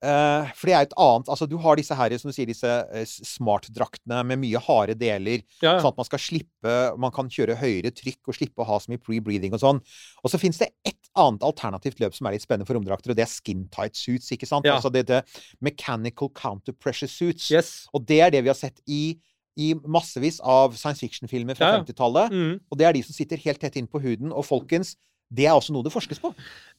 Uh, 0.02 0.48
For 0.58 0.66
det 0.66 0.72
er 0.74 0.82
et 0.88 0.94
annet 0.98 1.28
Altså, 1.30 1.46
du 1.46 1.52
har 1.62 1.76
disse 1.78 1.94
her, 1.94 2.10
som 2.18 2.26
du 2.26 2.34
sier, 2.34 2.48
disse 2.50 2.66
uh, 2.66 3.04
smartdraktene 3.06 4.24
med 4.26 4.40
mye 4.42 4.58
harde 4.58 4.96
deler. 4.98 5.44
Ja, 5.62 5.76
Sånn 5.78 5.92
at 5.92 6.00
man 6.00 6.08
skal 6.08 6.18
slippe 6.18 6.72
Man 6.98 7.14
kan 7.14 7.30
kjøre 7.30 7.54
høyere 7.60 7.92
trykk 7.94 8.32
og 8.32 8.34
slippe 8.34 8.64
å 8.64 8.66
ha 8.66 8.80
så 8.82 8.90
mye 8.90 8.98
pre-breathing 8.98 9.54
og 9.54 9.62
sånn. 9.62 9.78
Og 10.24 10.32
så 10.32 10.40
fins 10.42 10.58
det 10.58 10.72
ett 10.82 10.98
annet 11.14 11.46
alternativt 11.46 12.02
løp 12.02 12.16
som 12.18 12.26
er 12.26 12.34
litt 12.34 12.42
spennende 12.42 12.66
for 12.66 12.74
romdrakter, 12.74 13.12
og 13.14 13.20
det 13.20 13.28
er 13.28 13.30
skin 13.30 13.68
tight 13.70 13.94
suits, 13.94 14.32
ikke 14.34 14.48
sant? 14.50 14.66
Ja. 14.66 14.74
Altså 14.80 14.90
det, 14.90 15.04
det 15.06 15.22
mechanical 15.62 16.32
counter 16.34 16.74
pressure 16.74 17.06
suits. 17.06 17.46
Yes. 17.54 17.72
Og 17.94 18.02
det 18.08 18.18
er 18.26 18.34
det 18.34 18.42
vi 18.42 18.50
har 18.50 18.58
sett 18.58 18.82
i, 18.90 19.20
i 19.56 19.74
massevis 19.84 20.40
av 20.40 20.74
science 20.76 21.00
fiction-filmer 21.00 21.54
fra 21.58 21.66
Ja, 21.66 21.72
ja. 21.76 21.82
50-tallet. 21.84 22.30
Mm, 22.32 22.60
Og 22.70 22.78
det 22.78 22.86
er 22.86 22.92
de 22.96 23.02
som 23.02 23.12
sitter 23.14 23.36
helt 23.36 23.60
tett 23.60 23.76
inn 23.76 23.86
på 23.86 24.00
huden. 24.00 24.32
Og 24.32 24.44
folkens, 24.46 24.96
det 25.32 25.46
er 25.46 25.52
også 25.56 25.72
noe 25.72 25.82
det 25.84 25.92
forskes 25.92 26.18
på. 26.20 26.32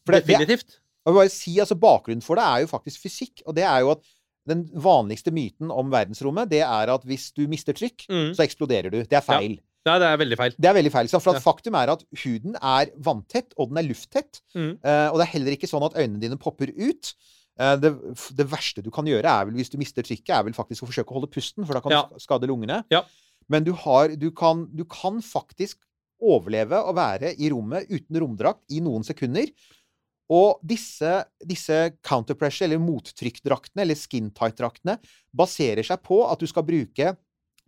For 0.06 0.14
det, 0.16 0.26
definitivt. 0.28 0.80
jeg 1.06 1.14
vil 1.14 1.20
bare 1.22 1.30
si, 1.30 1.60
altså 1.60 1.76
Bakgrunnen 1.80 2.22
for 2.24 2.36
det 2.36 2.44
er 2.44 2.60
jo 2.66 2.68
faktisk 2.68 3.02
fysikk. 3.06 3.42
Og 3.46 3.56
det 3.56 3.64
er 3.64 3.80
jo 3.82 3.92
at 3.92 4.02
den 4.50 4.66
vanligste 4.76 5.32
myten 5.32 5.70
om 5.72 5.90
verdensrommet, 5.94 6.50
det 6.50 6.62
er 6.66 6.90
at 6.92 7.04
hvis 7.08 7.32
du 7.34 7.46
mister 7.48 7.74
trykk, 7.74 8.08
Mm. 8.10 8.34
så 8.36 8.44
eksploderer 8.44 8.92
du. 8.92 9.04
Det 9.04 9.14
er 9.14 9.22
feil. 9.22 9.60
Nei, 9.86 10.00
det 10.00 10.08
er 10.08 10.18
veldig 10.18 10.38
feil. 10.40 10.54
Det 10.60 10.66
er 10.70 10.74
veldig 10.74 10.92
feil. 10.92 11.08
For 11.20 11.34
Ja. 11.34 11.40
faktum 11.40 11.76
er 11.76 11.90
at 11.92 12.04
huden 12.24 12.56
er 12.56 12.86
vanntett, 13.00 13.54
og 13.58 13.70
den 13.70 13.78
er 13.78 13.88
lufttett. 13.88 14.42
Mm. 14.56 14.80
Eh, 14.84 15.10
og 15.12 15.20
det 15.20 15.28
er 15.28 15.32
heller 15.38 15.52
ikke 15.52 15.68
sånn 15.68 15.84
at 15.84 15.94
øynene 15.96 16.20
dine 16.22 16.38
popper 16.38 16.72
ut. 16.76 17.14
Eh, 17.60 17.76
det, 17.78 17.92
det 18.34 18.48
verste 18.50 18.82
du 18.82 18.90
kan 18.94 19.06
gjøre, 19.06 19.30
er 19.30 19.46
vel 19.50 19.58
hvis 19.60 19.70
du 19.74 19.78
mister 19.82 20.06
trykket, 20.06 20.32
er 20.34 20.46
vel 20.48 20.56
faktisk 20.58 20.86
å 20.86 20.90
forsøke 20.90 21.14
å 21.14 21.20
holde 21.20 21.30
pusten, 21.34 21.66
for 21.68 21.78
da 21.78 21.82
kan 21.86 21.92
Ja. 21.96 22.04
du 22.10 22.20
skade 22.24 22.50
lungene. 22.50 22.84
Ja. 22.94 23.04
Men 23.52 23.64
du, 23.68 23.74
har, 23.74 24.16
du, 24.18 24.30
kan, 24.32 24.68
du 24.74 24.86
kan 24.90 25.22
faktisk 25.22 25.82
overleve 26.24 26.80
å 26.80 26.94
være 26.96 27.34
i 27.36 27.50
rommet 27.52 27.90
uten 27.92 28.20
romdrakt 28.24 28.64
i 28.72 28.80
noen 28.82 29.04
sekunder. 29.04 29.50
Og 30.34 30.62
disse, 30.66 31.26
disse 31.46 31.92
counterpressure, 32.02 32.66
eller 32.70 32.80
mottrykkdraktene, 32.82 33.84
eller 33.84 34.00
skin 34.00 34.32
tight-draktene, 34.32 34.96
baserer 35.36 35.84
seg 35.86 36.00
på 36.08 36.22
at 36.32 36.40
du 36.40 36.48
skal 36.48 36.64
bruke 36.66 37.12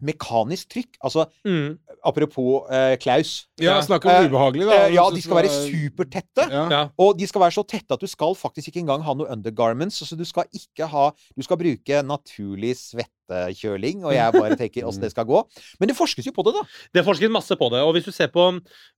mekanisk 0.01 0.69
trykk. 0.69 0.97
Altså 1.03 1.25
Mm. 1.45 1.77
apropos 2.03 2.65
uh, 2.69 2.95
Klaus. 3.01 3.47
Ja, 3.59 3.79
snakk 3.81 4.05
om 4.05 4.11
Eh, 4.11 4.27
ubehagelig, 4.29 4.65
da. 4.67 4.87
Uh, 4.87 4.93
ja, 4.93 5.09
de 5.09 5.21
skal 5.21 5.35
være 5.39 5.49
supertette. 5.49 6.47
Ja. 6.51 6.65
Ja. 6.69 6.81
Og 6.97 7.17
de 7.17 7.27
skal 7.27 7.41
være 7.41 7.55
så 7.55 7.63
tette 7.67 7.93
at 7.93 8.01
du 8.01 8.07
skal 8.07 8.35
faktisk 8.35 8.67
ikke 8.69 8.83
engang 8.83 9.01
ha 9.03 9.13
noe 9.13 9.29
undergarments. 9.31 10.01
Så 10.03 10.15
du 10.17 10.25
skal 10.25 10.45
ikke 10.53 10.87
ha 10.87 11.11
Du 11.35 11.41
skal 11.43 11.57
bruke 11.57 12.01
naturlig 12.03 12.75
svettekjøling, 12.77 14.03
og 14.05 14.13
jeg 14.13 14.33
bare 14.35 14.55
tenker 14.59 14.85
åssen 14.85 15.01
det 15.01 15.11
skal 15.11 15.25
gå. 15.25 15.41
Men 15.79 15.89
det 15.89 15.97
forskes 15.97 16.25
jo 16.27 16.31
på 16.35 16.43
det, 16.45 16.53
da. 16.57 16.63
Det 16.93 17.05
forskes 17.05 17.31
masse 17.33 17.55
på 17.57 17.69
det. 17.73 17.81
Og 17.81 17.93
hvis 17.95 18.05
du 18.05 18.11
ser 18.11 18.27
på, 18.33 18.51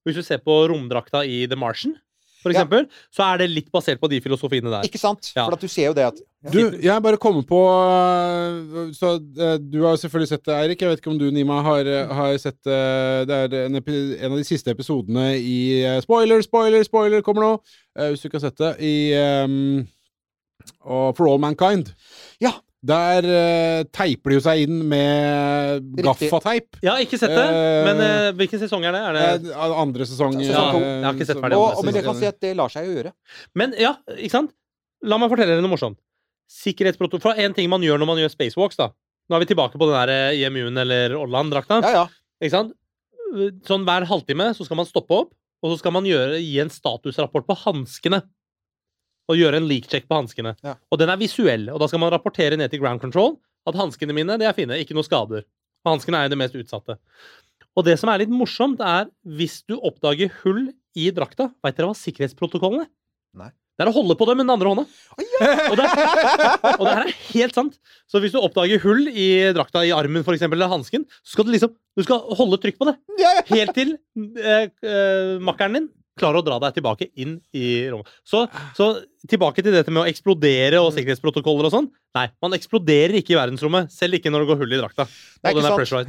hvis 0.04 0.16
du 0.18 0.22
ser 0.22 0.38
på 0.44 0.68
romdrakta 0.70 1.24
i 1.24 1.46
The 1.46 1.56
Martian, 1.56 1.96
for 2.42 2.52
Ja. 2.52 2.60
eksempel, 2.62 2.86
så 3.14 3.22
er 3.32 3.38
det 3.42 3.50
litt 3.50 3.70
basert 3.74 4.00
på 4.00 4.08
de 4.10 4.20
filosofiene 4.20 4.70
der. 4.70 4.82
Ikke 4.86 4.98
sant? 5.00 5.32
Ja. 5.36 5.44
For 5.48 5.56
at 5.56 5.60
du 5.64 5.68
ser 5.68 5.86
jo 5.90 5.94
det 5.98 6.04
at 6.12 6.20
Du, 6.52 6.60
jeg 6.78 7.02
bare 7.02 7.16
kommer 7.18 7.42
på 7.42 7.58
øh, 7.58 8.92
Så 8.94 9.16
øh, 9.18 9.56
du 9.72 9.80
har 9.82 9.96
selvfølgelig 9.98 10.28
sett 10.30 10.44
det, 10.46 10.54
Eirik. 10.54 10.80
Jeg 10.82 10.88
vet 10.92 11.00
ikke 11.02 11.10
om 11.10 11.18
du, 11.18 11.30
Nima, 11.34 11.56
har, 11.66 11.82
øh, 11.84 12.08
har 12.14 12.36
sett 12.38 12.62
Det 12.64 13.34
er 13.34 13.56
en, 13.66 13.74
epi 13.80 13.96
en 14.20 14.32
av 14.32 14.38
de 14.38 14.44
siste 14.46 14.70
episodene 14.70 15.32
i 15.38 15.82
Spoiler, 16.04 16.40
spoiler, 16.46 16.82
spoiler 16.86 17.20
kommer 17.26 17.42
nå! 17.42 17.52
hvis 17.98 18.20
du 18.22 18.28
ikke 18.28 18.38
har 18.38 18.46
sett 18.50 18.58
det. 18.62 18.76
I 18.78 18.94
um, 19.44 19.88
For 20.86 21.26
All 21.32 21.40
Mankind. 21.42 21.90
Ja. 22.40 22.52
Der 22.86 23.26
uh, 23.26 23.80
teiper 23.90 24.30
de 24.30 24.36
jo 24.36 24.42
seg 24.44 24.60
inn 24.68 24.82
med 24.86 25.88
gaffateip. 25.98 26.78
Jeg 26.78 26.90
har 26.92 27.02
ikke 27.02 27.18
sett 27.18 27.34
det, 27.34 27.46
uh, 27.50 27.86
men 27.88 28.02
uh, 28.04 28.28
hvilken 28.38 28.60
sesong 28.62 28.86
er 28.86 28.94
det? 28.94 29.00
Er 29.02 29.40
det 29.42 29.56
andre 29.58 30.06
sesong. 30.06 30.36
Sesong 30.38 30.78
Ja, 30.78 30.84
jeg 30.84 31.06
har 31.08 31.18
ikke 31.18 31.26
sett 31.26 31.40
ferdig 31.42 31.58
og, 31.58 31.64
andre 31.72 31.80
og, 31.80 31.88
Men 31.88 31.98
jeg 31.98 32.06
kan 32.06 32.20
si 32.20 32.28
at 32.30 32.38
det 32.44 32.52
lar 32.60 32.70
seg 32.70 32.86
jo 32.86 32.94
gjøre. 33.00 33.12
Men 33.58 33.74
ja, 33.82 33.96
ikke 34.14 34.36
sant? 34.36 34.54
La 35.02 35.18
meg 35.18 35.32
fortelle 35.32 35.56
dere 35.56 35.64
noe 35.64 35.74
morsomt. 35.74 35.98
Sikkerhetsprotokoll 36.48 37.34
For 37.34 37.42
en 37.42 37.54
ting 37.56 37.66
man 37.70 37.82
gjør 37.84 37.98
når 38.00 38.12
man 38.12 38.22
gjør 38.22 38.32
spacewalks, 38.36 38.78
da. 38.78 38.92
Nå 39.28 39.36
er 39.36 39.42
vi 39.42 39.50
tilbake 39.50 39.80
på 39.80 39.90
den 39.90 39.98
der 39.98 40.38
IMU-en 40.38 40.78
eller 40.84 41.18
Orland-drakta. 41.18 41.82
Ja, 41.82 42.04
ja. 42.04 42.06
Ikke 42.38 42.54
sant? 42.54 42.76
Sånn 43.66 43.84
hver 43.84 44.06
halvtime 44.08 44.52
så 44.56 44.64
skal 44.64 44.78
man 44.78 44.88
stoppe 44.88 45.18
opp, 45.18 45.34
og 45.60 45.74
så 45.74 45.82
skal 45.82 45.92
man 45.98 46.06
gjøre, 46.06 46.38
gi 46.40 46.60
en 46.62 46.70
statusrapport 46.72 47.50
på 47.50 47.58
hanskene. 47.66 48.22
Og 49.28 49.36
gjøre 49.36 49.60
en 49.60 49.68
leak-check 49.68 50.08
på 50.08 50.16
hanskene. 50.16 50.54
Ja. 50.64 50.78
Og 50.92 51.00
den 51.00 51.12
er 51.12 51.20
visuell, 51.20 51.68
og 51.72 51.82
da 51.82 51.88
skal 51.90 52.00
man 52.00 52.12
rapportere 52.14 52.56
ned 52.56 52.72
til 52.72 52.80
ground 52.80 53.02
control 53.02 53.36
at 53.68 53.76
hanskene 53.76 54.16
mine 54.16 54.38
de 54.40 54.46
er 54.48 54.56
fine, 54.56 54.78
ikke 54.80 54.96
noe 54.96 55.06
skader. 55.06 55.44
Og 55.84 55.92
hanskene 55.92 56.20
er 56.20 56.28
jo 56.28 56.34
det 56.34 56.40
mest 56.40 56.56
utsatte. 56.58 56.96
Og 57.78 57.84
det 57.86 57.98
som 58.00 58.10
er 58.10 58.24
litt 58.24 58.32
morsomt, 58.32 58.80
er 58.82 59.10
hvis 59.38 59.60
du 59.68 59.76
oppdager 59.76 60.32
hull 60.42 60.70
i 60.98 61.10
drakta 61.14 61.52
Veit 61.62 61.76
dere 61.78 61.90
hva 61.90 61.98
sikkerhetsprotokollen 61.98 62.86
er? 62.86 62.92
Nei. 63.38 63.50
Det 63.78 63.84
er 63.84 63.92
å 63.92 63.94
holde 63.94 64.16
på 64.18 64.26
det 64.26 64.34
med 64.34 64.48
den 64.48 64.50
andre 64.56 64.70
hånda. 64.72 64.82
Og 65.70 65.74
det, 65.78 65.84
og 66.80 66.80
det 66.82 66.94
her 66.96 67.04
er 67.04 67.12
helt 67.28 67.54
sant. 67.54 67.76
Så 68.10 68.18
hvis 68.18 68.32
du 68.34 68.40
oppdager 68.40 68.80
hull 68.82 69.04
i 69.06 69.28
drakta 69.54 69.84
i 69.86 69.92
armen 69.94 70.24
for 70.26 70.34
eksempel, 70.34 70.58
eller 70.58 70.72
hansken, 70.72 71.04
så 71.22 71.36
skal 71.36 71.46
du 71.46 71.52
liksom 71.54 71.76
du 71.94 72.02
skal 72.02 72.24
holde 72.40 72.58
trykk 72.58 72.80
på 72.80 72.88
det. 72.88 72.96
Helt 73.52 73.76
til 73.78 73.94
eh, 74.42 74.66
eh, 74.82 75.38
makkeren 75.46 75.78
din 75.78 75.86
klarer 76.20 76.40
å 76.40 76.44
dra 76.46 76.58
deg 76.66 76.76
tilbake 76.78 77.08
inn 77.20 77.38
i 77.56 77.64
rommet. 77.92 78.10
Så, 78.26 78.44
så 78.76 78.90
tilbake 79.30 79.64
til 79.64 79.74
dette 79.74 79.92
med 79.94 80.04
å 80.04 80.10
eksplodere 80.10 80.82
og 80.82 80.92
sikkerhetsprotokoller 80.96 81.70
og 81.70 81.74
sånn. 81.74 81.90
Nei, 82.18 82.28
man 82.42 82.56
eksploderer 82.56 83.18
ikke 83.20 83.34
i 83.36 83.40
verdensrommet, 83.40 83.92
selv 83.94 84.18
ikke 84.18 84.32
når 84.32 84.44
det 84.44 84.50
går 84.52 84.62
hull 84.64 84.76
i 84.76 84.80
drakta. 84.82 85.08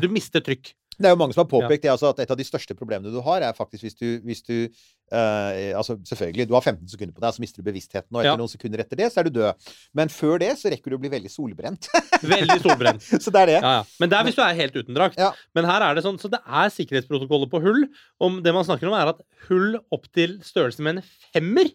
Du 0.01 0.10
mister 0.14 0.43
trykk. 0.45 0.74
Det 1.00 1.08
er 1.08 1.14
jo 1.16 1.20
mange 1.22 1.34
som 1.36 1.45
har 1.45 1.50
påpekt 1.50 1.86
det, 1.86 1.91
altså, 1.93 2.10
at 2.12 2.20
et 2.20 2.32
av 2.32 2.38
de 2.39 2.43
største 2.43 2.76
problemene 2.76 3.12
du 3.14 3.22
har, 3.24 3.41
er 3.47 3.56
faktisk 3.56 3.88
hvis 3.88 3.95
du, 4.00 4.08
hvis 4.28 4.43
du 4.45 4.56
Uh, 5.10 5.74
Altså 5.74 5.95
selvfølgelig, 6.06 6.45
du 6.45 6.54
har 6.54 6.62
15 6.62 6.86
sekunder 6.91 7.16
på 7.16 7.22
deg, 7.24 7.34
så 7.34 7.41
mister 7.41 7.64
du 7.64 7.66
bevisstheten, 7.66 8.14
og 8.14 8.20
etter 8.22 8.30
Ja. 8.30 8.38
noen 8.38 8.52
sekunder 8.52 8.84
etter 8.84 9.00
det, 9.00 9.08
så 9.10 9.22
er 9.22 9.26
du 9.26 9.32
død. 9.39 9.72
Men 9.97 10.12
før 10.14 10.38
det 10.38 10.52
så 10.60 10.70
rekker 10.70 10.93
du 10.93 10.97
å 11.00 11.02
bli 11.02 11.10
veldig 11.10 11.32
solbrent. 11.34 11.88
Veldig 12.22 12.60
solbrent. 12.62 13.02
så 13.24 13.34
det 13.34 13.41
er 13.41 13.50
det. 13.50 13.56
Ja, 13.64 13.72
ja. 13.80 13.84
Men 13.97 14.12
det 14.12 14.20
er 14.20 14.28
hvis 14.28 14.38
du 14.38 14.43
er 14.45 14.54
helt 14.60 14.78
uten 14.78 14.93
drakt. 14.93 15.18
Men 15.58 15.66
her 15.66 15.82
er 15.88 15.97
det 15.97 16.04
sånn, 16.06 16.20
så 16.22 16.30
det 16.30 16.43
er 16.45 16.70
sikkerhetsprotokoller 16.76 17.50
på 17.50 17.62
hull. 17.64 17.88
Om 18.22 18.43
det 18.45 18.54
man 18.54 18.68
snakker 18.70 18.91
om, 18.91 18.93
er 19.00 19.10
at 19.16 19.24
hull 19.47 19.80
opp 19.89 20.06
til 20.14 20.38
størrelsen 20.45 20.86
med 20.86 21.00
en 21.00 21.10
femmer, 21.34 21.74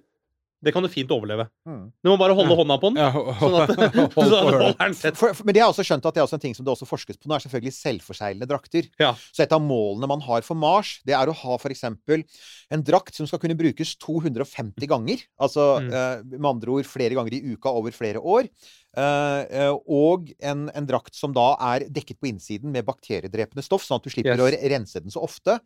det 0.65 0.73
kan 0.75 0.83
du 0.83 0.89
fint 0.89 1.11
overleve. 1.15 1.47
Mm. 1.69 1.83
Du 2.03 2.09
må 2.11 2.17
bare 2.21 2.35
holde 2.37 2.57
hånda 2.59 2.77
på 2.81 2.91
den. 2.95 3.01
Ja, 3.03 3.11
Sånn 3.41 3.57
at, 3.61 3.73
holder 4.17 4.75
den 4.81 4.97
tett. 4.99 5.19
For, 5.21 5.35
for, 5.37 5.45
men 5.45 5.55
det 5.55 5.61
har 5.62 5.69
jeg 5.69 5.75
også 5.77 5.87
skjønt 5.87 6.09
at 6.09 6.17
det 6.17 6.23
er 6.23 6.27
også 6.29 6.39
en 6.41 6.45
ting 6.47 6.57
som 6.57 6.67
det 6.67 6.73
også 6.75 6.89
forskes 6.89 7.21
på 7.21 7.29
nå, 7.31 7.37
er 7.37 7.45
selvfølgelig 7.45 7.75
selvforseglende 7.77 8.49
drakter. 8.51 8.89
Ja. 9.01 9.12
Så 9.31 9.45
et 9.45 9.53
av 9.55 9.62
målene 9.65 10.09
man 10.11 10.25
har 10.27 10.43
for 10.47 10.59
Mars, 10.59 10.97
det 11.05 11.15
er 11.19 11.29
å 11.31 11.37
ha 11.45 11.59
f.eks. 11.61 11.85
en 11.87 12.85
drakt 12.87 13.15
som 13.19 13.29
skal 13.31 13.43
kunne 13.45 13.59
brukes 13.61 13.95
250 14.03 14.89
ganger. 14.91 15.27
Altså 15.41 15.71
Mm. 15.85 15.91
eh, 15.93 16.23
med 16.39 16.47
andre 16.49 16.71
ord 16.79 16.87
flere 16.89 17.15
ganger 17.17 17.35
i 17.37 17.43
uka 17.55 17.71
over 17.73 17.93
flere 17.95 18.21
år. 18.23 18.47
Eh, 18.95 19.41
eh, 19.51 19.73
og 19.91 20.29
en, 20.39 20.69
en 20.71 20.87
drakt 20.87 21.17
som 21.19 21.33
da 21.35 21.57
er 21.75 21.89
dekket 21.91 22.21
på 22.23 22.29
innsiden 22.31 22.71
med 22.71 22.87
bakteriedrepende 22.87 23.65
stoff, 23.67 23.83
sånn 23.83 23.99
at 23.99 24.05
du 24.07 24.11
slipper 24.12 24.39
Yes. 24.39 24.55
å 24.55 24.71
rense 24.71 25.01
den 25.03 25.11
så 25.11 25.23
ofte. 25.27 25.59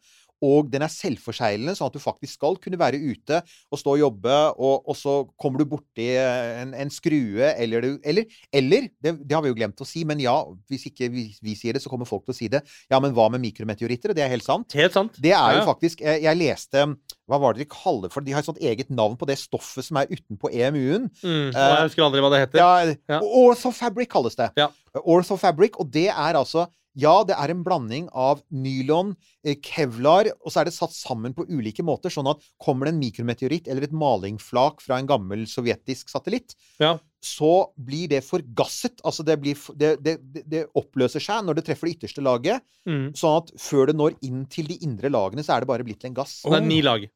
Og 0.45 0.68
den 0.70 0.84
er 0.86 0.93
selvforseglende, 0.93 1.74
sånn 1.74 1.89
at 1.91 1.97
du 1.97 2.03
faktisk 2.03 2.36
skal 2.39 2.59
kunne 2.62 2.78
være 2.78 3.01
ute 3.01 3.41
og 3.72 3.80
stå 3.80 3.97
og 3.97 4.01
jobbe, 4.05 4.36
og, 4.59 4.86
og 4.89 4.97
så 4.99 5.14
kommer 5.41 5.62
du 5.62 5.66
borti 5.72 6.07
eh, 6.14 6.61
en, 6.62 6.74
en 6.78 6.93
skrue, 6.95 7.49
eller 7.59 7.82
du 7.82 7.89
Eller, 8.05 8.28
eller 8.55 8.89
det, 9.03 9.14
det 9.24 9.34
har 9.34 9.43
vi 9.43 9.51
jo 9.51 9.57
glemt 9.59 9.80
å 9.82 9.86
si, 9.89 10.05
men 10.09 10.20
ja, 10.22 10.36
hvis 10.70 10.86
ikke 10.93 11.09
vi, 11.11 11.26
vi 11.43 11.57
sier 11.59 11.74
det, 11.74 11.82
så 11.82 11.91
kommer 11.91 12.07
folk 12.09 12.24
til 12.26 12.34
å 12.34 12.39
si 12.39 12.49
det. 12.53 12.62
Ja, 12.91 13.01
men 13.03 13.14
hva 13.16 13.26
med 13.32 13.43
mikrometeoritter? 13.43 14.14
Det 14.14 14.22
er 14.22 14.30
helt 14.32 14.47
sant. 14.47 14.72
Helt 14.78 14.95
sant. 14.95 15.18
Det 15.18 15.32
er 15.34 15.59
jo 15.59 15.62
Ja, 15.62 15.66
faktisk 15.66 16.01
Jeg, 16.05 16.22
jeg 16.22 16.39
leste 16.39 16.84
Hva 17.28 17.39
var 17.43 17.55
det 17.57 17.64
de 17.64 17.68
kaller 17.72 18.12
for 18.12 18.24
De 18.24 18.32
har 18.32 18.41
et 18.45 18.49
sånt 18.49 18.61
eget 18.62 18.91
navn 18.95 19.16
på 19.18 19.26
det 19.28 19.36
stoffet 19.41 19.84
som 19.84 19.99
er 20.01 20.09
utenpå 20.12 20.51
EMU-en. 20.55 21.09
Mm. 21.22 21.51
Eh, 21.51 21.59
jeg 21.59 21.89
husker 21.89 22.07
aldri 22.07 22.22
hva 22.24 22.30
det 22.32 22.43
heter. 22.47 22.62
Ja, 22.62 22.95
Ja. 23.09 23.20
Orthofabric 23.24 24.11
kalles 24.12 24.36
det. 24.39 24.51
Ja. 24.59 24.68
Orthofabric, 25.03 25.78
og 25.80 25.91
det 25.93 26.09
er 26.09 26.39
altså 26.39 26.66
ja, 26.97 27.24
det 27.24 27.34
er 27.36 27.51
en 27.53 27.64
blanding 27.66 28.09
av 28.12 28.41
nylon, 28.51 29.16
eh, 29.45 29.57
kevlar, 29.62 30.30
og 30.45 30.51
så 30.51 30.61
er 30.62 30.64
det 30.70 30.74
satt 30.74 30.93
sammen 30.97 31.34
på 31.34 31.45
ulike 31.49 31.84
måter. 31.86 32.11
Sånn 32.11 32.28
at 32.30 32.41
kommer 32.59 32.86
det 32.89 32.95
en 32.95 33.01
mikrometeoritt 33.03 33.68
eller 33.68 33.82
et 33.86 33.93
malingflak 33.93 34.80
fra 34.80 34.99
en 34.99 35.07
gammel 35.07 35.45
sovjetisk 35.47 36.09
satellitt, 36.09 36.55
Ja. 36.80 36.99
så 37.22 37.70
blir 37.78 38.09
det 38.09 38.24
forgasset. 38.24 39.01
Altså 39.05 39.24
det, 39.24 39.41
blir, 39.41 39.55
det, 39.76 40.03
det, 40.03 40.16
det, 40.32 40.43
det 40.49 40.64
oppløser 40.74 41.20
seg 41.20 41.45
når 41.45 41.55
det 41.61 41.64
treffer 41.66 41.86
det 41.91 41.97
ytterste 41.99 42.22
laget. 42.22 42.62
Mm. 42.86 43.12
Sånn 43.14 43.43
at 43.43 43.53
før 43.59 43.86
det 43.86 43.97
når 43.97 44.16
inn 44.22 44.47
til 44.47 44.66
de 44.66 44.78
indre 44.82 45.11
lagene, 45.11 45.43
så 45.45 45.57
er 45.57 45.61
det 45.61 45.68
bare 45.70 45.84
blitt 45.86 46.01
til 46.01 46.11
en 46.12 46.18
gass. 46.18 46.41
Og 46.45 46.53
Det 46.55 46.62
er 46.62 46.66
ni 46.66 46.80
lag. 46.82 47.09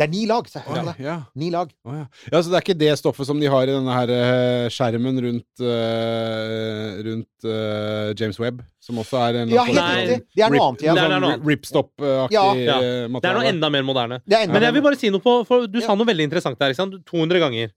Det 0.00 0.06
er 0.06 0.12
ni 0.14 0.22
lag. 0.24 0.46
Så 0.48 0.62
jeg. 0.64 0.84
det. 0.86 0.94
ja. 1.04 1.14
Ni 1.36 1.50
lag. 1.52 1.68
Oh, 1.84 1.92
ja. 1.92 2.06
ja, 2.32 2.38
så 2.40 2.48
det 2.48 2.56
er 2.56 2.62
ikke 2.64 2.76
det 2.80 2.92
stoffet 2.96 3.28
som 3.28 3.40
de 3.42 3.50
har 3.52 3.68
i 3.68 3.74
denne 3.74 3.92
her 3.92 4.12
eh, 4.14 4.68
skjermen 4.72 5.18
rundt, 5.20 5.60
uh, 5.60 7.00
rundt 7.04 7.44
uh, 7.44 8.14
James 8.16 8.38
Webb, 8.40 8.62
som 8.80 9.02
også 9.02 9.18
er 9.26 9.42
en 9.42 9.52
Ja, 9.52 9.66
helt 9.68 9.82
riktig. 9.82 10.22
Det 10.32 10.46
er 10.46 10.54
noe 10.54 10.70
annet 10.70 10.84
igjen. 10.86 11.02
Sånn 11.04 11.44
ripstop-aktig 11.50 12.38
Ja, 12.38 12.46
ja. 12.56 12.78
eh, 12.80 13.18
Det 13.20 13.28
er 13.28 13.36
noe 13.42 13.50
enda 13.50 13.70
mer 13.74 13.84
moderne. 13.84 14.22
Er 14.24 14.46
enda 14.46 14.56
Men 14.56 14.64
jeg 14.70 14.76
vil 14.78 14.86
bare 14.88 15.00
si 15.02 15.10
noe 15.12 15.20
på 15.24 15.34
For 15.50 15.68
du 15.68 15.76
Ja. 15.82 15.90
sa 15.90 15.98
noe 16.00 16.08
veldig 16.08 16.30
interessant 16.30 16.56
der. 16.56 16.72
Ikke 16.72 16.80
sant? 16.80 16.96
200 17.04 17.42
ganger. 17.44 17.74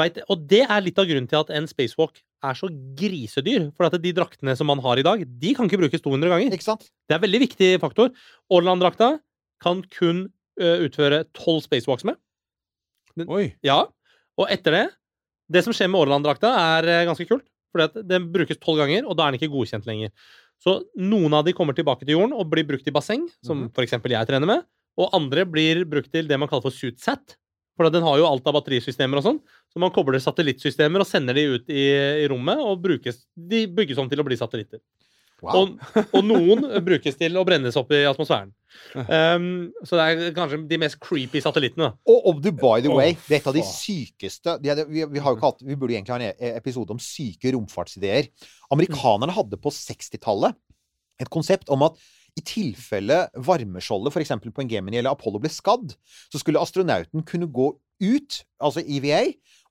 Vet, 0.00 0.20
og 0.28 0.44
det 0.48 0.66
er 0.66 0.84
litt 0.84 1.00
av 1.00 1.08
grunnen 1.08 1.28
til 1.28 1.40
at 1.40 1.54
en 1.56 1.68
spacewalk 1.68 2.20
er 2.44 2.56
så 2.56 2.68
grisedyr. 3.00 3.70
For 3.76 3.88
at 3.88 3.96
de 3.96 4.12
draktene 4.16 4.52
som 4.56 4.68
man 4.68 4.84
har 4.84 5.00
i 5.00 5.06
dag, 5.06 5.24
de 5.24 5.54
kan 5.56 5.68
ikke 5.68 5.80
brukes 5.80 6.04
200 6.04 6.28
ganger. 6.28 6.52
Ikke 6.52 6.68
sant? 6.68 6.84
Det 7.08 7.16
er 7.16 7.20
en 7.20 7.24
veldig 7.24 7.42
viktig 7.48 7.70
faktor. 7.80 8.12
Orland-drakta 8.52 9.14
kan 9.64 9.82
kun 9.92 10.28
utføre 10.86 11.24
12 11.36 11.64
spacewalks 11.66 12.06
med. 12.08 12.18
Oi. 13.26 13.50
Ja. 13.66 13.82
Og 14.38 14.50
etter 14.52 14.76
det 14.76 14.86
Det 15.50 15.64
som 15.66 15.74
skjer 15.74 15.88
med 15.90 15.98
Orland-drakta, 15.98 16.52
er 16.78 16.86
eh, 16.86 17.06
ganske 17.08 17.26
kult. 17.26 17.42
Fordi 17.74 17.88
at 17.88 18.06
den 18.06 18.28
brukes 18.30 18.58
12 18.58 18.76
ganger, 18.78 19.06
og 19.06 19.16
da 19.18 19.26
er 19.26 19.32
den 19.32 19.40
ikke 19.40 19.50
godkjent 19.50 19.86
lenger. 19.88 20.12
Så 20.62 20.76
noen 20.94 21.34
av 21.34 21.42
de 21.46 21.54
kommer 21.56 21.74
tilbake 21.74 22.04
til 22.04 22.14
jorden 22.14 22.36
og 22.36 22.46
blir 22.52 22.66
brukt 22.68 22.86
i 22.86 22.94
basseng, 22.94 23.24
som 23.42 23.64
for 23.74 23.82
eksempel 23.82 24.14
jeg 24.14 24.28
trener 24.28 24.46
med. 24.46 24.66
Og 25.00 25.10
andre 25.16 25.46
blir 25.48 25.82
brukt 25.88 26.10
til 26.12 26.28
det 26.30 26.38
man 26.38 26.50
kaller 26.50 26.68
for 26.68 26.76
suitset. 26.76 27.34
For 27.78 27.88
den 27.90 28.04
har 28.04 28.18
jo 28.20 28.28
alt 28.28 28.46
av 28.46 28.58
batterisystemer 28.58 29.18
og 29.18 29.24
sånn. 29.24 29.38
Så 29.72 29.80
man 29.82 29.92
kobler 29.94 30.20
satellittsystemer 30.20 31.02
og 31.02 31.08
sender 31.08 31.38
de 31.38 31.46
ut 31.54 31.70
i, 31.72 31.86
i 32.22 32.26
rommet, 32.30 32.60
og 32.60 32.82
brukes, 32.84 33.24
de 33.34 33.64
bygges 33.72 33.98
om 34.02 34.10
til 34.10 34.20
å 34.20 34.26
bli 34.26 34.36
satellitter. 34.36 34.82
Wow. 35.40 35.56
Og, 35.56 36.06
og 36.10 36.24
noen 36.26 36.66
brukes 36.88 37.16
til 37.18 37.38
å 37.38 37.44
brennes 37.48 37.76
opp 37.80 37.92
i 37.96 38.02
atmosfæren. 38.08 38.52
Um, 38.94 39.70
så 39.82 39.98
det 39.98 40.04
er 40.04 40.34
kanskje 40.36 40.60
de 40.70 40.78
mest 40.80 41.00
creepy 41.02 41.42
satellittene. 41.42 41.90
Og 42.08 42.30
om 42.32 42.40
du, 42.42 42.50
by 42.54 42.84
the 42.84 42.92
way, 42.92 43.16
det 43.26 43.38
er 43.38 43.42
et 43.42 43.50
av 43.50 43.56
de 43.56 43.64
sykeste 43.66 44.56
de, 44.62 44.72
hadde, 44.72 44.86
vi, 44.90 45.02
vi, 45.10 45.22
har 45.22 45.32
jo 45.32 45.40
ikke 45.40 45.50
hatt, 45.50 45.66
vi 45.66 45.76
burde 45.76 45.96
egentlig 45.96 46.14
ha 46.14 46.20
en 46.20 46.30
e- 46.30 46.54
episode 46.60 46.94
om 46.94 47.02
syke 47.02 47.52
romfartsideer. 47.56 48.30
Amerikanerne 48.74 49.34
hadde 49.36 49.60
på 49.60 49.72
60-tallet 49.74 50.58
et 51.20 51.32
konsept 51.32 51.68
om 51.72 51.84
at 51.88 51.98
i 52.38 52.42
tilfelle 52.46 53.24
varmeskjoldet 53.42 54.14
f.eks. 54.14 54.36
på 54.46 54.62
en 54.62 54.70
Gemini 54.70 55.00
eller 55.00 55.14
Apollo 55.14 55.40
ble 55.42 55.50
skadd, 55.52 55.94
så 56.30 56.40
skulle 56.40 56.62
astronauten 56.62 57.24
kunne 57.26 57.50
gå 57.50 57.72
ut, 58.00 58.38
altså 58.62 58.84
EVA, 58.86 59.24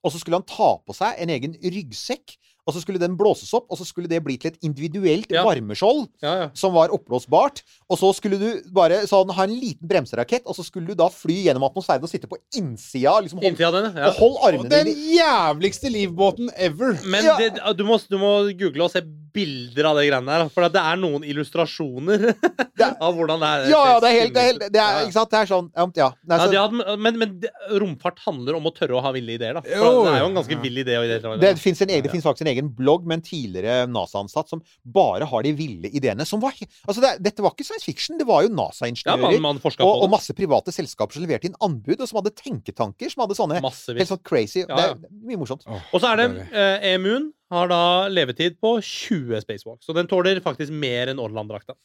og 0.04 0.12
så 0.12 0.20
skulle 0.20 0.38
han 0.38 0.48
ta 0.48 0.74
på 0.84 0.94
seg 0.96 1.18
en 1.22 1.32
egen 1.34 1.56
ryggsekk, 1.64 2.36
og 2.66 2.74
så 2.74 2.80
skulle 2.82 2.98
den 3.00 3.16
blåses 3.16 3.52
opp, 3.56 3.66
og 3.70 3.78
så 3.80 3.86
skulle 3.88 4.08
det 4.08 4.22
bli 4.24 4.36
til 4.36 4.52
et 4.52 4.58
individuelt 4.62 5.30
Ja. 5.32 5.42
varmeskjold 5.44 6.08
Ja, 6.22 6.34
ja. 6.42 6.48
som 6.54 6.72
var 6.74 6.88
oppblåsbart. 6.94 7.62
Og 7.90 7.98
så 7.98 8.12
skulle 8.14 8.38
du 8.38 8.62
bare 8.72 9.02
sånn, 9.06 9.30
ha 9.32 9.44
en 9.44 9.54
liten 9.60 9.88
bremserakett, 9.88 10.42
og 10.46 10.54
så 10.56 10.64
skulle 10.64 10.86
du 10.86 10.94
da 10.94 11.08
fly 11.08 11.44
gjennom 11.46 11.64
atmosfæren 11.66 12.02
og 12.02 12.08
sitte 12.12 12.28
på 12.30 12.36
innsida. 12.56 13.16
Liksom, 13.20 13.38
hold, 13.40 13.50
Inntil 13.50 13.72
denne, 13.72 13.94
og 14.06 14.12
hold 14.20 14.36
Og 14.36 14.48
armene 14.48 14.68
den 14.70 14.92
jævligste 15.16 15.90
livbåten 15.90 16.50
ever! 16.56 16.98
Men 17.04 17.24
Ja. 17.24 17.36
det, 17.38 17.52
du, 17.78 17.84
må, 17.84 17.98
du 18.10 18.18
må 18.18 18.32
google 18.52 18.84
og 18.84 18.90
se 18.90 19.02
bilder 19.34 19.88
av 19.90 19.98
det 20.00 20.06
greiene 20.08 20.36
der. 20.38 20.50
For 20.52 20.66
det 20.72 20.82
er 20.82 21.00
noen 21.00 21.24
illustrasjoner 21.26 22.26
er, 22.30 22.94
av 23.06 23.16
hvordan 23.16 23.42
det 23.42 23.50
er. 23.50 23.64
Ja, 23.72 23.80
ja, 23.92 23.96
det 24.02 24.10
er 24.10 24.16
helt, 24.20 24.34
det 24.34 24.42
er, 24.42 24.48
helt, 24.50 24.64
det 24.66 24.82
er 24.82 24.90
Ja. 24.90 25.04
Ikke 25.06 25.16
sant? 25.16 25.30
Det 25.32 25.40
er 25.40 25.50
sånn 25.50 25.68
ja, 25.76 25.86
ja. 26.00 26.08
Nei, 26.24 26.36
Ja, 26.36 26.44
så, 26.44 26.50
de 26.52 26.60
hadde, 26.60 26.96
men 27.06 27.18
men 27.20 27.34
det, 27.42 27.50
romfart 27.80 28.20
handler 28.24 28.58
om 28.58 28.68
å 28.70 28.72
tørre 28.76 28.96
å 28.98 29.02
ha 29.04 29.12
ville 29.14 29.36
ideer, 29.36 29.58
da. 29.58 29.62
For 29.64 30.04
det 30.04 30.14
er 30.14 30.22
jo 30.22 30.28
en 30.28 30.34
ja. 30.34 30.38
ganske 30.40 30.60
vill 30.62 30.80
idé. 30.82 30.96
idé- 31.00 31.20
det 31.40 31.54
fins 31.60 31.82
faktisk 32.24 32.46
en 32.46 32.52
egen 32.52 32.70
blogg 32.76 33.06
med 33.06 33.20
en 33.20 33.24
tidligere 33.26 33.86
NASA-ansatt 33.90 34.48
som 34.52 34.62
bare 34.84 35.28
har 35.28 35.42
de 35.46 35.52
ville 35.56 35.90
ideene. 35.90 36.26
Som 36.28 36.40
var, 36.42 36.54
altså 36.86 37.00
det, 37.04 37.16
dette 37.24 37.44
var 37.44 37.54
ikke 37.54 37.66
science 37.68 37.84
fiction, 37.86 38.18
det 38.20 38.26
var 38.28 38.44
jo 38.46 38.52
NASA-ingeniører. 38.54 39.36
ja, 39.36 39.40
og, 39.52 39.60
på 39.62 39.90
og 39.90 40.10
masse 40.12 40.34
private 40.36 40.72
selskaper 40.74 41.16
som 41.16 41.24
leverte 41.26 41.50
inn 41.50 41.58
anbud, 41.60 41.98
og 42.00 42.08
som 42.08 42.20
hadde 42.20 42.34
tenketanker. 42.38 43.10
Som 43.12 43.24
hadde 43.26 43.36
sånne 43.38 43.60
helt 43.60 44.08
sånn 44.10 44.22
crazy 44.24 44.64
Ja, 44.64 44.76
Det 44.76 44.88
er 44.90 44.96
mye 45.28 45.40
morsomt. 45.40 45.66
Oh, 45.68 45.80
Og 45.94 46.02
så 46.02 46.12
er 46.12 46.20
det 46.22 46.48
eh, 46.52 46.94
EMU-en 46.94 47.30
har 47.50 47.70
da 47.70 47.82
levetid 48.10 48.58
på 48.62 48.76
20 48.78 49.42
spacewalks. 49.42 49.86
Så 49.86 49.96
den 49.96 50.08
tåler 50.10 50.40
faktisk 50.44 50.72
mer 50.72 51.10
enn 51.10 51.22
Orland-drakta. 51.22 51.76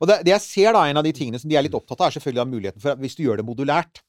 Og 0.00 0.08
det, 0.08 0.20
det 0.26 0.34
jeg 0.36 0.44
ser 0.44 0.76
da, 0.76 0.86
en 0.86 1.00
av 1.00 1.06
de 1.06 1.12
tingene 1.16 1.40
som 1.40 1.50
de 1.50 1.58
er 1.58 1.66
litt 1.66 1.76
opptatt 1.76 1.98
av, 1.98 2.08
er 2.08 2.16
selvfølgelig 2.16 2.44
av 2.44 2.52
muligheten 2.52 2.84
for 2.84 3.02
hvis 3.02 3.18
du 3.18 3.24
gjør 3.26 3.42
det 3.42 3.48
modulært, 3.48 4.02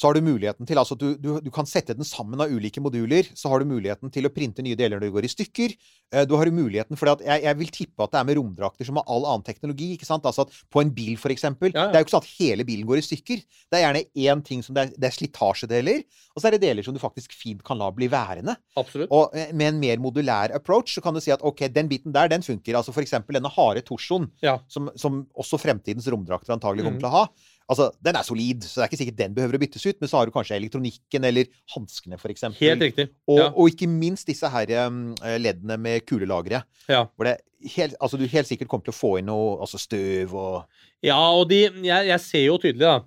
så 0.00 0.08
har 0.08 0.16
du 0.16 0.22
muligheten 0.24 0.64
til 0.64 0.78
altså 0.80 0.96
du, 0.96 1.10
du, 1.20 1.34
du 1.44 1.50
kan 1.52 1.66
sette 1.68 1.92
den 1.92 2.06
sammen 2.08 2.40
av 2.40 2.48
ulike 2.48 2.80
moduler. 2.80 3.26
Så 3.36 3.50
har 3.52 3.60
du 3.60 3.68
muligheten 3.68 4.08
til 4.14 4.24
å 4.24 4.30
printe 4.32 4.64
nye 4.64 4.78
deler 4.78 4.96
når 4.96 5.02
det 5.04 5.10
går 5.12 5.26
i 5.28 5.32
stykker. 5.34 5.74
Eh, 6.14 6.24
Du 6.24 6.32
har 6.40 6.48
muligheten 6.56 6.96
for 6.96 7.12
at 7.12 7.20
jeg, 7.26 7.42
jeg 7.44 7.58
vil 7.60 7.72
tippe 7.74 8.06
at 8.06 8.14
det 8.14 8.22
er 8.22 8.28
med 8.30 8.38
romdrakter 8.40 8.88
som 8.88 8.96
med 8.96 9.04
all 9.12 9.26
annen 9.28 9.44
teknologi. 9.44 9.90
ikke 9.98 10.08
sant? 10.08 10.24
Altså 10.24 10.46
at 10.46 10.56
På 10.72 10.80
en 10.80 10.88
bil, 10.96 11.18
for 11.20 11.28
eksempel. 11.34 11.74
Ja, 11.74 11.84
ja. 11.84 11.92
Det 11.92 12.00
er 12.00 12.04
jo 12.04 12.08
ikke 12.08 12.14
sånn 12.16 12.24
at 12.24 12.32
hele 12.38 12.64
bilen 12.64 12.88
går 12.88 13.02
i 13.02 13.04
stykker. 13.10 13.44
Det 13.44 13.76
er 13.76 13.84
gjerne 13.84 14.02
én 14.24 14.42
ting 14.48 14.64
som 14.64 14.78
det 14.78 14.86
er, 14.86 14.96
det 14.96 15.10
er 15.10 15.16
slitasjedeler, 15.18 16.02
og 16.32 16.40
så 16.40 16.48
er 16.48 16.56
det 16.56 16.62
deler 16.64 16.86
som 16.86 16.96
du 16.96 17.02
faktisk 17.02 17.36
fint 17.36 17.60
kan 17.66 17.76
la 17.80 17.90
bli 17.92 18.08
værende. 18.08 18.56
Absolutt. 18.80 19.12
Og 19.12 19.36
eh, 19.36 19.52
med 19.52 19.74
en 19.74 19.82
mer 19.84 20.00
modulær 20.00 20.56
approach 20.56 20.96
så 20.96 21.04
kan 21.04 21.12
du 21.12 21.20
si 21.20 21.34
at 21.36 21.44
ok, 21.44 21.66
den 21.76 21.92
biten 21.92 22.16
der, 22.16 22.32
den 22.32 22.40
funker. 22.46 22.78
Altså 22.80 22.96
for 22.96 23.04
eksempel 23.04 23.36
denne 23.36 23.52
harde 23.52 23.84
torsoen, 23.84 24.30
Ja. 24.40 24.56
som, 24.72 24.88
som 24.96 25.26
også 25.36 25.60
fremtidens 25.60 26.08
romdrakter 26.08 26.56
antagelig 26.56 26.88
kommer 26.88 26.96
mm. 26.96 27.04
til 27.04 27.12
å 27.12 27.16
ha. 27.20 27.26
Altså, 27.70 27.90
Den 28.02 28.16
er 28.18 28.26
solid, 28.26 28.64
så 28.66 28.80
det 28.80 28.82
er 28.84 28.88
ikke 28.90 28.98
sikkert 29.04 29.18
den 29.20 29.34
behøver 29.36 29.56
å 29.56 29.60
byttes 29.62 29.84
ut. 29.86 30.00
Men 30.02 30.10
så 30.10 30.18
har 30.18 30.26
du 30.26 30.32
kanskje 30.34 30.56
elektronikken 30.58 31.26
eller 31.28 31.46
hanskene, 31.74 32.18
eksempel. 32.18 32.58
Helt 32.66 32.82
riktig. 32.82 33.06
Og, 33.30 33.38
Ja. 33.38 33.46
og 33.54 33.70
ikke 33.70 33.86
minst 33.88 34.26
disse 34.26 34.50
her 34.50 34.72
um, 34.88 35.14
leddene 35.38 35.78
med 35.78 36.02
kulelagre. 36.10 36.64
Ja. 36.90 37.04
Hvor 37.14 37.28
det 37.30 37.36
helt, 37.76 37.94
altså, 38.00 38.18
du 38.18 38.26
helt 38.26 38.48
sikkert 38.48 38.68
kommer 38.72 38.84
til 38.88 38.94
å 38.94 38.98
få 38.98 39.12
inn 39.20 39.28
noe 39.30 39.58
altså 39.60 39.78
støv 39.78 40.34
og 40.34 40.64
Ja, 41.04 41.18
og 41.36 41.48
de 41.50 41.62
Jeg, 41.68 42.06
jeg 42.08 42.20
ser 42.20 42.44
jo 42.46 42.58
tydelig, 42.58 42.80
da. 42.88 43.00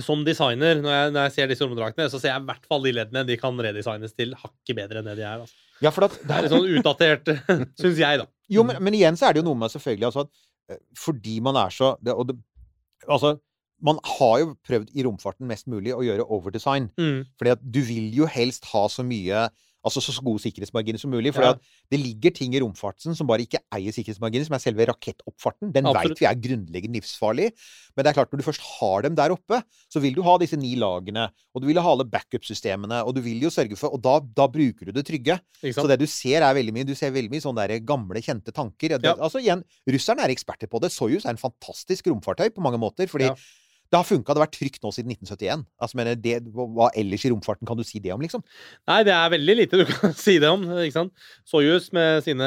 Som 0.00 0.22
designer, 0.24 0.78
når 0.80 0.94
jeg, 0.94 1.12
når 1.12 1.26
jeg 1.26 1.32
ser 1.34 1.50
disse 1.50 1.66
romdraktene, 1.66 2.06
så 2.08 2.20
ser 2.22 2.30
jeg 2.32 2.40
i 2.40 2.46
hvert 2.48 2.64
fall 2.70 2.86
de 2.86 2.92
leddene. 2.96 3.26
De 3.28 3.36
kan 3.36 3.58
redesignes 3.60 4.14
til 4.16 4.32
hakket 4.38 4.78
bedre 4.78 5.02
enn 5.02 5.10
det 5.10 5.16
de 5.18 5.26
er. 5.26 5.42
Altså. 5.42 5.54
Ja, 5.82 5.90
for 5.92 6.06
at 6.06 6.14
Det 6.22 6.30
er 6.36 6.46
litt 6.46 6.54
sånn 6.54 6.70
utdatert, 6.78 7.28
syns 7.82 7.98
jeg, 8.00 8.22
da. 8.22 8.26
Jo, 8.48 8.64
men, 8.64 8.80
men 8.80 8.96
igjen 8.96 9.18
så 9.20 9.28
er 9.28 9.36
det 9.36 9.42
jo 9.42 9.48
noe 9.50 9.58
med 9.60 9.72
selvfølgelig 9.74 10.08
altså 10.08 10.24
at 10.24 10.30
eh, 10.72 10.80
fordi 10.96 11.36
man 11.44 11.58
er 11.60 11.74
så 11.74 11.92
det, 12.00 12.16
det, 12.30 12.38
Altså, 13.08 13.34
man 13.82 13.98
har 14.18 14.36
jo 14.42 14.54
prøvd 14.66 14.92
i 14.94 15.04
romfarten 15.06 15.48
mest 15.50 15.66
mulig 15.70 15.94
å 15.96 16.04
gjøre 16.04 16.28
overdesign. 16.28 16.90
Mm. 17.00 17.24
Fordi 17.40 17.56
at 17.56 17.64
du 17.64 17.80
vil 17.86 18.12
jo 18.14 18.28
helst 18.30 18.70
ha 18.74 18.86
så 18.92 19.06
mye 19.06 19.48
Altså 19.80 20.02
så 20.04 20.12
gode 20.20 20.42
sikkerhetsmarginer 20.44 21.00
som 21.00 21.08
mulig. 21.10 21.32
For 21.32 21.40
Ja. 21.40 21.54
det 21.90 22.00
ligger 22.00 22.34
ting 22.36 22.52
i 22.54 22.60
romfarten 22.60 23.16
som 23.16 23.26
bare 23.26 23.46
ikke 23.46 23.60
eier 23.72 23.90
sikkerhetsmarginer, 23.90 24.44
som 24.44 24.54
er 24.54 24.60
selve 24.60 24.86
rakettoppfarten. 24.86 25.72
Den 25.72 25.84
veit 25.84 26.18
vi 26.20 26.26
er 26.26 26.36
grunnleggende 26.36 27.00
livsfarlig. 27.00 27.50
Men 27.96 28.04
det 28.04 28.10
er 28.10 28.12
klart, 28.12 28.30
når 28.30 28.42
du 28.42 28.44
først 28.44 28.60
har 28.60 29.02
dem 29.02 29.14
der 29.14 29.30
oppe, 29.32 29.62
så 29.88 30.00
vil 30.00 30.14
du 30.14 30.22
ha 30.22 30.36
disse 30.36 30.58
ni 30.58 30.76
lagene, 30.76 31.30
og 31.54 31.62
du 31.62 31.66
vil 31.66 31.80
ha 31.80 31.90
alle 31.90 32.04
backup-systemene, 32.04 33.00
og 33.06 33.14
du 33.14 33.22
vil 33.22 33.40
jo 33.40 33.48
sørge 33.48 33.76
for 33.76 33.90
Og 33.90 34.02
da, 34.02 34.20
da 34.20 34.46
bruker 34.46 34.84
du 34.84 34.92
det 34.92 35.06
trygge. 35.06 35.40
Så 35.72 35.88
det 35.88 35.98
du 35.98 36.06
ser, 36.06 36.42
er 36.42 36.54
veldig 36.54 36.74
mye 36.74 36.84
Du 36.84 36.94
ser 36.94 37.10
veldig 37.10 37.30
mye 37.30 37.40
sånne 37.40 37.66
der 37.66 37.80
gamle, 37.80 38.20
kjente 38.20 38.52
tanker. 38.52 39.00
Ja. 39.00 39.16
Altså 39.16 39.40
igjen, 39.40 39.64
russerne 39.88 40.20
er 40.20 40.28
eksperter 40.28 40.68
på 40.68 40.78
det. 40.80 40.92
Soyuz 40.92 41.24
er 41.24 41.30
en 41.30 41.40
fantastisk 41.40 42.06
romfartøy 42.06 42.50
på 42.52 42.60
mange 42.60 42.78
måter. 42.78 43.08
Fordi 43.08 43.32
Ja. 43.32 43.34
Det 43.90 43.98
har 43.98 44.04
funka. 44.06 44.30
Det 44.30 44.38
har 44.38 44.46
vært 44.46 44.54
trygt 44.54 44.82
nå 44.86 44.90
siden 44.94 45.10
1971. 45.16 45.64
Altså, 45.82 45.96
mener, 45.98 46.14
det, 46.14 46.36
hva 46.54 46.86
ellers 46.94 47.24
i 47.26 47.30
romfarten 47.32 47.66
kan 47.66 47.76
du 47.76 47.82
si 47.82 47.98
det 47.98 48.12
om, 48.14 48.20
liksom? 48.22 48.42
Nei, 48.86 49.00
det 49.08 49.10
er 49.16 49.32
veldig 49.32 49.56
lite 49.58 49.80
du 49.80 49.84
kan 49.88 50.12
si 50.24 50.36
det 50.38 50.46
om. 50.48 50.62
ikke 50.84 50.94
sant? 50.94 51.10
Soyuz 51.50 51.88
med 51.96 52.22
sine 52.22 52.46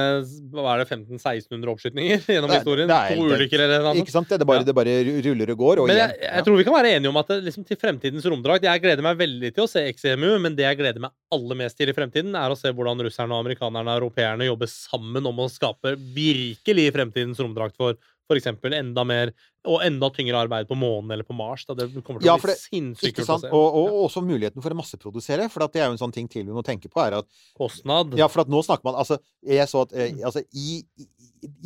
hva 0.54 0.78
er 0.78 0.84
det, 0.84 0.88
1500-1600 0.94 1.74
oppskytninger 1.74 2.24
gjennom 2.38 2.48
Det 2.54 2.62
historien. 2.62 2.88
det 2.88 2.96
er- 2.96 3.20
to 3.20 3.28
ulykker 3.28 3.66
eller 3.66 3.84
noe. 3.90 4.00
Ikke 4.06 4.16
sant? 4.16 4.30
Det, 4.32 4.40
det, 4.40 4.48
bare, 4.48 4.64
Ja. 4.64 4.70
det 4.72 4.76
bare 4.80 4.96
ruller 5.28 5.52
og 5.52 5.58
går. 5.66 5.82
Og 5.84 5.92
Men 5.92 5.98
igjen. 6.00 6.16
jeg, 6.16 6.32
jeg 6.32 6.48
tror 6.48 6.58
vi 6.62 6.68
kan 6.70 6.78
være 6.80 6.94
enige 6.96 7.12
om 7.12 7.20
at 7.20 7.28
det, 7.34 7.40
liksom, 7.50 7.68
til 7.68 7.82
fremtidens 7.84 8.26
romdrakt 8.32 8.64
Jeg 8.70 8.84
gleder 8.86 9.04
meg 9.04 9.20
veldig 9.20 9.54
til 9.58 9.66
å 9.66 9.70
se 9.70 9.84
XEMU, 9.98 10.30
men 10.48 10.56
det 10.56 10.64
jeg 10.70 10.80
gleder 10.80 11.04
meg 11.04 11.12
aller 11.36 11.60
mest 11.60 11.76
til 11.80 11.90
i 11.92 11.98
fremtiden, 11.98 12.36
er 12.40 12.54
å 12.54 12.58
se 12.58 12.72
hvordan 12.72 13.04
russerne 13.04 13.36
og 13.36 13.44
amerikanerne 13.44 13.90
og 13.92 14.00
europeerne 14.06 14.48
jobber 14.48 14.70
sammen 14.72 15.26
om 15.28 15.44
å 15.44 15.50
skape 15.52 15.96
virkelig 16.16 16.88
fremtidens 16.96 17.40
romdrakt 17.44 17.76
for 17.80 17.98
f.eks. 18.30 18.48
enda 18.80 19.04
mer 19.08 19.32
og 19.68 19.84
enda 19.86 20.10
tyngre 20.12 20.40
arbeid 20.44 20.68
på 20.68 20.76
månen 20.80 21.12
eller 21.16 21.28
på 21.28 21.36
Mars. 21.36 21.66
Da. 21.68 21.76
Det 21.78 21.88
kommer 22.04 22.24
til 22.24 22.32
å 22.32 22.38
for 22.40 22.52
bli 22.52 22.56
sinnssykt 22.60 23.20
kult 23.20 23.30
å 23.32 23.38
se. 23.42 23.52
Og, 23.56 23.78
og 23.80 23.98
også 24.06 24.24
muligheten 24.26 24.64
for 24.64 24.76
å 24.76 24.80
masseprodusere. 24.80 25.50
For 25.52 25.66
det 25.68 25.82
er 25.82 25.88
jo 25.90 25.96
en 25.96 26.02
sånn 26.02 26.16
ting 26.16 26.28
til 26.32 26.46
vi 26.48 26.56
må 26.56 26.64
tenke 26.66 26.92
på. 26.92 27.02
er 27.04 27.20
at 27.20 27.28
Kostnad. 27.60 28.16
Ja, 28.20 28.28
for 28.32 28.44
at 28.46 28.52
nå 28.52 28.64
snakker 28.66 28.88
man 28.90 29.00
Altså, 29.04 29.20
jeg 29.44 29.68
så 29.72 29.86
at 29.88 29.96
eh, 29.96 30.18
altså, 30.24 30.44
i, 30.54 30.82
i, 31.00 31.08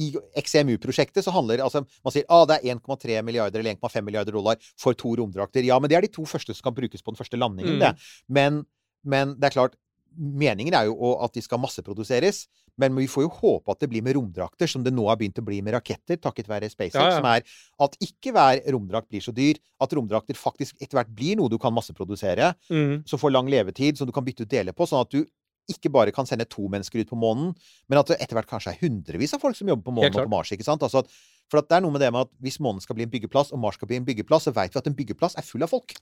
i 0.08 0.12
XMU-prosjektet 0.42 1.26
så 1.26 1.34
handler 1.36 1.62
altså 1.66 1.84
Man 1.86 2.14
sier 2.16 2.26
ah, 2.34 2.46
det 2.50 2.60
er 2.62 2.78
1,3 2.78 3.22
milliarder 3.26 3.62
eller 3.62 3.78
1,5 3.78 4.06
milliarder 4.08 4.38
dollar 4.38 4.62
for 4.80 4.98
to 4.98 5.16
romdrakter. 5.20 5.66
Ja, 5.68 5.78
men 5.82 5.90
det 5.92 5.98
er 6.00 6.06
de 6.06 6.14
to 6.14 6.26
første 6.30 6.56
som 6.58 6.70
kan 6.70 6.78
brukes 6.78 7.04
på 7.06 7.14
den 7.14 7.20
første 7.20 7.38
landingen, 7.38 7.78
Mm. 7.78 7.84
det. 7.84 7.94
Men, 8.30 8.64
men 9.04 9.36
det 9.38 9.50
er 9.50 9.56
klart 9.58 9.76
Meningen 10.18 10.74
er 10.74 10.88
jo 10.90 11.14
at 11.24 11.34
de 11.38 11.42
skal 11.46 11.60
masseproduseres, 11.62 12.48
men 12.78 12.96
vi 12.98 13.06
får 13.10 13.24
jo 13.28 13.30
håpe 13.40 13.72
at 13.74 13.80
det 13.84 13.90
blir 13.90 14.02
med 14.06 14.16
romdrakter, 14.18 14.68
som 14.70 14.84
det 14.86 14.94
nå 14.94 15.06
har 15.10 15.18
begynt 15.18 15.38
å 15.42 15.46
bli 15.46 15.62
med 15.66 15.74
raketter, 15.78 16.18
takket 16.22 16.50
være 16.50 16.70
SpaceX, 16.70 16.96
Ja, 16.98 17.10
ja. 17.10 17.16
som 17.18 17.26
er 17.30 17.42
at 17.86 17.98
ikke 18.02 18.34
hver 18.34 18.62
romdrakt 18.74 19.10
blir 19.10 19.22
så 19.22 19.34
dyr. 19.34 19.58
At 19.82 19.94
romdrakter 19.94 20.34
faktisk 20.38 20.76
etter 20.82 20.98
hvert 21.00 21.14
blir 21.14 21.38
noe 21.38 21.50
du 21.50 21.58
kan 21.62 21.74
masseprodusere 21.74 22.54
Mm. 22.70 23.04
som 23.08 23.20
får 23.20 23.32
lang 23.32 23.48
levetid, 23.50 23.98
som 23.98 24.08
du 24.08 24.12
kan 24.14 24.26
bytte 24.26 24.42
ut 24.46 24.50
deler 24.50 24.74
på, 24.74 24.86
sånn 24.90 25.02
at 25.02 25.10
du 25.12 25.26
ikke 25.70 25.92
bare 25.92 26.12
kan 26.16 26.26
sende 26.26 26.46
to 26.48 26.64
mennesker 26.72 27.02
ut 27.04 27.10
på 27.10 27.18
månen, 27.20 27.54
men 27.90 28.00
at 28.00 28.08
det 28.08 28.22
etter 28.22 28.38
hvert 28.38 28.48
kanskje 28.48 28.72
er 28.72 28.80
hundrevis 28.88 29.34
av 29.36 29.42
folk 29.42 29.56
som 29.56 29.68
jobber 29.68 29.84
på 29.84 29.94
månen 29.98 30.16
og 30.16 30.24
på 30.24 30.30
Mars. 30.32 30.50
ikke 30.52 30.64
sant? 30.64 30.82
Altså 30.82 31.00
at, 31.04 31.10
for 31.52 31.62
at 31.62 31.70
det 31.70 31.78
er 31.78 31.86
noe 31.86 31.96
med 31.96 32.04
det 32.04 32.12
med 32.14 32.28
at 32.28 32.32
hvis 32.44 32.60
månen 32.64 32.84
skal 32.84 32.98
bli 32.98 33.08
en 33.08 33.12
byggeplass, 33.14 33.54
og 33.56 33.62
Mars 33.64 33.78
skal 33.80 33.90
bli 33.90 34.00
en 34.00 34.08
byggeplass, 34.08 34.48
så 34.50 34.54
veit 34.56 34.76
vi 34.76 34.82
at 34.82 34.90
en 34.90 34.98
byggeplass 34.98 35.38
er 35.40 35.48
full 35.48 35.64
av 35.66 35.72
folk. 35.72 35.96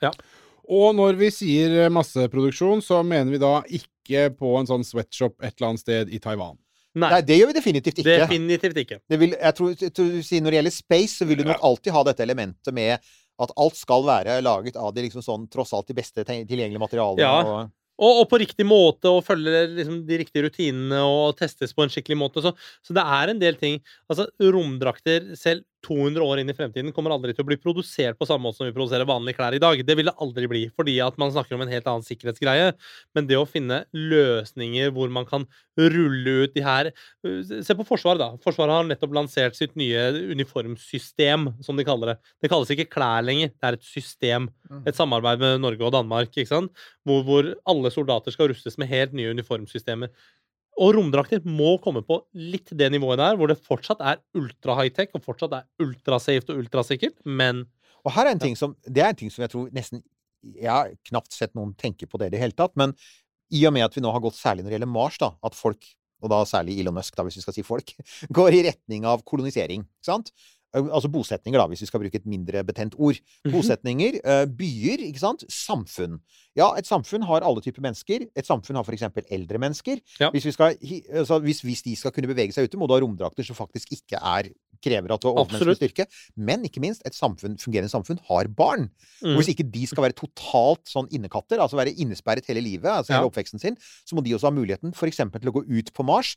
Og 0.66 0.96
når 0.98 1.20
vi 1.20 1.30
sier 1.34 1.91
masseproduksjon, 1.93 2.82
så 2.82 3.04
mener 3.06 3.36
vi 3.36 3.41
da 3.41 3.60
ikke 3.66 4.32
på 4.38 4.56
en 4.60 4.70
sånn 4.70 4.86
sweatshop 4.88 5.38
et 5.41 5.54
eller 5.54 5.72
annet 5.72 5.84
sted 5.84 6.14
i 6.14 6.22
Taiwan. 6.24 6.58
Nei, 6.96 7.10
Nei, 7.12 7.22
det 7.28 7.36
gjør 7.36 7.50
vi 7.52 7.58
definitivt 7.58 7.98
ikke. 8.02 8.18
definitivt 8.24 8.78
ikke. 8.80 8.98
Det 9.12 9.20
vil, 9.20 9.36
jeg 9.36 9.56
tror, 9.58 9.72
jeg 9.76 9.91
tror 9.91 10.12
Når 10.16 10.54
det 10.54 10.60
gjelder 10.62 10.74
space, 10.74 11.18
så 11.20 11.28
vil 11.28 11.41
du 11.41 11.50
nok 11.50 11.66
alltid 11.68 11.91
ha 11.91 12.04
dette 12.08 12.24
elementet 12.24 12.72
med 12.74 13.10
at 13.43 13.52
alt 13.60 13.76
skal 13.76 14.06
være 14.08 14.38
laget 14.46 14.78
av 14.80 14.93
de 14.96 15.04
liksom 15.04 15.24
sånn, 15.26 15.50
tross 15.52 15.74
alt 15.76 15.89
de 15.91 15.98
beste 15.98 16.24
tilgjengelige 16.24 16.80
materialene. 16.80 17.26
Ja. 17.26 17.41
Og, 17.43 17.74
Og, 17.96 18.22
og 18.22 18.26
på 18.32 18.39
riktig 18.41 18.66
måte, 18.68 19.08
og 19.12 19.24
følge 19.24 19.62
liksom, 19.78 20.02
de 20.08 20.20
riktige 20.20 20.43
rutinene 20.48 21.00
og 21.08 21.38
testes 21.39 21.76
på 21.76 21.86
en 21.86 21.93
skikkelig 21.93 22.18
måte. 22.20 22.43
Så, 22.43 22.52
så 22.84 22.96
det 22.98 23.06
er 23.20 23.32
en 23.32 23.39
del 23.41 23.60
ting. 23.60 23.80
Altså, 24.12 24.28
Romdrakter, 24.41 25.32
selv 25.39 25.64
200 25.86 26.25
år 26.25 26.41
inn 26.41 26.51
i 26.51 26.55
fremtiden, 26.57 26.93
kommer 26.95 27.13
aldri 27.13 27.36
til 27.36 27.45
å 27.45 27.49
bli 27.49 27.57
produsert 27.61 28.17
på 28.19 28.27
samme 28.27 28.47
måte 28.47 28.59
som 28.59 28.67
vi 28.67 28.73
produserer 28.75 29.07
vanlige 29.07 29.39
klær 29.39 29.55
i 29.55 29.61
dag. 29.61 29.81
Det 29.86 29.97
vil 29.97 30.09
det 30.09 30.15
aldri 30.23 30.49
bli, 30.51 30.63
fordi 30.75 30.97
at 31.05 31.17
man 31.21 31.33
snakker 31.33 31.57
om 31.57 31.65
en 31.65 31.71
helt 31.71 31.88
annen 31.91 32.05
sikkerhetsgreie. 32.05 32.73
Men 33.15 33.29
det 33.29 33.38
å 33.39 33.47
finne 33.49 33.83
løsninger 33.95 34.93
hvor 34.95 35.13
man 35.13 35.27
kan 35.29 35.47
rulle 35.75 36.36
ut 36.45 36.53
de 36.55 36.63
her 36.63 36.88
uh, 36.91 37.41
Se 37.43 37.75
på 37.75 37.86
Forsvaret, 37.88 38.21
da. 38.21 38.41
Forsvaret 38.43 38.77
har 38.77 38.88
nettopp 38.88 39.15
lansert 39.15 39.57
sitt 39.57 39.75
nye 39.79 40.07
uniformsystem, 40.31 41.49
som 41.65 41.77
de 41.77 41.88
kaller 41.88 42.13
det. 42.13 42.17
Det 42.43 42.51
kalles 42.51 42.71
ikke 42.73 42.89
klær 42.95 43.25
lenger, 43.25 43.51
det 43.53 43.69
er 43.69 43.79
et 43.79 43.88
system. 43.88 44.49
Et 44.88 44.95
samarbeid 44.97 45.41
med 45.41 45.61
Norge 45.63 45.86
og 45.86 45.93
Danmark, 45.95 46.31
ikke 46.33 46.49
sant? 46.49 46.86
Hvor, 47.05 47.21
hvor 47.27 47.51
alle 47.69 47.91
soldater 47.93 48.33
skal 48.33 48.49
rustes 48.51 48.79
med 48.81 48.89
helt 48.89 49.13
nye 49.17 49.33
uniformsystemer. 49.36 50.11
Og 50.76 50.95
romdrakter 50.97 51.43
må 51.47 51.78
komme 51.84 52.01
på 52.03 52.19
litt 52.36 52.73
det 52.76 52.89
nivået 52.91 53.21
der, 53.21 53.38
hvor 53.39 53.47
det 53.51 53.61
fortsatt 53.63 54.01
er 54.03 54.19
ultra 54.36 54.76
high-tech 54.82 55.15
og 55.15 55.23
fortsatt 55.23 55.53
er 55.55 55.67
ultrasafe 55.84 56.51
og 56.51 56.65
ultrasikkert, 56.65 57.17
men 57.26 57.65
Og 58.05 58.13
her 58.13 58.28
er 58.28 58.36
en 58.36 58.41
ting 58.43 58.57
som, 58.59 58.76
det 58.86 59.01
er 59.01 59.13
en 59.13 59.17
ting 59.17 59.32
som 59.34 59.41
jeg 59.41 59.49
tror 59.49 59.69
nesten 59.73 60.03
Jeg 60.45 60.69
har 60.69 60.91
knapt 61.09 61.34
sett 61.34 61.55
noen 61.57 61.71
tenke 61.73 62.05
på 62.05 62.19
det 62.21 62.28
i 62.28 62.34
det 62.36 62.41
hele 62.43 62.53
tatt. 62.53 62.76
Men 62.78 62.91
i 63.49 63.63
og 63.65 63.73
med 63.73 63.82
at 63.82 63.95
vi 63.95 64.03
nå 64.03 64.11
har 64.13 64.21
gått 64.21 64.38
særlig 64.38 64.61
når 64.61 64.69
det 64.69 64.76
gjelder 64.76 64.91
Mars, 64.93 65.17
da, 65.17 65.32
at 65.41 65.57
folk, 65.57 65.88
og 66.21 66.30
da 66.30 66.43
særlig 66.45 66.76
Elon 66.82 66.93
Musk, 66.93 67.15
da, 67.17 67.26
hvis 67.26 67.39
vi 67.39 67.41
skal 67.41 67.55
si 67.55 67.63
folk, 67.65 67.95
går 68.38 68.57
i 68.57 68.61
retning 68.67 69.07
av 69.09 69.23
kolonisering. 69.26 69.88
ikke 69.88 70.11
sant? 70.11 70.30
Eh, 70.76 70.89
Altså 70.91 71.09
bosetninger, 71.11 71.57
da, 71.61 71.67
hvis 71.71 71.82
vi 71.86 71.88
skal 71.89 72.01
bruke 72.03 72.19
et 72.19 72.26
mindre 72.28 72.63
betent 72.67 72.95
ord. 72.99 73.19
Mhm. 73.45 73.53
Bosetninger, 73.55 74.19
eh, 74.23 74.45
byer, 74.45 75.05
ikke 75.07 75.21
sant? 75.23 75.45
Samfunn. 75.49 76.19
Ja, 76.55 76.73
et 76.80 76.88
samfunn 76.88 77.23
har 77.28 77.43
alle 77.43 77.61
typer 77.63 77.82
mennesker. 77.84 78.28
Et 78.36 78.45
samfunn 78.47 78.76
har 78.80 78.84
f.eks. 78.88 79.03
eldre 79.32 79.59
mennesker. 79.59 79.99
Ja. 80.19 80.30
Hvis, 80.32 80.45
vi 80.45 80.51
skal, 80.55 80.76
altså, 81.13 81.39
hvis, 81.43 81.61
hvis 81.61 81.82
de 81.84 81.95
skal 81.95 82.11
kunne 82.15 82.28
bevege 82.32 82.53
seg 82.55 82.67
ute, 82.69 82.78
må 82.80 82.88
du 82.88 82.93
ha 82.95 83.01
romdrakter 83.03 83.43
som 83.43 83.55
faktisk 83.57 83.91
ikke 83.91 84.19
er 84.21 84.51
krever 84.86 85.11
at 85.15 85.21
du 85.23 85.28
har 85.30 85.39
overmenneskelig 85.39 85.78
styrke. 85.80 86.05
Men 86.38 86.63
ikke 86.67 86.82
minst, 86.84 87.01
et 87.07 87.15
samfunn, 87.15 87.57
fungerende 87.57 87.89
samfunn 87.89 88.19
har 88.30 88.47
barn. 88.47 88.89
mm. 89.23 89.32
Og 89.34 89.39
hvis 89.41 89.49
ikke 89.55 89.65
de 89.71 89.86
skal 89.88 90.03
være 90.03 90.17
totalt 90.19 90.84
sånn 90.91 91.07
innekatter, 91.15 91.59
altså 91.59 91.80
være 91.80 91.95
innesperret 91.95 92.45
hele 92.51 92.61
livet, 92.61 92.91
altså 92.91 93.13
Ja. 93.13 93.19
hele 93.21 93.32
oppveksten 93.32 93.59
sin, 93.59 93.76
så 94.05 94.15
må 94.15 94.23
de 94.23 94.36
også 94.36 94.47
ha 94.51 94.51
muligheten 94.55 94.93
f.eks. 94.93 95.17
til 95.17 95.49
å 95.51 95.55
gå 95.55 95.63
ut 95.67 95.93
på 95.93 96.05
Mars. 96.05 96.36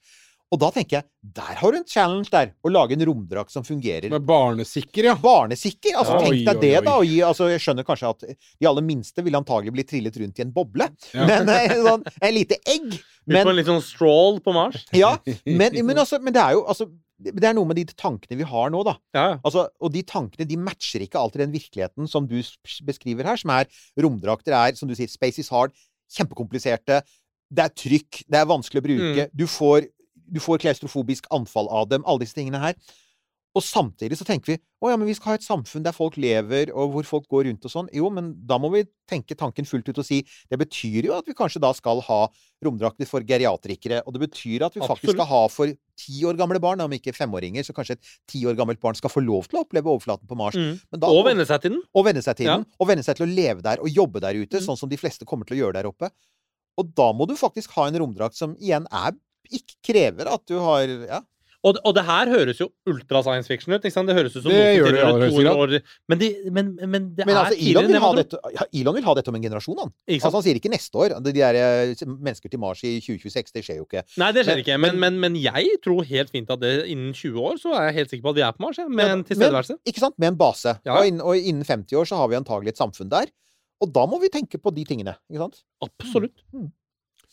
Og 0.49 0.57
da 0.62 0.70
tenker 0.72 0.96
jeg, 0.96 1.05
der 1.36 1.59
har 1.61 1.72
du 1.74 1.76
en 1.76 1.84
challenge 1.84 2.30
der. 2.32 2.55
Å 2.64 2.70
lage 2.72 2.94
en 2.96 3.03
romdrakt 3.05 3.53
som 3.53 3.64
fungerer. 3.66 4.09
Med 4.09 4.24
barnesikker, 4.24 5.11
ja. 5.11 5.14
Barnesikker! 5.20 5.92
Altså, 6.01 6.14
ja, 6.16 6.22
tenk 6.24 6.38
deg 6.46 6.55
oi, 6.55 6.61
det, 6.62 6.70
oi. 6.78 6.84
da. 6.86 6.94
Og 7.03 7.05
gi, 7.11 7.18
altså, 7.26 7.49
jeg 7.53 7.61
skjønner 7.66 7.84
kanskje 7.84 8.12
at 8.14 8.24
de 8.32 8.68
aller 8.70 8.86
minste 8.86 9.24
vil 9.26 9.36
antagelig 9.36 9.74
bli 9.76 9.84
trillet 9.90 10.16
rundt 10.22 10.40
i 10.40 10.44
en 10.46 10.55
boble. 10.57 10.88
Ja. 11.12 11.26
Men 11.28 11.53
eh, 11.53 11.74
sånn, 11.84 12.07
en 12.24 12.32
lite 12.34 12.57
egg. 12.64 12.86
Men, 13.28 13.42
på 13.42 13.42
Men, 13.42 13.51
en 13.53 13.59
litt 13.61 13.68
sånn 13.68 13.84
stroll 13.84 14.40
på 14.40 14.55
Mars. 14.57 14.86
ja, 14.96 15.11
men, 15.44 15.76
men, 15.84 16.01
altså, 16.01 16.16
men 16.24 16.32
det 16.32 16.40
er 16.40 16.57
jo 16.57 16.64
altså, 16.64 16.88
det 17.18 17.44
er 17.44 17.53
noe 17.59 17.66
med 17.68 17.76
de 17.76 17.84
tankene 17.99 18.38
vi 18.38 18.46
har 18.46 18.70
nå, 18.72 18.80
da. 18.86 18.94
Ja, 19.12 19.22
ja. 19.34 19.36
Altså, 19.44 19.66
og 19.82 19.92
de 19.92 20.01
tankene 20.07 20.46
de 20.49 20.57
matcher 20.64 21.03
ikke 21.05 21.18
alltid 21.20 21.42
den 21.44 21.53
virkeligheten 21.59 22.09
som 22.09 22.24
du 22.30 22.38
beskriver 22.88 23.26
her, 23.28 23.36
som 23.42 23.51
er 23.53 23.66
romdrakter 24.01 24.55
er, 24.57 24.76
som 24.78 24.88
du 24.88 24.94
sier, 24.96 25.11
space 25.12 25.42
is 25.42 25.51
hard, 25.53 25.74
kjempekompliserte, 26.14 27.03
det 27.49 27.64
er 27.64 27.72
trykk, 27.80 28.22
det 28.28 28.38
er 28.42 28.49
vanskelig 28.49 28.80
å 28.82 28.86
bruke, 28.86 29.26
Mm. 29.28 29.34
du, 29.34 29.46
får, 29.51 29.86
du 30.31 30.41
får 30.41 30.59
klaustrofobisk 30.64 31.26
anfall 31.35 31.68
av 31.70 31.89
dem, 31.89 32.05
alle 32.07 32.20
disse 32.24 32.35
tingene 32.39 32.61
her. 32.61 32.74
Og 33.57 33.62
samtidig 33.64 34.14
så 34.20 34.26
tenker 34.29 34.53
vi 34.53 34.57
å 34.85 34.91
ja, 34.93 34.97
men 35.01 35.09
vi 35.09 35.14
skal 35.16 35.33
ha 35.33 35.35
et 35.39 35.43
samfunn 35.43 35.83
der 35.83 35.95
folk 35.97 36.18
lever, 36.20 36.68
og 36.76 36.93
hvor 36.93 37.07
folk 37.09 37.24
går 37.33 37.47
rundt 37.49 37.64
og 37.64 37.72
sånn. 37.72 37.89
Jo, 37.97 38.11
men 38.12 38.29
da 38.47 38.59
må 38.61 38.68
vi 38.70 38.85
tenke 39.09 39.35
tanken 39.35 39.66
fullt 39.66 39.89
ut 39.89 39.99
og 39.99 40.05
si 40.07 40.20
det 40.53 40.59
betyr 40.61 41.09
jo 41.09 41.14
at 41.16 41.26
vi 41.26 41.35
kanskje 41.35 41.62
da 41.64 41.72
skal 41.74 42.03
ha 42.07 42.18
romdrakter 42.62 43.09
for 43.09 43.24
geriatrikere, 43.26 44.03
og 44.07 44.14
det 44.14 44.20
betyr 44.29 44.66
at 44.68 44.76
vi 44.76 44.85
faktisk 44.85 45.16
skal 45.16 45.26
ha 45.26 45.41
for 45.51 45.72
ti 45.99 46.20
år 46.29 46.37
gamle 46.39 46.61
barn, 46.62 46.85
om 46.85 46.93
ikke 46.95 47.16
femåringer, 47.16 47.64
så 47.66 47.74
kanskje 47.74 47.97
et 47.97 48.12
ti 48.31 48.45
år 48.47 48.55
gammelt 48.61 48.79
barn 48.85 48.95
skal 49.01 49.11
få 49.11 49.24
lov 49.24 49.49
til 49.49 49.59
å 49.59 49.64
oppleve 49.64 49.91
overflaten 49.91 50.29
på 50.29 50.39
Mars. 50.39 50.55
Mm. 50.55 50.79
Men 50.93 51.01
da, 51.03 51.11
Og 51.11 51.24
venne 51.26 51.47
seg 51.49 51.64
til 51.64 51.72
den. 51.74 51.83
og 51.95 52.05
venne 52.07 52.22
seg 52.22 52.37
til 52.37 52.47
Ja. 52.53 52.57
den, 52.61 52.66
og 52.79 52.87
venne 52.93 53.03
seg 53.03 53.16
til 53.16 53.26
å 53.26 53.35
leve 53.35 53.62
der 53.64 53.81
og 53.81 53.89
jobbe 53.89 54.20
der 54.20 54.35
ute, 54.39 54.61
Mm. 54.61 54.66
sånn 54.68 54.79
som 54.79 54.89
de 54.93 54.97
fleste 55.01 55.24
kommer 55.24 55.47
til 55.49 55.57
å 55.57 55.61
gjøre 55.66 55.81
der 55.81 55.89
oppe. 55.91 56.11
Og 56.79 56.95
da 56.95 57.12
må 57.12 57.26
du 57.26 57.35
faktisk 57.35 57.70
ha 57.74 57.89
en 57.89 57.95
romdrakt 57.99 58.37
som 58.37 58.55
igjen 58.57 58.87
er 58.93 59.16
ikke 59.51 59.76
krever 59.92 60.30
at 60.30 60.44
du 60.49 60.59
har 60.61 60.88
ja, 60.88 61.20
Og, 61.66 61.74
og 61.82 61.94
det 61.96 62.05
her 62.07 62.30
høres 62.30 62.61
jo 62.61 62.68
ultra 62.86 63.18
science 63.26 63.51
fiction 63.51 63.74
ut. 63.74 63.82
Det 63.82 64.14
høres 64.14 64.36
ut 64.36 64.44
som 64.44 64.53
Det 64.53 64.76
gjør 64.76 64.94
det 64.94 65.30
200 65.32 65.55
år 65.59 65.72
Men, 66.09 66.20
de, 66.20 66.28
men, 66.55 66.68
men 66.86 67.09
det 67.16 67.26
Men 67.26 67.34
er 67.34 67.40
altså, 67.40 67.59
Elon 67.59 67.88
vil, 67.90 68.20
dette, 68.20 68.38
ja, 68.55 68.66
Elon 68.80 68.94
vil 68.94 69.07
ha 69.09 69.14
dette 69.18 69.32
om 69.32 69.38
en 69.38 69.46
generasjon, 69.49 69.80
han. 69.82 69.90
Altså, 70.07 70.30
han 70.36 70.46
sier 70.46 70.61
ikke 70.61 70.70
neste 70.70 71.03
år. 71.03 71.16
De 71.24 71.34
der 71.34 71.59
eh, 71.59 72.05
mennesker 72.07 72.53
til 72.53 72.62
Mars 72.62 72.84
i 72.86 72.94
2026, 73.03 73.51
det 73.57 73.64
skjer 73.66 73.80
jo 73.80 73.88
ikke. 73.88 74.05
Nei, 74.22 74.30
det 74.36 74.46
skjer 74.46 74.62
ikke. 74.62 74.78
Men, 74.86 75.03
men, 75.03 75.18
men 75.24 75.40
jeg 75.42 75.80
tror 75.84 76.07
helt 76.07 76.30
fint 76.34 76.55
at 76.55 76.62
det 76.62 76.72
innen 76.94 77.11
20 77.11 77.51
år 77.51 77.59
så 77.59 77.74
er 77.74 77.88
jeg 77.88 77.99
helt 77.99 78.14
sikker 78.14 78.28
på 78.28 78.36
at 78.36 78.38
vi 78.38 78.46
er 78.46 78.55
på 78.55 78.66
Mars. 78.68 78.78
Ja, 78.78 78.86
med 78.86 79.05
Ja, 79.11 79.18
en 79.18 79.26
tilstedeværelse. 79.26 79.80
Men, 79.80 79.84
ikke 79.90 80.07
sant? 80.07 80.18
Med 80.22 80.30
en 80.30 80.40
base. 80.46 80.78
Ja. 80.86 81.01
Og, 81.01 81.11
innen, 81.11 81.26
og 81.26 81.51
innen 81.53 81.66
50 81.66 81.99
år 81.99 82.07
så 82.12 82.22
har 82.22 82.30
vi 82.30 82.38
antagelig 82.38 82.76
et 82.76 82.80
samfunn 82.86 83.11
der. 83.11 83.34
Og 83.82 83.90
da 83.94 84.07
må 84.11 84.18
vi 84.22 84.30
tenke 84.30 84.59
på 84.62 84.72
de 84.74 84.86
tingene. 84.86 85.18
ikke 85.30 85.42
sant? 85.42 85.61
Absolutt. 85.86 86.46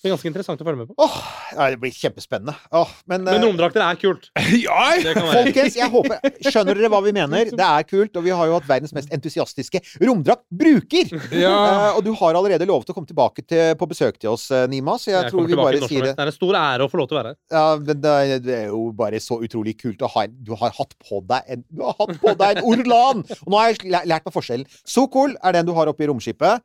Det 0.06 0.12
er 0.12 0.14
ganske 0.14 0.30
interessant 0.30 0.60
å 0.62 0.66
følge 0.68 0.78
med 0.84 0.90
på. 0.92 0.96
Åh, 1.02 1.14
ja, 1.56 1.66
det 1.74 1.80
blir 1.82 1.94
kjempespennende. 1.98 2.54
Åh, 2.78 2.90
men 3.10 3.24
Men 3.26 3.40
eh, 3.40 3.46
romdrakter 3.48 3.82
er 3.82 3.98
kult. 3.98 4.28
ja! 4.68 4.84
Folkens, 5.18 5.78
jeg 5.80 5.90
håper 5.90 6.20
Skjønner 6.46 6.78
dere 6.78 6.92
hva 6.94 7.00
vi 7.02 7.14
mener? 7.16 7.50
Det 7.50 7.66
er 7.66 7.88
kult, 7.90 8.14
og 8.14 8.28
vi 8.28 8.30
har 8.30 8.52
jo 8.52 8.54
hatt 8.60 8.68
verdens 8.70 8.94
mest 8.94 9.10
entusiastiske 9.18 9.82
romdraktbruker! 10.06 11.10
ja. 11.34 11.56
Uh, 11.56 11.98
og 11.98 12.04
du 12.06 12.12
har 12.20 12.38
allerede 12.38 12.68
lovet 12.70 12.92
å 12.94 12.96
komme 13.00 13.10
tilbake 13.10 13.48
til, 13.50 13.74
på 13.82 13.88
besøk 13.90 14.20
til 14.22 14.36
oss, 14.36 14.46
eh, 14.54 14.68
Nima, 14.70 15.00
så 15.02 15.10
jeg, 15.10 15.24
Jeg 15.24 15.34
tror 15.34 15.50
vi 15.50 15.58
bare 15.58 15.82
når 15.82 15.90
sier 15.90 16.06
det. 16.06 16.14
Det 16.20 16.26
er 16.28 16.34
en 16.36 16.38
stor 16.38 16.60
ære 16.62 16.86
å 16.86 16.94
få 16.94 17.02
lov 17.02 17.10
til 17.10 17.18
å 17.18 17.22
være 17.24 17.34
her. 17.34 17.40
Ja, 17.58 17.66
men 17.82 18.06
det, 18.06 18.14
er, 18.14 18.46
det 18.46 18.56
er 18.60 18.70
jo 18.70 18.84
bare 19.02 19.24
så 19.26 19.40
utrolig 19.42 19.74
kult 19.82 20.06
å 20.06 20.12
ha 20.20 20.28
en 20.28 20.38
Du 20.46 20.54
har 20.62 20.78
hatt 20.78 20.94
på 21.02 21.24
deg 21.34 21.50
en 21.58 21.66
Du 21.66 21.82
har 21.88 21.98
hatt 21.98 22.14
på 22.22 22.38
deg 22.46 22.62
en 22.62 22.70
Orlan! 22.70 23.26
Og 23.42 23.50
nå 23.50 23.58
har 23.64 23.74
jeg 23.74 23.90
lært 23.90 24.30
meg 24.30 24.38
forskjellen. 24.38 24.70
Sokol 24.86 25.34
er 25.42 25.58
den 25.58 25.66
du 25.66 25.74
har 25.74 25.90
oppe 25.90 26.06
i 26.06 26.14
romskipet. 26.14 26.62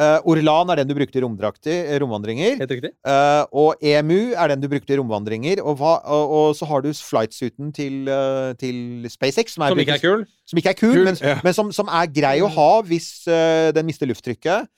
Eh, 0.00 0.24
Orlan 0.24 0.70
er 0.72 0.80
den 0.80 0.88
du 0.88 0.94
brukte 0.96 1.18
i 1.20 1.74
eh, 1.76 1.98
romvandringer. 2.00 2.56
Helt 2.62 2.70
riktig. 2.72 2.92
Uh, 3.04 3.44
og 3.52 3.82
EMU 3.84 4.32
er 4.32 4.48
den 4.48 4.62
du 4.62 4.68
brukte 4.72 4.94
i 4.94 4.96
romvandringer. 4.96 5.60
Og, 5.60 5.76
hva, 5.76 5.98
og, 6.08 6.32
og 6.32 6.54
så 6.56 6.68
har 6.70 6.80
du 6.80 6.88
flightsuiten 6.96 7.72
til, 7.76 8.08
uh, 8.08 8.56
til 8.56 9.04
SpaceX, 9.12 9.58
som, 9.58 9.66
er, 9.66 9.74
Som 9.74 9.82
ikke 9.84 9.98
er 9.98 10.04
kul. 10.04 10.24
som 10.48 10.62
ikke 10.62 10.72
er 10.72 10.78
kul, 10.78 10.94
Kul, 10.96 11.04
men, 11.10 11.18
ja. 11.20 11.36
men 11.44 11.56
som, 11.56 11.74
som 11.76 11.92
er 11.92 12.08
grei 12.08 12.38
å 12.40 12.48
ha 12.48 12.70
hvis 12.88 13.10
den 13.76 13.88
mister 13.88 14.08
lufttrykket. 14.08 14.70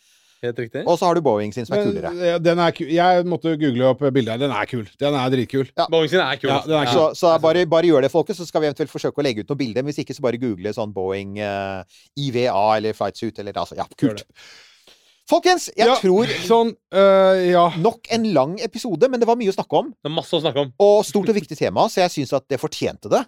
Helt 0.44 0.58
riktig. 0.58 0.82
Og 0.82 0.98
så 0.98 1.06
har 1.06 1.16
du 1.16 1.22
Boeing 1.24 1.54
sin, 1.54 1.64
som 1.64 1.78
er 1.78 1.86
kulere. 1.86 2.10
ja, 2.20 2.34
den 2.42 2.58
er 2.60 2.74
kul. 2.74 2.90
Jeg 2.92 3.24
måtte 3.30 3.54
google 3.56 3.86
opp 3.94 4.02
bildet 4.02 4.34
her. 4.34 4.42
Den 4.42 4.52
er 4.52 4.68
kul. 4.68 4.82
Den 5.00 5.16
er 5.16 5.30
dritkul. 5.32 5.70
Boeing 5.94 6.10
sin 6.10 6.20
er 6.20 6.42
kul. 6.42 6.50
Ja, 6.50 6.58
er 6.82 6.90
kul. 6.90 6.98
Så, 6.98 7.06
så 7.22 7.32
bare, 7.40 7.64
bare 7.70 7.88
gjør 7.88 8.04
det, 8.04 8.12
folkens, 8.12 8.42
så 8.42 8.50
skal 8.50 8.64
vi 8.64 8.68
eventuelt 8.68 8.92
forsøke 8.92 9.22
å 9.22 9.24
legge 9.24 9.46
ut 9.46 9.54
noen 9.54 9.62
bilder. 9.62 9.86
Hvis 9.86 10.02
ikke, 10.02 10.18
så 10.18 10.26
bare 10.26 10.42
google 10.42 10.74
sånn 10.76 10.92
Boeing 10.92 11.38
IVA 11.38 12.60
eller 12.76 12.98
Flightsuit 12.98 13.40
eller 13.40 13.62
altså 13.64 13.78
Ja, 13.78 13.86
Gjør 13.88 14.18
kult. 14.18 14.26
Folkens, 15.30 15.70
jeg 15.72 15.88
Ja, 15.88 15.94
tror 15.96 16.28
Sånn, 16.44 16.74
øh, 16.92 17.38
ja. 17.48 17.68
nok 17.80 18.10
en 18.12 18.26
lang 18.36 18.58
episode, 18.60 19.08
men 19.08 19.20
det 19.22 19.26
var 19.28 19.38
mye 19.40 19.48
å 19.48 19.56
snakke 19.56 19.78
om. 19.80 19.88
Det 19.96 20.10
er 20.10 20.14
masse 20.14 20.36
å 20.36 20.40
snakke 20.42 20.60
om. 20.66 20.72
Og 20.84 20.98
stort 21.08 21.30
og 21.32 21.38
viktig 21.38 21.56
tema, 21.56 21.86
så 21.88 22.02
jeg 22.04 22.10
syns 22.18 22.34
at 22.36 22.44
det 22.52 22.60
fortjente 22.60 23.08
det. 23.08 23.22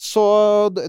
Så 0.00 0.22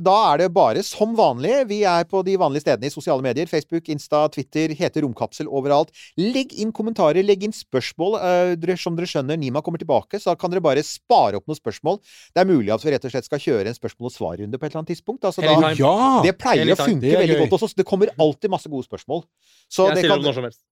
da 0.01 0.13
er 0.31 0.41
det 0.41 0.47
bare 0.55 0.81
som 0.83 1.13
vanlig. 1.17 1.53
Vi 1.69 1.83
er 1.87 2.07
på 2.09 2.23
de 2.25 2.35
vanlige 2.41 2.65
stedene 2.65 2.89
i 2.89 2.93
sosiale 2.93 3.23
medier. 3.23 3.47
Facebook, 3.47 3.87
Insta, 3.93 4.23
Twitter. 4.33 4.73
Heter 4.75 5.05
Romkapsel 5.05 5.47
overalt. 5.47 5.93
Legg 6.17 6.55
inn 6.57 6.73
kommentarer, 6.75 7.21
legg 7.23 7.45
inn 7.45 7.53
spørsmål. 7.55 8.17
Eh, 8.19 8.75
som 8.81 8.97
dere 8.97 9.09
skjønner, 9.09 9.39
Nima 9.39 9.61
kommer 9.63 9.81
tilbake, 9.81 10.19
så 10.19 10.33
da 10.33 10.39
kan 10.39 10.51
dere 10.51 10.63
bare 10.65 10.83
spare 10.85 11.39
opp 11.39 11.47
noen 11.47 11.59
spørsmål. 11.59 12.01
Det 12.33 12.43
er 12.43 12.49
mulig 12.49 12.73
at 12.73 12.83
vi 12.83 12.95
rett 12.95 13.07
og 13.07 13.13
slett 13.13 13.29
skal 13.29 13.41
kjøre 13.41 13.71
en 13.71 13.77
spørsmål- 13.77 14.09
og 14.09 14.15
svarrunde 14.15 14.59
på 14.59 14.65
et 14.65 14.71
eller 14.73 14.83
annet 14.83 14.93
tidspunkt. 14.95 15.23
Altså, 15.23 15.45
da, 15.45 15.73
ja. 15.77 15.95
det 16.25 16.35
pleier 16.41 16.73
å 16.73 16.79
funke 16.79 17.13
er 17.13 17.21
veldig 17.23 17.41
godt 17.45 17.59
også. 17.59 17.71
så 17.71 17.81
Det 17.83 17.87
kommer 17.87 18.11
alltid 18.17 18.51
masse 18.51 18.71
gode 18.71 18.89
spørsmål. 18.89 19.25
Så 19.69 19.89
Jeg 19.89 19.95
det 19.95 20.05
stiller 20.05 20.15
kan 20.17 20.25
opp 20.25 20.29
når 20.31 20.39
som 20.39 20.49
helst. 20.49 20.63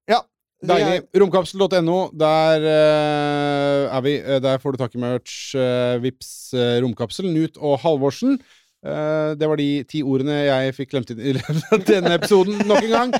Deilig. 0.69 1.03
Romkapsel.no. 1.19 1.97
Der 2.15 2.65
uh, 2.65 3.95
er 3.97 4.01
vi. 4.05 4.13
Eh, 4.21 4.39
Der 4.43 4.57
får 4.63 4.75
du 4.75 4.81
tak 4.83 4.95
i 4.95 5.01
merch. 5.01 5.37
uh, 5.59 5.97
Vips 6.03 6.29
uh, 6.55 6.79
romkapsel. 6.85 7.27
Knut 7.31 7.57
og 7.59 7.79
Halvorsen. 7.83 8.39
Uh, 8.83 9.31
det 9.39 9.47
var 9.47 9.59
de 9.59 9.67
ti 9.87 10.01
ordene 10.03 10.41
jeg 10.43 10.73
fikk 10.75 10.91
glemt 10.95 11.11
inn 11.13 11.21
i 11.23 11.33
løpet 11.37 11.69
av 11.71 11.85
denne 11.87 12.15
episoden 12.19 12.63
nok 12.67 12.83
en 12.87 12.95
gang. 12.97 13.13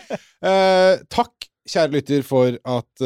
Eh, 0.43 1.03
takk, 1.11 1.47
kjære 1.69 1.93
lytter, 1.95 2.25
for 2.27 2.57
at 2.67 3.05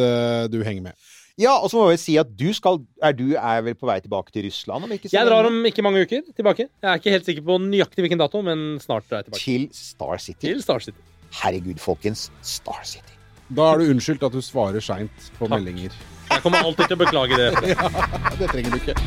du 0.50 0.58
henger 0.66 0.88
med. 0.90 1.10
Ja, 1.38 1.52
og 1.62 1.70
så 1.70 1.78
må 1.78 1.92
jeg 1.94 2.00
si 2.02 2.16
at 2.18 2.32
du 2.34 2.48
skal 2.58 2.80
Er 3.06 3.14
du 3.14 3.36
er 3.38 3.60
vel 3.62 3.76
på 3.78 3.86
vei 3.86 4.00
tilbake 4.02 4.34
til 4.34 4.48
Russland 4.48 4.88
om 4.88 4.94
ikke 4.96 5.12
Jeg 5.14 5.28
drar 5.30 5.46
om 5.46 5.60
ikke 5.70 5.84
mange 5.86 6.02
uker 6.02 6.24
tilbake. 6.34 6.66
Jeg 6.82 6.90
er 6.90 6.98
ikke 6.98 7.14
helt 7.14 7.30
sikker 7.30 7.46
på 7.46 7.60
nøyaktig 7.62 8.02
hvilken 8.08 8.24
dato, 8.24 8.42
men 8.42 8.80
snart 8.82 9.06
drar 9.06 9.22
jeg 9.22 9.30
tilbake. 9.30 9.44
Til 9.44 9.68
Star 9.78 10.18
City. 10.18 10.42
Til 10.48 10.64
Star 10.66 10.82
City. 10.82 10.98
Herregud, 11.44 11.78
folkens. 11.84 12.32
Star 12.42 12.82
City. 12.90 13.17
Da 13.48 13.72
er 13.72 13.80
du 13.80 13.92
unnskyldt 13.94 14.26
at 14.28 14.36
du 14.36 14.42
svarer 14.44 14.84
seint 14.84 15.30
på 15.38 15.48
Takk. 15.48 15.56
meldinger. 15.56 15.94
Jeg 16.28 16.44
kommer 16.44 16.66
alltid 16.68 16.90
til 16.92 16.98
å 16.98 17.02
beklage 17.06 17.38
det. 17.40 17.76
Det 18.42 18.50
trenger 18.52 18.76
du 18.76 18.78
ikke. 18.82 18.98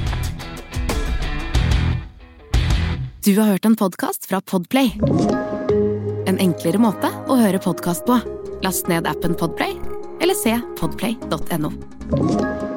Du 3.21 3.35
har 3.37 3.53
hørt 3.53 3.69
en 3.69 3.77
podkast 3.77 4.25
fra 4.31 4.41
Podplay. 4.41 4.95
En 6.31 6.41
enklere 6.41 6.81
måte 6.81 7.13
å 7.29 7.37
høre 7.37 7.61
podkast 7.61 8.09
på. 8.09 8.17
Last 8.65 8.89
ned 8.89 9.09
appen 9.09 9.37
Podplay, 9.37 9.77
eller 10.25 10.37
se 10.37 10.57
podplay.no. 10.81 12.70